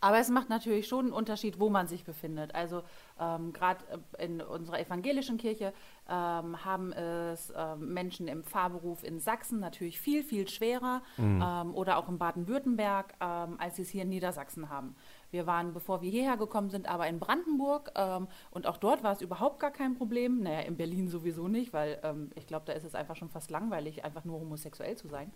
Aber 0.00 0.18
es 0.18 0.30
macht 0.30 0.48
natürlich 0.48 0.88
schon 0.88 1.06
einen 1.06 1.14
Unterschied, 1.14 1.60
wo 1.60 1.70
man 1.70 1.86
sich 1.86 2.04
befindet. 2.04 2.56
Also 2.56 2.82
ähm, 3.20 3.52
gerade 3.52 3.84
äh, 4.18 4.24
in 4.24 4.40
unserer 4.40 4.80
evangelischen 4.80 5.38
Kirche 5.38 5.72
ähm, 6.08 6.64
haben 6.64 6.92
es 6.92 7.50
äh, 7.50 7.76
Menschen 7.76 8.28
im 8.28 8.42
Pfarrberuf 8.42 9.04
in 9.04 9.20
Sachsen 9.20 9.60
natürlich 9.60 10.00
viel, 10.00 10.22
viel 10.22 10.48
schwerer 10.48 11.02
mhm. 11.16 11.42
ähm, 11.42 11.74
oder 11.74 11.96
auch 11.98 12.08
in 12.08 12.18
Baden-Württemberg, 12.18 13.14
ähm, 13.20 13.56
als 13.58 13.76
sie 13.76 13.82
es 13.82 13.90
hier 13.90 14.02
in 14.02 14.08
Niedersachsen 14.08 14.68
haben. 14.68 14.96
Wir 15.30 15.46
waren, 15.46 15.72
bevor 15.72 16.02
wir 16.02 16.10
hierher 16.10 16.36
gekommen 16.36 16.70
sind, 16.70 16.88
aber 16.88 17.06
in 17.06 17.18
Brandenburg 17.18 17.92
ähm, 17.94 18.28
und 18.50 18.66
auch 18.66 18.76
dort 18.76 19.02
war 19.02 19.12
es 19.12 19.22
überhaupt 19.22 19.60
gar 19.60 19.70
kein 19.70 19.94
Problem. 19.94 20.42
Naja, 20.42 20.60
in 20.60 20.76
Berlin 20.76 21.08
sowieso 21.08 21.48
nicht, 21.48 21.72
weil 21.72 21.98
ähm, 22.02 22.30
ich 22.34 22.46
glaube, 22.46 22.66
da 22.66 22.72
ist 22.72 22.84
es 22.84 22.94
einfach 22.94 23.16
schon 23.16 23.30
fast 23.30 23.50
langweilig, 23.50 24.04
einfach 24.04 24.24
nur 24.24 24.40
homosexuell 24.40 24.96
zu 24.96 25.08
sein. 25.08 25.32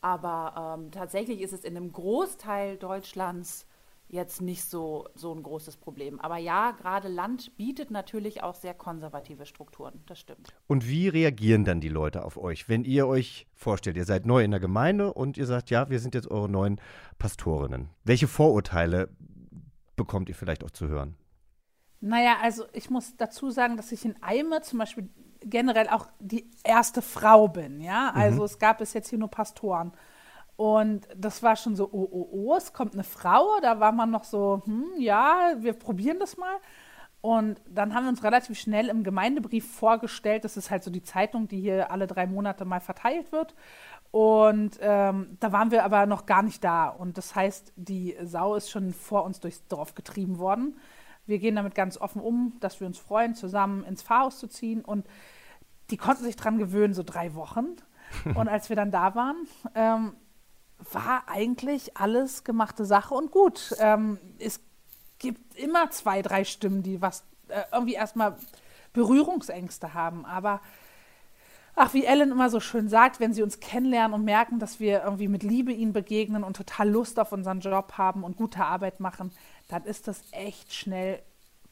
Aber 0.00 0.78
ähm, 0.78 0.90
tatsächlich 0.90 1.40
ist 1.42 1.52
es 1.52 1.64
in 1.64 1.76
einem 1.76 1.92
Großteil 1.92 2.78
Deutschlands 2.78 3.66
jetzt 4.10 4.42
nicht 4.42 4.64
so, 4.64 5.08
so 5.14 5.32
ein 5.32 5.42
großes 5.42 5.76
Problem. 5.76 6.20
Aber 6.20 6.36
ja, 6.36 6.72
gerade 6.72 7.08
Land 7.08 7.56
bietet 7.56 7.90
natürlich 7.90 8.42
auch 8.42 8.54
sehr 8.54 8.74
konservative 8.74 9.46
Strukturen. 9.46 10.02
Das 10.06 10.18
stimmt. 10.18 10.52
Und 10.66 10.88
wie 10.88 11.08
reagieren 11.08 11.64
dann 11.64 11.80
die 11.80 11.88
Leute 11.88 12.24
auf 12.24 12.36
euch, 12.36 12.68
wenn 12.68 12.84
ihr 12.84 13.06
euch 13.06 13.46
vorstellt, 13.54 13.96
ihr 13.96 14.04
seid 14.04 14.26
neu 14.26 14.42
in 14.42 14.50
der 14.50 14.60
Gemeinde 14.60 15.12
und 15.12 15.38
ihr 15.38 15.46
sagt, 15.46 15.70
ja, 15.70 15.90
wir 15.90 16.00
sind 16.00 16.14
jetzt 16.14 16.30
eure 16.30 16.48
neuen 16.48 16.80
Pastorinnen? 17.18 17.90
Welche 18.04 18.26
Vorurteile 18.26 19.08
bekommt 19.96 20.28
ihr 20.28 20.34
vielleicht 20.34 20.64
auch 20.64 20.70
zu 20.70 20.88
hören? 20.88 21.14
Naja, 22.00 22.38
also 22.42 22.64
ich 22.72 22.90
muss 22.90 23.16
dazu 23.16 23.50
sagen, 23.50 23.76
dass 23.76 23.92
ich 23.92 24.04
in 24.04 24.20
Eime 24.22 24.62
zum 24.62 24.78
Beispiel 24.78 25.08
generell 25.42 25.88
auch 25.88 26.06
die 26.18 26.50
erste 26.64 27.02
Frau 27.02 27.48
bin, 27.48 27.80
ja. 27.80 28.10
Also 28.14 28.40
mhm. 28.40 28.44
es 28.44 28.58
gab 28.58 28.78
bis 28.78 28.92
jetzt 28.92 29.08
hier 29.08 29.18
nur 29.18 29.30
Pastoren. 29.30 29.92
Und 30.60 31.08
das 31.16 31.42
war 31.42 31.56
schon 31.56 31.74
so, 31.74 31.88
oh, 31.90 32.06
oh, 32.12 32.28
oh, 32.32 32.54
es 32.54 32.74
kommt 32.74 32.92
eine 32.92 33.02
Frau. 33.02 33.48
Da 33.62 33.80
war 33.80 33.92
man 33.92 34.10
noch 34.10 34.24
so, 34.24 34.60
hm, 34.66 34.90
ja, 34.98 35.54
wir 35.56 35.72
probieren 35.72 36.18
das 36.18 36.36
mal. 36.36 36.54
Und 37.22 37.62
dann 37.66 37.94
haben 37.94 38.04
wir 38.04 38.10
uns 38.10 38.22
relativ 38.22 38.58
schnell 38.58 38.90
im 38.90 39.02
Gemeindebrief 39.02 39.66
vorgestellt. 39.66 40.44
Das 40.44 40.58
ist 40.58 40.70
halt 40.70 40.84
so 40.84 40.90
die 40.90 41.02
Zeitung, 41.02 41.48
die 41.48 41.62
hier 41.62 41.90
alle 41.90 42.06
drei 42.06 42.26
Monate 42.26 42.66
mal 42.66 42.80
verteilt 42.80 43.32
wird. 43.32 43.54
Und 44.10 44.78
ähm, 44.82 45.38
da 45.40 45.50
waren 45.50 45.70
wir 45.70 45.82
aber 45.82 46.04
noch 46.04 46.26
gar 46.26 46.42
nicht 46.42 46.62
da. 46.62 46.88
Und 46.88 47.16
das 47.16 47.34
heißt, 47.34 47.72
die 47.76 48.14
Sau 48.22 48.54
ist 48.54 48.70
schon 48.70 48.92
vor 48.92 49.24
uns 49.24 49.40
durchs 49.40 49.66
Dorf 49.66 49.94
getrieben 49.94 50.38
worden. 50.38 50.76
Wir 51.24 51.38
gehen 51.38 51.56
damit 51.56 51.74
ganz 51.74 51.96
offen 51.96 52.20
um, 52.20 52.58
dass 52.60 52.80
wir 52.80 52.86
uns 52.86 52.98
freuen, 52.98 53.34
zusammen 53.34 53.82
ins 53.84 54.02
Pfarrhaus 54.02 54.38
zu 54.38 54.46
ziehen. 54.46 54.84
Und 54.84 55.06
die 55.88 55.96
konnten 55.96 56.24
sich 56.24 56.36
dran 56.36 56.58
gewöhnen, 56.58 56.92
so 56.92 57.02
drei 57.02 57.32
Wochen. 57.34 57.76
Und 58.34 58.48
als 58.48 58.68
wir 58.68 58.76
dann 58.76 58.90
da 58.90 59.14
waren, 59.14 59.46
ähm, 59.74 60.12
war 60.92 61.28
eigentlich 61.28 61.96
alles 61.96 62.44
gemachte 62.44 62.84
Sache 62.84 63.14
und 63.14 63.30
gut. 63.30 63.74
Ähm, 63.78 64.18
es 64.38 64.60
gibt 65.18 65.56
immer 65.56 65.90
zwei, 65.90 66.22
drei 66.22 66.44
Stimmen, 66.44 66.82
die 66.82 67.00
was 67.00 67.24
äh, 67.48 67.62
irgendwie 67.72 67.94
erstmal 67.94 68.36
Berührungsängste 68.92 69.94
haben. 69.94 70.24
Aber 70.24 70.60
ach, 71.76 71.94
wie 71.94 72.04
Ellen 72.04 72.30
immer 72.30 72.50
so 72.50 72.60
schön 72.60 72.88
sagt, 72.88 73.20
wenn 73.20 73.32
sie 73.32 73.42
uns 73.42 73.60
kennenlernen 73.60 74.14
und 74.14 74.24
merken, 74.24 74.58
dass 74.58 74.80
wir 74.80 75.02
irgendwie 75.02 75.28
mit 75.28 75.42
Liebe 75.42 75.72
ihnen 75.72 75.92
begegnen 75.92 76.44
und 76.44 76.56
total 76.56 76.88
Lust 76.88 77.18
auf 77.18 77.32
unseren 77.32 77.60
Job 77.60 77.92
haben 77.96 78.24
und 78.24 78.36
gute 78.36 78.64
Arbeit 78.64 79.00
machen, 79.00 79.32
dann 79.68 79.84
ist 79.84 80.08
das 80.08 80.22
echt 80.32 80.72
schnell 80.72 81.22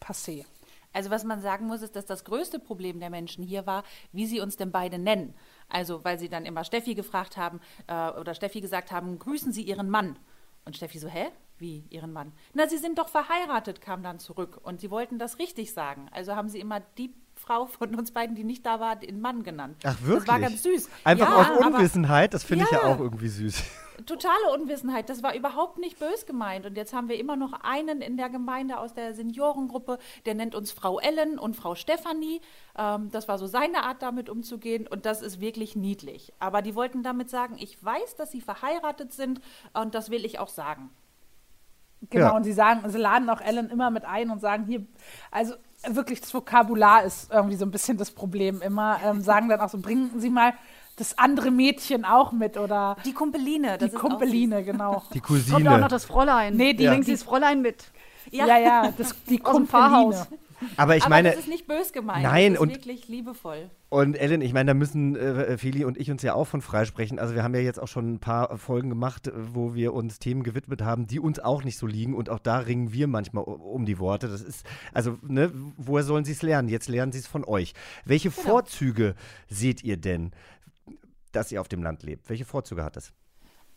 passé. 0.01 0.45
Also 0.93 1.11
was 1.11 1.25
man 1.25 1.41
sagen 1.41 1.67
muss, 1.67 1.83
ist, 1.83 1.97
dass 1.97 2.07
das 2.07 2.25
größte 2.25 2.59
Problem 2.59 2.99
der 3.01 3.11
Menschen 3.11 3.45
hier 3.45 3.67
war, 3.67 3.85
wie 4.13 4.27
sie 4.27 4.41
uns 4.41 4.57
denn 4.57 4.73
beide 4.73 4.99
nennen. 4.99 5.35
Also 5.69 6.05
weil 6.05 6.19
sie 6.19 6.29
dann 6.29 6.47
immer 6.47 6.65
Steffi 6.65 6.95
gefragt 6.95 7.37
haben 7.37 7.61
äh, 7.87 8.11
oder 8.11 8.35
Steffi 8.35 8.61
gesagt 8.61 8.91
haben, 8.91 9.19
grüßen 9.19 9.53
Sie 9.53 9.63
Ihren 9.63 9.91
Mann. 9.91 10.19
Und 10.65 10.77
Steffi 10.77 10.99
so, 10.99 11.09
hä? 11.09 11.29
Wie 11.59 11.85
Ihren 11.91 12.13
Mann? 12.13 12.33
Na, 12.55 12.69
Sie 12.69 12.79
sind 12.79 12.99
doch 12.99 13.09
verheiratet, 13.09 13.81
kam 13.81 14.03
dann 14.03 14.19
zurück. 14.19 14.61
Und 14.63 14.81
sie 14.81 14.91
wollten 14.91 15.19
das 15.19 15.39
richtig 15.39 15.73
sagen. 15.73 16.09
Also 16.13 16.37
haben 16.37 16.49
sie 16.49 16.61
immer 16.61 16.81
die 16.99 17.13
Frau 17.39 17.67
von 17.67 17.95
uns 17.95 18.11
beiden, 18.11 18.35
die 18.37 18.45
nicht 18.45 18.67
da 18.67 18.81
war, 18.81 18.97
den 18.97 19.21
Mann 19.21 19.43
genannt. 19.43 19.77
Ach, 19.85 19.97
wirklich? 20.03 20.25
Das 20.27 20.29
war 20.35 20.41
ganz 20.41 20.63
süß. 20.63 20.89
Einfach 21.05 21.29
ja, 21.31 21.37
aus 21.37 21.47
aber- 21.63 21.67
Unwissenheit, 21.77 22.35
das 22.35 22.45
finde 22.45 22.65
ich 22.65 22.71
ja 22.71 22.83
Ja. 22.87 22.95
auch 22.95 22.99
irgendwie 23.01 23.29
süß. 23.29 23.63
totale 24.07 24.53
Unwissenheit. 24.55 25.09
Das 25.09 25.23
war 25.25 25.35
überhaupt 25.35 25.79
nicht 25.79 25.99
bös 25.99 26.25
gemeint. 26.27 26.67
Und 26.67 26.77
jetzt 26.77 26.93
haben 26.93 27.09
wir 27.09 27.19
immer 27.19 27.35
noch 27.37 27.53
einen 27.63 28.01
in 28.01 28.17
der 28.17 28.29
Gemeinde 28.29 28.79
aus 28.79 28.95
der 28.95 29.13
Seniorengruppe, 29.15 29.99
der 30.27 30.35
nennt 30.35 30.55
uns 30.55 30.71
Frau 30.71 31.01
Ellen 31.01 31.39
und 31.39 31.57
Frau 31.57 31.75
Stefanie. 31.75 32.41
Ähm, 32.77 33.11
das 33.11 33.27
war 33.29 33.39
so 33.39 33.47
seine 33.47 33.83
Art, 33.85 34.03
damit 34.03 34.29
umzugehen. 34.29 34.87
Und 34.87 35.05
das 35.07 35.21
ist 35.23 35.41
wirklich 35.41 35.75
niedlich. 35.75 36.33
Aber 36.39 36.63
die 36.63 36.75
wollten 36.75 37.03
damit 37.03 37.29
sagen, 37.31 37.57
ich 37.59 37.83
weiß, 37.83 38.15
dass 38.17 38.31
sie 38.31 38.41
verheiratet 38.41 39.13
sind 39.13 39.41
und 39.75 39.95
das 39.95 40.11
will 40.11 40.25
ich 40.25 40.39
auch 40.39 40.49
sagen. 40.49 40.91
Genau, 42.11 42.27
Ja. 42.27 42.37
und 42.37 42.45
sie 42.45 42.53
sagen, 42.53 42.89
sie 42.89 42.99
laden 42.99 43.29
auch 43.29 43.41
Ellen 43.41 43.71
immer 43.71 43.91
mit 43.91 44.05
ein 44.05 44.31
und 44.31 44.39
sagen 44.41 44.67
hier, 44.67 44.87
also 45.33 45.55
wirklich 45.87 46.21
das 46.21 46.33
Vokabular 46.35 47.05
ist 47.05 47.31
irgendwie 47.33 47.57
so 47.57 47.65
ein 47.65 47.71
bisschen 47.71 47.97
das 47.97 48.11
Problem 48.11 48.61
immer. 48.63 48.99
Ähm, 49.05 49.21
sagen 49.21 49.49
dann 49.49 49.61
auch 49.61 49.69
so, 49.69 49.79
bringen 49.79 50.11
Sie 50.19 50.31
mal 50.31 50.53
das 50.97 51.17
andere 51.17 51.51
Mädchen 51.53 52.05
auch 52.05 52.33
mit 52.33 52.57
oder 52.57 52.97
Die 53.05 53.13
Kumpeline. 53.13 53.79
die 53.79 53.85
das 53.85 53.91
ist 53.93 53.97
auch 53.97 54.01
Kumpeline, 54.01 54.65
genau. 54.65 55.03
Die 55.15 55.21
Kommt 55.21 55.41
auch 55.41 55.45
Cousine. 55.53 55.79
noch 55.79 55.89
das 55.89 56.05
Fräulein. 56.05 56.57
Nee, 56.57 56.73
die- 56.75 56.87
Bringen 56.87 57.03
die- 57.03 57.07
Sie 57.07 57.13
das 57.13 57.23
Fräulein 57.23 57.63
mit. 57.63 57.85
Ja. 58.31 58.47
Ja, 58.47 58.59
ja, 58.59 58.93
das, 58.97 59.15
die 59.29 59.43
Aus 59.45 59.55
dem 59.57 59.69
Kumpeline. 59.69 60.27
Aber 60.77 60.97
ich 60.97 61.03
Aber 61.05 61.11
meine, 61.11 61.31
das 61.31 61.41
ist 61.41 61.49
nicht 61.49 61.67
bös 61.67 61.93
gemeint. 61.93 62.23
Nein, 62.23 62.53
das 62.53 62.55
ist 62.55 62.61
und- 62.61 62.71
wirklich 62.75 63.09
liebevoll. 63.09 63.71
Und 63.91 64.15
Ellen, 64.17 64.43
ich 64.43 64.53
meine, 64.53 64.69
da 64.69 64.75
müssen 64.75 65.17
äh, 65.17 65.57
Feli 65.57 65.85
und 65.85 65.97
ich 65.97 66.11
uns 66.11 66.23
ja 66.23 66.35
auch 66.35 66.45
von 66.47 66.61
freisprechen. 66.61 67.19
Also 67.19 67.35
wir 67.35 67.43
haben 67.43 67.55
ja 67.55 67.61
jetzt 67.61 67.81
auch 67.81 67.89
schon 67.89 68.15
ein 68.15 68.19
paar 68.19 68.59
Folgen 68.59 68.91
gemacht, 68.91 69.31
wo 69.35 69.75
wir 69.75 69.95
uns 69.95 70.19
Themen 70.19 70.43
gewidmet 70.43 70.83
haben, 70.83 71.07
die 71.07 71.21
uns 71.21 71.39
auch 71.39 71.65
nicht 71.65 71.79
so 71.79 71.87
liegen. 71.87 72.15
Und 72.15 72.29
auch 72.29 72.39
da 72.39 72.59
ringen 72.59 72.93
wir 72.93 73.07
manchmal 73.07 73.45
um 73.45 73.87
die 73.87 73.99
Worte. 73.99 74.29
Das 74.29 74.43
ist, 74.43 74.67
also, 74.93 75.17
ne, 75.23 75.51
woher 75.79 76.05
sollen 76.05 76.25
sie 76.27 76.33
es 76.33 76.43
lernen? 76.43 76.69
Jetzt 76.69 76.89
lernen 76.89 77.13
sie 77.13 77.19
es 77.21 77.27
von 77.27 77.45
euch. 77.45 77.73
Welche 78.05 78.31
Genau. 78.31 78.43
Vorzüge 78.43 79.15
seht 79.49 79.83
ihr 79.85 79.97
denn, 79.97 80.33
dass 81.33 81.51
ihr 81.51 81.61
auf 81.61 81.69
dem 81.69 81.83
Land 81.83 82.03
lebt? 82.03 82.29
Welche 82.29 82.45
Vorzüge 82.45 82.85
hat 82.85 82.97
es? 82.99 83.13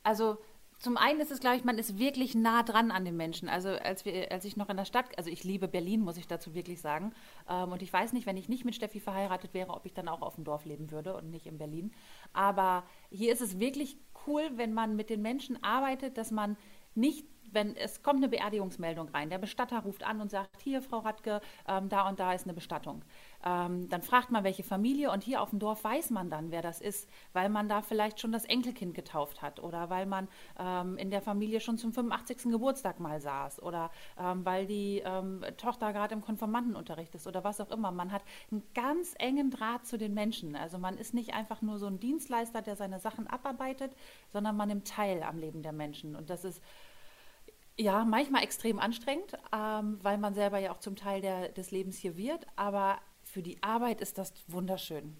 Also 0.04 0.40
zum 0.82 0.98
einen 0.98 1.20
ist 1.20 1.32
es, 1.32 1.40
glaube 1.40 1.58
ich, 1.58 1.64
man 1.64 1.78
ist 1.78 2.00
wirklich 2.00 2.34
nah 2.34 2.64
dran 2.64 2.90
an 2.90 3.06
den 3.06 3.16
Menschen. 3.16 3.48
Also 3.48 3.70
als, 3.70 4.04
wir, 4.04 4.32
als 4.32 4.46
ich 4.46 4.58
noch 4.58 4.68
in 4.68 4.78
der 4.78 4.86
Stadt, 4.86 5.06
also 5.16 5.30
ich 5.30 5.44
liebe 5.44 5.68
Berlin, 5.68 6.02
muss 6.02 6.18
ich 6.18 6.28
dazu 6.28 6.56
wirklich 6.56 6.82
sagen. 6.82 7.14
Ähm, 7.48 7.72
und 7.72 7.84
ich 7.84 7.94
weiß 7.94 8.14
nicht, 8.14 8.26
wenn 8.26 8.36
ich 8.36 8.50
nicht 8.50 8.66
mit 8.66 8.74
Steffi 8.74 9.00
verheiratet 9.00 9.54
wäre, 9.54 9.74
ob 9.74 9.86
ich 9.86 9.94
dann 9.94 10.08
auch 10.08 10.24
auf 10.24 10.36
dem 10.36 10.44
Dorf 10.44 10.66
leben 10.66 10.90
würde 10.90 11.16
und 11.16 11.30
nicht 11.30 11.46
in 11.46 11.60
Berlin. 11.60 11.92
Aber 12.34 12.84
hier 13.12 13.32
ist 13.32 13.42
es 13.42 13.60
wirklich 13.60 13.98
cool, 14.26 14.50
wenn 14.56 14.74
man 14.74 14.96
mit 14.96 15.12
den 15.12 15.22
Menschen 15.22 15.64
arbeitet, 15.64 16.18
dass 16.18 16.32
man 16.32 16.58
nicht, 16.96 17.28
wenn 17.52 17.76
es 17.76 18.02
kommt 18.02 18.18
eine 18.18 18.30
Beerdigungsmeldung 18.30 19.10
rein, 19.10 19.30
der 19.30 19.38
Bestatter 19.38 19.80
ruft 19.84 20.04
an 20.04 20.20
und 20.20 20.32
sagt, 20.32 20.62
hier, 20.62 20.82
Frau 20.82 21.00
Radke, 21.00 21.42
ähm, 21.68 21.90
da 21.90 22.10
und 22.10 22.20
da 22.20 22.34
ist 22.34 22.46
eine 22.46 22.54
Bestattung. 22.54 23.04
Ähm, 23.46 23.90
dann 23.90 24.02
fragt 24.02 24.32
man, 24.32 24.44
welche 24.44 24.64
Familie 24.64 25.12
und 25.12 25.24
hier 25.24 25.42
auf 25.42 25.50
dem 25.50 25.60
Dorf 25.60 25.84
weiß 25.84 26.10
man 26.12 26.30
dann, 26.30 26.52
wer 26.52 26.62
das 26.62 26.82
ist, 26.82 27.10
weil 27.34 27.50
man 27.50 27.70
da 27.70 27.82
vielleicht 27.82 28.20
schon 28.20 28.32
das 28.32 28.46
Enkelkind 28.46 28.94
getauft 28.94 29.42
hat 29.42 29.62
oder 29.62 29.90
weil 29.90 30.06
man 30.06 30.28
ähm, 30.60 30.98
in 30.98 31.10
der 31.10 31.22
Familie 31.22 31.60
schon 31.60 31.78
zum 31.78 31.94
85. 31.94 32.52
Geburtstag 32.52 33.00
mal 33.00 33.20
saß 33.20 33.62
oder 33.62 33.92
ähm, 34.20 34.46
weil 34.46 34.66
die 34.66 35.02
ähm, 35.06 35.44
Tochter 35.58 35.94
gerade 35.94 36.14
im 36.14 36.22
Konfirmandenunterricht 36.22 37.16
ist 37.16 37.28
oder 37.28 37.44
was 37.44 37.60
auch 37.62 37.72
immer. 37.72 37.92
Man 37.92 38.12
hat 38.12 38.24
einen 38.52 38.64
ganz 38.74 39.16
engen 39.18 39.52
Draht 39.52 39.86
zu 39.86 39.98
den 39.98 40.14
Menschen. 40.14 40.56
Also 40.56 40.78
man 40.78 40.98
ist 40.98 41.14
nicht 41.14 41.34
einfach 41.34 41.62
nur 41.62 41.80
so 41.80 41.88
ein 41.88 42.00
Dienstleister, 42.00 42.62
der 42.62 42.76
seine 42.76 43.00
Sachen 43.00 43.28
abarbeitet, 43.28 43.92
sondern 44.32 44.56
man 44.56 44.68
nimmt 44.68 44.88
teil 44.88 45.24
am 45.24 45.38
Leben 45.38 45.64
der 45.64 45.74
Menschen. 45.74 46.16
Und 46.16 46.30
das 46.30 46.46
ist 46.46 46.62
ja, 47.78 48.06
manchmal 48.06 48.44
extrem 48.44 48.80
anstrengend, 48.80 49.38
ähm, 49.54 49.98
weil 50.02 50.18
man 50.18 50.34
selber 50.34 50.60
ja 50.60 50.72
auch 50.72 50.80
zum 50.80 50.96
Teil 50.96 51.22
der, 51.22 51.50
des 51.50 51.72
Lebens 51.72 51.98
hier 51.98 52.16
wird. 52.18 52.46
Aber 52.56 53.00
für 53.32 53.42
die 53.42 53.62
Arbeit 53.64 54.02
ist 54.02 54.18
das 54.18 54.34
wunderschön. 54.48 55.16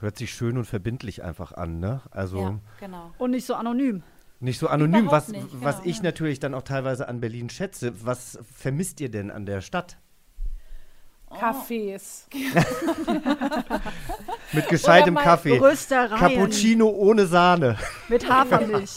Hört 0.00 0.16
sich 0.16 0.32
schön 0.32 0.56
und 0.58 0.64
verbindlich 0.64 1.22
einfach 1.22 1.52
an, 1.52 1.78
ne? 1.80 2.00
Also 2.10 2.38
Ja, 2.40 2.58
genau. 2.80 3.12
Und 3.18 3.30
nicht 3.32 3.46
so 3.46 3.54
anonym. 3.54 4.02
nicht 4.40 4.58
so 4.58 4.68
anonym, 4.68 5.04
Überhaupt 5.06 5.28
was, 5.28 5.28
nicht, 5.28 5.46
was 5.52 5.76
genau, 5.76 5.88
ich 5.90 5.96
ja. 5.98 6.02
natürlich 6.02 6.40
dann 6.40 6.54
auch 6.54 6.62
teilweise 6.62 7.08
an 7.08 7.20
Berlin 7.20 7.50
schätze. 7.50 7.92
Was 8.04 8.38
vermisst 8.54 9.00
ihr 9.00 9.10
denn 9.10 9.30
an 9.30 9.44
der 9.46 9.60
Stadt? 9.60 9.98
Cafés. 11.30 12.26
Mit 14.52 14.68
gescheitem 14.68 15.16
Kaffee. 15.16 15.58
Röstereien. 15.58 16.18
Cappuccino 16.18 16.88
ohne 16.88 17.26
Sahne. 17.26 17.76
Mit 18.08 18.28
Hafermilch. 18.30 18.94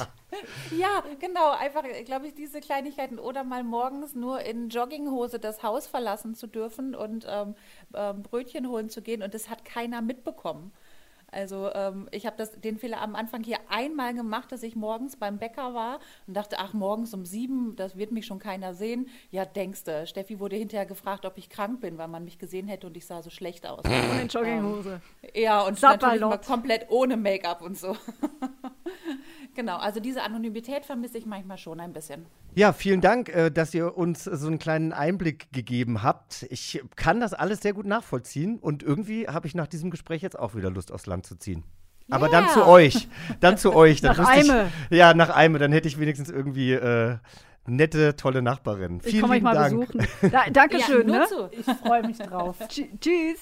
Ja, 0.71 1.03
genau. 1.19 1.51
Einfach, 1.51 1.83
glaube 2.05 2.27
ich, 2.27 2.33
diese 2.33 2.59
Kleinigkeiten. 2.59 3.19
Oder 3.19 3.43
mal 3.43 3.63
morgens 3.63 4.15
nur 4.15 4.41
in 4.41 4.69
Jogginghose 4.69 5.39
das 5.39 5.63
Haus 5.63 5.87
verlassen 5.87 6.35
zu 6.35 6.47
dürfen 6.47 6.95
und 6.95 7.25
ähm, 7.29 7.55
ähm, 7.93 8.23
Brötchen 8.23 8.67
holen 8.69 8.89
zu 8.89 9.01
gehen. 9.01 9.23
Und 9.23 9.33
das 9.33 9.49
hat 9.49 9.65
keiner 9.65 10.01
mitbekommen. 10.01 10.71
Also 11.31 11.71
ähm, 11.73 12.07
ich 12.11 12.25
habe 12.25 12.37
das 12.37 12.59
den 12.59 12.77
Fehler 12.77 13.01
am 13.01 13.15
Anfang 13.15 13.43
hier 13.43 13.57
einmal 13.69 14.13
gemacht, 14.13 14.51
dass 14.51 14.63
ich 14.63 14.75
morgens 14.75 15.15
beim 15.15 15.37
Bäcker 15.37 15.73
war 15.73 15.99
und 16.27 16.35
dachte, 16.35 16.57
ach, 16.59 16.73
morgens 16.73 17.13
um 17.13 17.25
sieben, 17.25 17.75
das 17.75 17.97
wird 17.97 18.11
mich 18.11 18.25
schon 18.25 18.39
keiner 18.39 18.73
sehen. 18.73 19.09
Ja, 19.29 19.45
denkste, 19.45 20.07
Steffi 20.07 20.39
wurde 20.39 20.55
hinterher 20.55 20.85
gefragt, 20.85 21.25
ob 21.25 21.37
ich 21.37 21.49
krank 21.49 21.81
bin, 21.81 21.97
weil 21.97 22.07
man 22.07 22.23
mich 22.23 22.39
gesehen 22.39 22.67
hätte 22.67 22.87
und 22.87 22.97
ich 22.97 23.05
sah 23.05 23.21
so 23.21 23.29
schlecht 23.29 23.67
aus. 23.67 23.83
Und 23.85 24.19
in 24.19 24.27
Jogginghose. 24.27 25.01
Ja, 25.35 25.61
und 25.61 25.81
natürlich 25.81 26.01
Sapperlot. 26.01 26.29
mal 26.29 26.37
komplett 26.37 26.89
ohne 26.89 27.17
Make-up 27.17 27.61
und 27.61 27.77
so. 27.77 27.95
genau, 29.59 29.77
also 29.77 29.99
diese 29.99 30.23
Anonymität 30.23 30.85
vermisse 30.85 31.17
ich 31.17 31.25
manchmal 31.25 31.57
schon 31.57 31.79
ein 31.81 31.91
bisschen. 31.91 32.25
Ja, 32.55 32.71
vielen 32.71 33.01
Dank, 33.01 33.27
äh, 33.29 33.49
dass 33.51 33.73
ihr 33.73 33.97
uns 33.97 34.23
so 34.23 34.47
einen 34.47 34.57
kleinen 34.57 34.93
Einblick 34.93 35.51
gegeben 35.51 36.01
habt. 36.01 36.45
Ich 36.49 36.81
kann 36.95 37.19
das 37.19 37.33
alles 37.33 37.59
sehr 37.61 37.73
gut 37.73 37.85
nachvollziehen 37.85 38.57
und 38.59 38.83
irgendwie 38.83 39.27
habe 39.27 39.47
ich 39.47 39.55
nach 39.55 39.67
diesem 39.67 39.91
Gespräch 39.91 40.21
jetzt 40.21 40.39
auch 40.39 40.55
wieder 40.55 40.71
Lust 40.71 40.91
aufs 40.91 41.05
Land 41.07 41.25
zu 41.25 41.35
ziehen. 41.35 41.63
Aber 42.09 42.29
dann 42.29 42.45
Ja. 42.45 42.53
zu 42.53 42.65
euch. 42.65 43.07
Dann 43.41 43.57
zu 43.57 43.73
euch. 43.75 43.99
Dann 44.01 44.15
Nach 44.17 44.33
wüsste 44.33 44.41
ich- 44.45 44.51
Eime. 44.51 44.71
Ja, 44.89 45.13
nach 45.13 45.35
Eime. 45.35 45.59
Dann 45.59 45.71
hätte 45.73 45.87
ich 45.89 45.99
wenigstens 45.99 46.29
irgendwie 46.29 46.71
äh, 46.73 47.17
nette, 47.67 48.15
tolle 48.15 48.41
Nachbarin. 48.41 48.99
Ich 49.03 49.11
Vielen 49.11 49.21
komme 49.21 49.33
euch 49.33 49.37
lieben 49.39 49.43
mal 49.43 49.53
Dank. 49.55 49.91
besuchen. 49.91 50.07
Da, 50.31 50.49
Dankeschön, 50.49 51.05
nur 51.05 51.17
ne? 51.19 51.27
Ich 51.51 51.65
freue 51.65 52.01
mich 52.07 52.17
drauf. 52.17 52.55
Tsch- 52.69 52.87
Tschüss. 52.99 53.39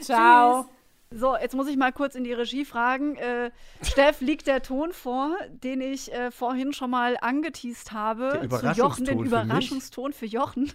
Ciao. 0.00 0.66
So, 1.10 1.36
jetzt 1.36 1.54
muss 1.54 1.68
ich 1.68 1.76
mal 1.76 1.92
kurz 1.92 2.14
in 2.14 2.24
die 2.24 2.32
Regie 2.34 2.64
fragen. 2.66 3.16
Äh, 3.16 3.50
Steff, 3.82 4.20
liegt 4.20 4.46
der 4.46 4.62
Ton 4.62 4.92
vor, 4.92 5.34
den 5.48 5.80
ich 5.80 6.12
äh, 6.12 6.30
vorhin 6.30 6.72
schon 6.74 6.90
mal 6.90 7.16
angeteased 7.20 7.92
habe? 7.92 8.46
Der 8.46 8.50
zu 8.50 8.66
Jochen, 8.80 9.04
den 9.06 9.20
Überraschungston 9.20 9.24
für 9.24 9.24
mich? 9.24 9.54
Überraschungston 9.54 10.12
für 10.12 10.26
Jochen. 10.26 10.72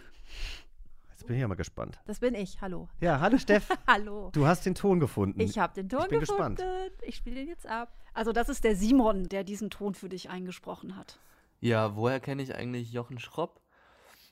Jetzt 1.11 1.27
bin 1.27 1.35
ich 1.35 1.41
ja 1.41 1.47
mal 1.47 1.55
gespannt. 1.55 1.99
Das 2.05 2.19
bin 2.19 2.33
ich. 2.33 2.59
Hallo. 2.61 2.89
Ja, 2.99 3.19
hallo 3.19 3.37
Steff. 3.37 3.69
Hallo. 3.87 4.29
Du 4.33 4.47
hast 4.47 4.65
den 4.65 4.73
Ton 4.75 4.99
gefunden. 4.99 5.39
Ich 5.39 5.57
habe 5.59 5.73
den 5.73 5.87
Ton 5.87 6.01
Ich 6.01 6.09
bin 6.09 6.19
gefunden. 6.19 6.55
gespannt. 6.55 6.91
Ich 7.03 7.15
spiele 7.15 7.35
den 7.37 7.47
jetzt 7.47 7.67
ab. 7.67 7.93
Also, 8.13 8.31
das 8.33 8.49
ist 8.49 8.63
der 8.63 8.75
Simon, 8.75 9.29
der 9.29 9.43
diesen 9.43 9.69
Ton 9.69 9.93
für 9.93 10.09
dich 10.09 10.29
eingesprochen 10.31 10.97
hat. 10.97 11.19
Ja, 11.61 11.95
woher 11.95 12.19
kenne 12.19 12.41
ich 12.43 12.55
eigentlich 12.55 12.91
Jochen 12.91 13.19
Schropp? 13.19 13.61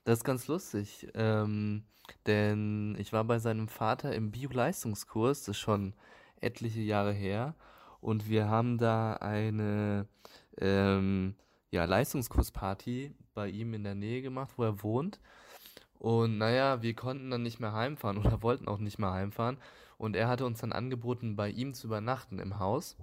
Das 0.04 0.20
ist 0.20 0.24
ganz 0.24 0.48
lustig, 0.48 1.08
ähm, 1.14 1.84
denn 2.26 2.96
ich 3.00 3.14
war 3.14 3.24
bei 3.24 3.38
seinem 3.40 3.68
Vater 3.68 4.16
im 4.16 4.32
Bio-Leistungskurs, 4.32 5.42
das 5.42 5.50
ist 5.50 5.60
schon 5.60 5.94
etliche 6.40 6.82
Jahre 6.82 7.14
her, 7.14 7.56
und 8.00 8.28
wir 8.28 8.50
haben 8.50 8.80
da 8.80 9.14
eine 9.14 10.08
ähm, 10.58 11.36
ja, 11.70 11.86
Leistungskursparty 11.86 13.14
bei 13.36 13.48
ihm 13.48 13.76
in 13.76 13.84
der 13.84 13.96
Nähe 13.96 14.24
gemacht, 14.24 14.54
wo 14.58 14.64
er 14.64 14.82
wohnt. 14.82 15.20
Und 16.00 16.40
naja, 16.40 16.82
wir 16.82 16.96
konnten 16.96 17.30
dann 17.30 17.44
nicht 17.44 17.60
mehr 17.60 17.74
heimfahren 17.74 18.18
oder 18.18 18.42
wollten 18.42 18.68
auch 18.68 18.80
nicht 18.80 18.98
mehr 18.98 19.12
heimfahren. 19.12 19.58
Und 20.00 20.16
er 20.16 20.28
hatte 20.28 20.46
uns 20.48 20.62
dann 20.62 20.74
angeboten, 20.74 21.36
bei 21.36 21.50
ihm 21.50 21.76
zu 21.76 21.86
übernachten 21.86 22.40
im 22.40 22.58
Haus. 22.58 22.98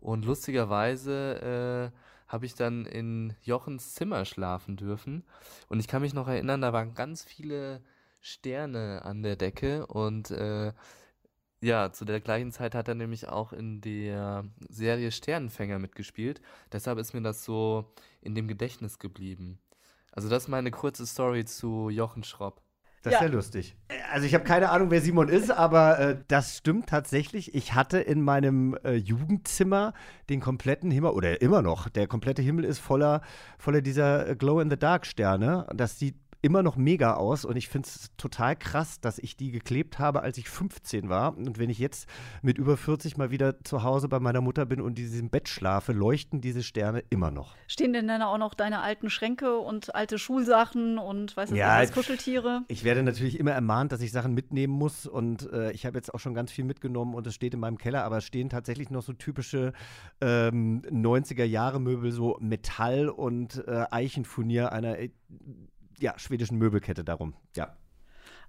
Und 0.00 0.24
lustigerweise 0.24 1.92
äh, 1.92 1.98
habe 2.32 2.46
ich 2.46 2.54
dann 2.54 2.86
in 2.86 3.34
Jochens 3.42 3.94
Zimmer 3.94 4.24
schlafen 4.24 4.76
dürfen. 4.76 5.22
Und 5.68 5.80
ich 5.80 5.86
kann 5.86 6.00
mich 6.00 6.14
noch 6.14 6.28
erinnern, 6.28 6.62
da 6.62 6.72
waren 6.72 6.94
ganz 6.94 7.22
viele 7.22 7.82
Sterne 8.20 9.02
an 9.04 9.22
der 9.22 9.36
Decke. 9.36 9.86
Und 9.86 10.30
äh, 10.30 10.72
ja, 11.60 11.92
zu 11.92 12.06
der 12.06 12.20
gleichen 12.20 12.50
Zeit 12.50 12.74
hat 12.74 12.88
er 12.88 12.94
nämlich 12.94 13.28
auch 13.28 13.52
in 13.52 13.82
der 13.82 14.46
Serie 14.70 15.12
Sternenfänger 15.12 15.78
mitgespielt. 15.78 16.40
Deshalb 16.72 16.98
ist 16.98 17.12
mir 17.12 17.20
das 17.20 17.44
so 17.44 17.92
in 18.22 18.34
dem 18.34 18.48
Gedächtnis 18.48 18.98
geblieben. 18.98 19.60
Also 20.10 20.30
das 20.30 20.44
ist 20.44 20.48
meine 20.48 20.70
kurze 20.70 21.06
Story 21.06 21.44
zu 21.44 21.90
Jochen 21.90 22.24
Schropp. 22.24 22.62
Das 23.02 23.14
ist 23.14 23.20
ja 23.20 23.26
lustig. 23.26 23.76
Also 24.12 24.26
ich 24.26 24.34
habe 24.34 24.44
keine 24.44 24.70
Ahnung, 24.70 24.90
wer 24.90 25.00
Simon 25.00 25.28
ist, 25.28 25.50
aber 25.50 25.98
äh, 25.98 26.16
das 26.28 26.58
stimmt 26.58 26.88
tatsächlich. 26.88 27.52
Ich 27.54 27.74
hatte 27.74 27.98
in 27.98 28.22
meinem 28.22 28.76
äh, 28.84 28.94
Jugendzimmer 28.94 29.92
den 30.30 30.40
kompletten 30.40 30.90
Himmel, 30.92 31.10
oder 31.10 31.42
immer 31.42 31.62
noch, 31.62 31.88
der 31.88 32.06
komplette 32.06 32.42
Himmel 32.42 32.64
ist 32.64 32.78
voller, 32.78 33.22
voller 33.58 33.80
dieser 33.80 34.28
äh, 34.28 34.36
Glow-in-the-Dark-Sterne. 34.36 35.66
Das 35.74 35.98
sieht 35.98 36.14
immer 36.42 36.64
noch 36.64 36.76
mega 36.76 37.14
aus 37.14 37.44
und 37.44 37.56
ich 37.56 37.68
finde 37.68 37.86
es 37.86 38.10
total 38.16 38.56
krass, 38.56 39.00
dass 39.00 39.18
ich 39.18 39.36
die 39.36 39.52
geklebt 39.52 40.00
habe, 40.00 40.22
als 40.22 40.38
ich 40.38 40.48
15 40.48 41.08
war. 41.08 41.36
Und 41.36 41.58
wenn 41.58 41.70
ich 41.70 41.78
jetzt 41.78 42.08
mit 42.42 42.58
über 42.58 42.76
40 42.76 43.16
mal 43.16 43.30
wieder 43.30 43.62
zu 43.62 43.84
Hause 43.84 44.08
bei 44.08 44.18
meiner 44.18 44.40
Mutter 44.40 44.66
bin 44.66 44.80
und 44.80 44.98
in 44.98 45.06
diesem 45.06 45.30
Bett 45.30 45.48
schlafe, 45.48 45.92
leuchten 45.92 46.40
diese 46.40 46.64
Sterne 46.64 47.04
immer 47.10 47.30
noch. 47.30 47.54
Stehen 47.68 47.92
denn 47.92 48.08
dann 48.08 48.22
auch 48.22 48.38
noch 48.38 48.54
deine 48.54 48.80
alten 48.80 49.08
Schränke 49.08 49.56
und 49.56 49.94
alte 49.94 50.18
Schulsachen 50.18 50.98
und 50.98 51.36
weiß 51.36 51.50
nicht, 51.50 51.60
Ja, 51.60 51.80
was 51.80 51.92
Kuscheltiere? 51.92 52.62
Ich 52.66 52.82
werde 52.82 53.04
natürlich 53.04 53.38
immer 53.38 53.52
ermahnt, 53.52 53.92
dass 53.92 54.00
ich 54.00 54.10
Sachen 54.10 54.34
mitnehmen 54.34 54.72
muss 54.72 55.06
und 55.06 55.50
äh, 55.52 55.70
ich 55.70 55.86
habe 55.86 55.96
jetzt 55.96 56.12
auch 56.12 56.18
schon 56.18 56.34
ganz 56.34 56.50
viel 56.50 56.64
mitgenommen 56.64 57.14
und 57.14 57.24
es 57.24 57.36
steht 57.36 57.54
in 57.54 57.60
meinem 57.60 57.78
Keller, 57.78 58.02
aber 58.02 58.18
es 58.18 58.24
stehen 58.24 58.50
tatsächlich 58.50 58.90
noch 58.90 59.02
so 59.02 59.12
typische 59.12 59.72
ähm, 60.20 60.82
90er-Jahre-Möbel, 60.90 62.10
so 62.10 62.36
Metall 62.40 63.08
und 63.08 63.62
äh, 63.68 63.84
Eichenfurnier 63.92 64.72
einer 64.72 64.98
äh, 64.98 65.10
ja, 66.02 66.18
schwedischen 66.18 66.58
Möbelkette 66.58 67.04
darum. 67.04 67.34
Ja. 67.56 67.76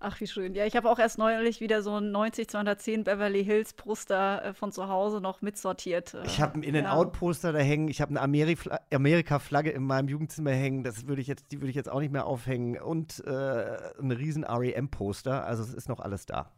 Ach, 0.05 0.19
wie 0.19 0.27
schön. 0.27 0.53
Ja, 0.53 0.65
ich 0.65 0.75
habe 0.75 0.89
auch 0.89 0.99
erst 0.99 1.17
neulich 1.17 1.61
wieder 1.61 1.81
so 1.81 1.95
ein 1.95 2.11
90 2.11 2.49
210 2.49 3.05
Beverly 3.05 3.45
Hills 3.45 3.71
Poster 3.73 4.43
äh, 4.43 4.53
von 4.53 4.73
zu 4.73 4.89
Hause 4.89 5.21
noch 5.21 5.41
mitsortiert. 5.41 6.13
äh, 6.13 6.25
Ich 6.25 6.41
habe 6.41 6.55
ein 6.59 6.63
ja. 6.63 6.69
In-N-Out-Poster 6.69 7.53
da 7.53 7.59
hängen, 7.59 7.87
ich 7.87 8.01
habe 8.01 8.09
eine 8.09 8.21
Ameri- 8.21 8.57
Amerika-Flagge 8.93 9.69
in 9.69 9.83
meinem 9.83 10.09
Jugendzimmer 10.09 10.51
hängen, 10.51 10.83
das 10.83 11.07
würde 11.07 11.21
ich 11.21 11.27
jetzt, 11.27 11.45
die 11.53 11.61
würde 11.61 11.69
ich 11.69 11.75
jetzt 11.77 11.89
auch 11.89 12.01
nicht 12.01 12.11
mehr 12.11 12.25
aufhängen 12.25 12.81
und 12.81 13.23
äh, 13.25 13.31
ein 13.99 14.11
riesen 14.11 14.43
REM-Poster, 14.43 15.45
also 15.45 15.63
es 15.63 15.73
ist 15.73 15.87
noch 15.87 16.01
alles 16.01 16.25
da. 16.25 16.51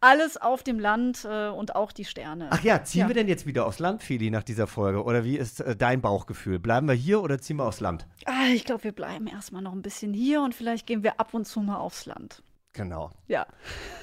Alles 0.00 0.36
auf 0.36 0.62
dem 0.62 0.78
Land 0.78 1.26
äh, 1.28 1.48
und 1.48 1.74
auch 1.74 1.92
die 1.92 2.04
Sterne. 2.04 2.48
Ach 2.50 2.62
ja, 2.62 2.82
ziehen 2.84 3.08
wir 3.08 3.14
denn 3.14 3.28
jetzt 3.28 3.46
wieder 3.46 3.66
aufs 3.66 3.78
Land, 3.78 4.02
Feli, 4.02 4.30
nach 4.30 4.42
dieser 4.42 4.66
Folge? 4.66 5.04
Oder 5.04 5.24
wie 5.24 5.36
ist 5.36 5.60
äh, 5.60 5.76
dein 5.76 6.00
Bauchgefühl? 6.00 6.58
Bleiben 6.58 6.88
wir 6.88 6.94
hier 6.94 7.22
oder 7.22 7.40
ziehen 7.40 7.56
wir 7.56 7.64
aufs 7.64 7.80
Land? 7.80 8.06
Ah, 8.24 8.48
ich 8.52 8.64
glaube, 8.64 8.84
wir 8.84 8.92
bleiben 8.92 9.26
erstmal 9.26 9.62
noch 9.62 9.72
ein 9.72 9.82
bisschen 9.82 10.12
hier 10.12 10.42
und 10.42 10.54
vielleicht 10.54 10.86
gehen 10.86 11.02
wir 11.02 11.20
ab 11.20 11.34
und 11.34 11.46
zu 11.46 11.60
mal 11.60 11.76
aufs 11.76 12.06
Land. 12.06 12.42
Genau. 12.72 13.10
Ja. 13.26 13.46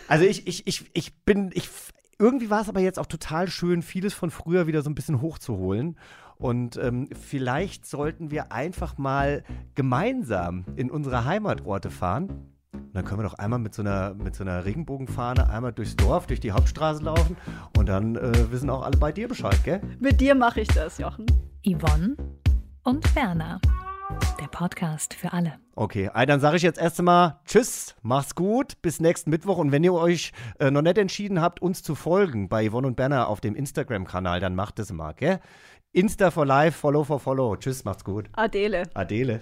Also 0.07 0.25
ich, 0.25 0.47
ich, 0.47 0.65
ich, 0.67 0.85
ich 0.93 1.15
bin, 1.23 1.51
ich, 1.53 1.69
irgendwie 2.19 2.49
war 2.49 2.61
es 2.61 2.69
aber 2.69 2.79
jetzt 2.79 2.99
auch 2.99 3.05
total 3.05 3.47
schön, 3.47 3.81
vieles 3.81 4.13
von 4.13 4.31
früher 4.31 4.67
wieder 4.67 4.81
so 4.81 4.89
ein 4.89 4.95
bisschen 4.95 5.21
hochzuholen. 5.21 5.97
Und 6.37 6.77
ähm, 6.77 7.07
vielleicht 7.13 7.85
sollten 7.85 8.31
wir 8.31 8.51
einfach 8.51 8.97
mal 8.97 9.43
gemeinsam 9.75 10.65
in 10.75 10.89
unsere 10.89 11.25
Heimatorte 11.25 11.89
fahren. 11.89 12.52
Und 12.73 12.93
dann 12.93 13.05
können 13.05 13.19
wir 13.19 13.29
doch 13.29 13.35
einmal 13.35 13.59
mit 13.59 13.73
so 13.73 13.81
einer, 13.81 14.13
mit 14.13 14.35
so 14.35 14.43
einer 14.43 14.65
Regenbogenfahne 14.65 15.49
einmal 15.49 15.73
durchs 15.73 15.95
Dorf, 15.95 16.27
durch 16.27 16.39
die 16.39 16.51
Hauptstraße 16.51 17.03
laufen. 17.03 17.37
Und 17.77 17.87
dann 17.87 18.15
äh, 18.15 18.51
wissen 18.51 18.69
auch 18.69 18.83
alle 18.83 18.97
bei 18.97 19.11
dir 19.11 19.27
Bescheid, 19.27 19.59
gell? 19.63 19.81
Mit 19.99 20.19
dir 20.19 20.35
mache 20.35 20.61
ich 20.61 20.67
das, 20.69 20.97
Jochen. 20.97 21.25
Yvonne 21.65 22.17
und 22.83 23.13
Berna. 23.13 23.59
Der 24.39 24.47
Podcast 24.47 25.13
für 25.13 25.33
alle. 25.33 25.53
Okay, 25.75 26.09
dann 26.27 26.39
sage 26.39 26.57
ich 26.57 26.61
jetzt 26.61 26.79
erst 26.79 26.99
einmal 26.99 27.39
Tschüss, 27.45 27.95
macht's 28.01 28.35
gut, 28.35 28.81
bis 28.81 28.99
nächsten 28.99 29.29
Mittwoch. 29.29 29.57
Und 29.57 29.71
wenn 29.71 29.83
ihr 29.83 29.93
euch 29.93 30.33
äh, 30.59 30.69
noch 30.69 30.81
nicht 30.81 30.97
entschieden 30.97 31.41
habt, 31.41 31.61
uns 31.61 31.81
zu 31.81 31.95
folgen 31.95 32.49
bei 32.49 32.69
Yvonne 32.69 32.87
und 32.87 32.95
Berner 32.95 33.27
auf 33.27 33.41
dem 33.41 33.55
Instagram-Kanal, 33.55 34.39
dann 34.39 34.55
macht 34.55 34.79
es 34.79 34.91
mal, 34.91 35.13
gell? 35.13 35.39
Insta 35.93 36.31
for 36.31 36.45
life, 36.45 36.77
follow 36.77 37.03
for 37.03 37.19
follow. 37.19 37.55
Tschüss, 37.55 37.85
macht's 37.85 38.03
gut. 38.03 38.29
Adele. 38.33 38.83
Adele. 38.93 39.41